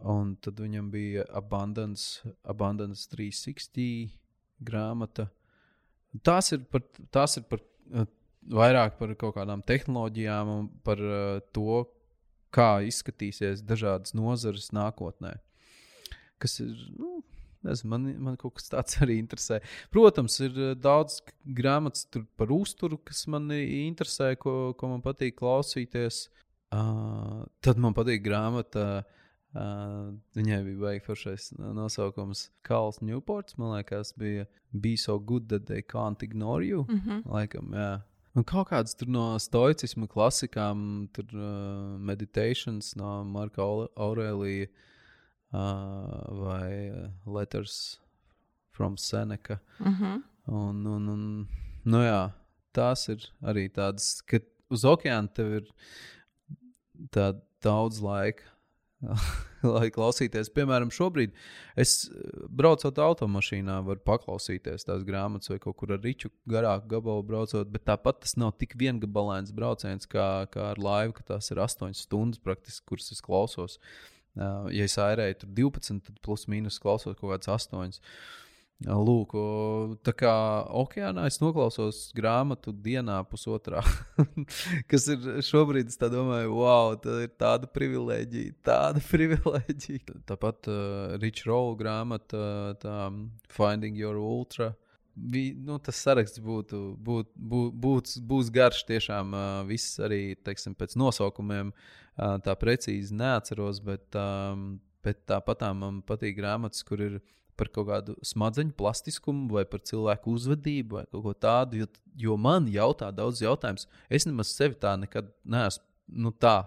un 0.00 0.30
tad 0.40 0.62
viņam 0.62 0.88
bija 0.94 1.26
Abundance, 1.36 2.22
Abundance 2.48 3.10
360 3.12 4.14
grāmata. 4.64 5.28
Tās 6.24 6.54
ir 6.56 6.64
par, 6.70 6.86
tās 7.12 7.36
ir 7.36 7.44
par 7.50 7.60
vairāk 8.48 8.96
par 8.98 9.12
kaut 9.20 9.36
kādām 9.36 9.62
tehnoloģijām 9.66 10.52
un 10.54 10.68
par 10.86 11.02
uh, 11.02 11.40
to, 11.52 11.82
kā 12.54 12.78
izskatīsies 12.88 13.64
dažādas 13.66 14.14
nozares 14.16 14.70
nākotnē. 14.76 15.36
Kas 16.38 16.60
ir. 16.64 16.76
Nu, 16.98 17.20
Nezinu, 17.66 17.90
man, 17.90 18.04
man 18.22 18.36
kaut 18.38 18.54
kas 18.54 18.68
tāds 18.70 18.98
arī 19.02 19.16
interesē. 19.18 19.58
Protams, 19.90 20.36
ir 20.46 20.54
eh, 20.54 20.74
daudz 20.78 21.18
grāmatas 21.58 22.06
par 22.38 22.52
uzturu, 22.54 23.00
kas 23.02 23.24
man 23.26 23.50
interesē, 23.50 24.36
ko, 24.38 24.76
ko 24.78 24.92
man 24.92 25.02
patīk 25.02 25.34
klausīties. 25.40 26.28
Uh, 26.70 27.48
tad 27.64 27.80
man 27.82 27.96
patīk 27.96 28.22
grāmata. 28.22 29.02
Uh, 29.56 30.12
viņai 30.36 30.60
bija 30.66 30.78
baigts 30.84 31.50
nosaukums 31.58 32.44
Karls 32.62 33.00
Newports. 33.02 33.56
Man 33.58 33.74
liekas, 33.74 34.12
bija 34.20 34.46
Be 34.72 34.96
so 34.96 35.18
good 35.18 35.48
that 35.48 35.66
they 35.66 35.82
can't 35.82 36.22
ignore 36.22 36.62
you. 36.62 36.84
Mm 36.88 37.00
-hmm. 37.00 37.22
Laikam, 37.24 37.72
jā. 37.72 38.02
Un 38.38 38.44
kaut 38.46 38.68
kādas 38.70 38.94
no 39.10 39.32
stoicisma 39.42 40.06
klasikām, 40.06 41.08
tur 41.10 41.32
uh, 41.34 41.96
meditations 41.98 42.92
no 42.98 43.24
Marka 43.26 43.64
Aurēlija 43.98 44.68
uh, 44.68 46.12
vai 46.44 46.68
uh, 46.92 47.08
Letters 47.26 47.98
from 48.70 48.96
Seneca. 48.96 49.58
Mm 49.80 49.94
-hmm. 49.94 50.22
un, 50.46 50.86
un, 50.86 51.08
un, 51.08 51.48
nu 51.84 51.98
jā, 52.04 52.30
tās 52.72 53.08
ir 53.08 53.26
arī 53.42 53.68
tādas, 53.72 54.22
ka 54.22 54.38
uz 54.70 54.84
okeāna 54.84 55.34
tev 55.34 55.52
ir 55.58 55.66
tā 57.10 57.32
daudz 57.64 58.00
laika. 58.00 58.44
lai 59.74 59.88
klausīties. 59.94 60.50
Piemēram, 60.54 60.90
šobrīd 60.94 61.34
es 61.78 62.08
braucot 62.50 62.98
automašīnā, 63.02 63.78
varu 63.86 64.02
paklausīties 64.06 64.86
tās 64.88 65.04
grāmatas 65.06 65.52
vai 65.52 65.58
kaut 65.62 65.78
kur 65.80 65.94
ar 65.94 66.02
rīču 66.04 66.32
garāku 66.50 66.90
gabalu 66.94 67.26
braucot, 67.26 67.70
bet 67.72 67.86
tāpat 67.88 68.22
tas 68.24 68.36
nav 68.40 68.56
tik 68.58 68.74
viengabalains 68.80 69.54
brauciens 69.54 70.10
kā, 70.10 70.48
kā 70.52 70.72
ar 70.72 70.82
laivu, 70.82 71.16
ka 71.18 71.28
tās 71.34 71.52
ir 71.54 71.62
8 71.62 71.94
stundas 71.98 72.42
praktiski, 72.42 72.86
kuras 72.90 73.12
es 73.14 73.24
klausos. 73.24 73.78
Uh, 74.38 74.68
ja 74.70 74.86
es 74.86 74.94
airēju 75.02 75.40
tur 75.40 75.54
12, 75.64 76.02
tad 76.06 76.18
plus 76.22 76.46
mīnus 76.50 76.78
klausos 76.82 77.16
kaut 77.18 77.32
kādas 77.32 77.70
8. 77.70 78.02
Lūk, 78.86 79.32
tā 80.06 80.12
kā 80.14 80.32
okeānā 80.78 81.24
es 81.26 81.40
noklausos 81.42 82.12
grāmatu 82.14 82.70
dienā, 82.70 83.16
pusotrā. 83.26 83.80
kas 84.90 85.08
ir 85.10 85.40
šobrīd, 85.42 85.88
es 85.90 85.98
domāju, 85.98 86.52
wow, 86.60 86.92
tā 87.02 87.24
ir 87.24 87.32
tāda 87.34 87.66
privilēģija, 87.74 88.52
tāda 88.62 89.02
privilēģija. 89.10 90.20
Tāpat 90.30 90.70
uh, 90.70 91.16
Rich 91.18 91.42
Roll 91.48 91.74
grāmata, 91.80 92.76
tā 92.78 92.98
Finding 93.50 93.98
Your 93.98 94.20
Ultra. 94.22 94.70
Vi, 95.18 95.48
nu, 95.58 95.80
tas 95.82 95.98
saraksts 95.98 96.38
būtu, 96.38 96.92
būt, 97.02 97.32
būt, 97.34 97.74
būt, 97.82 98.12
būs 98.30 98.52
garš. 98.54 98.84
Tiešām 98.86 99.34
uh, 99.34 99.48
viss 99.66 99.98
arī 99.98 100.36
teiksim, 100.46 100.76
pēc 100.78 100.94
nosaukumiem 101.02 101.74
uh, 101.74 102.38
tā 102.46 102.54
precīzi 102.54 103.18
neatceros, 103.18 103.82
bet, 103.82 104.06
um, 104.14 104.76
bet 105.02 105.24
tāpat 105.26 105.66
man 105.74 105.98
patīk 106.06 106.38
grāmatas, 106.38 106.86
kur 106.86 107.02
ir 107.02 107.18
par 107.58 107.70
kaut 107.74 107.88
kādu 107.90 108.14
smadzeņu 108.26 108.76
plastiskumu, 108.78 109.48
vai 109.56 109.64
par 109.68 109.82
cilvēku 109.86 110.32
uzvedību, 110.38 111.00
vai 111.00 111.04
kaut 111.10 111.24
ko 111.24 111.34
tādu. 111.34 111.82
Jo, 111.82 111.88
jo 112.28 112.38
man 112.40 112.68
jautā 112.72 113.10
daudz 113.14 113.42
jautājumus. 113.44 113.88
Es 114.10 114.28
nemaz 114.28 114.54
sevi 114.54 114.78
tā 114.78 114.94
nekad 115.00 115.30
neesmu 115.44 115.84
nu, 116.24 116.32
tā 116.32 116.62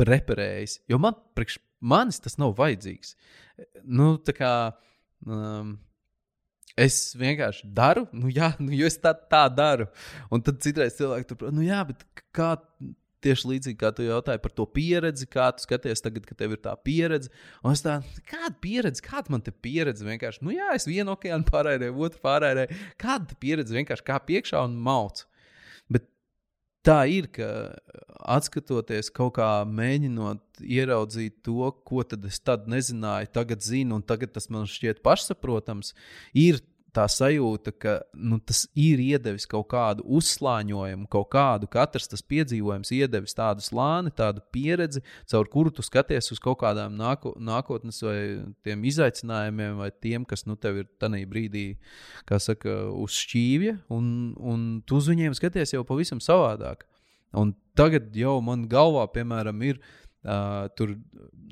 preparējis. 0.00 0.80
Jo 0.90 0.98
man, 1.02 1.18
priekš 1.36 1.60
manis 1.80 2.20
tas 2.22 2.38
nav 2.40 2.56
vajadzīgs. 2.58 3.14
Nu, 3.84 4.16
tā 4.24 4.36
kā. 4.36 4.54
Um, 5.26 5.78
Es 6.78 7.10
vienkārši 7.18 7.66
daru, 7.74 8.04
nu, 8.14 8.28
jā, 8.32 8.52
nu, 8.62 8.70
jo 8.72 8.86
es 8.88 8.94
tā, 9.02 9.10
tā 9.12 9.42
daru. 9.52 9.88
Un 10.32 10.40
tad 10.40 10.60
citreiz 10.64 10.94
cilvēki 10.96 11.26
tur 11.28 11.40
prasa, 11.40 11.54
nu, 11.56 11.64
jā, 11.66 11.80
bet 11.84 12.04
kā 12.32 12.52
Tieši 13.24 13.50
līdzīgi 13.50 13.78
kā 13.80 13.90
tu 13.92 14.04
jautāji 14.06 14.40
par 14.40 14.52
to 14.56 14.64
pieredzi, 14.64 15.26
kā 15.28 15.50
tu 15.52 15.64
skaties 15.66 16.00
tagad, 16.04 16.24
kad 16.28 16.38
tev 16.40 16.54
ir 16.56 16.62
tā 16.64 16.72
pieredze. 16.80 17.28
Un 17.60 17.74
es 17.76 17.84
tādu, 17.84 18.08
kāda 18.30 18.54
pieredze, 18.64 19.04
kāda 19.04 19.34
man 19.34 19.44
te 19.44 19.52
pieredze 19.52 20.06
vienkārši, 20.06 20.40
nu 20.46 20.54
jā, 20.54 20.70
es 20.76 20.88
vienu 20.88 21.12
okeānu 21.12 21.44
pārējēju, 21.50 21.98
otru 22.06 22.22
pārējēju. 22.24 22.78
Kāda 23.00 23.36
pieredze 23.42 23.76
vienkārši 23.76 24.06
kā 24.08 24.16
piekšā 24.30 24.64
un 24.64 24.78
mauc. 24.80 25.26
Bet 25.92 26.08
tā 26.86 27.02
ir, 27.12 27.28
ka 27.34 27.50
atskatoties 28.38 29.12
kaut 29.12 29.34
kā 29.36 29.50
mēģinot 29.68 30.64
ieraudzīt 30.64 31.42
to, 31.44 31.68
ko 31.84 32.04
tad 32.08 32.24
es 32.28 32.40
tad 32.40 32.68
nezināju, 32.72 33.32
tagad 33.36 33.64
zinu, 33.64 34.00
un 34.00 34.06
tagad 34.06 34.32
tas 34.36 34.48
man 34.52 34.68
šķiet 34.70 35.04
pašsaprotams, 35.04 35.92
ir 36.32 36.60
tā 36.94 37.06
sajūta, 37.10 37.72
ka 37.76 37.94
nu, 38.14 38.38
tas 38.42 38.64
ir 38.78 39.00
iedevis 39.02 39.46
kaut 39.50 39.68
kādu 39.72 40.04
uzslāņojumu, 40.18 41.06
kaut 41.12 41.28
kādu 41.32 41.68
katrs 41.70 42.10
tas 42.10 42.22
piedzīvojums, 42.26 42.92
iedevis 42.96 43.36
tādu 43.38 43.64
slāni, 43.64 44.12
tādu 44.16 44.42
pieredzi, 44.54 45.02
caur 45.30 45.48
kuru 45.52 45.72
tu 45.74 45.84
skaties 45.86 46.32
uz 46.34 46.42
kaut 46.42 46.60
kādām 46.62 46.96
nāko, 46.98 47.34
nākotnes 47.38 48.02
vai 48.06 48.18
tiem 48.66 48.84
izaicinājumiem, 48.90 49.78
vai 49.80 49.90
tiem, 49.94 50.26
kas 50.28 50.46
nu, 50.48 50.58
tev 50.60 50.82
ir 50.82 50.90
tajā 51.00 51.24
brīdī, 51.30 51.66
kā 52.28 52.40
saka, 52.42 52.82
uz 52.90 53.16
šķīvja, 53.24 53.78
un, 53.94 54.12
un 54.36 54.68
tu 54.86 55.00
uz 55.00 55.10
viņiem 55.10 55.36
skaties 55.38 55.76
jau 55.76 55.86
pavisam 55.88 56.22
savādāk. 56.22 56.86
Un 57.36 57.52
tagad 57.78 58.10
jau 58.18 58.40
man 58.42 58.64
galvā, 58.70 59.04
piemēram, 59.14 59.60
ir 59.62 59.78
Uh, 60.20 60.66
tur, 60.76 60.90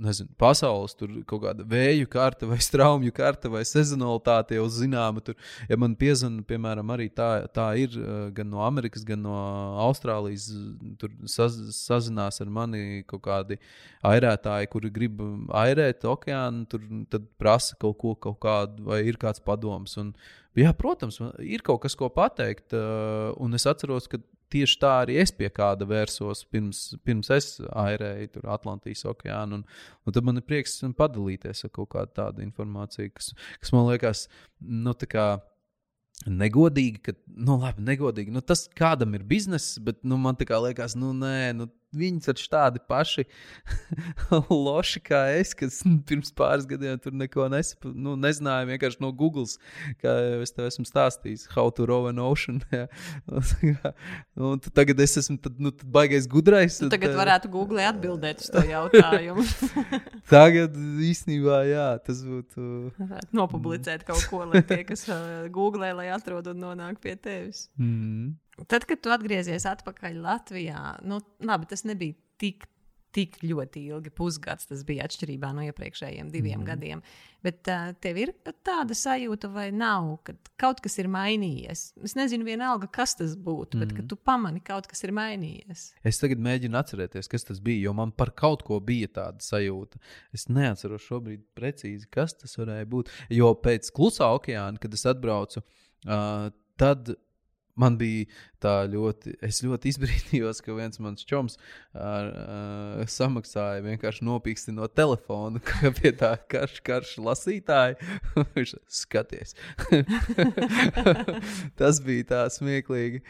nezinu, 0.05 0.29
pasaules 0.37 0.93
tur 0.93 1.09
kaut 1.25 1.41
kāda 1.47 1.65
vēju 1.65 2.05
karte, 2.13 2.45
vai 2.51 2.59
straumju 2.61 3.15
karte, 3.17 3.49
vai 3.49 3.63
sezonalitāte 3.65 4.59
jau 4.59 4.67
zināma. 4.69 5.23
Tur, 5.25 5.39
ja 5.71 5.79
man 5.81 5.95
piezvanīja, 5.97 6.45
piemēram, 6.51 6.93
arī 6.93 7.07
tā, 7.09 7.31
tā 7.49 7.71
ir 7.81 7.97
gan 8.37 8.51
no 8.53 8.61
Amerikas, 8.67 9.07
gan 9.09 9.23
no 9.25 9.39
Austrālijas. 9.87 10.51
Tur 11.01 11.15
saz, 11.25 11.57
sazinās 11.79 12.43
ar 12.45 12.53
mani 12.53 13.07
kaut 13.09 13.25
kādi 13.25 13.57
airētāji, 14.05 14.69
kuri 14.75 14.93
grib 14.93 15.23
airēt 15.65 16.05
okeānu, 16.05 16.67
tur 16.69 17.25
prasa 17.41 17.79
kaut 17.81 17.97
ko, 18.03 18.13
kaut 18.29 18.37
kādu, 18.45 18.85
vai 18.93 19.01
ir 19.09 19.17
kāds 19.17 19.41
padoms. 19.41 19.97
Un, 19.97 20.13
jā, 20.59 20.73
protams, 20.77 21.21
ir 21.45 21.63
kaut 21.67 21.83
kas, 21.85 21.97
ko 21.99 22.09
pateikt. 22.13 22.75
Uh, 22.77 23.33
un 23.43 23.57
es 23.57 23.67
atceros, 23.69 24.09
ka 24.11 24.21
tieši 24.53 24.79
tā 24.81 24.93
arī 25.03 25.19
es 25.23 25.33
pie 25.35 25.51
kāda 25.53 25.87
vērsos 25.89 26.45
pirms, 26.53 26.83
pirms 27.05 27.31
es 27.35 27.51
airēju 27.69 28.45
Atlantijas 28.49 29.05
okeānu. 29.11 29.61
Un, 29.61 29.65
un 30.05 30.17
tad 30.17 30.27
man 30.27 30.41
ir 30.41 30.47
prieks 30.49 30.81
padalīties 30.99 31.67
ar 31.67 31.75
kaut 31.75 31.93
kādu 31.95 32.15
tādu 32.17 32.45
informāciju, 32.47 33.13
kas, 33.17 33.33
kas 33.61 33.75
man 33.77 33.89
liekas, 33.91 34.27
nu, 34.59 34.97
tā 34.99 35.11
kā 35.11 35.29
negodīgi, 36.27 37.03
ka, 37.05 37.15
nu, 37.37 37.59
labi, 37.63 37.85
negodīgi. 37.87 38.33
Nu, 38.35 38.43
tas 38.43 38.67
kādam 38.79 39.15
ir 39.15 39.27
bizness, 39.29 39.79
bet 39.85 40.01
nu, 40.03 40.19
man 40.21 40.39
liekas, 40.39 40.97
nu, 40.99 41.13
nē, 41.17 41.53
nu, 41.59 41.69
viņi 41.97 42.21
taču 42.27 42.49
tādi 42.53 42.81
paši 42.89 43.25
loši 44.67 45.01
kā 45.05 45.23
es, 45.39 45.55
kas 45.57 45.81
pirms 46.09 46.33
pāris 46.37 46.67
gadiem 46.69 46.99
tur 47.01 47.15
neko 47.17 47.49
nesap, 47.53 47.89
nu, 47.93 48.17
nezināju. 48.21 48.69
Vienkārši 48.73 49.01
no 49.05 49.11
Google, 49.17 49.47
kā 50.03 50.13
jau 50.13 50.41
es 50.45 50.53
tev 50.55 50.69
esmu 50.69 50.85
stāstījis, 50.89 51.47
how 51.55 51.73
to 51.75 51.87
row 51.89 52.09
an 52.11 52.21
ocean. 52.23 52.61
un 54.51 54.61
tagad 54.69 55.01
es 55.05 55.17
esmu 55.23 55.39
tad, 55.45 55.57
nu, 55.63 55.73
tad 55.73 55.89
baigais 55.95 56.29
gudrais. 56.31 56.81
Tu 56.83 56.91
tagad 56.93 57.17
varētu 57.19 57.53
Google 57.53 57.87
atbildēt 57.89 58.45
uz 58.45 58.51
to 58.53 58.65
jautājumu. 58.69 59.47
tagad 60.35 60.77
īstenībā, 61.09 61.63
jā, 61.71 61.89
tas 62.05 62.21
būtu. 62.27 62.69
Nopublicēt 63.37 64.05
kaut 64.09 64.27
ko, 64.31 64.45
lai 64.51 64.65
tie, 64.67 64.83
kas 64.89 65.07
Google, 65.55 65.95
lai 65.97 66.11
atrod 66.15 66.53
un 66.53 66.63
nonāk 66.69 67.01
pie 67.03 67.17
tevis. 67.17 67.69
Mm. 67.81 68.37
Tad, 68.67 68.89
kad 68.89 69.03
tu 69.05 69.13
atgriezies 69.15 69.69
atpakaļ 69.69 70.19
Latvijā, 70.25 70.83
nu, 71.07 71.21
labi, 71.47 71.69
tas 71.71 71.85
nebija 71.87 72.17
tik, 72.41 72.67
tik 73.15 73.39
ļoti 73.43 73.83
ilgi. 73.89 74.13
Pusgads 74.15 74.69
tas 74.69 74.85
bija 74.87 75.07
atšķirībā 75.09 75.51
no 75.57 75.65
iepriekšējiem 75.67 76.31
diviem 76.33 76.61
mm. 76.61 76.67
gadiem. 76.69 77.03
Bet 77.45 77.71
uh, 77.71 77.93
tev 78.03 78.19
ir 78.19 78.33
tāda 78.67 78.97
sajūta, 78.99 79.51
vai 79.55 79.69
nav, 79.75 80.11
ka 80.27 80.35
kaut 80.61 80.83
kas 80.85 80.99
ir 80.99 81.09
mainījies. 81.13 81.85
Es 82.05 82.17
nezinu, 82.19 82.47
vienalga, 82.49 82.91
kas 82.99 83.15
tas 83.21 83.37
būtu, 83.39 83.79
mm. 83.79 83.85
bet 83.85 83.95
ka 83.95 84.01
mhm. 84.03 84.09
tu 84.11 84.19
pamani, 84.19 84.63
ka 84.65 84.75
kaut 84.75 84.91
kas 84.91 85.05
ir 85.07 85.15
mainījies. 85.17 85.85
Es 86.07 86.19
tagad 86.23 86.43
mēģinu 86.45 86.81
atcerēties, 86.81 87.31
kas 87.31 87.47
tas 87.49 87.63
bija, 87.65 87.87
jo 87.87 87.95
man 87.99 88.13
par 88.13 88.35
kaut 88.39 88.67
ko 88.67 88.81
bija 88.85 89.11
tāda 89.21 89.45
sajūta. 89.45 90.03
Es 90.35 90.49
neatceros 90.51 91.07
šobrīd 91.07 91.47
precīzi, 91.59 92.11
kas 92.13 92.37
tas 92.43 92.59
varēja 92.59 92.91
būt. 92.91 93.15
Jo 93.39 93.55
pēc 93.63 93.93
klusā 93.95 94.33
okeāna, 94.37 94.83
kad 94.83 94.99
es 94.99 95.07
atbraucu, 95.09 95.63
uh, 95.63 96.51
tad 96.79 97.15
man 97.79 97.97
bija 98.01 98.27
tā 98.63 98.75
ļoti, 98.91 99.37
es 99.45 99.61
ļoti 99.63 99.93
izbrīnījos, 99.93 100.61
ka 100.65 100.75
viens 100.77 100.99
mans 101.03 101.27
čoms 101.29 101.59
ar, 101.95 102.31
uh, 102.33 103.03
samaksāja 103.11 103.85
vienkārši 103.87 104.27
nopīksti 104.27 104.75
no 104.77 104.89
telefona, 104.91 105.63
kā 105.69 105.93
pie 105.97 106.13
tā 106.19 106.35
karš, 106.51 106.81
karš 106.87 107.15
lasītāja. 107.25 107.99
Viņš 108.57 108.75
skaties. 109.01 109.55
Tas 111.79 112.03
bija 112.05 112.31
tā 112.33 112.43
smieklīgi. 112.53 113.23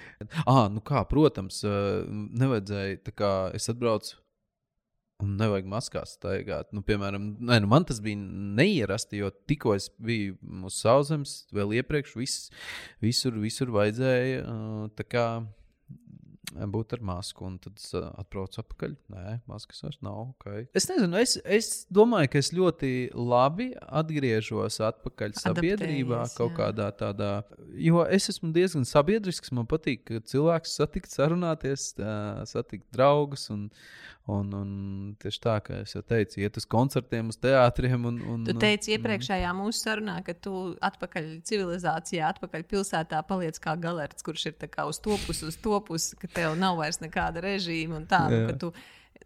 Ah, 0.44 0.66
nu 0.72 0.82
kā, 0.84 1.04
protams, 1.08 1.60
nevajadzēja, 1.64 3.02
tā 3.08 3.14
kā 3.16 3.34
es 3.56 3.68
atbraucu 3.72 4.16
Un 5.18 5.32
nevajag 5.34 5.66
maskās 5.66 6.12
staigāt. 6.14 6.68
Nu, 6.70 6.84
piemēram, 6.86 7.32
nē, 7.42 7.56
nu 7.64 7.70
man 7.70 7.86
tas 7.88 7.98
bija 8.02 8.20
neierasti, 8.58 9.18
jo 9.18 9.32
tikko 9.50 9.74
es 9.74 9.88
biju 9.98 10.36
uz 10.68 10.78
sauszemes, 10.78 11.40
vēl 11.54 11.74
iepriekš 11.80 12.14
vis, 12.20 12.36
visur, 13.02 13.34
visur 13.42 13.72
vajadzēja. 13.74 14.44
Tā 14.94 15.06
kā 15.10 15.24
būt 16.48 16.94
ar 16.96 17.02
masku, 17.04 17.44
un 17.46 17.56
tad 17.60 17.76
es 17.78 17.90
atbraucu 17.94 18.60
atpakaļ. 18.62 18.94
Nē, 19.12 19.34
maskas 19.50 19.82
vairs 19.84 19.98
nav. 20.04 20.32
Okay. 20.36 20.66
Es 20.76 20.88
nezinu, 20.88 21.18
es, 21.20 21.36
es 21.44 21.70
domāju, 21.92 22.30
ka 22.32 22.40
es 22.40 22.50
ļoti 22.56 22.92
labi 23.14 23.70
atgriežos 23.76 24.80
atpakaļ 24.88 25.36
sabiedrībā, 25.38 26.24
kaut 26.36 26.52
jā. 26.54 26.56
kādā 26.62 26.88
tādā. 26.96 27.32
Jo 27.76 28.04
es 28.06 28.30
esmu 28.32 28.52
diezgan 28.56 28.88
sabiedrisks. 28.88 29.52
Man 29.56 29.68
patīk 29.68 30.14
cilvēks 30.30 30.78
satikt, 30.80 31.12
sarunāties, 31.12 31.90
satikt 32.48 32.88
draugus. 32.94 33.48
Un, 33.54 33.68
Un, 34.28 34.50
un 34.52 34.72
tieši 35.22 35.40
tā, 35.40 35.54
kā 35.64 35.78
es 35.86 35.94
jau 35.94 36.02
teicu, 36.04 36.42
iet 36.42 36.58
uz 36.60 36.66
koncertiem, 36.68 37.30
uz 37.32 37.38
teātriem. 37.40 38.02
Un, 38.10 38.18
un, 38.34 38.42
tu 38.44 38.52
teici 38.60 38.92
iepriekšējā 38.92 39.54
mūsu 39.56 39.80
sarunā, 39.80 40.18
ka 40.26 40.34
tu 40.36 40.52
atpakaļ 40.84 41.30
civilizācijā, 41.48 42.28
atpakaļ 42.34 42.66
pilsētā 42.68 43.22
paliec 43.28 43.56
kā 43.64 43.72
galerts, 43.80 44.26
kurš 44.26 44.50
ir 44.50 44.58
uz 44.84 45.00
to 45.00 45.16
pusi, 45.24 45.48
uz 45.48 45.56
to 45.64 45.80
pusi, 45.80 46.18
ka 46.20 46.28
tev 46.28 46.58
nav 46.60 46.76
vairs 46.76 47.00
nekāda 47.00 47.40
režīma 47.44 48.02
un 48.02 48.06
tā. 48.10 48.20
Un, 48.28 48.52
tu, 48.60 48.72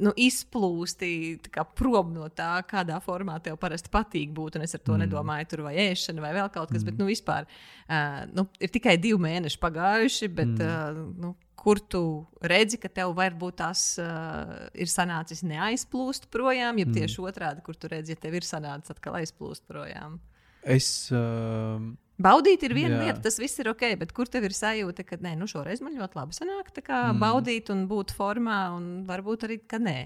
nu, 0.02 0.12
izplūsti 0.16 1.10
kā, 1.52 1.64
prom 1.78 2.12
no 2.14 2.28
tā, 2.32 2.54
kādā 2.68 2.98
formā 3.02 3.38
tev 3.42 3.58
parasti 3.60 3.90
patīk 3.92 4.32
būt. 4.34 4.60
Es 4.62 4.76
ar 4.78 4.84
to 4.86 4.94
mm. 4.94 5.04
nedomāju, 5.04 5.50
tur 5.50 5.66
vai 5.66 5.74
ēšana, 5.90 6.22
vai 6.22 6.34
vēl 6.38 6.50
kaut 6.54 6.72
kas, 6.72 6.82
mm. 6.82 6.88
bet 6.88 7.00
nu, 7.02 7.08
vispār 7.10 7.48
uh, 7.48 8.22
nu, 8.32 8.46
ir 8.62 8.72
tikai 8.72 8.96
divi 9.02 9.18
mēneši 9.26 9.60
pagājuši. 9.62 10.30
Bet, 10.30 10.54
mm. 10.54 10.70
uh, 10.70 11.16
nu, 11.26 11.34
kur 11.62 11.78
tu 11.78 12.02
redzi, 12.42 12.78
ka 12.82 12.90
tev 12.90 13.14
varbūt 13.14 13.60
tās 13.60 13.84
uh, 14.02 14.66
ir 14.74 14.90
sanācis 14.90 15.44
neaizplūst 15.46 16.26
projām, 16.34 16.80
ja 16.82 16.88
tieši 16.88 17.20
mm. 17.20 17.26
otrādi, 17.30 17.62
kur 17.66 17.78
tu 17.78 17.90
redzi, 17.92 18.16
ja 18.16 18.22
tev 18.24 18.38
ir 18.38 18.46
sanācis 18.46 18.94
atkal 18.94 19.20
aizplūst 19.20 19.66
projām. 19.70 20.18
Es. 20.62 20.88
Uh, 21.14 21.92
Baudīt 22.22 22.62
ir 22.66 22.74
viena 22.76 22.98
jā. 22.98 23.04
lieta, 23.06 23.22
tas 23.24 23.38
viss 23.40 23.58
ir 23.58 23.70
ok, 23.72 23.86
bet 23.98 24.12
kur 24.14 24.28
tev 24.30 24.44
ir 24.46 24.54
sajūta, 24.54 25.02
ka 25.06 25.16
nē, 25.22 25.32
nu 25.40 25.48
šoreiz 25.50 25.80
man 25.82 25.96
ļoti 25.98 26.18
labi 26.18 26.36
sanāk, 26.36 26.70
mm. 26.76 27.22
baudīt 27.22 27.70
un 27.74 27.86
būt 27.90 28.14
formā, 28.14 28.58
un 28.76 28.90
varbūt 29.08 29.46
arī, 29.48 29.62
ka 29.66 29.80
nē. 29.82 29.96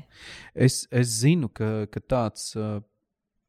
Es, 0.54 0.84
es 0.88 1.16
zinu, 1.24 1.50
ka, 1.52 1.88
ka 1.92 2.04
tāds. 2.04 2.52
Uh, 2.56 2.78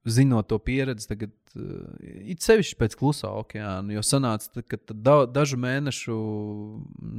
zinot 0.07 0.47
to 0.47 0.57
pieredzi, 0.59 1.07
tagad 1.09 1.31
it 1.55 2.43
sevišķi 2.43 2.77
pēc 2.79 2.95
klusā 2.99 3.29
okeāna, 3.41 3.93
jo 3.95 4.03
sanāca, 4.05 4.63
ka 4.67 4.79
da, 4.91 5.15
dažu 5.29 5.59
mēnešu 5.61 6.17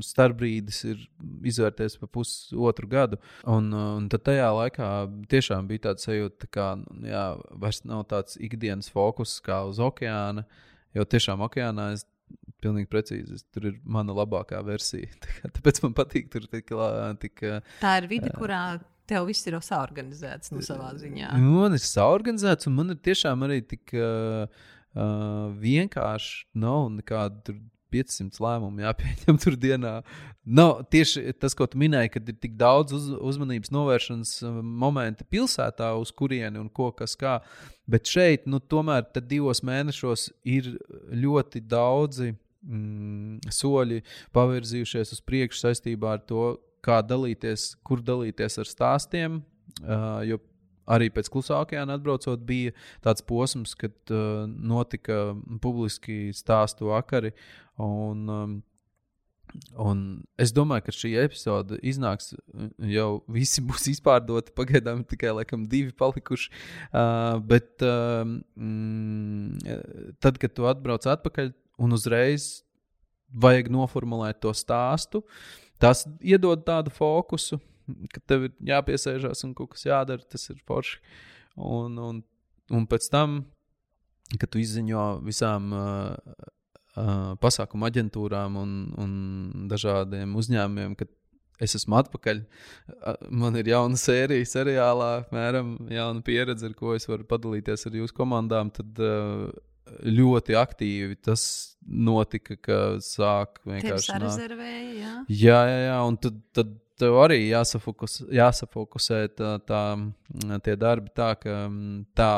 starpbrīdis 0.05 0.83
ir 0.91 1.01
izvērties 1.49 1.99
pa 2.01 2.11
pusotru 2.13 2.91
gadu. 2.91 3.21
Un, 3.45 3.71
uh, 3.73 3.95
un 4.01 4.11
tad 4.13 4.27
tajā 4.29 4.51
laikā 4.61 4.91
tiešām 5.33 5.71
bija 5.71 5.89
tāds 5.89 6.09
sajūta, 6.09 6.51
ka 6.55 6.69
nu, 6.81 7.09
jā, 7.09 7.25
vairs 7.65 7.83
nav 7.89 8.05
tāds 8.13 8.39
ikdienas 8.41 8.91
fokus 8.93 9.39
kā 9.45 9.63
uz 9.69 9.81
okeāna, 9.83 10.47
jo 10.97 11.09
tiešām 11.09 11.43
okeānā 11.49 11.93
es 11.97 12.07
pilnīgi 12.63 12.91
precīzi. 12.91 13.41
Tur 13.55 13.71
ir 13.71 13.81
mana 13.87 14.15
labākā 14.17 14.61
versija. 14.67 15.11
Tāpēc 15.57 15.83
man 15.87 15.97
patīk 15.99 16.31
tur 16.33 16.47
tik. 16.51 16.75
tik 17.23 17.45
Tā 17.81 17.99
ir 18.03 18.09
vide, 18.11 18.33
kurā 18.37 18.63
Tev 19.09 19.29
viss 19.31 19.47
ir 19.49 19.57
saorganizēts 19.65 20.53
nu, 20.53 20.63
savā 20.65 20.93
ziņā. 21.01 21.33
Man 21.41 21.77
ir 21.77 21.85
saorganizēts, 21.85 22.69
un 22.69 22.77
man 22.77 22.93
ir 22.93 23.01
tiešām 23.09 23.47
arī 23.47 23.63
tik 23.65 23.95
uh, 23.97 24.45
uh, 24.45 25.49
vienkārši 25.63 26.45
nav 26.61 26.91
nekāda 26.99 27.57
500 27.93 28.41
lēmumu 28.43 28.83
jāpieņem 28.85 29.39
tur 29.43 29.57
dienā. 29.61 29.95
Nav 30.45 30.83
tieši 30.93 31.33
tas, 31.41 31.57
ko 31.57 31.67
tu 31.69 31.81
minēji, 31.81 32.13
kad 32.17 32.29
ir 32.29 32.37
tik 32.41 32.57
daudz 32.61 32.95
uz, 32.97 33.09
uzmanības 33.31 33.73
novēršanas 33.75 34.35
momenti 34.63 35.27
pilsētā, 35.29 35.91
uz 36.01 36.13
kurieni 36.17 36.61
un 36.61 36.69
ko 36.69 36.91
kas 36.97 37.17
kā. 37.21 37.39
Bet 37.89 38.09
šeit, 38.11 38.47
nu, 38.51 38.61
tomēr 38.61 39.09
divos 39.23 39.63
mēnešos 39.65 40.29
ir 40.49 40.75
ļoti 41.17 41.65
daudzi 41.65 42.35
mm, 42.35 43.53
soļi 43.55 44.03
pavirzījušies 44.37 45.17
uz 45.17 45.25
priekšu 45.25 45.65
saistībā 45.67 46.19
ar 46.19 46.25
to, 46.29 46.51
kā 46.85 47.01
dalīties, 47.05 47.73
kur 47.87 48.03
dalīties 48.05 48.61
ar 48.63 48.71
stāstiem. 48.71 49.43
Uh, 49.79 50.23
jo 50.27 50.39
arī 50.89 51.11
pēc 51.13 51.29
klusā 51.33 51.61
okeāna 51.63 51.99
atbraucot, 51.99 52.41
bija 52.49 52.75
tāds 53.05 53.25
posms, 53.27 53.75
kad 53.79 53.95
uh, 54.15 54.47
notika 54.49 55.37
publiski 55.63 56.29
stāstu 56.37 56.91
vakari. 56.91 57.35
Un, 57.85 58.25
um, 58.33 58.57
un 59.85 60.03
es 60.41 60.53
domāju, 60.57 60.87
ka 60.89 60.97
šī 60.97 61.13
epizode 61.23 61.79
iznāks, 61.87 62.33
jau 62.95 63.11
visi 63.33 63.65
būs 63.69 63.91
izpārdoti. 63.95 64.55
Pagaidām 64.57 65.05
tikai 65.09 65.35
laikam 65.41 65.69
divi 65.71 65.93
palikuši. 65.99 66.51
Uh, 66.89 67.37
bet 67.45 67.85
uh, 67.87 68.25
mm, 68.57 70.17
tad, 70.25 70.41
kad 70.41 70.57
tu 70.57 70.69
atbrauc 70.71 71.07
atpakaļ 71.07 71.53
un 71.79 71.95
uzreiz 71.95 72.65
vajag 73.29 73.69
noformulēt 73.69 74.39
to 74.41 74.51
stāstu, 74.57 75.21
uh, 75.21 75.68
Tas 75.83 76.05
iedod 76.21 76.65
tādu 76.67 76.93
fokusu, 76.95 77.61
ka 78.13 78.23
tev 78.27 78.49
ir 78.49 78.55
jāpiesēžās 78.73 79.45
un 79.47 79.55
kaut 79.57 79.75
kas 79.75 79.87
jādara, 79.89 80.25
tas 80.27 80.49
ir 80.53 80.59
forši. 80.69 80.99
Un, 81.59 81.99
un, 81.99 82.23
un 82.75 82.87
pēc 82.91 83.09
tam, 83.13 83.41
kad 84.37 84.51
tu 84.53 84.61
izziņo 84.63 85.07
visām 85.27 85.73
uh, 85.75 86.43
uh, 86.99 87.37
pasākumu 87.43 87.89
aģentūrām 87.89 88.59
un, 88.61 88.75
un 89.01 89.15
dažādiem 89.71 90.37
uzņēmumiem, 90.39 90.99
ka 90.99 91.09
es 91.63 91.75
esmu 91.75 91.99
atpakaļ. 91.99 92.43
Man 93.35 93.59
ir 93.59 93.73
jauna 93.73 93.99
sērija, 93.99 94.47
seriālā, 94.47 95.09
apmēram 95.25 95.75
jauna 95.91 96.23
pieredze, 96.27 96.69
ar 96.69 96.77
ko 96.79 96.95
es 96.95 97.09
varu 97.11 97.27
padalīties 97.27 97.89
ar 97.89 97.99
jūsu 97.99 98.15
komandām. 98.19 98.71
Tad 98.75 99.03
uh, 99.03 99.49
ļoti 100.05 100.57
aktīvi 100.59 101.19
tas 101.25 101.43
notika, 101.83 102.57
ka 102.61 102.79
sāk 103.05 103.61
vienkārši 103.69 104.13
sarezervēja. 104.13 104.93
Jā, 104.99 105.15
jā, 105.29 105.61
jā, 105.69 105.79
jā 105.89 105.99
un 106.09 106.19
tad, 106.21 106.41
tad 106.57 106.75
tev 106.99 107.21
arī 107.23 107.41
jāsafokus, 107.49 108.21
jāsafokusē 108.35 109.23
tā, 109.39 109.55
tā, 109.69 109.83
tie 110.67 110.75
darbi 110.81 111.15
tā, 111.17 111.33
ka 111.41 111.61
tā. 112.19 112.33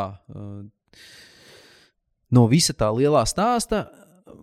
No 2.31 2.47
visa 2.51 2.77
tā 2.77 2.93
lielā 2.95 3.25
stāsta 3.27 3.89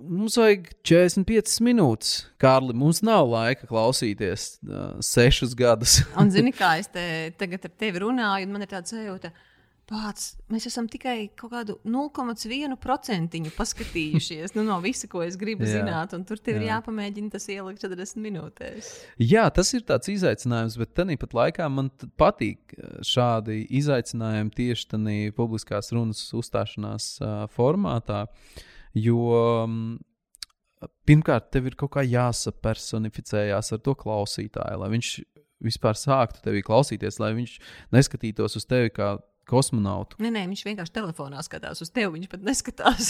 mums 0.02 0.38
vajag 0.40 0.70
45 0.86 1.60
minūtes. 1.66 2.14
Kārli, 2.42 2.76
mums 2.78 3.02
nav 3.06 3.28
laika 3.32 3.68
klausīties 3.70 4.48
uh, 4.68 4.98
sešus 5.04 5.56
gadus. 5.58 6.00
un 6.20 6.32
zini, 6.34 6.54
kā 6.62 6.76
es 6.82 6.90
te 6.94 7.04
tagad 7.40 7.68
ar 7.70 7.76
tevi 7.80 8.04
runāju, 8.04 8.48
un 8.48 8.56
man 8.56 8.66
ir 8.66 8.72
tāds 8.72 8.94
sajūta, 8.94 9.32
ka 9.32 9.47
Pats, 9.88 10.34
mēs 10.52 10.66
esam 10.68 10.90
tikai 10.92 11.30
kaut 11.40 11.54
kādu 11.54 11.78
0,1% 11.88 13.52
paskatījušies 13.56 14.56
nu, 14.58 14.66
no 14.68 14.82
visa, 14.84 15.08
ko 15.08 15.22
es 15.24 15.38
gribu 15.40 15.64
jā, 15.64 15.78
zināt. 15.78 16.12
Tur 16.28 16.42
tev 16.44 16.58
jā. 16.58 16.60
ir 16.60 16.68
jāpamēģina 16.74 17.32
tas 17.32 17.48
ielikt 17.54 17.86
40 17.86 18.20
minūtēs. 18.26 18.90
Jā, 19.24 19.46
tas 19.56 19.72
ir 19.78 19.86
tāds 19.88 20.12
izaicinājums, 20.12 20.76
bet 20.82 20.92
tāpat 20.98 21.36
laikā 21.40 21.70
man 21.72 21.88
patīk 22.20 22.76
eh, 22.76 22.98
šādi 23.08 23.62
izaicinājumi 23.80 24.52
tieši 24.58 24.90
tādā 24.92 25.16
publiskās 25.38 25.94
runas 25.96 26.26
uzstāšanās 26.36 27.08
uh, 27.22 27.40
formātā. 27.56 28.26
Jo 28.98 29.24
um, 29.64 29.80
pirmkārt, 31.08 31.48
tev 31.56 31.72
ir 31.72 31.80
kaut 31.80 31.96
kā 31.96 32.04
jāsapersonificējās 32.04 33.72
ar 33.72 33.84
to 33.88 33.96
klausītāju, 34.04 34.84
lai 34.84 34.92
viņš 34.98 35.16
vispār 35.64 35.96
sāktu 35.98 36.44
tevi 36.44 36.62
klausīties, 36.66 37.22
lai 37.24 37.32
viņš 37.40 37.58
neskatītos 37.96 38.60
uz 38.60 38.68
tevi 38.68 38.92
kā 38.94 39.16
kosmonautu. 39.48 40.18
Nē, 40.22 40.32
nē, 40.34 40.44
viņš 40.52 40.64
vienkārši 40.68 40.94
telefonā 40.96 41.42
skatās 41.46 41.82
uz 41.84 41.92
tevi. 41.94 42.10
Viņš 42.18 42.30
pat 42.32 42.44
neskatās. 42.46 43.10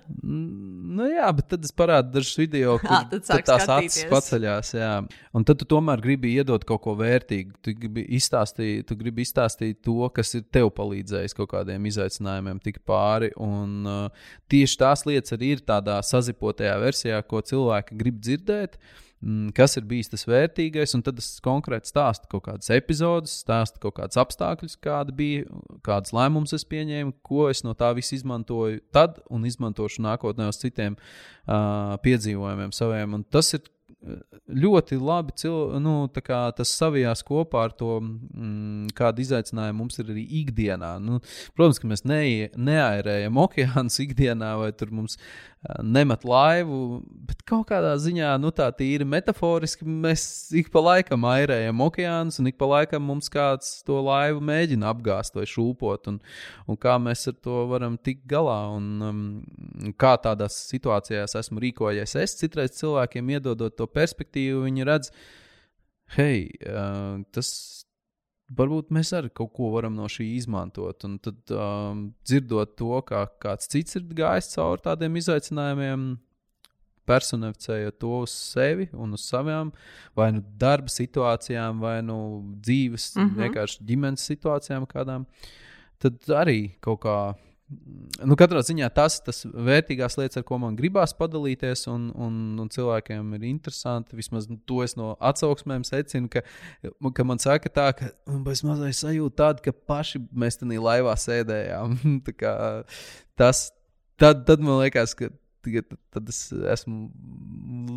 nu, 0.96 1.08
jā, 1.08 1.30
bet 1.36 1.48
tad 1.54 1.66
es 1.66 1.74
parādīju 1.76 2.14
dažus 2.18 2.40
video, 2.40 2.76
kur 2.82 2.92
à, 2.92 3.02
tad 3.10 3.26
tad 3.28 3.44
tās 3.48 3.66
acis 3.76 4.06
paceļās. 4.10 4.72
Jā. 4.76 4.92
Un 5.36 5.46
tad 5.48 5.60
tu 5.62 5.68
tomēr 5.70 6.02
gribi 6.04 6.34
iedot 6.36 6.64
kaut 6.68 6.84
ko 6.86 6.96
vērtīgu. 7.00 7.56
Tu 7.64 7.76
gribi 7.80 8.06
izstāstīt, 8.18 8.86
tu 8.88 8.98
gribi 9.00 9.26
izstāstīt 9.26 9.82
to, 9.86 9.98
kas 10.14 10.34
ir 10.38 10.46
tev 10.52 10.72
palīdzējis 10.76 11.36
kaut 11.38 11.52
kādiem 11.54 11.90
izaicinājumiem 11.90 12.62
tikt 12.64 12.84
pāri. 12.88 13.32
Un 13.40 13.84
uh, 13.88 14.32
tieši 14.52 14.82
tās 14.84 15.06
lietas 15.08 15.36
arī 15.36 15.54
ir 15.56 15.64
tādā 15.66 16.00
sazipotajā 16.06 16.76
versijā, 16.82 17.22
ko 17.26 17.42
cilvēki 17.44 18.00
grib 18.00 18.20
dzirdēt. 18.20 18.76
Uh, 18.80 19.06
kas 19.56 19.76
ir 19.76 19.84
bijis 19.88 20.08
tas 20.08 20.24
vērtīgais, 20.28 20.94
un 20.96 21.02
tad 21.04 21.18
es 21.20 21.28
konkrēti 21.44 21.90
stāstu 21.92 22.30
kaut 22.32 22.46
kādas 22.46 22.70
epizodes, 22.72 23.34
stāstu 23.42 23.82
kaut 23.82 23.98
kādus 23.98 24.20
apstākļus, 24.22 24.78
kāda 24.80 25.12
bija, 25.16 25.44
kādas 25.86 26.14
lēmumus 26.16 26.56
es 26.56 26.64
pieņēmu, 26.68 27.18
ko 27.26 27.50
es 27.52 27.60
no 27.66 27.74
tā 27.76 27.92
visu 27.96 28.16
izmantoju 28.16 28.80
tad 28.94 29.20
un 29.28 29.44
izmantošu 29.48 30.06
nākotnē 30.06 30.48
uz 30.48 30.60
citiem 30.62 30.96
uh, 30.96 31.98
piedzīvojumiem 32.04 32.72
saviem. 32.76 33.20
Un 33.20 33.26
tas 33.28 33.52
ir 33.58 33.68
ļoti 34.48 34.96
labi 35.00 35.34
cil, 35.38 35.76
nu, 35.82 35.94
tas 36.10 36.72
savijās 36.72 37.22
kopā 37.26 37.66
ar 37.68 37.74
to, 37.76 37.98
mm, 38.00 38.92
kāda 38.96 39.20
izaicinājuma 39.20 39.76
mums 39.76 40.00
ir 40.00 40.12
arī 40.14 40.24
ikdienā. 40.40 40.94
Nu, 41.02 41.20
protams, 41.56 41.80
ka 41.82 41.90
mēs 41.90 42.06
ne, 42.08 42.22
neairējam 42.56 43.40
okeānus 43.44 44.00
ikdienā, 44.06 44.54
vai 44.62 44.70
tur 44.72 44.94
mums 44.96 45.18
nemet 45.84 46.22
laivu, 46.24 47.02
bet 47.28 47.42
kaut 47.48 47.66
kādā 47.68 47.92
ziņā, 48.00 48.30
nu 48.40 48.48
tā 48.56 48.70
tīri 48.72 49.04
metaforiski, 49.04 49.84
mēs 49.84 50.22
ik 50.56 50.70
pa 50.72 50.80
laikam 50.80 51.26
airējam 51.28 51.82
okeānus, 51.84 52.38
un 52.40 52.48
ik 52.48 52.56
pa 52.60 52.68
laikam 52.70 53.04
mums 53.04 53.28
kāds 53.32 53.74
to 53.84 53.98
laivu 54.06 54.40
mēģina 54.48 54.88
apgāzt 54.88 55.36
vai 55.36 55.44
šūpot, 55.50 56.08
un, 56.08 56.16
un 56.64 56.80
kā 56.80 56.96
mēs 57.02 57.26
ar 57.28 57.36
to 57.44 57.66
varam 57.68 57.98
tikt 58.00 58.24
galā, 58.30 58.56
un 58.78 58.88
um, 59.04 59.20
kā 60.00 60.14
tādās 60.24 60.56
situācijās 60.70 61.36
esmu 61.42 61.60
rīkojies. 61.66 62.16
Es 62.24 62.38
citreiz 62.40 62.78
cilvēkiem 62.80 63.36
iedodot 63.36 63.76
to 63.76 63.88
perspektīvu, 63.90 64.64
viņi 64.64 64.88
redz, 64.88 65.12
hei, 66.16 66.46
uh, 66.64 67.20
tas 67.36 67.52
varbūt 68.56 68.90
mēs 68.94 69.12
arī 69.16 69.30
kaut 69.34 69.52
ko 69.56 69.70
varam 69.74 69.94
no 69.96 70.08
šī 70.10 70.26
izmantot. 70.38 71.04
Un 71.06 71.18
tad 71.22 71.54
um, 71.54 72.08
dzirdot 72.26 72.74
to, 72.78 72.96
kā 73.06 73.26
kāds 73.42 73.70
cits 73.70 73.98
ir 73.98 74.08
gājis 74.18 74.52
cauri 74.56 74.84
tādiem 74.86 75.18
izaicinājumiem, 75.20 76.10
personificējot 77.10 77.98
to 77.98 78.12
uz 78.24 78.34
sevi 78.34 78.86
un 78.94 79.16
uz 79.16 79.24
savām 79.26 79.72
vai 80.18 80.30
nu 80.36 80.44
darba 80.60 80.92
situācijām, 80.92 81.80
vai 81.82 81.98
nu 82.06 82.18
dzīves, 82.62 83.14
mm 83.16 83.22
-hmm. 83.22 83.40
vienkārši 83.44 83.86
ģimenes 83.88 84.26
situācijām 84.30 84.86
kādām, 84.86 85.26
tad 85.98 86.20
arī 86.28 86.76
kaut 86.80 87.00
kā 87.04 87.16
nu, 88.26 88.36
katrā 88.38 88.62
ziņā 88.66 88.88
tas 88.94 89.20
ir 89.46 89.52
vērtīgās 89.68 90.16
lietas, 90.18 90.40
ar 90.40 90.46
ko 90.46 90.58
man 90.62 90.76
gribās 90.78 91.14
padalīties, 91.16 91.86
un, 91.92 92.08
un, 92.14 92.38
un 92.60 92.70
cilvēkiem 92.72 93.34
ir 93.38 93.46
interesanti. 93.50 94.18
Vismaz 94.18 94.48
nu, 94.50 94.58
to 94.68 94.82
es 94.84 94.96
no 94.98 95.12
atsauksmēm 95.30 95.84
secinu, 95.86 96.30
ka, 96.32 96.42
ka 97.16 97.26
man 97.26 97.42
saka, 97.42 97.72
tā, 97.72 97.90
ka 97.96 98.10
es 98.52 98.64
mazliet 98.66 98.98
sajūtu 98.98 99.36
tādu, 99.38 99.64
ka 99.66 99.74
paši 99.92 100.22
mēs 100.32 100.60
tajā 100.60 100.82
laivā 100.82 101.14
sēdējām. 101.20 101.98
tas, 103.40 103.68
tad, 104.20 104.44
tad 104.48 104.64
man 104.64 104.82
liekas, 104.82 105.14
ka 105.18 105.30
tad, 105.64 105.96
tad 106.14 106.30
es 106.32 106.44
esmu 106.74 107.08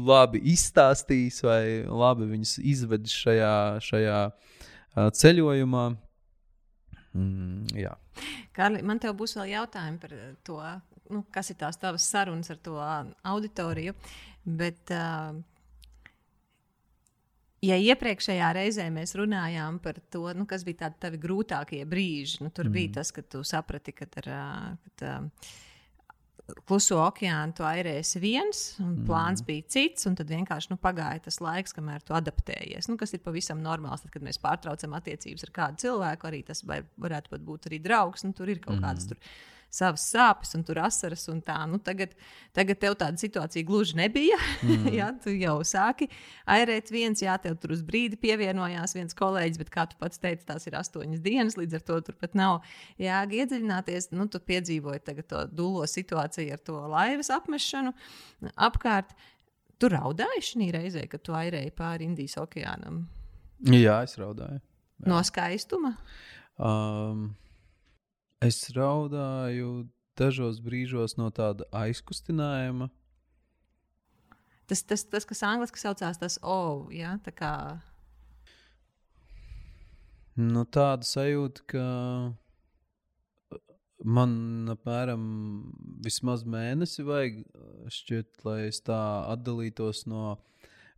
labi 0.07 0.41
izstāstījis 0.53 1.43
vai 1.45 1.63
labi 1.87 2.29
viņus 2.33 2.57
izvedis 2.73 3.15
šajā, 3.23 3.53
šajā 3.83 4.19
uh, 4.29 5.09
ceļojumā. 5.15 5.85
Mm, 7.13 7.65
jā. 7.77 7.93
Kārli, 8.55 8.83
man 8.85 9.01
te 9.01 9.11
būs 9.13 9.35
vēl 9.37 9.53
jautājumi 9.53 10.01
par 10.01 10.13
to, 10.45 10.59
nu, 11.13 11.23
kas 11.33 11.51
ir 11.53 11.59
tās 11.61 11.77
tavas 11.81 12.05
sarunas 12.09 12.51
ar 12.53 12.61
to 12.65 12.77
auditoriju. 12.81 13.95
Bet, 14.43 14.91
uh, 14.91 15.37
ja 17.63 17.77
iepriekšējā 17.79 18.49
reizē 18.57 18.89
mēs 18.93 19.15
runājām 19.19 19.79
par 19.83 20.01
to, 20.11 20.25
nu, 20.35 20.47
kas 20.49 20.65
bija 20.67 20.89
tādi 20.91 21.21
grūtākie 21.21 21.83
brīži, 21.89 22.41
nu, 22.43 22.51
tur 22.51 22.67
mm. 22.69 22.75
bija 22.75 22.95
tas, 22.99 23.13
ka 23.15 23.23
tu 23.23 23.43
saprati, 23.47 23.95
ka 23.95 24.09
ar 24.23 24.33
kluso 26.67 26.97
okeānu 27.05 27.55
tu 27.57 27.65
airēsi 27.67 28.19
viens, 28.19 28.61
un 28.81 28.89
mm. 28.89 29.05
plāns 29.07 29.43
bija 29.47 29.63
cits, 29.75 30.07
un 30.09 30.17
tad 30.19 30.31
vienkārši 30.31 30.73
nu, 30.73 30.77
pagāja 30.81 31.23
tas 31.27 31.39
laiks, 31.43 31.75
kamēr 31.75 32.03
tu 32.03 32.15
adaptējies. 32.17 32.89
Nu, 32.91 32.97
kas 32.99 33.15
ir 33.15 33.23
pavisam 33.23 33.63
normāls, 33.63 34.03
tad, 34.03 34.11
kad 34.15 34.25
mēs 34.25 34.41
pārtraucam 34.43 34.97
attiecības 34.99 35.47
ar 35.47 35.53
kādu 35.55 35.85
cilvēku, 35.85 36.29
arī 36.29 36.43
tas 36.47 36.63
var, 36.67 36.83
varētu 37.01 37.39
būt 37.47 37.69
arī 37.71 37.79
draugs, 37.83 38.25
nu, 38.27 38.35
tur 38.35 38.51
ir 38.51 38.61
kaut 38.63 38.77
mm. 38.77 38.85
kādas 38.87 39.09
tur 39.11 39.21
savas 39.73 40.03
sāpes, 40.13 40.53
un 40.57 40.63
tur 40.67 40.79
asaras. 40.83 41.25
Un 41.31 41.39
tā, 41.45 41.55
nu, 41.69 41.79
tagad, 41.83 42.13
tagad 42.55 42.79
tev 42.81 42.97
tāda 43.01 43.19
situācija 43.19 43.65
gluži 43.67 43.97
nebija. 43.99 44.37
Mm. 44.61 44.87
jā, 44.99 45.09
tu 45.23 45.33
jau 45.33 45.55
sāki 45.67 46.09
airēt 46.55 46.91
viens, 46.93 47.23
jā, 47.25 47.35
tev 47.41 47.57
tur 47.61 47.73
uz 47.75 47.83
brīdi 47.85 48.19
pievienojās 48.21 48.95
viens 48.97 49.17
kolēģis, 49.17 49.61
bet 49.61 49.73
kā 49.73 49.87
tu 49.89 49.99
pats 50.01 50.21
teici, 50.21 50.45
tās 50.49 50.69
ir 50.69 50.77
astoņas 50.79 51.23
dienas, 51.25 51.57
līdz 51.59 51.79
ar 51.79 51.85
to 51.89 51.99
tur 52.09 52.17
pat 52.21 52.37
nav 52.37 52.61
jēga 53.01 53.41
iedziļināties. 53.41 54.11
Nu, 54.13 54.29
tu 54.31 54.41
piedzīvoji 54.43 55.23
to 55.29 55.45
dūlo 55.49 55.87
situāciju 55.89 56.53
ar 56.53 56.63
to 56.63 56.79
laivas 56.93 57.33
apmešanu 57.33 57.95
apkārt. 58.55 59.15
Tu 59.81 59.89
raudāji 59.91 60.45
šī 60.47 60.69
reizē, 60.71 61.07
kad 61.11 61.23
tu 61.25 61.33
airēji 61.35 61.73
pāri 61.75 62.05
Indijas 62.07 62.37
okeānam. 62.39 63.01
Jā, 63.67 63.97
es 64.05 64.15
raudāju. 64.19 64.61
Jā. 65.01 65.09
No 65.09 65.19
skaistuma? 65.25 65.95
Um, 66.55 67.33
Es 68.43 68.57
raudāju 68.75 69.85
dažos 70.19 70.59
brīžos 70.63 71.15
no 71.15 71.29
tāda 71.31 71.63
aizkustinājuma. 71.79 72.89
Tas, 74.67 74.81
tas, 74.87 75.03
tas 75.07 75.27
kas 75.27 75.43
angļuiski 75.47 75.79
saucās, 75.79 76.19
tas 76.19 76.35
oh, 76.43 76.89
ja, 76.91 77.13
tā 77.23 77.31
kā. 77.35 77.53
Nu, 80.39 80.63
tāda 80.65 81.07
sajūta, 81.07 81.63
ka 81.69 81.85
man 84.03 84.35
apmēram 84.73 85.23
vismaz 86.03 86.43
mēnesi 86.43 87.05
vajag 87.07 87.43
šķiet, 87.93 88.43
lai 88.47 88.59
es 88.67 88.81
tā 88.83 88.99
atdalītos 89.31 90.03
no 90.09 90.35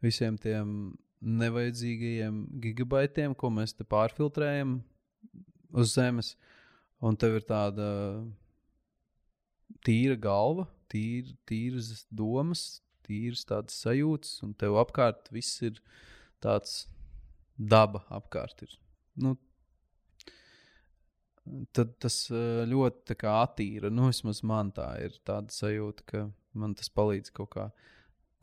visiem 0.01 0.39
tiem 0.41 0.95
nevajadzīgajiem 1.25 2.41
gigabaitiem, 2.63 3.37
ko 3.37 3.53
mēs 3.53 3.77
te 3.77 3.85
pārfiltrējam 3.85 4.79
uz 5.75 5.93
Zemes. 5.93 6.33
Uh, 6.33 6.54
un 7.03 7.17
tev 7.19 7.39
ir 7.39 7.45
tāda 7.47 7.87
tīra 9.85 10.17
galva, 10.19 10.67
tīra, 10.91 11.33
tīras 11.49 12.05
domas, 12.09 12.81
tīras 13.05 13.45
tādas 13.47 13.77
sajūtas, 13.83 14.39
un 14.45 14.53
tev 14.57 14.77
apkārt 14.81 15.29
viss 15.33 15.61
ir 15.65 15.81
tāds 16.43 16.85
daba 17.57 18.03
apkārt. 18.13 18.65
Ir. 18.65 18.77
Nu, 19.21 19.35
tad 21.75 21.95
tas 22.01 22.19
ļoti 22.31 23.17
attīra. 23.31 23.91
Nu, 23.93 24.09
vismaz 24.11 24.41
man 24.43 24.71
tā 24.75 24.89
ir 25.05 25.17
tāda 25.27 25.53
sajūta, 25.53 26.07
ka 26.09 26.25
man 26.57 26.75
tas 26.77 26.91
palīdz 26.93 27.33
kaut 27.35 27.53
kā. 27.55 27.69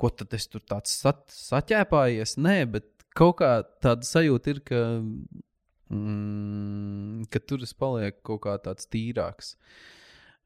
Ko 0.00 0.10
tad 0.10 0.34
es 0.34 0.48
tur 0.50 0.62
tāds 0.66 0.94
sat, 1.02 1.26
saķēpājies? 1.30 2.36
Nē, 2.42 2.56
bet 2.74 2.88
kaut 3.14 3.38
kā 3.42 3.54
tāda 3.84 4.06
sajūta 4.06 4.54
ir, 4.54 4.62
ka 4.66 4.80
mm, 5.92 7.26
ka 7.32 7.42
tur 7.44 7.64
es 7.66 7.74
palieku 7.76 8.22
kaut 8.32 8.42
kā 8.46 8.56
tāds 8.64 8.88
tīrāks. 8.92 9.56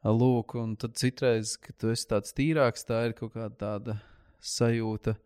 Lūk, 0.06 0.54
un 0.60 0.76
tad 0.78 0.94
citreiz, 0.98 1.56
kad 1.58 1.78
tu 1.80 1.90
esi 1.90 2.06
tāds 2.10 2.34
tīrāks, 2.36 2.86
tā 2.86 3.06
ir 3.08 3.14
kaut 3.18 3.32
kāda 3.34 3.56
tāda 3.58 3.96
sajūta, 4.44 5.16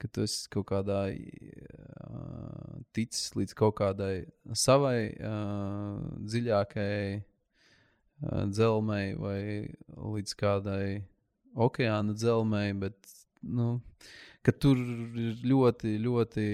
ka 0.00 0.08
tu 0.08 0.24
esi 0.26 0.48
kaut 0.50 0.66
kādā 0.72 1.02
uh, 1.12 2.80
ticis 2.96 3.34
līdz 3.36 3.54
kaut 3.58 3.76
kādai 3.78 4.24
savai 4.56 5.12
uh, 5.12 6.00
dziļākajai 6.24 7.20
uh, 7.20 8.44
dzelmei 8.50 9.14
vai 9.20 9.40
līdz 9.94 10.34
kādai 10.40 10.84
okeāna 11.54 12.16
dzelmei, 12.16 12.72
bet 12.80 13.14
nu, 13.42 13.76
tur 14.58 14.80
ir 14.80 15.40
ļoti, 15.46 15.96
ļoti 16.02 16.48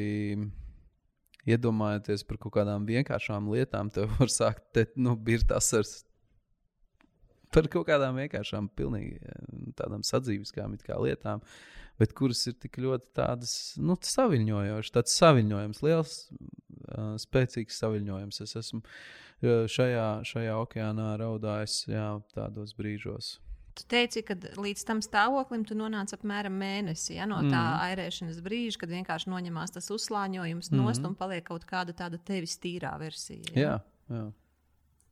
iedomājieties 1.46 2.26
par 2.26 2.40
kaut 2.42 2.54
kādām 2.58 2.86
vienkāršām 2.88 3.48
lietām, 3.52 3.90
tev 3.94 4.10
var 4.18 4.32
sākt 4.32 4.66
te, 4.74 4.86
nu, 4.98 5.16
birt 5.16 5.54
asars. 5.54 6.00
Par 7.54 7.68
kaut 7.72 7.86
kādām 7.88 8.18
vienkāršām, 8.20 8.68
pilnīgi 8.76 9.20
eh, 9.22 9.48
tādām 9.78 10.02
sadzīviskām 10.06 10.74
lietām, 11.04 11.44
bet 12.00 12.12
kuras 12.18 12.42
ir 12.50 12.56
tik 12.60 12.80
ļoti 12.82 13.12
tādas 13.16 13.54
nu, 13.80 13.96
saviņojošas, 13.96 14.92
tāds 14.98 15.14
saviņojums, 15.16 15.80
liels, 15.86 16.16
uh, 16.90 17.14
spēcīgs 17.22 17.78
saviņojums. 17.80 18.42
Es 18.44 18.58
esmu 18.60 18.82
uh, 18.82 19.64
šajā, 19.70 20.08
šajā 20.28 20.58
okeānā 20.66 21.14
raudājis 21.22 21.86
jā, 21.88 22.10
tādos 22.36 22.76
brīžos. 22.76 23.36
Tu 23.76 23.84
teici, 23.92 24.22
ka 24.24 24.36
līdz 24.56 24.86
tam 24.88 25.02
stāvoklim 25.04 25.66
tu 25.68 25.76
nonāc 25.76 26.14
apmēram 26.16 26.54
mēnesi 26.56 27.18
ja, 27.18 27.26
no 27.28 27.42
tā 27.44 27.60
mm. 27.60 27.82
airēšanas 27.90 28.40
brīža, 28.44 28.80
kad 28.80 28.94
vienkārši 28.94 29.28
noņemās 29.28 29.76
tas 29.76 29.90
uzslāņojums 29.92 30.72
mm. 30.72 30.80
nost 30.80 31.04
un 31.04 31.16
paliek 31.18 31.44
kaut 31.44 31.66
kāda 31.68 31.92
tāda 31.96 32.16
tevis 32.16 32.56
tīrā 32.62 32.94
versija. 33.02 33.52
Ja? 33.52 33.60
Jā, 33.60 33.76
jā. 34.16 34.24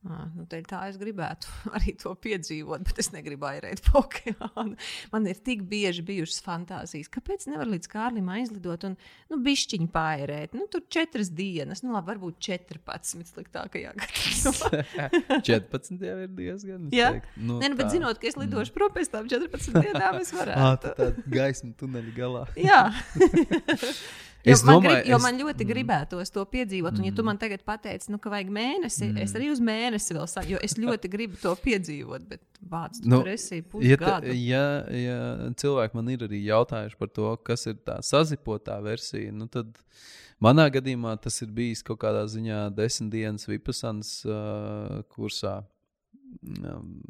À, 0.05 0.27
nu, 0.37 0.45
tā 0.45 0.83
es 0.91 0.99
gribētu 1.01 1.49
arī 1.77 1.95
to 2.01 2.11
piedzīvot, 2.21 2.83
bet 2.85 2.99
es 3.01 3.09
negribu 3.15 3.47
airēt 3.49 3.81
Pokemonu. 3.87 4.77
Man 5.15 5.29
ir 5.31 5.39
tik 5.41 5.63
bieži 5.71 6.05
bijušas 6.05 6.43
fantāzijas, 6.45 7.09
kāpēc 7.13 7.47
nevar 7.49 7.71
līdz 7.71 7.89
Kārlim 7.89 8.29
aizlidot 8.35 8.85
un 8.91 8.99
nu, 9.33 9.39
bišķiņu 9.47 9.89
pārēt. 9.95 10.53
Nu, 10.59 10.67
tur 10.73 10.85
četras 10.93 11.33
dienas, 11.33 11.81
nu 11.87 11.95
labi, 11.97 12.13
varbūt 12.13 12.37
14 12.45 13.25
sliktākajā 13.33 13.95
gadījumā. 14.03 14.83
14 15.49 16.07
jau 16.11 16.19
ir 16.27 16.37
diezgan. 16.37 16.91
Jā, 16.93 17.15
nu, 17.39 17.63
Nē, 17.63 17.73
nu, 17.73 17.81
bet 17.81 17.89
tā. 17.89 17.95
zinot, 17.97 18.21
ka 18.21 18.29
es 18.29 18.37
lidošu 18.41 18.75
mm. 18.75 18.77
prom 18.77 18.93
pēc 18.99 19.13
tam 19.15 19.33
14 19.33 19.81
dienām, 19.81 20.21
es 20.21 20.35
varētu. 20.41 20.85
Tā 20.85 20.95
tāda 21.01 21.27
gaisma 21.33 21.73
tuneļa 21.81 22.15
galā. 22.21 22.45
Jā. 22.61 22.83
Jo 24.45 24.53
es 24.53 24.63
man, 24.65 24.77
domāju, 24.77 24.99
grib, 24.99 25.09
jo 25.09 25.17
es... 25.17 25.25
man 25.25 25.39
ļoti 25.41 25.65
mm. 25.65 25.69
gribētos 25.71 26.33
to 26.35 26.43
piedzīvot, 26.53 26.99
un, 27.01 27.07
ja 27.09 27.13
tu 27.15 27.23
mm. 27.23 27.29
man 27.31 27.39
tagad 27.41 27.63
pateici, 27.65 28.11
nu, 28.13 28.19
ka 28.21 28.33
vajag 28.33 28.51
mēnesi, 28.53 29.07
mm. 29.07 29.23
es 29.25 29.33
arī 29.39 29.49
uz 29.55 29.63
mēnesi 29.65 30.17
vēl 30.17 30.27
saku, 30.29 30.53
jo 30.53 30.61
es 30.67 30.77
ļoti 30.77 31.11
gribu 31.13 31.41
to 31.41 31.55
piedzīvot. 31.65 32.27
Bet, 32.29 32.43
tu 32.61 33.09
nu, 33.09 33.23
tur 33.23 33.31
esi 33.33 33.63
pusgadu. 33.63 34.35
Ja, 34.37 34.37
ja, 34.37 34.99
ja 35.01 35.19
cilvēki 35.61 35.97
man 35.97 36.13
ir 36.13 36.27
arī 36.29 36.43
jautājuši 36.45 37.01
par 37.01 37.13
to, 37.17 37.31
kas 37.49 37.65
ir 37.73 37.81
tā 37.89 37.97
sazipotā 38.05 38.77
versija, 38.85 39.33
nu, 39.33 39.49
tad 39.49 39.73
manā 40.45 40.69
gadījumā 40.77 41.17
tas 41.25 41.41
ir 41.41 41.55
bijis 41.57 41.85
kaut 41.87 42.03
kādā 42.05 42.27
ziņā 42.29 42.67
desmit 42.77 43.15
dienas 43.17 43.49
Vipasans 43.49 44.19
uh, 44.29 45.01
kursā. 45.15 45.63
Um, 46.45 47.01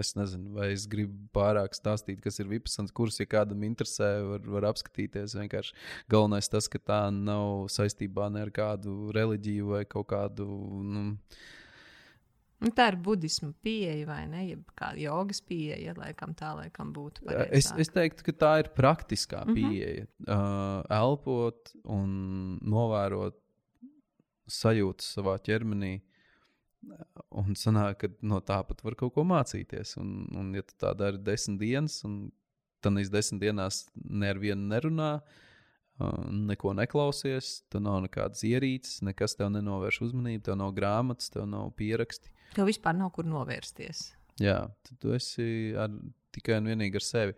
Es 0.00 0.14
nezinu, 0.18 0.54
vai 0.56 0.70
es 0.74 0.86
gribu 0.90 1.28
pārāk 1.36 1.76
stāstīt, 1.76 2.20
kas 2.24 2.40
ir 2.42 2.48
Vipasans 2.50 2.94
kurs. 2.94 3.20
Ja 3.20 3.26
kādam 3.30 3.64
interesē, 3.66 4.08
var, 4.26 4.46
var 4.56 4.68
apskatīties. 4.72 5.36
Vienkārši 5.38 5.74
galvenais 6.10 6.50
tas, 6.50 6.68
ka 6.70 6.80
tā 6.80 7.02
nav 7.14 7.68
saistībā 7.72 8.30
ne 8.32 8.44
ar 8.46 8.54
kādu 8.54 9.12
reliģiju 9.14 9.74
vai 9.74 9.84
kaut 9.88 10.10
kādu. 10.14 10.48
Nu, 10.84 11.04
Nu, 12.64 12.70
tā 12.72 12.86
ir 12.88 12.96
budisma 13.02 13.50
pieeja, 13.66 14.06
vai 14.08 14.22
ne? 14.30 14.44
Ja 14.46 14.58
kāda 14.78 14.96
jogas 15.02 15.42
pieeja, 15.44 15.92
laikam 15.98 16.32
tā 16.38 16.54
laikam 16.56 16.94
būtu. 16.96 17.26
Pareizāk. 17.26 17.50
Es, 17.58 17.66
es 17.82 17.92
teiktu, 17.92 18.24
ka 18.30 18.34
tā 18.40 18.52
ir 18.62 18.70
praktiskā 18.72 19.42
mhm. 19.44 19.58
pieeja. 19.58 20.06
Mm 20.06 20.24
-hmm. 20.24 20.78
uh, 20.86 20.96
elpot 21.02 21.74
un 21.84 22.58
novērot 22.62 23.36
sajūtas 24.48 25.12
savā 25.18 25.36
ķermenī. 25.44 25.98
Uh, 25.98 26.13
Un 27.34 27.56
sanāk, 27.58 28.04
ka 28.04 28.10
no 28.26 28.40
tā 28.44 28.60
pat 28.66 28.82
var 28.84 28.96
kaut 28.98 29.14
ko 29.16 29.24
mācīties. 29.26 29.96
Un, 30.02 30.26
un 30.38 30.52
ja 30.56 30.62
tu 30.66 30.76
tā 30.80 30.92
dari 30.98 31.20
desmit 31.22 31.60
dienas, 31.62 32.00
un 32.06 32.28
tad 32.84 33.00
iz 33.00 33.10
desmit 33.12 33.42
dienās 33.42 33.84
ne 33.94 34.30
ar 34.30 34.40
vienu 34.42 34.68
nerunā, 34.70 35.10
neko 36.30 36.74
neklausies, 36.74 37.60
tad 37.70 37.84
nav 37.86 38.00
nekādas 38.04 38.42
ierīces, 38.46 38.98
nekas 39.06 39.36
tev 39.38 39.52
nenovērš 39.54 40.00
uzmanību, 40.08 40.42
tev 40.48 40.58
nav 40.58 40.74
grāmatas, 40.74 41.30
tev 41.30 41.46
nav 41.50 41.70
pieraksti. 41.78 42.32
Tev 42.54 42.68
vispār 42.70 42.96
nav 42.98 43.12
kur 43.14 43.26
novērsties. 43.28 44.08
Jā, 44.42 44.64
tad 44.86 44.98
tu 45.02 45.14
esi 45.14 45.46
ar, 45.78 45.92
tikai 46.34 46.58
un 46.58 46.72
vienīgi 46.72 46.98
ar 46.98 47.06
sevi. 47.06 47.36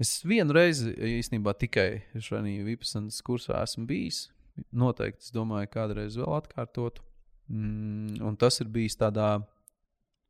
Es 0.00 0.14
vienu 0.24 0.56
reizi 0.56 0.94
īstenībā 1.20 1.52
tikai 1.60 2.00
šajā 2.16 2.64
Vipasnas 2.64 3.20
kursā 3.24 3.60
esmu 3.60 3.84
bijis. 3.88 4.30
Noteikti 4.72 5.28
es 5.28 5.34
domāju, 5.34 5.68
kādreiz 5.72 6.16
vēl 6.16 6.32
atkārtotu. 6.38 7.04
Mm, 7.50 8.20
un 8.22 8.36
tas 8.38 8.60
ir 8.62 8.70
bijis 8.70 8.96
tādā 8.98 9.40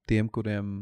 tiem, 0.09 0.29
kuriem 0.33 0.73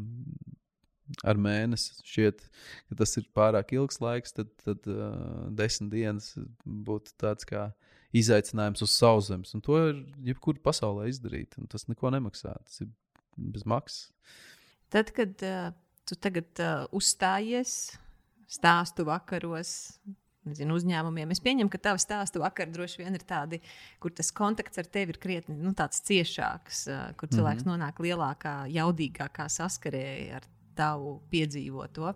ar 1.27 1.39
mēnesi 1.41 1.97
šķiet, 2.05 2.43
ka 2.89 2.97
tas 3.01 3.15
ir 3.19 3.27
pārāk 3.35 3.73
ilgs 3.75 3.99
laiks, 4.03 4.33
tad, 4.37 4.51
tad 4.63 4.85
uh, 4.89 5.49
desmit 5.57 5.91
dienas 5.93 6.31
būtu 6.63 7.15
tāds 7.19 7.47
kā 7.49 7.69
izaicinājums 8.15 8.83
uz 8.85 8.93
sauszemes. 8.93 9.53
Un 9.57 9.63
to 9.65 9.77
ir 9.89 9.99
jebkurā 10.31 10.61
pasaulē 10.65 11.09
izdarīt. 11.09 11.57
Tas 11.69 11.87
neko 11.89 12.13
nemaksā. 12.13 12.55
Tas 12.65 12.85
ir 12.85 12.91
bez 13.37 13.65
maksas. 13.69 14.09
Tad, 14.93 15.11
kad 15.17 15.45
uh, 15.45 15.69
tu 16.09 16.17
tagad 16.17 16.63
uh, 16.63 16.85
uzstājies 16.95 17.75
stāstu 18.49 19.05
vakaros, 19.05 19.71
nezinu, 20.47 20.77
uzņēmumiem. 20.79 21.33
Es 21.33 21.41
pieņemu, 21.43 21.71
ka 21.73 21.81
tavi 21.89 22.03
stāstu 22.03 22.43
vakar 22.43 22.69
droši 22.71 23.03
vien 23.03 23.17
ir 23.17 23.25
tādi, 23.27 23.59
kur 23.99 24.13
tas 24.15 24.31
kontakts 24.35 24.81
ar 24.81 24.87
tevi 24.87 25.15
ir 25.15 25.19
krietni 25.21 25.57
nu, 25.59 25.73
ciešāks, 25.73 26.85
kur 27.19 27.31
cilvēks 27.31 27.65
mm 27.65 27.69
-hmm. 27.69 27.75
nonāk 27.75 27.99
lielākā, 27.99 28.55
jaudīgākā 28.73 29.49
saskarē 29.49 30.05
ar 30.39 30.47
tavu 30.75 31.19
piedzīvoto. 31.31 32.13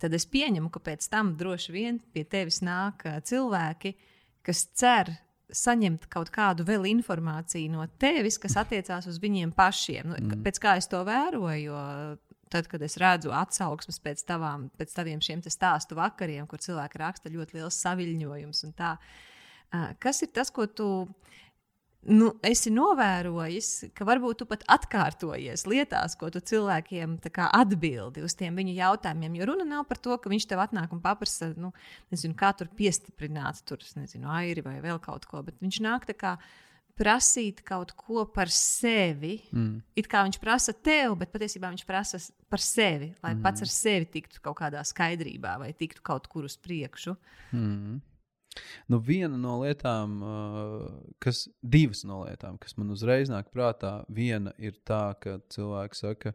Tad 0.00 0.14
es 0.14 0.26
pieņemu, 0.26 0.70
ka 0.72 0.80
pēc 0.80 1.08
tam 1.12 1.34
droši 1.36 1.72
vien 1.72 2.00
pie 2.12 2.24
tevis 2.24 2.62
nāk 2.64 3.04
cilvēki, 3.24 3.94
kas 4.42 4.64
cer 4.72 5.12
saņemt 5.50 6.06
kaut 6.08 6.30
kādu 6.30 6.64
vēl 6.64 6.86
informāciju 6.86 7.72
no 7.74 7.86
tevis, 7.98 8.38
kas 8.38 8.56
attiecās 8.56 9.06
uz 9.10 9.18
viņiem 9.22 9.52
pašiem. 9.52 10.08
Nu, 10.12 10.16
mm. 10.16 10.42
Pēc 10.46 10.60
kā 10.62 10.76
es 10.80 10.88
to 10.90 11.02
vēroju, 11.04 11.74
tad, 12.52 12.68
kad 12.70 12.82
es 12.82 12.98
redzu 13.00 13.32
atsauksmes 13.34 14.00
pēc, 14.02 14.24
tavām, 14.28 14.68
pēc 14.78 14.94
taviem 14.96 15.22
šiem 15.24 15.42
stāstu 15.46 15.98
vakariem, 15.98 16.48
kur 16.50 16.62
cilvēki 16.62 17.00
raksta 17.00 17.32
ļoti 17.32 17.58
liels 17.58 17.78
saviņojums. 17.84 18.64
Kas 20.02 20.22
ir 20.26 20.32
tas, 20.34 20.50
ko 20.50 20.66
tu 20.66 20.88
nu, 22.10 22.30
esi 22.46 22.72
novērojis, 22.72 23.68
ka 23.96 24.06
varbūt 24.08 24.40
tu 24.40 24.46
pat 24.48 24.64
atkārtojies 24.72 25.66
lietās, 25.68 26.16
ko 26.18 26.30
tu 26.32 26.40
cilvēkiem 26.40 27.18
atbildi 27.46 28.24
uz 28.24 28.34
tiem 28.38 28.56
viņu 28.56 28.74
jautājumiem? 28.78 29.36
Jo 29.36 29.50
runa 29.52 29.66
nav 29.68 29.84
par 29.90 30.00
to, 30.00 30.16
ka 30.16 30.32
viņš 30.32 30.48
tev 30.48 30.62
atnāk 30.64 30.94
un 30.96 31.02
paprasa, 31.04 31.52
nu, 31.60 31.74
nezinu, 32.10 32.34
kā 32.38 32.54
tur 32.56 32.72
piestiprināt, 32.76 33.62
tur, 33.68 33.84
nezinu, 33.96 34.30
airi 34.32 34.64
vai 34.64 34.80
vēl 34.80 34.98
kaut 35.02 35.28
ko, 35.28 35.44
bet 35.46 35.60
viņš 35.60 35.80
nāk 35.84 36.08
tā 36.08 36.16
kā 36.16 36.34
prasīt 37.00 37.62
kaut 37.66 37.94
ko 37.96 38.26
par 38.28 38.52
sevi. 38.52 39.38
Mm. 39.54 39.80
It 39.96 40.10
kā 40.10 40.22
viņš 40.26 40.38
prasa 40.42 40.74
tev, 40.76 41.16
bet 41.20 41.32
patiesībā 41.32 41.72
viņš 41.72 41.86
prasa 41.88 42.20
par 42.52 42.62
sevi, 42.64 43.14
lai 43.24 43.32
mm. 43.34 43.42
pats 43.46 43.64
ar 43.64 43.72
sevi 43.72 44.10
tiktu 44.18 44.42
kaut 44.44 44.58
kādā 44.60 44.84
skaidrībā 44.86 45.56
vai 45.62 45.72
tiktu 45.76 46.04
kaut 46.04 46.28
kur 46.30 46.48
uz 46.48 46.58
priekšu. 46.60 47.16
Mm. 47.56 48.00
Nu, 48.90 48.98
viena 48.98 49.38
no 49.38 49.60
lietām, 49.62 50.18
kas, 51.22 51.44
divas 51.62 52.02
no 52.04 52.24
lietām, 52.24 52.58
kas 52.60 52.74
man 52.76 52.90
uzreiz 52.90 53.30
nāk 53.30 53.50
prātā, 53.54 54.00
viena 54.10 54.52
ir 54.58 54.74
tā, 54.86 55.14
ka 55.22 55.38
cilvēks 55.54 56.02
saka, 56.02 56.34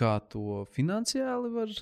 kā 0.00 0.12
to 0.32 0.62
finansiāli 0.72 1.50
var, 1.52 1.74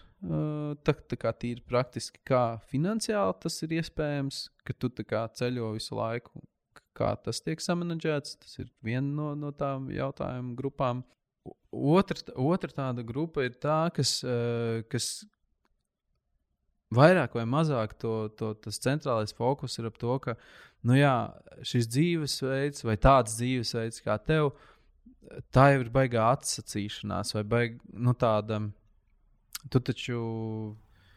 tā, 0.82 0.96
tā 0.98 1.18
kā 1.24 1.30
tīri 1.44 1.62
praktiski, 1.62 2.18
kā 2.26 2.58
finansiāli 2.72 3.38
tas 3.44 3.60
ir 3.62 3.76
iespējams, 3.78 4.48
ka 4.66 4.74
tu 4.74 4.90
ceļo 4.90 5.70
visu 5.78 5.94
laiku 5.94 6.42
kā 6.96 7.12
tas 7.24 7.42
tiek 7.44 7.62
samanģēts. 7.62 8.38
Tas 8.42 8.58
ir 8.62 8.70
viena 8.84 9.08
no, 9.08 9.32
no 9.38 9.52
tām 9.56 9.90
jautājumu 9.92 10.56
grupām. 10.58 11.04
Otra, 11.72 12.18
otra 12.38 12.70
tāda 12.70 13.04
grupa 13.06 13.46
ir 13.46 13.56
tā, 13.60 13.86
kas, 13.96 14.20
uh, 14.26 14.82
kas 14.92 15.24
vairāk 16.92 17.34
vai 17.38 17.46
mazāk 17.48 17.96
to, 18.00 18.28
to, 18.38 18.52
tas 18.62 18.80
centrālais 18.82 19.32
fokus 19.34 19.78
ir 19.80 19.88
ap 19.88 19.96
to, 20.00 20.18
ka 20.22 20.36
nu 20.86 20.98
jā, 20.98 21.14
šis 21.66 21.88
dzīvesveids 21.90 22.84
vai 22.86 22.98
tāds 23.00 23.38
dzīvesveids 23.38 24.04
kā 24.04 24.18
tev, 24.20 24.52
tā 25.54 25.72
jau 25.72 25.82
ir 25.84 25.90
baigā 25.94 26.28
atsacīšanās 26.36 27.34
vai 27.36 27.44
baig, 27.48 27.82
nu, 27.92 28.14
tāda. 28.18 28.60
Tu 29.70 29.78
taču. 29.78 30.20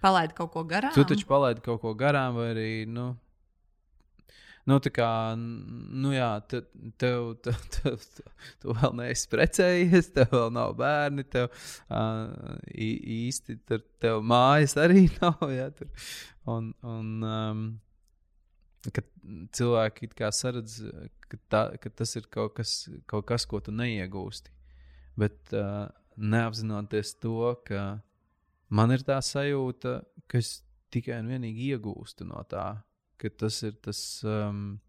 Palaidi 0.03 0.35
kaut 0.38 0.52
ko 0.53 0.61
garām. 0.69 0.93
Tu 0.93 1.06
taču 1.10 1.26
palaidi 1.26 1.64
kaut 1.65 1.81
ko 1.81 1.95
garām, 1.97 2.38
vai 2.38 2.52
arī. 2.53 2.69
Nu, 2.85 3.15
Nu, 4.66 4.80
tā 4.82 4.90
kā, 4.90 5.08
nu 5.38 6.10
jā, 6.16 6.32
te, 6.50 6.64
tev, 6.98 7.36
tev, 7.46 7.58
tev, 7.76 8.00
tev, 8.16 8.46
tu 8.64 8.74
vēl 8.74 8.96
neesi 8.98 9.28
precējies, 9.30 10.10
tev 10.16 10.32
vēl 10.34 10.50
nav 10.56 10.74
bērni, 10.80 11.26
tev 11.30 11.52
uh, 11.54 12.56
īsti 12.74 13.60
tur 13.70 13.84
tev 14.02 14.24
mājas 14.26 14.74
arī 14.82 15.06
nav. 15.22 15.44
Jā, 15.54 15.70
tur. 15.78 15.92
un, 16.50 16.72
un 16.82 17.28
um, 17.30 17.62
kad 18.90 19.06
cilvēki 19.54 20.10
saredz, 20.34 20.80
ka, 21.30 21.40
tā, 21.50 21.64
ka 21.82 21.94
tas 22.02 22.16
ir 22.18 22.26
kaut 22.34 22.58
kas, 22.58 22.74
kaut 23.06 23.30
kas, 23.30 23.46
ko 23.46 23.62
tu 23.62 23.74
neiegūsti. 23.74 24.50
Bet 25.22 25.54
uh, 25.54 25.86
neapzinoties 26.18 27.14
to, 27.22 27.54
ka 27.70 27.86
man 28.74 28.98
ir 28.98 29.06
tā 29.06 29.22
sajūta, 29.22 30.00
ka 30.26 30.42
es 30.42 30.58
tikai 30.90 31.22
un 31.22 31.30
vienīgi 31.36 31.70
iegūstu 31.76 32.26
no 32.26 32.42
tā 32.50 32.72
ka 33.18 33.32
tas 33.44 33.62
ir 33.64 33.78
tas. 33.86 34.02
Um, 34.24 34.80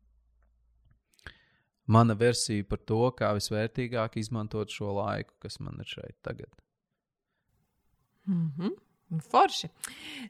mana 1.87 2.17
versija 2.19 2.65
par 2.67 2.81
to, 2.83 2.99
kā 3.19 3.31
visvērtīgāk 3.37 4.19
izmantot 4.19 4.73
šo 4.75 4.91
laiku, 4.99 5.37
kas 5.43 5.61
man 5.63 5.79
ir 5.83 5.87
šeit 5.87 6.17
tagad. 6.27 6.51
Mm 8.27 8.51
-hmm. 8.57 8.75
Forši. 9.31 9.69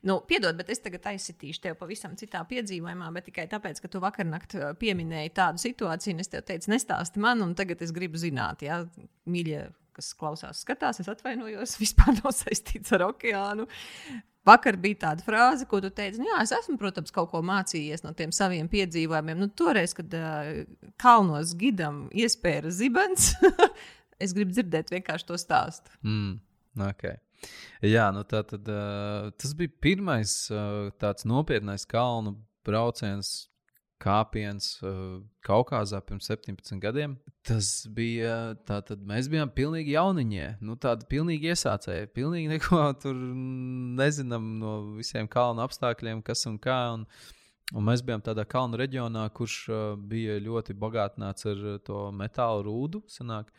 Nu, 0.02 0.20
piedod, 0.28 0.56
bet 0.56 0.68
es 0.68 0.82
tagad 0.85 1.06
aizsitīšu 1.09 1.62
tevi 1.64 1.78
pavisam 1.81 2.12
citā 2.16 2.43
piedzīvojumā, 2.44 3.09
bet 3.14 3.24
tikai 3.24 3.47
tāpēc, 3.48 3.81
ka 3.81 3.89
tu 3.89 4.02
vakar 4.05 4.28
naktī 4.28 4.60
uh, 4.60 4.74
pieminēji 4.77 5.32
tādu 5.39 5.62
situāciju, 5.62 6.20
es 6.20 6.28
tev 6.28 6.44
teicu, 6.44 6.70
nestāsti 6.70 7.23
man, 7.24 7.40
un 7.43 7.55
tagad 7.55 7.82
es 7.82 7.94
gribu 7.97 8.20
zināt, 8.20 8.62
ja 8.62 8.82
mīļie, 9.24 9.62
kas 9.97 10.12
klausās, 10.14 10.60
skatās, 10.60 11.01
es 11.01 11.09
atvainojos, 11.09 11.78
vispār 11.85 12.20
nav 12.20 12.36
saistīts 12.36 12.93
ar 12.93 13.06
okeānu. 13.09 13.66
Vakar 14.47 14.78
bija 14.78 15.01
tāda 15.09 15.24
frāze, 15.27 15.66
ko 15.66 15.81
tu 15.82 15.90
teici, 15.90 16.20
nu, 16.23 16.28
jā, 16.31 16.39
es 16.44 16.55
esmu, 16.55 16.77
protams, 16.78 17.12
kaut 17.14 17.32
ko 17.32 17.43
mācījies 17.47 18.05
no 18.05 18.12
tiem 18.16 18.32
saviem 18.35 18.68
piedzīvojumiem. 18.70 19.40
Nu, 19.43 19.51
toreiz, 19.51 19.94
kad 19.97 20.12
uh, 20.14 20.62
kalnos 21.02 21.56
gidam 21.59 22.05
iespēja 22.14 22.70
zibens, 22.74 23.32
es 24.23 24.36
gribu 24.36 24.55
dzirdēt 24.55 24.93
vienkārši 24.94 25.28
to 25.28 25.39
stāstu. 25.40 25.90
Mm, 26.06 26.39
okay. 26.93 27.18
Jā, 27.85 28.06
nu 28.14 28.23
tā 28.28 28.40
tad 28.48 28.70
uh, 28.70 29.32
tas 29.36 29.52
bija 29.59 29.74
pirmais 29.82 30.39
uh, 30.55 30.94
tāds 31.01 31.27
nopietnais 31.28 31.85
kalnu 31.89 32.36
brauciens 32.66 33.48
kāpiens 34.02 34.77
uh, 34.85 35.20
Kaukazā 35.47 36.01
pirms 36.05 36.28
17 36.31 36.81
gadiem. 36.82 37.16
Tas 37.47 37.86
bija 37.93 38.56
tātad, 38.68 39.02
mēs 39.06 39.31
bijām 39.32 39.52
pilnīgi 39.55 39.94
jauniņie, 39.94 40.48
nu, 40.66 40.77
tādi 40.81 41.09
pilnīgi 41.10 41.52
iesācēji. 41.55 42.10
Pilnīgi 42.16 42.51
neko 42.56 42.82
tur 43.02 43.16
nezinām 43.16 44.56
no 44.60 44.77
visiem 44.98 45.28
kalnu 45.31 45.64
apstākļiem, 45.66 46.24
kas 46.27 46.47
un 46.51 46.59
kā. 46.62 46.81
Un, 46.97 47.06
un 47.74 47.86
mēs 47.89 48.05
bijām 48.06 48.23
tādā 48.27 48.44
kalnu 48.48 48.78
reģionā, 48.82 49.28
kurš 49.36 49.56
uh, 49.70 49.86
bija 49.97 50.36
ļoti 50.43 50.77
bagātināts 50.78 51.48
ar 51.51 51.64
to 51.86 52.10
metālu 52.14 52.68
rūdu. 52.68 53.02
Sanāk, 53.10 53.51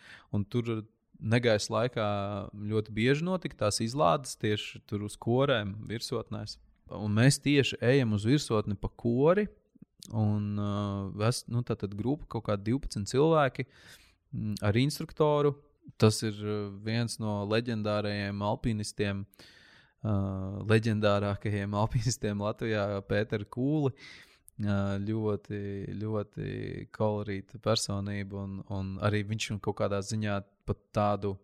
tur 0.53 0.85
negaisa 1.17 1.73
laikā 1.73 2.07
ļoti 2.53 2.93
bieži 2.93 3.25
notika 3.25 3.63
tās 3.65 3.81
izlādes 3.81 4.37
tieši 4.37 4.83
tur 4.89 5.07
uz 5.07 5.17
korēm, 5.19 5.73
virsotnēs. 5.89 6.57
Un 6.93 7.15
mēs 7.17 7.41
tieši 7.43 7.79
ejam 7.83 8.13
uz 8.15 8.25
virsotni 8.27 8.77
pa 8.79 8.89
kori 8.95 9.47
Un 10.15 10.57
uh, 10.61 11.27
es, 11.27 11.43
nu, 11.51 11.63
tā 11.67 11.75
tad 11.79 11.95
grupa 11.97 12.27
kaut 12.37 12.47
kādi 12.47 12.71
12 12.71 13.09
cilvēki 13.11 13.65
m, 13.67 14.53
ar 14.63 14.77
instruktoru. 14.79 15.55
Tas 15.99 16.21
ir 16.23 16.37
uh, 16.43 16.69
viens 16.83 17.17
no 17.19 17.41
leģendārajiem 17.49 18.43
alpinistiem, 18.43 19.25
uh, 20.03 20.61
leģendārākajiem 20.69 21.75
alpinistiem 21.81 22.45
Latvijā, 22.45 22.87
Pēters 23.09 23.51
Kūli. 23.51 23.93
Uh, 24.57 24.95
ļoti, 25.03 25.59
ļoti 25.99 26.87
kolorīta 26.95 27.59
personība, 27.61 28.41
un, 28.41 28.55
un 28.73 28.95
arī 29.05 29.21
viņš 29.27 29.51
kaut 29.61 29.77
kādā 29.83 29.99
ziņā 30.01 30.39
pat 30.65 30.79
tādu, 30.95 31.35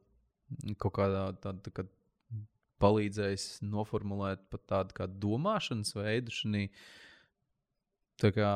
kaut 0.81 0.95
kādā 0.97 1.27
tādu, 1.43 1.61
tā 1.67 1.75
kā 1.75 1.85
palīdzējis 2.81 3.61
noformulēt 3.69 4.41
pat 4.49 4.65
tādu 4.71 4.97
kā 4.97 5.05
domāšanas 5.07 5.93
veidu 5.93 6.33
šajā 6.33 6.69
tā 8.23 8.31
kā 8.35 8.51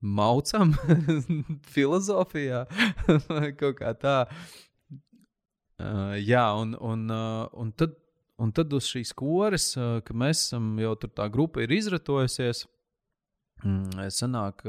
maucam 0.00 0.74
filozofijā, 1.74 2.64
kaut 3.60 3.78
kā 3.80 3.94
tā. 3.98 4.18
Uh, 5.78 6.16
jā, 6.18 6.42
un, 6.58 6.74
un, 6.82 7.04
uh, 7.14 7.46
un, 7.58 7.70
tad, 7.78 7.94
un 8.42 8.50
tad 8.54 8.72
uz 8.74 8.88
šīs 8.90 9.12
koras, 9.18 9.70
uh, 9.78 10.00
ka 10.02 10.14
mēs 10.14 10.48
esam 10.48 10.72
jau 10.82 10.96
tur 10.98 11.12
tā 11.14 11.28
grupa 11.30 11.62
ir 11.62 11.74
izratojusies. 11.76 12.64
Mm, 13.66 14.04
sanāk, 14.14 14.62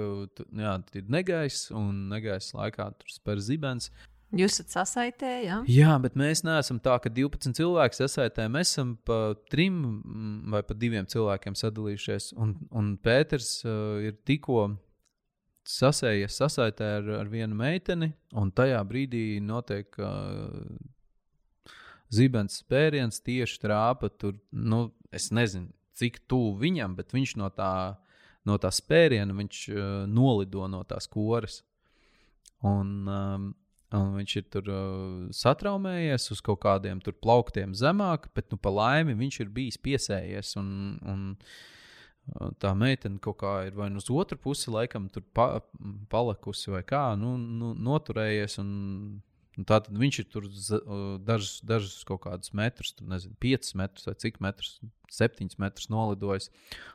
jā, 0.58 0.76
ir 0.98 1.10
negaiss, 1.14 1.70
un 1.78 2.08
negaiss 2.10 2.56
laikā 2.58 2.88
tur 2.98 3.14
spēr 3.14 3.42
zibens. 3.46 3.92
Jūs 4.30 4.60
esat 4.60 4.76
sasaitē, 4.76 5.30
jā? 5.42 5.56
Jā, 5.66 5.96
bet 6.02 6.14
mēs 6.20 6.44
neesam 6.46 6.78
tā, 6.86 7.00
ka 7.02 7.10
12 7.10 7.56
cilvēki 7.58 7.98
sasaitē. 7.98 8.46
Mēs 8.54 8.76
esam 8.76 8.92
pa 9.08 9.34
trim 9.50 9.80
mm, 9.82 10.36
vai 10.54 10.62
pa 10.68 10.76
diviem 10.78 11.08
cilvēkiem 11.10 11.56
sadalījušies. 11.58 12.28
Un, 12.38 12.54
un 12.70 12.92
Pēters 13.02 13.56
uh, 13.66 13.98
ir 14.06 14.20
tikko 14.30 14.68
sasējies 15.70 16.38
sasaitē 16.44 16.90
ar, 17.00 17.10
ar 17.24 17.32
vienu 17.32 17.58
meiteni, 17.58 18.12
un 18.38 18.52
tajā 18.54 18.84
brīdī 18.90 19.24
notiek 19.42 19.98
uh, 19.98 20.60
zibens 22.14 22.60
spēriens 22.62 23.24
tieši 23.26 23.64
trāpa 23.64 24.12
tur. 24.14 24.38
Nu, 24.54 24.92
es 25.10 25.32
nezinu, 25.34 25.72
cik 25.98 26.22
tuvu 26.30 26.54
viņam, 26.62 26.94
bet 27.00 27.18
viņš 27.18 27.34
no 27.42 27.50
tā, 27.54 27.72
no 28.46 28.60
tā 28.62 28.70
spēriena 28.78 29.34
viņš, 29.42 29.64
uh, 29.74 29.90
nolido 30.06 30.70
no 30.70 30.84
tās 30.86 31.10
koras. 31.10 31.64
Un, 32.62 32.94
um, 33.10 33.50
un 33.98 34.14
viņš 34.20 34.36
ir 34.38 34.46
tur 34.54 34.70
uh, 34.70 35.26
satraumējies 35.34 36.30
uz 36.36 36.44
kaut 36.46 36.62
kādiem 36.66 37.02
plauktiem 37.10 37.74
zemāk, 37.78 38.30
bet 38.38 38.52
nu, 38.54 38.60
pa 38.62 38.74
laimi 38.74 39.18
viņš 39.18 39.40
ir 39.42 39.54
bijis 39.54 39.80
piesējies. 39.82 40.56
Un, 40.62 40.70
un, 41.10 41.24
uh, 42.36 42.52
tā 42.62 42.76
meitene 42.78 43.22
kaut 43.24 43.40
kā 43.42 43.56
ir 43.70 43.78
vai 43.78 43.90
nu 43.90 44.02
uz 44.04 44.12
otru 44.14 44.38
pusi, 44.38 44.70
laikam, 44.74 45.10
tur 45.10 45.26
pa, 45.34 45.64
palikusi 46.12 46.76
vai 46.76 46.84
kā, 46.86 47.16
nu, 47.18 47.38
nu, 47.38 47.74
noturējies. 47.90 48.60
Un, 48.62 48.70
Un 49.60 49.66
tā 49.68 49.82
tad 49.84 49.92
viņš 50.00 50.18
ir 50.22 50.28
tur 50.32 50.46
dažus, 51.28 51.58
dažus 51.68 52.06
kaut 52.08 52.22
kādus 52.24 52.54
metrus, 52.56 52.94
tur 52.96 53.10
nezinu, 53.12 53.36
5 53.44 53.74
metrus 53.76 54.08
vai 54.08 54.14
cik 54.22 54.38
metrus, 54.46 54.78
7 55.12 55.58
metrus 55.60 55.90
nolidojis 55.92 56.48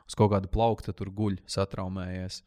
uz 0.07 0.17
kaut 0.17 0.31
kādu 0.33 0.49
plauktu, 0.49 0.95
tur 0.97 1.11
guļ, 1.13 1.37
satraumējies. 1.51 2.39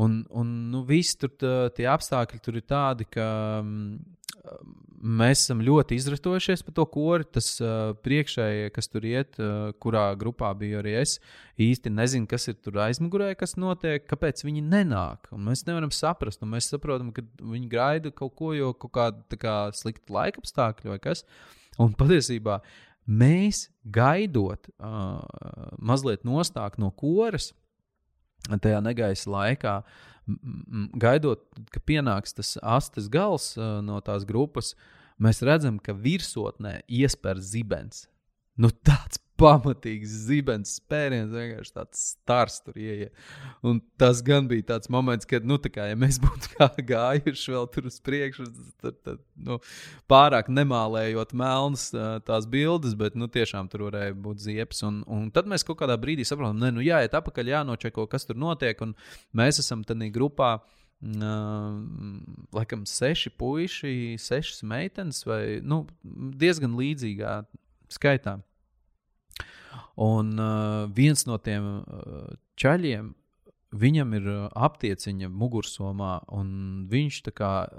Un, 0.00 0.22
un 0.30 0.48
nu, 0.72 0.80
visi 0.88 1.18
tur 1.20 1.34
tā, 1.36 1.68
tie 1.76 1.84
apstākļi 1.92 2.40
tur 2.40 2.56
ir 2.56 2.64
tādi, 2.64 3.04
ka 3.12 3.26
um, 3.60 3.98
mēs 5.02 5.42
esam 5.42 5.60
ļoti 5.64 5.98
izratojušies 6.00 6.62
par 6.64 6.76
to 6.78 6.86
kori. 6.94 7.26
Tas 7.34 7.48
uh, 7.60 7.92
priekšējie, 8.04 8.70
kas 8.72 8.88
tur 8.88 9.04
iet, 9.08 9.36
uh, 9.36 9.74
kurā 9.82 10.06
grupā 10.18 10.54
biju 10.58 10.80
arī 10.80 10.96
es, 11.02 11.18
īsti 11.60 11.92
nezinu, 11.92 12.28
kas 12.30 12.48
ir 12.48 12.56
tur 12.64 12.80
aizmugurē, 12.86 13.32
kas 13.38 13.58
notiek, 13.60 14.06
kāpēc 14.08 14.44
viņi 14.46 14.64
nenāk. 14.64 15.28
Un 15.36 15.44
mēs 15.50 15.66
nevaram 15.68 15.92
saprast, 15.92 16.40
un 16.40 16.54
mēs 16.54 16.70
saprotam, 16.72 17.12
ka 17.12 17.26
viņi 17.42 17.68
gaida 17.72 18.14
kaut 18.16 18.36
ko, 18.38 18.54
jo 18.56 18.72
kaut 18.72 18.96
kāda 18.96 19.40
kā, 19.40 19.58
slikta 19.76 20.16
laika 20.16 20.40
apstākļa 20.40 20.94
vai 20.94 21.02
kas. 21.04 21.26
Un 21.80 21.92
patiesībā 21.98 22.62
mēs 23.12 23.66
gaidot, 23.92 24.72
uh, 24.78 25.20
mazliet 25.82 26.24
nostāk 26.24 26.80
no 26.80 26.92
koras 26.96 27.52
tajā 28.50 28.80
negaisa 28.84 29.30
laikā, 29.30 29.76
gaidot, 31.02 31.44
ka 31.74 31.82
pienāks 31.86 32.34
tas 32.36 32.56
astes 32.62 33.08
gals 33.12 33.52
uh, 33.58 33.80
no 33.84 34.00
tās 34.04 34.26
grupas, 34.28 34.72
mēs 35.22 35.42
redzam, 35.46 35.78
ka 35.82 35.94
virsotnē 35.94 36.80
iespēr 36.90 37.40
zibens. 37.42 38.06
Nu, 38.58 38.70
tāds 38.70 39.21
pamatīgs 39.42 40.12
zibens 40.26 40.76
spēriens, 40.78 41.32
vienkārši 41.34 41.74
tāds 41.74 42.02
stars 42.12 42.60
tur 42.64 42.78
ieiet. 42.80 43.12
Un 43.66 43.80
tas 44.00 44.22
gan 44.24 44.48
bija 44.50 44.68
tāds 44.74 44.90
moments, 44.92 45.28
kad, 45.28 45.46
nu, 45.48 45.58
kā, 45.62 45.88
ja 45.90 45.98
mēs 45.98 46.20
būtu 46.24 46.84
gājuši 46.88 47.54
vēl 47.54 47.68
tur 47.74 47.88
uz 47.90 47.98
priekšu, 48.04 48.48
tad, 48.82 48.98
tad 49.04 49.22
nu, 49.36 49.58
pārāk 50.10 50.50
nemālējot 50.52 51.34
melnas 51.38 51.88
tās 52.28 52.48
bildes, 52.50 52.94
bet, 52.98 53.18
nu, 53.18 53.30
tiešām 53.32 53.70
tur 53.72 53.88
varēja 53.88 54.14
būt 54.26 54.44
ziepes. 54.46 54.84
Un, 54.88 55.02
un 55.10 55.26
tad 55.34 55.50
mēs 55.50 55.66
kaut 55.66 55.80
kādā 55.82 55.98
brīdī 56.00 56.26
saprotam, 56.28 56.60
ne, 56.62 56.72
nu, 56.74 56.84
jāiet 56.84 57.16
apakaļ, 57.18 57.56
jānočeko, 57.56 58.06
kas 58.10 58.28
tur 58.28 58.38
notiek, 58.40 58.78
un 58.84 58.96
mēs 59.36 59.62
esam 59.64 59.84
tādā 59.86 60.10
grupā. 60.12 60.56
Uh, 60.62 60.78
laikam, 62.54 62.84
seši 62.86 63.32
puiši, 63.34 64.14
sešas 64.22 64.62
meitenes, 64.62 65.24
vai 65.26 65.58
nu, 65.66 65.82
diezgan 66.38 66.76
līdzīgā 66.78 67.40
skaitā. 67.90 68.38
Un 70.02 70.38
uh, 70.40 70.86
viens 70.94 71.26
no 71.28 71.36
tiem 71.42 71.66
uh, 71.82 72.30
čaļiem, 72.60 73.10
viņam 73.76 74.14
ir 74.16 74.28
uh, 74.28 74.46
aptieciņa 74.68 75.28
mugursomā, 75.28 76.14
un 76.32 76.86
viņš 76.90 77.20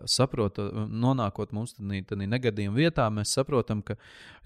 saprot, 0.09 0.61
uh, 0.61 0.85
nonākot 0.89 1.53
mums 1.53 1.75
tādā 1.77 2.27
negadījuma 2.29 2.77
vietā, 2.77 3.09
mēs 3.13 3.33
saprotam, 3.33 3.81
ka, 3.85 3.97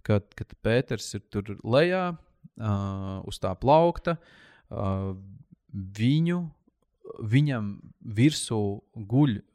ka, 0.07 0.21
ka 0.35 0.47
Pēters 0.63 1.13
ir 1.19 1.25
tur 1.31 1.57
lejā, 1.63 2.15
uh, 2.15 3.19
uz 3.27 3.39
tā 3.43 3.53
plaukta. 3.59 4.17
Uh, 4.67 5.13
viņu, 5.73 6.41
viņam 7.23 7.71
virsū 8.17 8.61
guļ 8.95 9.37
uh, 9.37 9.45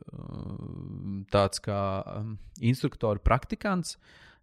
tāds 1.32 1.62
kā 1.64 1.80
um, 2.16 2.36
instruktora 2.60 3.20
praktikants 3.22 3.96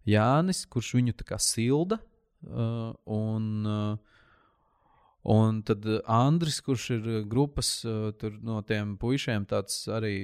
Jānis, 0.08 0.64
kurš 0.70 0.94
viņu 0.98 1.14
silda 1.38 2.00
Uh, 2.40 2.94
un, 3.04 3.66
uh, 3.66 3.98
un 5.28 5.58
tad 5.68 5.84
Andris, 6.08 6.60
kurš 6.64 6.86
ir 6.96 7.08
grupas 7.28 7.82
uh, 7.84 8.14
no 8.40 8.62
tiem 8.64 8.94
puišiem, 9.00 9.44
tāds 9.50 9.82
arī 9.92 10.14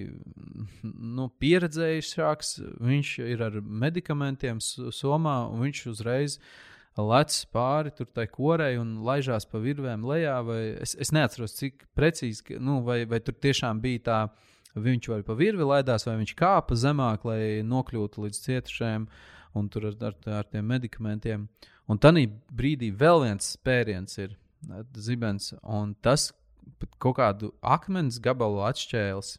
nu, 0.82 1.28
pieredzējušāks, 1.43 2.55
viņš 2.80 3.12
ir 3.26 3.44
ar 3.51 3.60
medikamentiem 3.60 4.62
somā, 4.64 5.43
un 5.51 5.66
viņš 5.66 5.84
uzreiz 5.93 6.38
lec 6.97 7.36
pāri 7.52 7.93
tur 7.93 8.09
tai 8.09 8.24
korei 8.32 8.78
un 8.80 9.02
laižās 9.05 9.44
pa 9.51 9.60
virvēm 9.60 10.06
lejā. 10.09 10.40
Es, 10.80 10.97
es 10.97 11.12
neatceros, 11.12 11.59
cik 11.59 11.84
precīzi, 11.97 12.56
nu, 12.56 12.80
vai, 12.86 13.02
vai 13.05 13.20
tur 13.20 13.36
tiešām 13.36 13.82
bija 13.84 14.05
tā, 14.09 14.20
viņš 14.80 15.09
vai 15.12 15.22
pa 15.24 15.36
virvi 15.36 15.68
laidās, 15.68 16.06
vai 16.09 16.16
viņš 16.22 16.36
kāpa 16.36 16.76
zemāk, 16.76 17.28
lai 17.28 17.62
nokļūtu 17.64 18.24
līdz 18.24 18.40
cietušajiem 18.48 19.10
un 19.57 19.70
tur 19.73 19.89
ar, 19.91 19.97
ar, 20.11 20.16
ar 20.41 20.51
tiem 20.51 20.66
medikamentiem. 20.69 21.49
Un 21.87 22.01
tādā 22.03 22.24
brīdī 22.53 22.91
vēl 22.93 23.24
viens 23.24 23.55
spēriens 23.57 24.19
ir 24.19 24.37
zibens, 24.99 25.53
un 25.62 25.95
tas 26.03 26.31
kaut 27.03 27.19
kādu 27.20 27.53
akmens 27.62 28.20
gabalu 28.23 28.65
atšķēlis. 28.66 29.37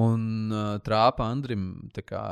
Un 0.00 0.50
uh, 0.50 0.72
trāpa 0.82 1.28
Andrim 1.30 1.66
kā, 1.94 2.22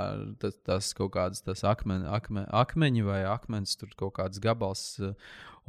tas, 0.42 0.56
tas 0.66 0.88
kaut 0.98 1.12
kāds 1.14 1.44
tas 1.46 1.62
akmen, 1.62 2.02
akme, 2.10 2.42
akmeņi 2.50 3.04
vai 3.06 3.20
akmens, 3.30 3.76
tur 3.78 3.92
kaut 3.98 4.16
kāds 4.16 4.42
gabals. 4.42 4.96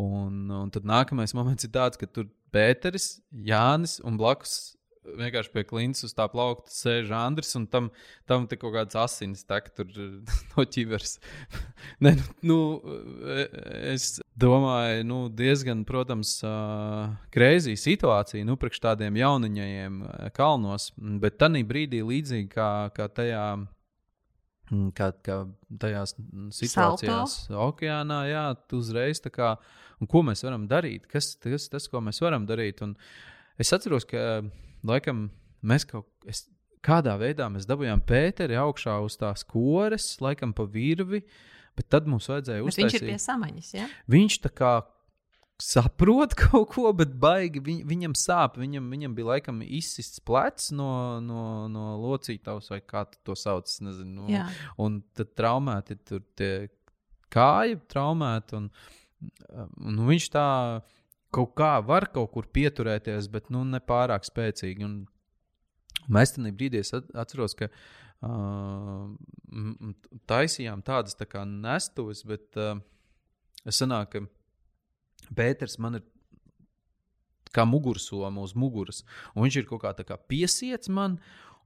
Un, 0.02 0.48
un 0.50 0.72
tad 0.74 0.88
nākamais 0.90 1.36
moments 1.38 1.68
ir 1.68 1.74
tāds, 1.76 2.00
ka 2.02 2.10
tur 2.10 2.32
Pēteris, 2.54 3.20
Jānis 3.30 4.00
un 4.02 4.18
blakus 4.18 4.74
vienkārši 5.04 5.52
pie 5.54 5.64
klints 5.68 6.06
uz 6.08 6.14
tā 6.16 6.26
plaukta 6.32 6.72
sēž 6.72 7.12
Andris, 7.16 7.54
un 7.60 7.68
tam, 7.72 7.90
tam 8.30 8.48
te 8.50 8.58
kaut 8.60 8.74
kāds 8.76 8.98
asins 9.00 9.44
tek 9.48 9.70
tur 9.76 9.90
no 10.54 10.66
ķivers. 10.66 11.18
ne, 12.06 12.16
nu, 12.46 12.58
es 13.94 14.18
domāju, 14.40 15.06
nu, 15.08 15.20
diezgan, 15.34 15.84
protams, 15.88 16.40
kreizī 17.34 17.76
situācija, 17.80 18.46
nu, 18.48 18.58
priekš 18.60 18.84
tādiem 18.88 19.20
jauniņajiem 19.22 20.02
kalnos, 20.38 20.92
bet 21.22 21.40
tanī 21.42 21.64
brīdī 21.68 22.04
līdzīgi 22.06 22.52
kā, 22.54 22.74
kā 22.96 23.10
tajā. 23.12 23.48
Kā, 24.96 25.10
kā 25.22 25.36
tajās 25.78 26.16
situācijās, 26.56 27.34
Salto. 27.44 27.60
okeānā, 27.68 28.22
jā, 28.26 28.44
uzreiz 28.74 29.20
tā 29.22 29.30
kā, 29.30 29.50
un 30.02 30.10
ko 30.10 30.24
mēs 30.26 30.42
varam 30.48 30.64
darīt, 30.72 31.04
kas 31.12 31.34
tas, 31.44 31.68
tas 31.70 31.86
ko 31.92 32.00
mēs 32.02 32.22
varam 32.24 32.48
darīt. 32.50 32.80
Un 32.82 32.96
es 33.60 33.70
atceros, 33.76 34.08
ka 34.10 34.24
laikam 34.88 35.28
mēs 35.64 35.88
kaut 35.90 36.08
es, 36.30 36.46
kādā 36.84 37.16
veidā 37.20 37.50
mēs 37.52 37.68
dabūjām 37.70 38.04
Pēteri 38.08 38.58
augšā 38.60 38.98
uz 39.06 39.18
tās 39.20 39.46
kores, 39.48 40.14
laikam 40.24 40.54
pa 40.56 40.66
virvi, 40.70 41.24
bet 41.78 41.90
tad 41.92 42.10
mums 42.10 42.30
vajadzēja 42.32 42.66
uztaisīt. 42.66 43.00
Viņš 43.00 43.02
ir 43.02 43.14
pie 43.14 43.22
samaņas, 43.24 43.72
ja? 43.78 43.88
Viņš 44.12 44.40
tā 44.44 44.52
kā 44.54 44.74
saprot 45.64 46.36
kaut 46.42 46.72
ko, 46.74 46.92
bet 46.98 47.14
baigi 47.20 47.62
viņ, 47.64 47.84
viņam 47.90 48.16
sāp. 48.18 48.58
Viņam, 48.62 48.90
viņam 48.94 49.18
bija 49.18 49.30
laikam 49.34 49.62
izsists 49.66 50.24
plecs 50.26 50.72
no, 50.76 51.20
no, 51.24 51.44
no 51.72 51.94
locītavas, 52.04 52.72
vai 52.74 52.82
kā 52.82 53.06
to 53.26 53.38
sauc. 53.40 53.70
Nezinu, 53.84 54.28
no, 54.28 54.48
un 54.84 55.02
tad 55.16 55.34
traumēti 55.38 56.00
tur 56.04 56.26
tie 56.38 56.54
kāji, 57.34 57.80
traumēti. 57.92 58.60
Un, 58.60 58.70
un 59.84 60.04
viņš 60.10 60.30
tā 60.34 60.48
kaut 61.34 61.56
kā 61.58 61.74
var 61.86 62.08
kaut 62.14 62.32
kur 62.36 62.48
pieturēties, 62.54 63.30
bet 63.34 63.50
nu, 63.54 63.64
ne 63.68 63.82
pārāk 63.84 64.26
spēcīgi. 64.28 64.86
Un 64.88 64.96
mēs 66.14 66.36
tam 66.36 66.48
brīdī 66.52 66.84
atceros, 66.84 67.56
ka 67.58 67.70
uh, 67.70 69.12
taisījām 70.30 70.84
tādas 70.86 71.18
tā 71.20 71.28
kā 71.30 71.46
nestuves, 71.50 72.24
bet 72.28 72.62
uh, 72.62 72.78
es 73.66 73.82
sanāku, 73.82 74.24
ka 74.24 75.34
Pēters 75.34 75.78
man 75.80 76.02
ir 76.02 76.04
kā 77.54 77.64
mugursoma 77.70 78.44
uz 78.44 78.56
muguras, 78.58 79.04
un 79.34 79.46
viņš 79.46 79.62
ir 79.62 79.68
kaut 79.70 79.84
kā, 79.86 79.94
kā 80.04 80.18
piesiets 80.30 80.92
man. 80.92 81.20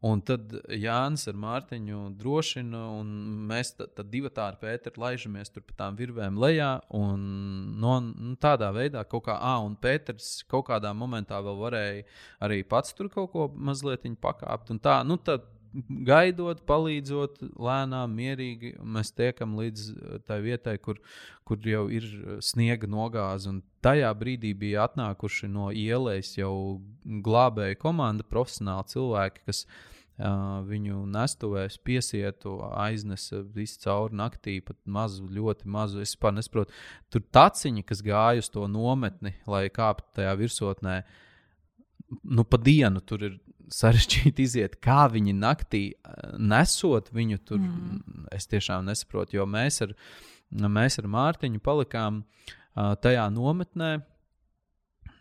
Un 0.06 0.20
tad 0.22 0.52
Jānis 0.78 1.24
ar 1.26 1.38
Mārtiņu 1.42 2.04
drošina, 2.20 2.82
un 3.00 3.08
mēs 3.50 3.72
tad, 3.80 3.98
divi 4.12 4.30
tādi 4.30 4.60
Pēteri 4.62 5.02
laižamies 5.02 5.50
tur 5.50 5.66
pa 5.66 5.74
tām 5.80 5.98
virvēm 5.98 6.38
lejā. 6.38 6.70
Un, 6.94 7.24
no, 7.82 7.96
nu, 8.06 8.36
tādā 8.38 8.70
veidā 8.76 9.02
kaut 9.10 9.26
kā, 9.26 9.40
ah, 9.42 9.58
un 9.66 9.74
Pēters 9.82 10.44
kaut 10.52 10.68
kādā 10.70 10.94
momentā 10.94 11.42
vēl 11.42 11.58
varēja 11.64 12.06
arī 12.46 12.62
pats 12.62 12.94
tur 12.94 13.10
kaut 13.10 13.32
ko 13.34 13.50
mazliet 13.58 14.06
pakāpt. 14.22 14.70
Un 14.76 14.80
tā, 14.86 15.00
nu, 15.08 15.18
tad 15.18 15.50
gaidot, 16.08 16.62
palīdzot, 16.68 17.42
lēnām, 17.56 18.14
mierīgi, 18.18 18.76
mēs 18.82 19.12
tiekam 19.18 19.58
līdz 19.60 19.90
eh, 19.90 20.22
tai 20.28 20.40
vietai, 20.46 20.78
kur, 20.84 21.02
kur 21.48 21.68
jau 21.68 21.88
ir 21.94 22.08
eh, 22.08 22.40
sniega 22.44 22.90
nogāze. 22.90 23.54
Tajā 23.86 24.14
brīdī 24.20 24.54
bija 24.58 24.88
atnākuši 24.88 25.52
no 25.52 25.70
ielas 25.72 26.34
jau 26.38 26.80
glābēju 27.06 27.80
komanda, 27.84 28.28
profesionāli 28.28 28.96
cilvēki, 28.96 29.48
kas 29.50 29.68
Uh, 30.18 30.64
viņu 30.66 31.04
nestuvēs, 31.14 31.76
piesietu, 31.86 32.56
aiznesa 32.74 33.44
visu 33.54 33.84
cauri 33.84 34.18
naktī, 34.18 34.56
pat 34.66 34.80
mazu, 34.90 35.28
ļoti 35.30 35.70
mazu. 35.70 36.00
Es 36.02 36.16
vispār 36.16 36.34
nesaprotu. 36.34 36.74
Tur 37.14 37.22
taciņi, 37.38 37.84
kas 37.86 38.02
gāja 38.02 38.42
uz 38.42 38.50
to 38.50 38.64
nometni, 38.66 39.36
lai 39.46 39.68
kāptu 39.70 40.18
tajā 40.18 40.32
virsotnē, 40.40 40.96
nu, 42.26 42.48
pa 42.50 42.58
dienu 42.58 43.04
tur 43.06 43.28
ir 43.30 43.38
sarežģīti 43.74 44.46
iziet. 44.48 44.78
Kā 44.84 45.06
viņi 45.12 45.36
naktī 45.38 45.84
nesot 46.40 47.12
viņu 47.16 47.40
tur, 47.46 47.62
mm. 47.62 48.28
es 48.36 48.48
tiešām 48.52 48.88
nesaprotu, 48.88 49.38
jo 49.40 49.48
mēs 49.50 49.82
ar, 49.86 49.96
mēs 50.52 51.00
ar 51.02 51.10
Mārtiņu 51.12 51.64
palikām 51.64 52.22
uh, 52.24 52.94
tajā 53.04 53.28
nometnē. 53.34 53.98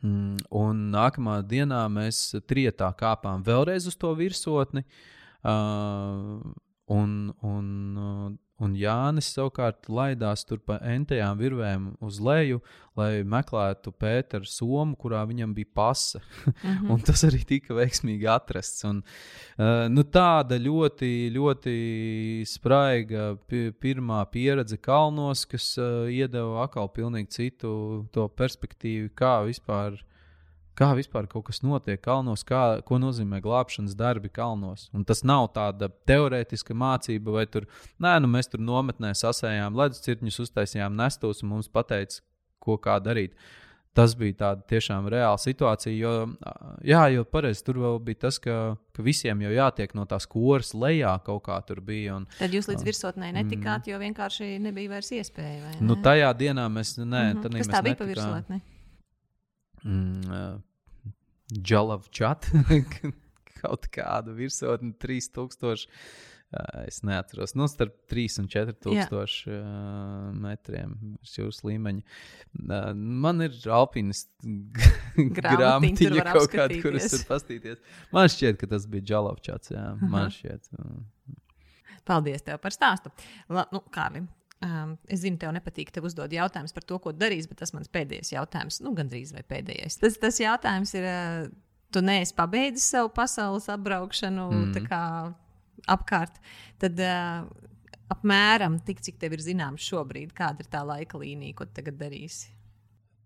Mm, 0.05 0.37
un 0.55 0.87
nākamā 0.93 1.41
dienā 1.49 1.87
mēs 1.91 2.37
trietā 2.47 2.91
kāpām 2.99 3.45
vēlreiz 3.47 3.89
uz 3.91 3.97
to 3.99 4.13
virsotni. 4.19 4.85
Uh, 5.47 6.43
un, 6.93 7.13
un, 7.43 7.71
un 8.63 8.75
Jānis 8.79 9.29
savukārt 9.35 9.89
laidās 9.93 10.45
tur 10.49 10.61
pa 10.65 10.79
entajām 10.89 11.37
virvēm 11.41 11.89
uz 12.05 12.21
leju, 12.25 12.63
lai 12.97 13.21
meklētu 13.29 13.93
Pēteru 13.93 14.49
somu, 14.49 14.97
kurā 14.97 15.21
viņam 15.29 15.53
bija 15.55 15.69
pasa. 15.75 16.21
Mm 16.21 16.53
-hmm. 16.55 16.91
un 16.93 17.01
tas 17.01 17.25
arī 17.29 17.43
tika 17.45 17.75
veiksmīgi 17.75 18.29
atrasts. 18.33 18.85
Un, 18.85 19.03
uh, 19.59 19.89
nu, 19.93 20.03
tāda 20.03 20.59
ļoti, 20.59 21.31
ļoti 21.37 21.77
spraiga 22.47 23.37
pirmā 23.81 24.25
pieredze 24.31 24.77
kalnos, 24.77 25.45
kas 25.45 25.77
uh, 25.79 26.09
iedeva 26.09 26.65
atkal 26.65 26.89
pilnīgi 26.89 27.29
citu 27.29 28.09
perspektīvu, 28.37 29.11
kā 29.15 29.45
vispār 29.45 30.01
kā 30.77 30.93
vispār 30.97 31.27
kaut 31.31 31.49
kas 31.49 31.63
notiek 31.65 32.01
kalnos, 32.05 32.45
kā, 32.47 32.81
ko 32.87 33.01
nozīmē 33.01 33.41
glābšanas 33.45 33.97
darbi 33.99 34.31
kalnos. 34.33 34.89
Un 34.97 35.07
tas 35.09 35.25
nav 35.27 35.51
tāda 35.57 35.91
teorētiska 36.09 36.77
mācība, 36.77 37.39
vai 37.39 37.47
tur, 37.51 37.69
nē, 38.03 38.17
nu 38.23 38.31
mēs 38.31 38.53
tur 38.53 38.63
nometnē 38.63 39.15
sasējām 39.17 39.77
ledus 39.79 40.05
cirkņus, 40.07 40.43
uztaisījām 40.47 40.97
nestos 40.99 41.43
un 41.43 41.55
mums 41.55 41.73
pateica, 41.73 42.21
ko 42.63 42.77
kā 42.83 42.99
darīt. 43.03 43.37
Tas 43.97 44.13
bija 44.13 44.35
tāda 44.43 44.61
tiešām 44.69 45.07
reāla 45.09 45.39
situācija, 45.41 45.95
jo, 45.97 46.11
jā, 46.85 47.07
jo 47.15 47.23
pareizi 47.33 47.63
tur 47.65 47.79
vēl 47.81 47.95
bija 48.05 48.27
tas, 48.27 48.37
ka, 48.45 48.75
ka 48.93 49.05
visiem 49.07 49.41
jau 49.47 49.55
jātiek 49.55 49.95
no 49.97 50.05
tās 50.05 50.29
koras 50.29 50.75
lejā 50.77 51.15
kaut 51.25 51.47
kā 51.47 51.57
tur 51.65 51.81
bija. 51.81 52.19
Un, 52.21 52.27
Tad 52.37 52.53
jūs 52.53 52.69
līdz 52.69 52.85
virsotnē 52.85 53.33
netikāt, 53.39 53.87
mm. 53.87 53.95
jo 53.95 54.03
vienkārši 54.05 54.51
nebija 54.61 54.93
vairs 54.99 55.15
iespēja. 55.17 55.63
Ne? 55.63 55.79
Nu, 55.89 55.97
tajā 56.05 56.29
dienā 56.37 56.69
mēs, 56.69 56.99
nē, 57.01 57.07
mm 57.09 57.41
-hmm. 57.41 57.57
Kas 57.63 57.73
tā 57.73 57.83
bija 57.89 57.97
pa 57.97 58.11
virsotni? 58.13 58.61
Mm, 59.87 60.31
uh, 60.31 61.13
Jalav 61.67 62.09
chat, 62.11 62.49
kaut 63.61 63.87
kādu 63.95 64.35
virsotni 64.37 64.95
3000. 65.03 65.87
Uh, 66.57 66.85
es 66.87 67.01
neatceros, 67.03 67.57
nu, 67.59 67.67
starp 67.67 67.97
3 68.07 68.37
un 68.39 68.47
4 68.47 68.75
tūkstoši 68.85 69.51
uh, 69.51 70.29
metriem 70.39 70.93
virs 71.17 71.33
jūras 71.41 71.59
līmeņa. 71.67 72.05
Uh, 72.61 72.93
man 72.95 73.43
ir 73.43 73.57
alpinists 73.75 74.31
grāmatiņa 75.41 76.27
kaut 76.31 76.55
kāda, 76.55 76.79
kuras 76.85 77.11
tur 77.11 77.25
pastīties. 77.33 77.83
Man 78.15 78.31
šķiet, 78.31 78.61
ka 78.63 78.71
tas 78.77 78.87
bija 78.93 79.09
-huh. 79.99 80.13
man 80.15 80.31
šķiet. 80.31 80.71
Uh. 80.79 81.03
Paldies 82.07 82.47
tev 82.47 82.63
par 82.63 82.71
stāstu. 82.71 83.11
La, 83.51 83.67
nu, 83.75 83.83
Kārlim, 83.91 84.31
Um, 84.65 84.95
es 85.13 85.21
zinu, 85.21 85.37
tev 85.37 85.51
nepatīk, 85.53 85.91
tev 85.93 86.07
uzdod 86.09 86.33
jautājumus 86.33 86.73
par 86.73 86.85
to, 86.89 86.97
ko 87.03 87.13
darīs, 87.13 87.45
bet 87.51 87.59
tas 87.61 87.75
mans 87.77 87.91
pēdējais 87.93 88.33
jautājums, 88.33 88.79
nu, 88.81 88.95
gandrīz 88.97 89.35
vai 89.37 89.43
pēdējais. 89.45 89.99
Tas, 90.01 90.17
tas 90.23 90.41
jautājums 90.41 90.95
ir, 90.97 91.05
tu 91.93 92.01
neesi 92.01 92.33
pabeidzis 92.39 92.87
savu 92.95 93.11
pasaules 93.13 93.69
apbraukšanu 93.75 94.47
mm. 94.49 94.87
kā, 94.89 95.03
apkārt. 95.93 96.41
Tad 96.81 97.03
uh, 97.05 97.45
apmēram 98.17 98.79
tik, 98.87 99.05
cik 99.05 99.21
tev 99.21 99.37
ir 99.37 99.45
zināms 99.45 99.85
šobrīd, 99.91 100.33
kāda 100.37 100.65
ir 100.65 100.73
tā 100.73 100.81
laika 100.89 101.21
līnija, 101.21 101.59
ko 101.59 101.69
tagad 101.77 102.01
darīsi? 102.01 102.55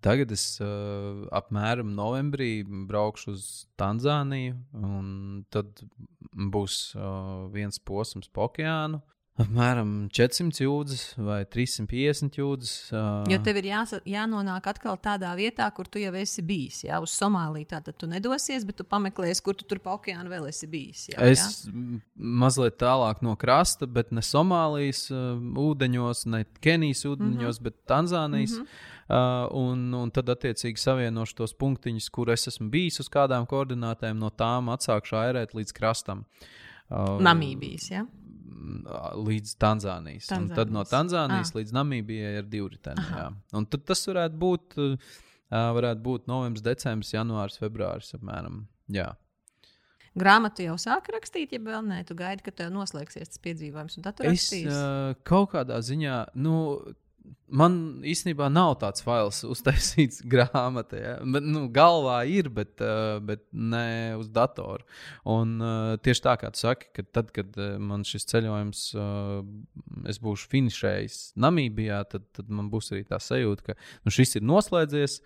Tagad 0.02 0.34
es 0.34 0.44
uh, 0.64 1.28
apmēram 1.36 1.94
novembrī 1.94 2.64
braukšu 2.64 3.36
uz 3.36 3.46
Tanzāniju, 3.78 4.58
un 4.80 5.08
tad 5.52 5.84
būs 6.32 6.82
uh, 6.96 7.46
viens 7.54 7.78
posms 7.78 8.32
pa 8.32 8.48
okeānu 8.48 9.02
apmēram 9.40 9.92
400 10.12 10.64
jūdzes 10.64 11.02
vai 11.22 11.38
350 11.48 12.38
jūdzes. 12.40 12.72
Uh... 12.92 13.22
Jo 13.30 13.38
tev 13.44 13.60
ir 13.60 13.70
jāsa, 13.70 14.00
jānonāk 14.08 14.66
atkal 14.72 14.98
tādā 15.00 15.30
vietā, 15.38 15.68
kur 15.76 15.88
tu 15.88 16.02
jau 16.02 16.12
esi 16.18 16.44
bijis. 16.46 16.82
Jā, 16.88 17.00
uz 17.02 17.14
Somāliju 17.16 17.70
tātad 17.70 17.96
tu 18.00 18.08
nedosies, 18.10 18.66
bet 18.68 18.80
tu 18.80 18.86
pameklēsi, 18.88 19.44
kur 19.46 19.56
tu 19.56 19.66
tur 19.68 19.80
pa 19.82 19.96
okeānu 19.96 20.32
vēl 20.32 20.48
esi 20.50 20.68
bijis. 20.70 21.06
Jā, 21.12 21.30
es 21.30 21.44
jā? 21.66 21.74
mazliet 22.16 22.78
tālāk 22.80 23.24
no 23.26 23.36
krasta, 23.40 23.88
bet 23.88 24.12
ne 24.12 24.24
Somālijas 24.24 25.06
uh, 25.14 25.34
ūdeņos, 25.38 26.24
ne 26.34 26.44
Kenijas 26.60 27.06
ūdeņos, 27.08 27.36
mm 27.36 27.44
-hmm. 27.46 27.68
bet 27.70 27.78
Tanzānijas. 27.88 28.58
Mm 28.58 28.64
-hmm. 28.64 28.88
Uh, 29.10 29.48
un, 29.58 29.94
un 29.94 30.10
tad, 30.14 30.28
attiecīgi, 30.30 30.78
savienošu 30.78 31.34
tos 31.34 31.54
punktiņus, 31.58 32.10
kur 32.14 32.30
es 32.30 32.46
esmu 32.46 32.68
bijis 32.70 33.00
uz 33.00 33.08
kādām 33.10 33.46
koordinātēm, 33.50 34.14
no 34.14 34.30
tām 34.30 34.70
atsākšu 34.70 35.16
airēt 35.18 35.54
līdz 35.54 35.72
krastam. 35.74 36.24
Uh, 36.90 37.18
Namībijas, 37.18 37.90
ja? 37.90 38.04
Līdz 38.60 39.54
Tanzānijas. 39.60 40.28
Tanzānijas. 40.30 40.58
Tad 40.58 40.74
no 40.74 40.84
Tanzānijas 40.88 41.52
ah. 41.52 41.58
līdz 41.60 41.74
Namībijai 41.76 42.36
ir 42.40 42.50
divi 42.50 42.74
riteni. 42.74 43.06
Tad 43.72 43.86
tas 43.88 44.04
varētu 44.10 44.40
būt, 44.40 44.78
varētu 45.50 46.04
būt 46.06 46.30
novembris, 46.30 46.64
decembris, 46.66 47.14
janvāris, 47.16 47.60
februāris 47.62 48.14
apmēram. 48.18 48.64
Jā. 48.92 49.12
Grāmatu 50.18 50.64
jau 50.64 50.74
sāk 50.80 51.06
rakstīt, 51.14 51.52
ja 51.54 51.60
vēl 51.62 51.84
nē, 51.86 52.00
tu 52.08 52.16
gaidi, 52.18 52.42
ka 52.42 52.50
tev 52.50 52.72
noslēgsies 52.74 53.30
tas 53.30 53.42
piedzīvojums, 53.44 53.94
un 53.98 54.06
tad 54.06 54.16
tu 54.18 54.26
rakstīsi. 54.26 54.66
Es 54.66 54.74
uh, 54.74 55.12
kaut 55.26 55.52
kādā 55.52 55.78
ziņā, 55.86 56.16
nu, 56.42 56.54
Man 57.50 57.74
īstenībā 58.06 58.46
nav 58.52 58.76
tāds 58.78 59.02
fails 59.02 59.40
uztaisīts 59.42 60.20
grāmatā. 60.32 61.00
Ja? 61.00 61.14
Bet, 61.34 61.46
nu, 61.46 61.64
galvā 61.74 62.20
ir, 62.30 62.46
bet, 62.54 62.76
uh, 62.78 63.18
bet 63.26 63.42
ne 63.50 64.14
uz 64.20 64.28
datora. 64.30 64.86
Un 65.26 65.56
uh, 65.58 65.96
tieši 65.98 66.24
tā 66.28 66.36
kā 66.38 66.52
tu 66.54 66.62
saki, 66.62 66.92
ka 66.94 67.04
tad, 67.18 67.32
kad 67.34 67.58
uh, 67.58 67.74
man 67.82 68.06
šis 68.06 68.28
ceļojums, 68.30 68.84
uh, 68.94 69.42
es 70.10 70.22
būšu 70.22 70.46
finišējis 70.52 71.18
Namībijā, 71.42 72.04
tad, 72.12 72.28
tad 72.38 72.54
man 72.54 72.70
būs 72.70 72.92
arī 72.94 73.02
tā 73.10 73.18
sajūta, 73.18 73.72
ka 73.72 73.78
nu, 74.06 74.14
šis 74.14 74.38
ir 74.38 74.46
noslēdzies. 74.46 75.20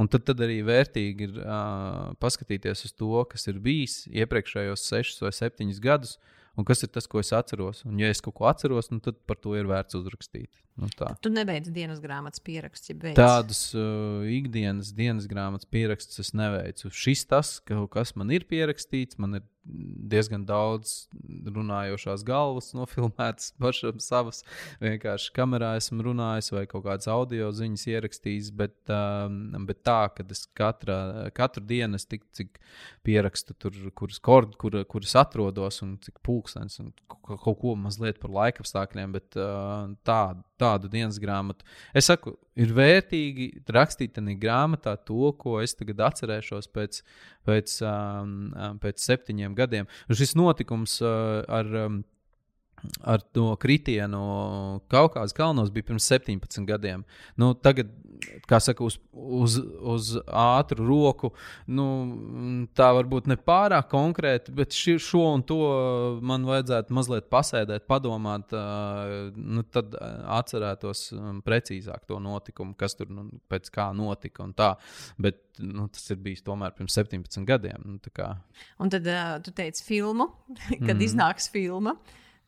Un 0.00 0.08
tad, 0.08 0.24
tad 0.24 0.40
arī 0.40 0.62
vērtīgi 0.64 1.26
ir 1.28 1.40
uh, 1.44 2.14
paskatīties 2.22 2.86
uz 2.88 2.94
to, 2.96 3.12
kas 3.28 3.44
ir 3.52 3.58
bijis 3.62 4.06
iepriekšējos 4.08 4.86
sešus 4.88 5.20
vai 5.20 5.34
septiņus 5.36 5.82
gadus, 5.84 6.16
un 6.58 6.66
kas 6.68 6.84
ir 6.84 6.90
tas, 6.92 7.06
ko 7.08 7.20
es 7.22 7.32
atceros. 7.36 7.82
Un, 7.88 8.00
ja 8.02 8.10
es 8.12 8.20
kaut 8.24 8.36
ko 8.38 8.48
atceros, 8.50 8.90
nu, 8.92 9.00
tad 9.04 9.18
par 9.28 9.38
to 9.40 9.54
ir 9.58 9.68
vērts 9.70 9.96
uzrakstīt. 9.98 10.50
Nu, 10.80 10.88
tā. 10.96 11.10
tu 11.20 11.28
nebeidz 11.32 11.68
dienas 11.72 12.00
grāmatas 12.00 12.40
pierakstus, 12.44 12.92
ja 12.92 12.96
beidz. 12.96 13.18
Tādus 13.18 13.62
uh, 13.76 14.24
ikdienas 14.32 14.94
dienas 14.96 15.28
grāmatas 15.28 15.68
pierakstus 15.68 16.22
es 16.22 16.32
neveicu. 16.36 16.92
Šis 16.96 17.26
tas, 17.28 17.58
ka, 17.68 17.76
kas 17.92 18.14
man 18.16 18.32
ir 18.32 18.46
pierakstīts, 18.48 19.20
man 19.20 19.40
ir 19.40 19.48
diezgan 19.64 20.42
daudz 20.46 21.06
runājošās 21.46 22.24
galvas 22.26 22.72
nofilmētas 22.74 23.52
pašam 23.62 24.00
savas. 24.02 24.42
Vienkārši 24.82 25.32
kamerā 25.36 25.74
esmu 25.78 26.02
runājis 26.08 26.52
vai 26.54 26.64
kaut 26.70 26.86
kādas 26.88 27.08
audio 27.12 27.50
ziņas 27.54 27.86
ierakstījis, 27.94 28.50
bet, 28.58 28.76
um, 28.90 29.66
bet 29.68 29.82
tā, 29.86 30.00
ka 30.16 30.26
es 30.34 30.44
katra, 30.58 31.30
katru 31.36 31.64
dienu 31.66 32.00
es 32.00 32.08
tik 32.10 32.26
cik 32.34 32.58
pierakstu 33.06 33.54
tur, 33.58 33.76
kuras, 33.98 34.18
kord, 34.22 34.56
kur, 34.60 34.80
kuras 34.90 35.14
atrodos 35.22 35.82
un 35.86 35.96
cik 36.02 36.18
pulkstenis 36.26 36.80
un 36.82 36.92
kaut 37.22 37.58
ko 37.62 37.76
mazliet 37.78 38.18
par 38.22 38.34
laika 38.34 38.64
apstākļiem, 38.64 39.14
bet 39.14 39.38
uh, 39.38 39.92
tādu 40.06 40.42
tādu 40.62 40.90
dienas 40.92 41.18
grāmatu. 41.22 41.66
Es 41.96 42.08
saku, 42.10 42.36
ir 42.60 42.72
vērtīgi 42.76 43.48
rakstīt 43.72 44.14
tādā 44.16 44.34
grāmatā 44.40 44.96
to, 45.08 45.32
ko 45.38 45.58
es 45.62 45.76
tagad 45.78 46.02
atcerēšos 46.08 46.70
pēc, 46.72 47.02
pēc, 47.48 47.76
um 47.88 48.78
pēc 48.82 49.04
septiņiem 49.06 49.56
gadiem. 49.58 49.90
Un 50.08 50.18
šis 50.18 50.36
notikums 50.38 51.00
uh, 51.04 51.42
ar. 51.48 51.76
Um, 51.86 52.02
ar 53.00 53.20
to 53.34 53.52
kritienu 53.62 54.22
Kaukazas 54.90 55.34
kalnos 55.36 55.70
bija 55.70 55.90
pirms 55.90 56.08
17 56.10 56.66
gadiem. 56.66 57.04
Nu, 57.36 57.52
tagad 57.54 57.90
kā 58.48 58.58
saka, 58.62 58.84
uz, 58.86 58.98
uz, 59.12 59.56
uz 59.94 60.10
ātru 60.26 60.86
roku. 60.86 61.32
Nu, 61.66 61.86
tā 62.76 62.90
varbūt 62.96 63.28
ne 63.30 63.36
pārāk 63.40 63.88
konkrēti, 63.92 64.54
bet 64.56 64.76
ši, 64.76 64.96
šo 65.02 65.24
un 65.36 65.44
to 65.46 65.58
man 66.24 66.46
vajadzētu 66.48 66.94
mazliet 66.96 67.28
pasēdēt, 67.32 67.86
padomāt. 67.90 68.54
Nu, 69.36 69.64
tad 69.74 69.96
atcerētos 70.38 71.08
precīzāk 71.46 72.06
to 72.08 72.20
notikumu, 72.22 72.76
kas 72.78 72.96
tur 72.98 73.10
nu, 73.12 73.28
pēc 73.52 73.70
kā 73.74 73.90
notika. 73.96 74.48
Bet 75.22 75.42
nu, 75.62 75.86
tas 75.92 76.08
ir 76.12 76.20
bijis 76.22 76.44
tomēr 76.46 76.74
pirms 76.76 76.96
17 76.98 77.46
gadiem. 77.48 77.84
Nu, 77.86 77.98
un 78.82 78.92
tad 78.92 79.06
uh, 79.06 79.36
tu 79.44 79.54
teici 79.54 79.84
filmu, 79.86 80.30
kad 80.86 80.96
mm. 80.96 81.06
iznāks 81.08 81.50
filma. 81.52 81.96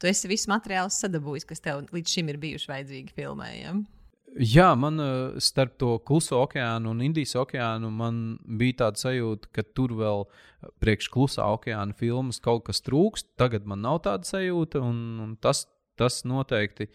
Tu 0.00 0.10
esi 0.10 0.30
visu 0.30 0.50
materiālu 0.50 0.92
sadabūjis, 0.92 1.46
kas 1.48 1.62
tev 1.64 1.84
līdz 1.94 2.16
šim 2.16 2.32
ir 2.32 2.40
bijuši 2.42 2.70
vajadzīgi 2.70 3.14
filmējumam. 3.16 3.84
Jā, 4.34 4.72
man 4.74 4.98
uh, 4.98 5.36
starp 5.38 5.76
to 5.78 5.92
kluso 6.02 6.40
okeānu 6.42 6.90
un 6.90 7.02
Indijas 7.06 7.36
okeānu 7.38 7.92
bija 8.58 8.80
tāda 8.80 8.98
sajūta, 8.98 9.50
ka 9.54 9.62
tur 9.62 9.94
vēl 9.94 10.24
priekš 10.82 11.08
klusā 11.14 11.46
okeāna 11.54 11.94
filmas 11.94 12.42
kaut 12.42 12.64
kas 12.66 12.82
trūkst. 12.82 13.30
Tagad 13.38 13.68
man 13.70 13.84
nav 13.84 14.00
tāda 14.08 14.26
sajūta, 14.26 14.82
un, 14.82 14.98
un 15.22 15.36
tas, 15.38 15.68
tas 16.00 16.24
noteikti. 16.26 16.88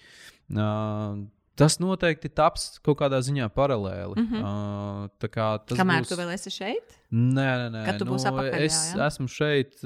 Uh, 0.51 1.23
Tas 1.60 1.76
noteikti 1.81 2.31
taps 2.31 2.77
kaut 2.86 3.02
kādā 3.02 3.19
ziņā 3.26 3.49
paralēli. 3.56 4.15
Mm 4.15 4.27
-hmm. 4.30 5.10
uh, 5.11 5.30
kā 5.30 5.49
Kamēr 5.76 6.06
būs... 6.06 6.11
tu 6.11 6.18
vēl 6.19 6.34
esi 6.34 6.53
šeit? 6.56 6.95
Nē, 7.10 7.45
nē, 7.61 7.68
nē. 7.73 7.80
Kad 7.88 7.98
tu 7.99 8.06
nu, 8.06 8.14
būsi 8.14 8.27
apakaļ, 8.30 8.64
es 8.68 8.77
jā, 8.94 9.07
esmu 9.07 9.27
šeit. 9.34 9.80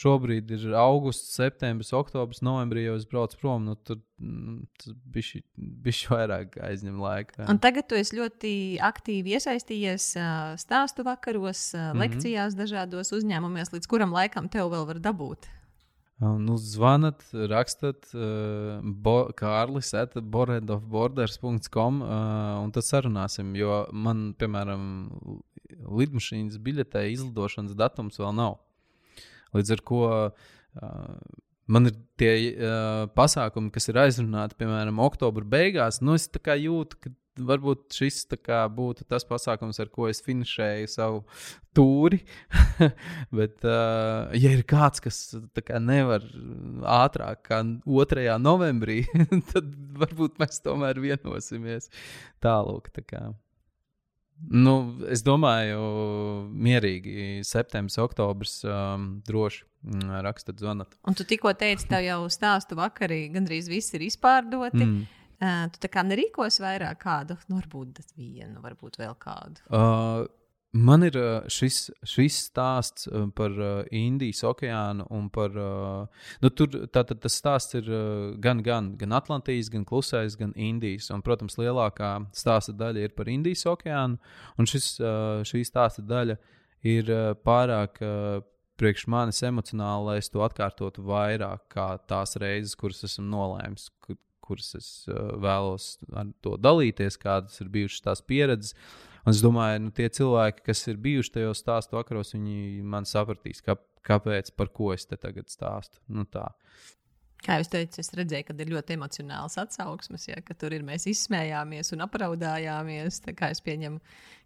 Šobrīd 0.00 0.50
ir 0.50 0.74
augusts, 0.74 1.36
septembris, 1.36 1.92
oktobris, 1.94 2.42
novembrī 2.42 2.88
jau 2.88 2.96
es 2.98 3.06
braucu 3.06 3.38
prom. 3.38 3.68
Nu, 3.68 3.76
tur 3.76 4.00
mm, 4.18 4.64
tas 4.80 4.96
bija 5.14 6.10
vairāk 6.10 6.58
aizņem 6.66 6.98
laika. 7.00 7.46
Un 7.48 7.62
tagad 7.62 7.86
tu 7.86 7.94
esi 7.94 8.18
ļoti 8.18 8.52
aktīvi 8.82 9.36
iesaistījies 9.38 10.10
stāstu 10.64 11.06
vakaros, 11.06 11.70
mm 11.74 11.80
-hmm. 11.80 12.02
lekcijās, 12.04 12.58
dažādos 12.58 13.14
uzņēmumos, 13.14 13.72
līdz 13.72 13.86
kuram 13.86 14.12
laikam 14.12 14.48
tev 14.48 14.72
vēl 14.74 14.86
var 14.90 14.98
dabūt. 14.98 15.46
Nu, 16.20 16.58
zvanat, 16.60 17.22
rakstat, 17.32 18.10
uh, 18.12 18.80
bo, 18.84 19.30
Kārlis, 19.32 19.94
boredofborders.com, 20.34 22.00
uh, 22.04 22.58
un 22.60 22.72
tad 22.76 22.84
sarunāsim. 22.84 23.54
Jo 23.56 23.86
man, 23.96 24.34
piemēram, 24.36 24.82
lidmašīnas 25.88 26.58
biļetē 26.60 27.06
izlidošanas 27.14 27.78
datums 27.78 28.20
vēl 28.20 28.36
nav. 28.36 28.58
Līdz 29.56 29.72
ar 29.78 29.82
to 29.88 30.02
uh, 30.10 30.50
man 31.72 31.88
ir 31.88 31.96
tie 32.20 32.34
uh, 32.52 33.06
pasākumi, 33.16 33.72
kas 33.72 33.88
ir 33.88 34.02
aizrunāti, 34.04 34.58
piemēram, 34.60 35.00
oktobra 35.00 35.48
beigās. 35.56 36.02
Nu, 36.04 36.18
es 36.20 36.28
jūtu, 36.28 37.00
ka 37.00 37.14
varbūt 37.48 37.96
šis 37.96 38.22
kā, 38.42 38.62
būtu 38.72 39.06
tas 39.08 39.26
pasākums, 39.28 39.80
ar 39.82 39.90
ko 39.92 40.08
es 40.10 40.22
finišēju 40.26 40.90
savu 40.90 41.22
tūri. 41.76 42.22
Bet, 43.38 43.60
uh, 43.66 44.30
ja 44.36 44.54
ir 44.54 44.64
kāds, 44.68 45.02
kas 45.04 45.20
kā, 45.60 45.80
nevar 45.82 46.24
ātrāk, 47.00 47.44
kā 47.48 47.62
2. 47.84 48.26
novembrī, 48.42 49.02
tad 49.52 49.70
varbūt 50.00 50.40
mēs 50.42 50.64
tomēr 50.64 51.00
vienosimies 51.02 51.90
tālāk. 52.42 52.92
Tā 52.96 53.30
nu, 54.48 54.74
es 55.10 55.22
domāju, 55.26 55.80
mierīgi 56.48 57.42
septembris, 57.46 57.98
oktobris 58.00 58.60
um, 58.64 59.12
droši 59.26 59.66
rakstot, 60.24 60.58
zvanot. 60.60 60.96
Un 61.08 61.16
tu 61.16 61.24
tikko 61.28 61.52
teici, 61.58 61.88
tev 61.88 62.04
jau 62.04 62.20
stāstu 62.32 62.76
vakarī 62.78 63.26
gandrīz 63.32 63.70
viss 63.70 63.94
ir 63.96 64.04
izpārdoti. 64.04 64.84
Mm. 64.84 65.19
Uh, 65.40 65.70
tu 65.72 65.80
tā 65.80 65.88
kā 65.88 66.04
nerīkos 66.04 66.60
vairāk 66.60 67.00
kādu, 67.00 67.38
nu, 67.48 67.60
varbūt 67.60 68.02
vienu, 68.12 68.60
varbūt 68.60 68.98
vēl 69.00 69.14
kādu. 69.20 69.62
Uh, 69.72 70.26
man 70.76 71.06
ir 71.06 71.16
šis, 71.50 71.78
šis 72.04 72.36
stāsts 72.50 73.08
par 73.38 73.56
Indijas 73.96 74.44
okeānu 74.46 75.08
un 75.16 75.30
par. 75.32 75.56
Nu, 76.44 76.52
tur 76.52 76.76
tātad 76.92 77.22
tas 77.24 77.38
stāsts 77.40 77.78
ir 77.80 77.88
gan, 78.44 78.60
gan, 78.66 78.92
gan 79.00 79.16
Atlantijas, 79.16 79.72
gan 79.72 79.88
Klusais, 79.88 80.36
gan 80.38 80.52
Indijas. 80.54 81.08
Un, 81.14 81.24
protams, 81.26 81.58
lielākā 81.58 82.12
stāsta 82.36 82.76
daļa 82.76 83.08
ir 83.08 83.16
par 83.16 83.32
Indijas 83.32 83.64
okeānu. 83.72 84.20
Un 84.60 84.70
šis, 84.70 84.92
šī 85.48 85.64
stāsta 85.66 86.04
daļa 86.06 86.38
ir 86.86 87.10
pārāk 87.42 87.98
priekš 88.80 89.06
manis 89.12 89.42
emocionāli, 89.44 90.06
lai 90.06 90.16
es 90.22 90.30
to 90.32 90.42
atkārtotu 90.44 91.04
vairāk 91.04 91.66
kā 91.74 91.92
tās 92.08 92.36
reizes, 92.40 92.76
kuras 92.80 93.04
esmu 93.04 93.26
nolēmis, 93.28 93.90
kuras 94.44 94.74
es 94.78 94.88
uh, 95.10 95.34
vēlos 95.40 95.92
ar 96.12 96.32
to 96.44 96.56
dalīties, 96.60 97.18
kādas 97.20 97.60
ir 97.62 97.70
bijušas 97.72 98.06
tās 98.06 98.24
pieredzes. 98.26 98.74
Un 99.20 99.34
es 99.34 99.42
domāju, 99.44 99.82
nu, 99.84 99.92
tie 99.92 100.08
cilvēki, 100.08 100.64
kas 100.70 100.86
ir 100.88 101.00
bijuši 101.02 101.34
tajos 101.34 101.60
stāstu 101.60 101.98
vakaros, 101.98 102.32
viņi 102.32 102.80
man 102.88 103.08
sapratīs, 103.08 103.60
kā, 103.64 103.76
kāpēc, 104.06 104.54
par 104.56 104.72
ko 104.72 104.94
es 104.94 105.04
te 105.08 105.18
tagad 105.20 105.52
stāstu. 105.52 106.00
Nu, 106.08 106.24
tā. 106.24 106.48
Kā 107.40 107.56
jau 107.56 107.68
teicu, 107.72 108.02
es 108.02 108.10
redzēju, 108.16 108.46
ka 108.50 108.56
ir 108.60 108.72
ļoti 108.74 108.96
emocionāls 108.98 109.56
atsauksmes, 109.60 110.26
ja, 110.28 110.40
ka 110.44 110.56
tur 110.60 110.74
ir 110.76 110.84
mēs 110.84 111.06
izsmējāmies 111.08 111.94
un 111.96 112.04
apraudājāmies. 112.04 113.22
Es 113.48 113.62
pieņemu, 113.64 114.00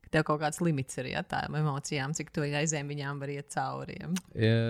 ka 0.04 0.12
tev 0.14 0.26
kaut 0.28 0.42
kāds 0.44 0.62
limits 0.62 1.00
ir 1.02 1.10
ja, 1.10 1.24
tām 1.26 1.58
emocijām, 1.58 2.14
cik 2.14 2.30
to 2.34 2.46
aizēm 2.46 2.92
viņām 2.92 3.22
var 3.22 3.34
iet 3.34 3.50
cauri. 3.54 3.98
Ja. 3.98 4.12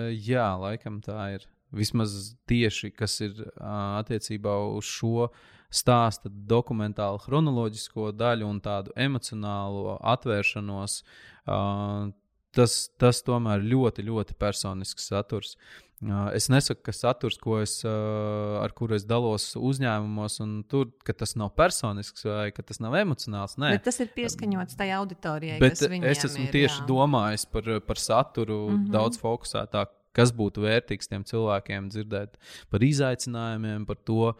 Jā, 0.09 0.47
laikam 0.61 1.03
tā 1.05 1.27
ir 1.37 1.45
vismaz 1.71 2.35
tieši 2.49 2.91
kas 2.95 3.19
ir 3.25 3.37
uh, 3.45 4.01
attiecībā 4.01 4.57
uz 4.75 4.89
šo 4.89 5.29
stāsta 5.73 6.29
dokumentālu, 6.29 7.19
chronoloģisko 7.25 8.11
daļu 8.15 8.47
un 8.47 8.61
tādu 8.63 8.93
emocionālo 8.95 9.97
atvēršanos. 10.13 11.01
Uh, 11.45 12.13
tas, 12.55 12.85
tas 13.01 13.19
tomēr 13.25 13.65
ļoti, 13.65 14.05
ļoti 14.07 14.37
personisks 14.39 15.09
saturs. 15.11 15.55
Uh, 16.05 16.27
es 16.35 16.49
nesaku, 16.51 16.83
ka 16.85 16.93
saturs, 16.93 17.37
es, 17.63 17.75
uh, 17.87 18.59
ar 18.61 18.73
kuru 18.75 18.97
es 18.97 19.05
dalos 19.07 19.53
uzņēmumos, 19.55 20.37
un 20.43 20.57
tur, 20.69 20.89
ka 21.07 21.15
tas 21.17 21.37
nav 21.39 21.53
personisks 21.57 22.27
vai 22.27 22.49
ka 22.55 22.65
tas 22.67 22.81
nav 22.83 22.97
emocionāls. 22.99 23.55
Nē, 23.61 23.77
Bet 23.77 23.87
tas 23.87 24.01
ir 24.03 24.11
pieskaņots 24.15 24.77
tajā 24.79 24.99
auditorijai. 25.01 25.59
Bet 25.63 25.79
es 25.79 26.25
esmu 26.27 26.47
ir, 26.47 26.51
tieši 26.53 26.81
jā. 26.81 26.87
domājis 26.91 27.47
par, 27.49 27.71
par 27.87 28.01
saturu 28.01 28.59
mm 28.67 28.75
-hmm. 28.75 28.91
daudz 28.91 29.21
fokusētāk 29.23 29.95
kas 30.15 30.33
būtu 30.35 30.65
vērtīgs 30.65 31.11
tiem 31.11 31.27
cilvēkiem, 31.27 31.91
dzirdēt 31.93 32.39
par 32.71 32.87
izaicinājumiem, 32.87 33.85
par 33.85 33.99
to, 34.07 34.33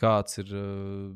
kāds 0.00 0.38
ir 0.42 0.50
uh, 0.52 1.12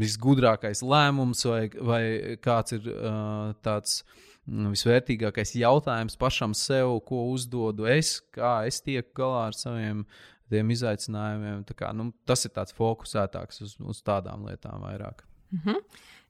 visgudrākais 0.00 0.82
lēmums, 0.82 1.44
vai, 1.46 1.60
vai 1.90 2.02
kāds 2.42 2.74
ir 2.74 2.88
uh, 2.90 3.52
tāds 3.62 4.00
uh, 4.02 4.24
visvērtīgākais 4.48 5.54
jautājums 5.58 6.16
pašam 6.18 6.54
sev, 6.56 6.98
ko 7.08 7.26
uzdodu 7.34 7.88
es, 7.90 8.18
kā 8.34 8.64
es 8.68 8.80
tieku 8.84 9.12
galā 9.20 9.48
ar 9.50 9.56
saviem 9.56 10.04
izaicinājumiem. 10.48 11.64
Kā, 11.76 11.92
nu, 11.96 12.10
tas 12.28 12.46
ir 12.48 12.54
tāds 12.56 12.74
fokusētāks 12.76 13.62
uz, 13.66 13.76
uz 13.78 14.02
tādām 14.06 14.46
lietām 14.48 14.80
vairāk. 14.84 15.24
Mm 15.52 15.60
-hmm. 15.64 15.82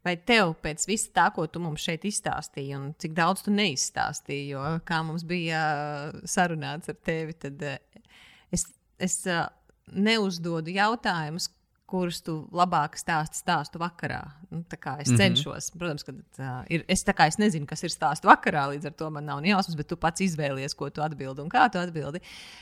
Vai 0.06 0.14
tev 0.16 0.54
pēc 0.62 0.86
visa 0.88 1.10
tā, 1.14 1.26
ko 1.34 1.46
tu 1.50 1.60
mums 1.62 1.82
šeit 1.84 2.06
izstāstīji, 2.08 2.76
un 2.78 2.90
cik 3.02 3.16
daudz 3.18 3.42
tu 3.46 3.52
neizstāstīji, 3.54 4.52
jo 4.54 4.64
kā 4.86 5.02
mums 5.06 5.26
bija 5.26 5.60
sarunāts 6.28 6.92
ar 6.92 6.98
tevi, 7.04 7.34
tad 7.34 7.64
es, 8.54 8.68
es 9.02 9.20
neuzdodu 9.90 10.72
jautājumus, 10.74 11.50
kurus 11.88 12.20
tu 12.20 12.34
labāk 12.52 12.98
stāsti 13.00 13.40
stāstu 13.40 13.80
vakarā. 13.80 14.20
Nu, 14.50 14.60
es 14.60 14.68
mm 14.68 14.94
-hmm. 14.94 15.16
cenšos, 15.16 15.70
protams, 15.70 16.02
ka 16.04 16.12
uh, 16.12 16.64
ir, 16.68 16.84
es, 16.88 17.04
es 17.26 17.38
nezinu, 17.38 17.66
kas 17.66 17.82
ir 17.82 17.90
stāstu 17.90 18.28
vakarā, 18.28 18.66
līdz 18.72 18.86
ar 18.86 18.92
to 18.92 19.10
man 19.10 19.24
nav 19.24 19.44
jausmas, 19.44 19.76
bet 19.76 19.88
tu 19.88 19.96
pats 19.96 20.20
izvēlies, 20.20 20.76
ko 20.76 20.90
tu 20.90 21.02
atbildi 21.02 21.40
un 21.40 21.48
kā 21.48 21.70
tu 21.72 21.78
atbildi. 21.78 22.20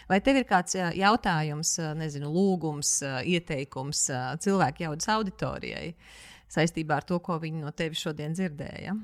Vai 0.09 0.21
tev 0.21 0.37
ir 0.37 0.45
kāds 0.45 0.75
jautājums, 0.95 1.79
nezinu, 1.95 2.31
lūgums, 2.31 3.03
ieteikums 3.25 4.11
cilvēku 4.39 4.83
jaudas 4.83 5.09
auditorijai? 5.09 5.89
Uh, 5.89 6.36
saistībā 6.53 7.01
ar 7.01 7.07
to, 7.07 7.19
ko 7.23 7.39
viņi 7.43 7.65
no 7.65 7.73
tevis 7.77 8.03
šodien 8.05 8.35
dzirdēja? 8.37 8.97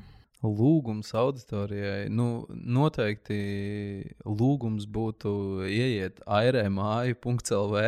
Lūgums 0.43 1.13
auditorijai. 1.15 2.09
Nu, 2.11 2.45
noteikti 2.51 3.39
lūgums 4.27 4.89
būtu 4.91 5.33
ieiet 5.69 6.19
airēmāju.lv. 6.27 7.85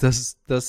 Tas, 0.00 0.20
tas 0.48 0.68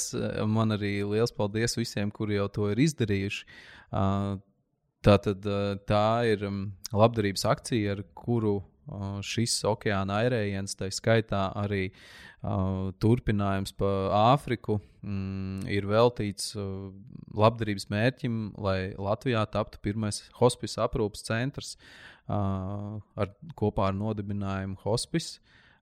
man 0.49 0.75
arī 0.75 0.95
liels 1.07 1.31
paldies 1.31 1.77
visiem, 1.77 2.09
kuri 2.11 2.39
jau 2.39 2.49
to 2.51 2.71
ir 2.73 2.81
izdarījuši. 2.87 3.45
Tā, 3.91 5.15
tad, 5.25 5.45
tā 5.87 6.07
ir 6.29 6.43
labdarības 6.89 7.45
akcija, 7.53 7.95
ar 7.95 8.03
kuru 8.17 8.57
šis 9.25 9.61
okeāna 9.69 10.23
airējiens, 10.25 10.75
tā 10.75 10.89
skaitā 10.91 11.45
arī 11.61 11.85
uh, 11.91 12.89
turpinājums 12.99 13.75
pa 13.77 13.91
Āfriku, 14.33 14.79
mm, 15.03 15.67
ir 15.71 15.87
veltīts 15.89 16.55
uh, 16.57 16.89
labdarības 17.37 17.89
mērķim, 17.91 18.39
lai 18.61 18.93
Latvijā 18.97 19.43
taptu 19.51 19.81
pirmais 19.83 20.23
hospice 20.39 20.81
aprūpas 20.81 21.25
centrs 21.27 21.75
uh, 21.75 22.99
ar, 23.15 23.31
kopā 23.59 23.91
ar 23.91 23.97
nodibinājumu 23.97 24.79
hospice. 24.85 25.39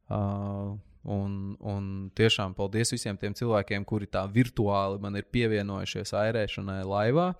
Uh, 0.09 0.77
Un, 1.07 1.55
un 1.63 1.85
tiešām 2.11 2.51
paldies 2.57 2.91
visiem 2.91 3.15
tiem 3.17 3.33
cilvēkiem, 3.37 3.85
kuri 3.87 4.09
tā 4.11 4.25
virtuāli 4.27 4.99
man 4.99 5.15
ir 5.15 5.29
pievienojušies 5.31 6.11
airēšanai 6.19 6.81
laivā. 6.83 7.31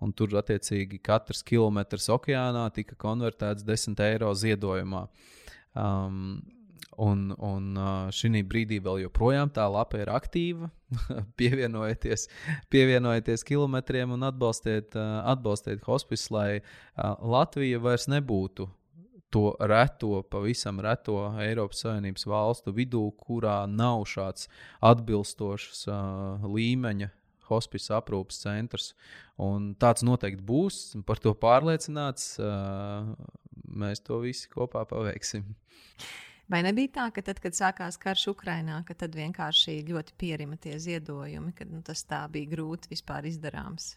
Un 0.00 0.12
tur 0.16 0.32
attiecīgi 0.40 0.98
katrs 1.04 1.42
kilometrs 1.44 2.08
okeānā 2.12 2.66
tika 2.76 2.96
konvertēts 3.00 3.64
10 3.64 4.00
eiro 4.04 4.32
ziedojumā. 4.36 5.06
Um, 5.76 6.40
Un, 7.02 7.28
un 7.44 7.76
šī 8.14 8.40
brīdī 8.48 8.78
vēl 8.80 9.02
joprojām 9.04 9.50
tā 9.52 9.66
lapa 9.68 10.00
ir 10.00 10.08
aktīva. 10.12 10.70
pievienojieties, 11.40 12.28
pievienojieties 12.72 13.44
kilometriem 13.44 14.14
un 14.14 14.24
atbalstiet, 14.28 14.96
atbalstiet 14.96 15.84
hospice, 15.88 16.30
lai 16.32 16.48
Latvija 16.96 17.82
vairs 17.82 18.06
nebūtu 18.08 18.68
to 19.30 19.56
reto, 19.60 20.22
pavisam 20.30 20.80
reto 20.80 21.18
Eiropas 21.42 21.82
Savienības 21.84 22.26
valstu 22.30 22.72
vidū, 22.72 23.02
kurā 23.20 23.64
nav 23.68 24.06
šāds 24.08 24.48
atbilstošs 24.86 25.86
uh, 25.90 26.46
līmeņa 26.46 27.10
hospice 27.50 27.94
aprūpes 27.94 28.40
centrs. 28.42 28.92
Un 29.42 29.74
tāds 29.78 30.06
noteikti 30.06 30.42
būs, 30.46 30.78
par 31.06 31.20
to 31.22 31.34
pārliecināts. 31.38 32.36
Uh, 32.40 33.12
mēs 33.66 34.02
to 34.06 34.22
visi 34.22 34.48
kopā 34.52 34.86
paveiksim. 34.88 35.44
Vai 36.46 36.60
nebija 36.62 36.92
tā, 36.94 37.04
ka 37.10 37.24
tad, 37.26 37.40
kad 37.42 37.56
sākās 37.58 37.98
karš 37.98 38.28
Ukrajinā, 38.30 38.78
ka 38.86 38.94
tad 38.94 39.16
vienkārši 39.18 39.80
ļoti 39.88 40.14
pierima 40.18 40.58
tie 40.62 40.76
ziedojumi, 40.78 41.50
ka 41.56 41.66
nu, 41.66 41.82
tas 41.86 42.04
tā 42.06 42.22
bija 42.30 42.52
grūti 42.52 42.92
vispār 42.92 43.26
izdarāms? 43.26 43.96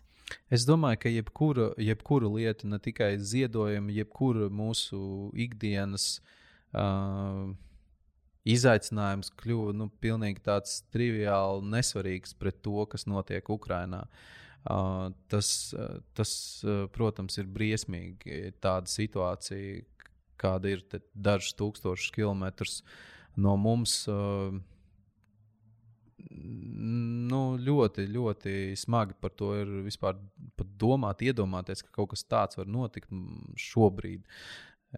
Es 0.53 0.65
domāju, 0.65 1.01
ka 1.03 1.11
jebkura, 1.13 1.69
jebkura 1.81 2.29
lieta, 2.33 2.67
ne 2.69 2.79
tikai 2.81 3.15
ziedojumi, 3.21 3.95
jebkura 4.01 4.49
mūsu 4.53 5.29
ikdienas 5.45 6.07
uh, 6.73 7.53
izaicinājums 8.49 9.29
kļuva 9.39 9.75
nu, 9.77 9.89
pilnīgi 10.01 10.41
tāds 10.45 10.81
triviāli 10.93 11.69
nesvarīgs 11.69 12.33
pret 12.39 12.61
to, 12.65 12.81
kas 12.89 13.05
notiek 13.09 13.49
Ukrajinā. 13.49 14.05
Uh, 14.69 15.09
tas, 15.31 15.71
uh, 15.77 16.01
tas 16.17 16.31
uh, 16.65 16.83
protams, 16.93 17.37
ir 17.39 17.49
briesmīgi. 17.49 18.55
Tāda 18.61 18.89
situācija, 18.91 19.85
kāda 20.39 20.73
ir 20.73 20.83
dažus 21.13 21.55
tūkstošus 21.59 22.13
kilometrus 22.15 22.81
no 23.39 23.55
mums. 23.59 24.01
Uh, 24.09 24.59
nu, 26.29 27.41
ļoti, 27.59 28.05
ļoti 28.11 28.55
smagi 28.79 29.15
par 29.21 29.33
to 29.37 29.53
ir 29.61 29.71
vispār 29.85 30.17
domāt, 30.79 31.23
iedomāties, 31.25 31.83
ka 31.85 31.93
kaut 31.95 32.13
kas 32.13 32.25
tāds 32.27 32.59
var 32.59 32.69
notikt 32.69 33.11
šobrīd 33.59 34.25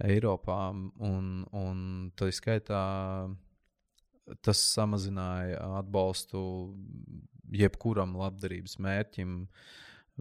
Eiropā. 0.05 0.71
Un, 0.71 1.31
un 1.51 1.85
tā 2.17 2.31
skaitā 2.33 2.81
tas 4.45 4.63
samazināja 4.71 5.59
atbalstu 5.81 6.41
jebkuram 7.51 8.15
labdarības 8.19 8.77
mērķim. 8.79 9.39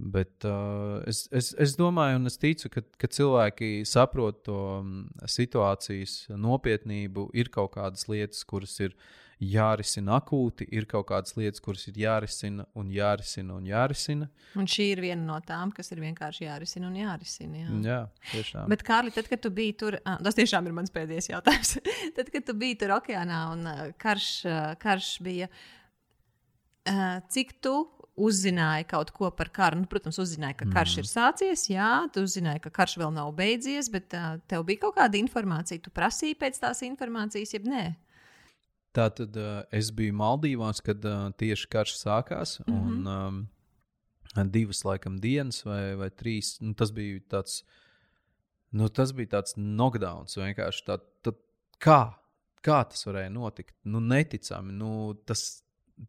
Bet 0.00 0.44
uh, 0.48 1.02
es, 1.08 1.26
es, 1.34 1.52
es 1.60 1.76
domāju, 1.76 2.20
un 2.20 2.30
es 2.30 2.38
ticu, 2.40 2.70
ka, 2.72 2.82
ka 3.00 3.08
cilvēki 3.12 3.82
saprot 3.88 4.44
to 4.46 4.60
situācijas 5.28 6.30
nopietnību. 6.40 7.28
Ir 7.36 7.50
kaut 7.52 7.74
kādas 7.76 8.06
lietas, 8.08 8.40
kuras 8.48 8.78
ir 8.80 8.96
jārisina 9.40 10.18
akūti, 10.20 10.66
ir 10.76 10.86
kaut 10.88 11.06
kādas 11.08 11.36
lietas, 11.36 11.62
kuras 11.64 11.86
ir 11.88 12.00
jārisina 12.00 12.66
un 12.76 12.90
jārisina 12.92 13.56
un 13.56 13.68
jārisina. 13.68 14.28
Un 14.60 14.68
šī 14.68 14.90
ir 14.94 15.04
viena 15.04 15.22
no 15.24 15.38
tām, 15.44 15.72
kas 15.76 15.92
ir 15.94 16.02
vienkārši 16.04 16.44
jārisina 16.46 16.90
un 16.90 16.98
jārisina. 17.00 17.62
Jā, 17.64 17.78
jā 17.84 18.00
tiešām. 18.32 18.72
Bet, 18.72 18.84
Kārli, 18.86 19.14
tad, 19.16 19.30
kad 19.32 19.44
tu 19.44 19.52
biji 19.56 19.76
tur, 19.84 20.00
tas 20.04 20.36
tiešām 20.36 20.68
ir 20.68 20.76
mans 20.76 20.92
pēdējais 20.92 21.32
jautājums. 21.32 21.76
tad, 22.18 22.32
kad 22.32 22.48
tu 22.48 22.56
biji 22.60 22.82
tur 22.84 22.96
okeānā 23.00 23.40
un 23.54 23.64
karš, 24.00 24.32
karš 24.80 25.14
bija, 25.24 25.48
cik 27.32 27.56
tu 27.64 27.78
uzzināji 28.16 28.86
kaut 28.90 29.10
ko 29.14 29.30
par 29.34 29.50
karu. 29.54 29.80
Nu, 29.82 29.88
protams, 29.90 30.18
uzzināji, 30.22 30.58
ka 30.62 30.68
karš 30.72 30.96
mm. 30.96 31.02
ir 31.02 31.08
sācies, 31.10 31.64
jā, 31.70 31.90
tu 32.14 32.24
uzzināji, 32.26 32.62
ka 32.66 32.72
karš 32.80 32.96
vēl 33.00 33.12
nav 33.14 33.32
beidzies, 33.36 33.90
bet 33.92 34.14
uh, 34.16 34.38
tev 34.50 34.64
bija 34.68 34.84
kaut 34.86 34.98
kāda 34.98 35.20
informācija. 35.20 35.82
Tu 35.82 35.92
prasīji 35.94 36.38
pēc 36.40 36.60
tās 36.62 36.82
informācijas, 36.86 37.54
jeb 37.56 37.68
nē? 37.70 37.84
Tā 38.96 39.06
tad 39.14 39.36
uh, 39.38 39.62
es 39.74 39.92
biju 39.94 40.16
Maldīvās, 40.18 40.82
kad 40.82 41.04
uh, 41.06 41.28
tieši 41.38 41.70
karš 41.70 41.94
sākās. 42.00 42.58
Mm 42.66 42.74
-hmm. 42.74 43.06
un, 43.06 43.46
um, 44.36 44.50
divas, 44.50 44.84
laikam, 44.84 45.18
dienas 45.20 45.64
vai, 45.64 45.94
vai 45.94 46.10
trīs. 46.10 46.56
Nu, 46.60 46.74
tas 46.74 46.90
bija 46.90 47.20
tāds, 47.28 47.62
nu, 48.72 48.88
tas 48.88 49.12
bija 49.12 49.36
tāds 49.38 49.54
knockdowns. 49.54 50.36
Vienkārši 50.36 50.84
tā, 50.86 50.98
tā, 51.22 51.34
kā, 51.78 52.14
kā 52.62 52.84
tas 52.90 53.06
varēja 53.06 53.30
notikt? 53.30 53.74
Nu, 53.84 54.00
neticami. 54.00 54.72
Nu, 54.72 55.14
tas 55.26 55.62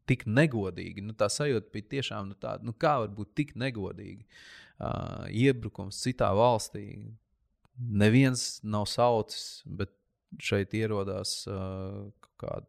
tik 0.09 0.25
negodīgi. 0.29 1.03
Nu, 1.05 1.15
tā 1.17 1.27
sajūta 1.31 1.71
bija 1.73 1.89
tiešām 1.97 2.31
nu, 2.31 2.37
tāda, 2.39 2.65
nu, 2.67 2.73
kā 2.77 2.97
var 3.03 3.13
būt 3.15 3.33
tik 3.37 3.55
negodīgi. 3.59 4.25
Uh, 4.81 5.27
iebrukums 5.29 5.99
citā 6.01 6.31
valstī. 6.37 6.85
Neviens 7.77 8.59
nav 8.63 8.87
saucis, 8.89 9.61
bet 9.65 9.93
šeit 10.41 10.73
ierodās 10.77 11.41
uh, 11.49 12.09
kādi 12.41 12.67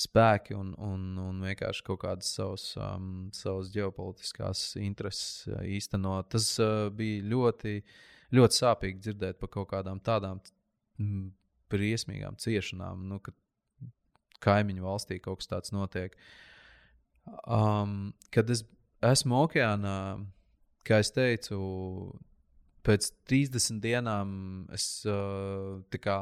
spēki 0.00 0.54
un, 0.56 0.72
un, 0.80 1.06
un 1.20 1.42
vienkārši 1.44 1.84
kaut 1.86 2.02
kādas 2.04 2.30
savas, 2.36 2.70
um, 2.80 3.28
savas 3.36 3.70
ģeopolitiskās 3.74 4.64
intereses 4.80 5.48
uh, 5.50 5.60
īstenot. 5.66 6.30
Tas 6.34 6.52
uh, 6.62 6.88
bija 6.94 7.24
ļoti, 7.32 7.76
ļoti 8.36 8.60
sāpīgi 8.62 9.04
dzirdēt 9.06 9.40
par 9.40 9.52
kaut 9.56 9.70
kādām 9.74 10.00
tādām 10.04 10.40
briesmīgām 11.70 12.36
ciešanām, 12.40 13.06
nu, 13.08 13.20
kad 13.24 13.36
kaimiņu 14.44 14.84
valstī 14.84 15.20
kaut 15.22 15.42
kas 15.42 15.50
tāds 15.50 15.74
notiek. 15.74 16.16
Um, 17.44 18.12
kad 18.34 18.50
es 18.50 18.64
esmu 19.04 19.44
okeānā, 19.44 19.96
kā 20.86 21.00
es 21.04 21.12
teicu, 21.14 21.60
pēc 22.86 23.10
30 23.30 23.80
dienām 23.84 24.32
es 24.74 24.88
uh, 25.08 25.80
kā, 26.00 26.18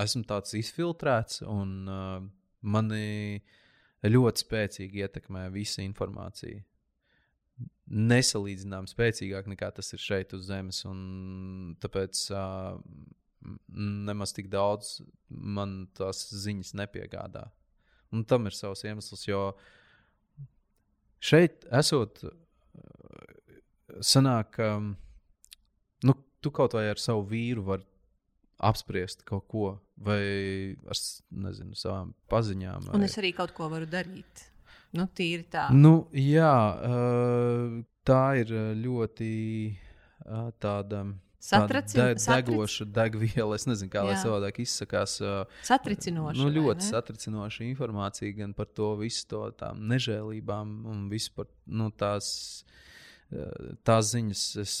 esmu 0.00 0.24
tāds 0.28 0.56
izfiltrēts 0.58 1.44
un 1.46 1.76
uh, 1.88 2.18
mani 2.60 3.40
ļoti 4.06 4.44
spēcīgi 4.46 5.04
ietekmē 5.04 5.48
visa 5.52 5.84
informācija. 5.84 6.64
Nesalīdzinām 7.90 8.86
spēcīgāk 8.88 9.48
nekā 9.50 9.68
tas 9.76 9.92
ir 9.92 10.00
šeit 10.00 10.32
uz 10.36 10.46
Zemes. 10.48 10.80
Tāpēc 11.82 12.22
uh, 12.32 12.78
nemaz 13.70 14.34
tik 14.36 14.50
daudz 14.52 15.00
man 15.28 15.86
tās 15.96 16.26
ziņas 16.44 16.74
nepiegādā. 16.80 17.46
Un 18.14 18.24
tam 18.26 18.48
ir 18.50 18.56
savs 18.56 18.82
iemesls, 18.84 19.22
jo 19.28 19.52
šeit 21.22 21.64
esot, 21.80 22.24
sanāk, 24.02 24.58
um, 24.64 24.92
nu, 26.06 26.16
tu 26.42 26.52
kaut 26.54 26.74
vai 26.76 26.88
ar 26.90 27.00
savu 27.00 27.24
vīru 27.30 27.64
vari 27.68 27.86
apspriest 28.60 29.24
kaut 29.28 29.46
ko, 29.48 29.70
vai 30.04 30.76
ar 30.90 31.00
nezinu, 31.46 31.76
savām 31.78 32.12
paziņām. 32.32 32.90
Vai... 32.90 32.98
Un 32.98 33.06
es 33.06 33.16
arī 33.20 33.32
kaut 33.36 33.54
ko 33.56 33.70
varu 33.72 33.88
darīt. 33.88 34.46
Nu, 34.96 35.06
tīri 35.06 35.46
tā. 35.52 35.68
Nu, 35.70 36.10
jā, 36.18 36.52
tā 38.02 38.22
ir 38.42 38.52
ļoti 38.80 39.32
tāda. 40.60 41.04
Satracina, 41.06 41.29
de, 41.40 42.14
degoša 42.20 42.84
degviela, 42.84 43.56
es 43.56 43.64
nezinu, 43.68 43.88
kā 43.92 44.02
jā. 44.02 44.10
lai 44.10 44.16
savādāk 44.20 44.60
izsakās. 44.60 45.16
Satricinoša. 45.64 46.36
Nu, 46.36 46.50
ļoti 46.52 46.84
satricinoša 46.84 47.64
informācija 47.64 48.36
gan 48.36 48.52
par 48.56 48.68
to 48.68 48.92
visu 49.00 49.24
to 49.30 49.46
tām 49.60 49.80
nežēlībām 49.90 50.74
un 50.90 51.06
visu 51.12 51.32
par 51.38 51.48
nu, 51.64 51.88
tās, 51.96 52.30
tās 53.88 54.12
ziņas. 54.12 54.44
Es, 54.60 54.74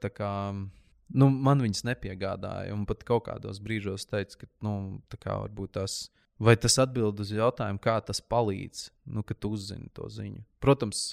tā 0.00 0.12
kā, 0.14 0.32
nu, 0.56 1.28
man 1.28 1.64
viņas 1.64 1.84
nepiegādāja. 1.90 2.72
Un 2.76 2.86
pat 2.88 3.04
kaut 3.08 3.26
kādos 3.28 3.60
brīžos 3.64 4.08
teica, 4.08 4.44
ka 4.44 4.52
nu, 4.64 5.02
tā 5.18 5.36
varbūt 5.44 5.76
tas. 5.76 6.06
Vai 6.38 6.54
tas 6.54 6.76
atbild 6.78 7.18
uz 7.18 7.32
jautājumu, 7.34 7.80
kā 7.82 7.96
tas 8.06 8.20
palīdz, 8.22 8.84
nu, 9.10 9.24
kad 9.26 9.44
uzzini 9.48 9.90
to 9.90 10.06
ziņu? 10.06 10.44
Protams, 10.62 11.08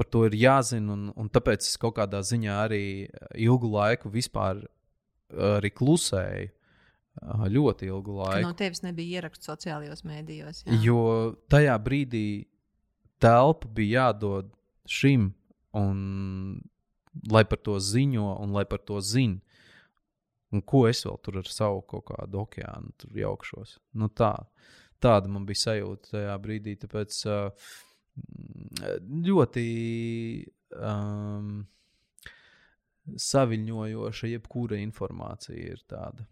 par 0.00 0.08
to 0.08 0.24
ir 0.24 0.36
jāzina, 0.40 0.94
un, 0.94 1.10
un 1.12 1.28
tāpēc 1.28 1.66
es 1.68 1.76
kaut 1.80 1.98
kādā 1.98 2.22
ziņā 2.24 2.56
arī 2.64 2.84
ilgu 3.36 3.68
laiku 3.68 4.08
vispār 4.12 4.62
arī 5.28 5.70
klusēju. 5.76 6.48
Ļoti 7.52 7.88
ilgu 7.90 8.14
laiku. 8.16 8.38
Ka 8.38 8.46
no 8.46 8.56
tevis 8.56 8.80
nebija 8.80 9.18
ieraksts 9.18 9.50
sociālajos 9.50 10.06
mēdījos. 10.08 10.62
Jā. 10.64 10.78
Jo 10.80 11.00
tajā 11.52 11.74
brīdī 11.84 12.24
telpa 13.20 13.68
bija 13.76 14.06
jādod 14.06 14.48
šim, 14.88 15.26
un 15.76 15.98
lai 17.28 17.44
par 17.44 17.60
to 17.60 17.76
ziņo 17.82 18.38
un 18.40 18.56
lai 18.56 18.64
par 18.70 18.80
to 18.86 19.02
zina. 19.04 19.42
Un 20.50 20.64
ko 20.66 20.86
es 20.88 21.04
vēl 21.06 21.18
tur 21.22 21.42
ar 21.42 21.50
savu 21.50 21.84
kaut 21.86 22.08
kādu 22.08 22.40
okeānu 22.40 23.12
jaukšos? 23.20 23.76
Nu, 24.00 24.08
tā, 24.08 24.32
tāda 25.02 25.30
man 25.30 25.44
bija 25.46 25.66
sajūta 25.66 26.16
tajā 26.16 26.38
brīdī. 26.42 26.74
Tāpēc 26.80 27.20
uh, 27.28 27.68
ļoti 29.28 29.66
um, 30.76 31.54
saviņojoša, 33.16 34.30
jebkura 34.34 34.78
informācija 34.80 35.72
ir 35.74 35.82
tāda. 35.88 36.26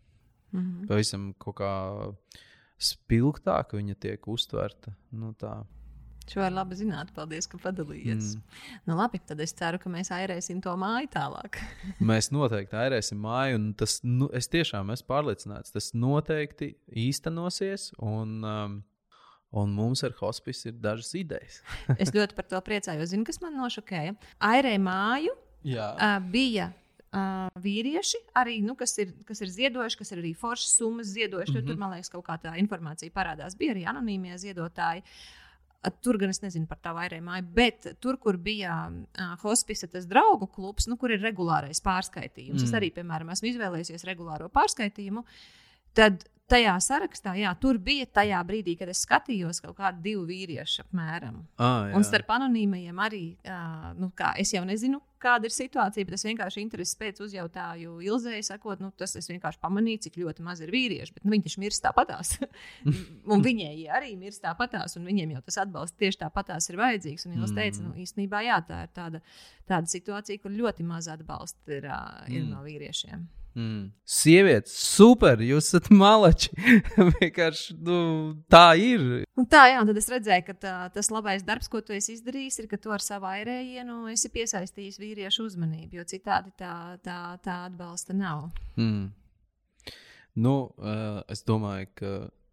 Mm 0.52 0.60
-hmm. 0.60 0.86
Pavisam 0.88 1.32
kaut 1.38 1.56
kā 1.56 1.72
spilgtāk 2.78 3.74
viņa 3.74 3.94
tiek 4.00 4.28
uztverta. 4.28 4.94
Nu, 5.10 5.34
tā. 5.38 5.64
Šo 6.28 6.40
var 6.40 6.52
labi 6.52 6.76
zināt. 6.76 7.10
Paldies, 7.16 7.46
ka 7.48 7.58
padalījies. 7.62 8.34
Mm. 8.36 8.42
Nu, 8.86 8.96
labi, 8.96 9.18
tad 9.18 9.40
es 9.40 9.54
ceru, 9.56 9.78
ka 9.78 9.88
mēs 9.88 10.10
airēsim 10.12 10.60
to 10.62 10.74
māju 10.76 11.08
tālāk. 11.14 11.56
mēs 12.10 12.30
noteikti 12.30 12.76
airēsim 12.76 13.18
māju, 13.24 13.56
un 13.56 13.72
tas, 13.74 14.00
nu, 14.04 14.28
es 14.36 14.48
tiešām 14.52 14.92
esmu 14.92 15.08
pārliecināts, 15.08 15.72
tas 15.72 15.94
noteikti 15.94 16.74
īstenosies. 17.06 17.92
Un, 17.98 18.44
um, 18.44 18.82
Un 19.56 19.72
mums 19.72 20.02
ar 20.04 20.12
hospice 20.20 20.68
ir 20.68 20.76
dažas 20.76 21.14
idejas. 21.16 21.62
es 22.02 22.12
ļoti 22.12 22.36
par 22.36 22.48
to 22.50 22.60
priecājos. 22.64 23.14
Zinu, 23.14 23.24
kas 23.24 23.40
man 23.40 23.56
nošokēja. 23.56 24.12
Airē 24.44 24.74
māju 24.82 25.32
uh, 25.32 26.18
bija 26.28 26.68
uh, 26.68 27.48
vīrieši, 27.64 28.20
arī, 28.36 28.58
nu, 28.64 28.76
kas, 28.78 28.92
ir, 29.00 29.14
kas 29.28 29.40
ir 29.44 29.52
ziedojuši, 29.54 30.00
kas 30.02 30.12
ir 30.12 30.22
arī 30.22 30.34
foršas 30.36 30.76
summas 30.82 31.14
ziedojuši. 31.14 31.54
Mm 31.54 31.60
-hmm. 31.62 31.66
Tur, 31.72 31.80
man 31.80 31.96
liekas, 31.96 32.12
kaut 32.12 32.26
kā 32.28 32.38
tā 32.42 32.54
informācija 32.60 33.14
parādās. 33.14 33.56
Bija 33.56 33.74
arī 33.74 33.86
anonīmie 33.88 34.36
ziedotāji. 34.36 35.02
Tur 36.02 36.18
gan 36.18 36.28
es 36.28 36.42
nezinu 36.42 36.66
par 36.66 36.78
tā 36.82 36.92
vairēju 36.92 37.22
māju, 37.22 37.44
bet 37.54 37.86
tur, 38.00 38.16
kur 38.18 38.36
bija 38.36 38.90
uh, 38.90 39.36
hospice, 39.42 39.86
tas 39.86 40.06
draugu 40.06 40.46
klubs, 40.46 40.86
nu, 40.86 40.96
kur 40.96 41.10
ir 41.10 41.20
regulārais 41.22 41.80
pārskaitījums. 41.80 42.60
Mm. 42.60 42.64
Es 42.64 42.72
arī, 42.74 42.90
piemēram, 42.90 43.30
esmu 43.30 43.48
izvēlējies 43.48 44.04
regulāro 44.04 44.48
pārskaitījumu. 44.48 45.24
Tad 45.94 46.24
tajā 46.48 46.74
sarakstā, 46.82 47.34
jā, 47.38 47.50
tur 47.60 47.78
bija 47.82 48.06
tajā 48.18 48.40
brīdī, 48.48 48.76
kad 48.80 48.90
es 48.92 49.02
skatījos 49.04 49.60
kaut 49.64 49.76
kādu 49.78 50.02
divu 50.04 50.24
vīriešu 50.28 50.86
apmēram. 50.86 51.42
Ah, 51.60 51.90
jā. 51.90 51.98
un 51.98 52.06
starp 52.06 52.32
anonīmajiem 52.38 53.04
arī, 53.04 53.24
uh, 53.44 53.92
nu, 53.98 54.10
kā, 54.16 54.32
es 54.40 54.54
jau 54.54 54.64
nezinu, 54.68 55.00
kāda 55.22 55.48
ir 55.48 55.54
situācija, 55.54 56.06
bet 56.06 56.16
es 56.16 56.24
vienkārši 56.26 56.62
intereses 56.62 56.96
pēc 56.98 57.20
uzjautāju 57.24 57.98
Ilzei, 58.06 58.40
sakot, 58.46 58.80
nu, 58.82 58.90
tas 58.96 59.16
es 59.18 59.28
vienkārši 59.30 59.60
pamanīju, 59.62 60.02
cik 60.06 60.18
ļoti 60.22 60.44
maz 60.46 60.62
ir 60.64 60.72
vīrieši, 60.72 61.16
bet 61.16 61.26
nu, 61.26 61.32
viņi 61.34 61.46
taču 61.48 61.62
mirst 61.64 61.84
tāpatās. 61.84 62.36
un 63.32 63.44
viņiem 63.44 63.88
arī 63.98 64.14
mirst 64.20 64.44
tāpatās, 64.44 64.96
un 64.98 65.08
viņiem 65.08 65.34
jau 65.36 65.42
tas 65.48 65.60
atbalsts 65.64 65.98
tieši 66.00 66.22
tāpatās 66.22 66.70
ir 66.70 66.78
vajadzīgs. 66.80 67.26
Un 67.26 67.40
Ilza 67.40 67.58
teica, 67.58 67.82
nu, 67.84 67.96
īstenībā 67.98 68.44
jā, 68.46 68.60
tā 68.68 68.84
ir 68.86 68.94
tāda, 68.94 69.22
tāda 69.68 69.90
situācija, 69.90 70.44
kur 70.44 70.54
ļoti 70.54 70.86
maz 70.86 71.10
atbalsta 71.12 71.80
ir, 71.80 71.90
uh, 71.90 72.22
ir 72.30 72.44
mm. 72.44 72.54
no 72.54 72.62
vīriešiem. 72.66 73.26
Mm. 73.56 73.88
Sievietes, 74.06 74.74
super, 74.76 75.40
jūs 75.42 75.70
esat 75.70 75.88
malači. 75.94 76.52
Vienkārši 77.18 77.76
nu, 77.84 77.98
tā 78.52 78.66
ir. 78.78 79.04
Un 79.38 79.48
tā, 79.50 79.64
jā, 79.72 79.80
un 79.82 79.90
tad 79.90 79.98
es 79.98 80.10
redzēju, 80.12 80.44
ka 80.46 80.56
tā, 80.62 80.74
tas 80.94 81.10
labais 81.14 81.44
darbs, 81.46 81.70
ko 81.72 81.82
tu 81.82 81.96
esi 81.96 82.14
izdarījis, 82.14 82.60
ir, 82.62 82.68
ka 82.70 82.78
tu 82.80 82.94
ar 82.94 83.02
savu 83.04 83.30
airējienu 83.30 84.04
esi 84.12 84.30
piesaistījis 84.34 85.00
vīriešu 85.02 85.48
uzmanību, 85.48 85.98
jo 85.98 86.06
citādi 86.08 86.54
tā, 86.60 86.74
tā, 87.04 87.20
tā 87.44 87.62
atbalsta 87.70 88.16
nav. 88.16 88.50
Mm. 88.78 89.08
Nu, 90.38 90.58
uh, 90.78 91.22
es 91.32 91.42
domāju, 91.46 91.88
ka 91.98 92.12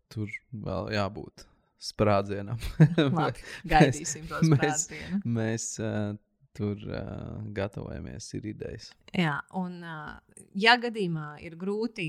tur 0.09 0.31
vēl 0.49 0.95
jābūt 0.95 1.45
sprādzienam. 1.85 2.61
Labi, 3.19 3.45
gaidīsim 3.71 4.25
to 4.29 4.41
sprādzienu. 4.47 5.21
Mēs, 5.21 5.35
mēs 5.37 5.67
uh, 5.83 6.15
tur 6.55 6.79
uh, 6.87 7.39
gatavojamies, 7.55 8.27
ir 8.37 8.51
idejas. 8.53 8.91
Jā, 9.15 9.37
un, 9.59 9.79
uh, 9.83 10.45
ja 10.59 10.75
gadījumā 10.81 11.35
ir 11.45 11.57
grūti 11.59 12.07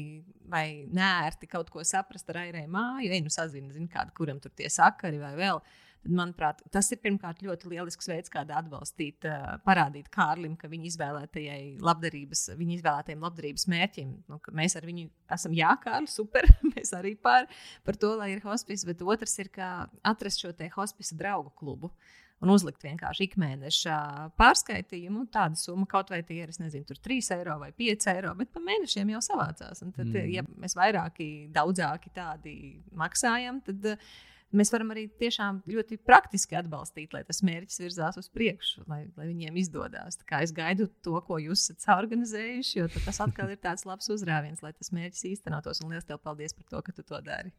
vai 0.51 0.87
nērti 0.95 1.49
kaut 1.51 1.73
ko 1.75 1.85
saprast 1.87 2.31
ar 2.33 2.45
airēju 2.45 2.71
māju, 2.73 3.11
ej, 3.11 3.25
nu 3.25 3.33
sazini, 3.33 3.73
zini, 3.75 3.91
kādu, 3.93 4.15
kuram 4.17 4.41
tur 4.43 4.55
tie 4.57 4.71
sakari 4.73 5.21
vai 5.23 5.35
vēl. 5.39 5.61
Tad, 6.07 6.13
manuprāt, 6.15 6.61
tas 6.71 6.87
ir 6.95 7.01
pirmkārt 7.03 7.41
ļoti 7.43 7.71
lielisks 7.73 8.07
veids, 8.07 8.31
kā 8.31 8.45
atbalstīt, 8.45 9.27
uh, 9.27 9.57
parādīt 9.67 10.07
Kārlim, 10.15 10.55
ka 10.61 10.71
viņa 10.71 10.87
izvēlētajai 10.93 11.63
labdarības, 11.83 12.45
viņa 12.61 12.77
izvēlētajiem 12.77 13.25
labdarības 13.27 13.67
mērķim, 13.73 14.13
nu, 14.31 14.39
ka 14.43 14.55
mēs 14.55 14.79
ar 14.79 14.87
viņu 14.87 15.09
esam 15.35 15.57
jā, 15.57 15.73
Kārli, 15.83 16.11
super, 16.13 16.47
mēs 16.77 16.95
arī 16.95 17.17
par, 17.19 17.51
par 17.83 17.99
to, 17.99 18.13
lai 18.21 18.37
ir 18.37 18.45
hospice, 18.47 18.87
bet 18.87 19.03
otrs 19.03 19.35
ir, 19.43 19.51
kā 19.51 19.73
atrast 20.07 20.45
šo 20.45 20.55
te 20.55 20.71
hospice 20.77 21.19
draugu 21.19 21.51
klubu. 21.59 21.91
Uh, 21.91 22.26
un 22.45 22.53
uzlikt 22.53 22.85
vienkārši 22.85 23.31
ikmēneša 23.31 23.97
pārskaitījumu. 24.41 25.27
Tāda 25.33 25.59
summa 25.61 25.89
kaut 25.91 26.13
vai 26.13 26.23
tie 26.27 26.43
ir, 26.45 26.53
es 26.53 26.61
nezinu, 26.61 26.85
3 27.09 27.33
eiro 27.39 27.59
vai 27.63 27.73
5 27.77 28.09
eiro, 28.13 28.35
bet 28.39 28.53
pa 28.53 28.63
mēnešiem 28.65 29.15
jau 29.15 29.25
savācās. 29.25 29.83
Un 29.87 29.93
tad, 29.97 30.13
mm. 30.13 30.33
ja 30.35 30.47
mēs 30.57 30.77
vairāki, 30.79 31.31
daudzāki 31.55 32.13
tādi 32.17 32.57
maksājam, 32.97 33.63
tad 33.65 33.93
uh, 33.95 34.11
mēs 34.55 34.71
varam 34.73 34.93
arī 34.95 35.07
tiešām 35.21 35.61
ļoti 35.71 35.99
praktiski 36.07 36.57
atbalstīt, 36.59 37.15
lai 37.15 37.23
tas 37.27 37.43
mērķis 37.47 37.83
virzās 37.83 38.19
uz 38.21 38.29
priekšu, 38.33 38.85
lai, 38.91 39.03
lai 39.19 39.29
viņiem 39.31 39.59
izdodas. 39.61 40.19
Es 40.41 40.55
gaidu 40.57 40.89
to, 41.05 41.17
ko 41.27 41.41
jūs 41.43 41.67
esat 41.67 41.89
organizējuši, 41.97 42.79
jo 42.81 42.89
tas 42.95 43.21
atkal 43.25 43.53
ir 43.53 43.61
tāds 43.63 43.87
labs 43.89 44.11
uzrāviens, 44.13 44.63
lai 44.65 44.73
tas 44.77 44.93
mērķis 44.95 45.27
īstenotos. 45.33 45.83
Un 45.85 45.95
liels 45.95 46.07
tev 46.09 46.23
paldies 46.23 46.57
par 46.57 46.69
to, 46.71 46.83
ka 46.87 46.95
tu 46.97 47.07
to 47.07 47.21
dari. 47.27 47.53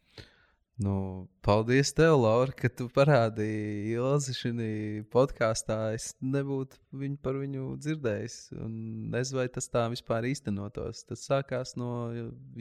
Nu, 0.78 1.26
paldies, 1.41 1.90
tev, 1.98 2.20
Laura, 2.22 2.54
ka 2.54 2.70
tu 2.70 2.86
parādīji 2.94 3.95
Ilzi 3.95 4.36
šajā 4.38 5.06
podkāstā. 5.10 5.78
Es 5.98 6.12
nebūtu 6.22 6.78
viņu 7.02 7.18
par 7.26 7.40
viņu 7.41 7.72
dzirdējis. 7.82 8.36
Un 8.62 8.76
nezinu, 9.10 9.40
vai 9.40 9.48
tas 9.56 9.66
tā 9.74 9.88
vispār 9.90 10.28
īstenotos. 10.30 11.02
Tas 11.10 11.26
sākās 11.26 11.74
no 11.82 11.90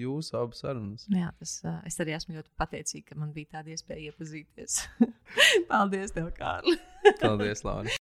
jūsu 0.00 0.38
abu 0.40 0.56
sarunas. 0.56 1.04
Jā, 1.12 1.28
tas, 1.36 1.58
es 1.84 2.00
arī 2.00 2.16
esmu 2.16 2.38
ļoti 2.38 2.54
pateicīga, 2.56 3.10
ka 3.12 3.20
man 3.20 3.36
bija 3.36 3.58
tāda 3.58 3.76
iespēja 3.76 4.08
iepazīties. 4.08 4.80
paldies, 5.70 6.16
tev, 6.16 6.32
Kārli! 6.40 6.78
paldies, 7.20 7.66
Laura! 7.68 7.92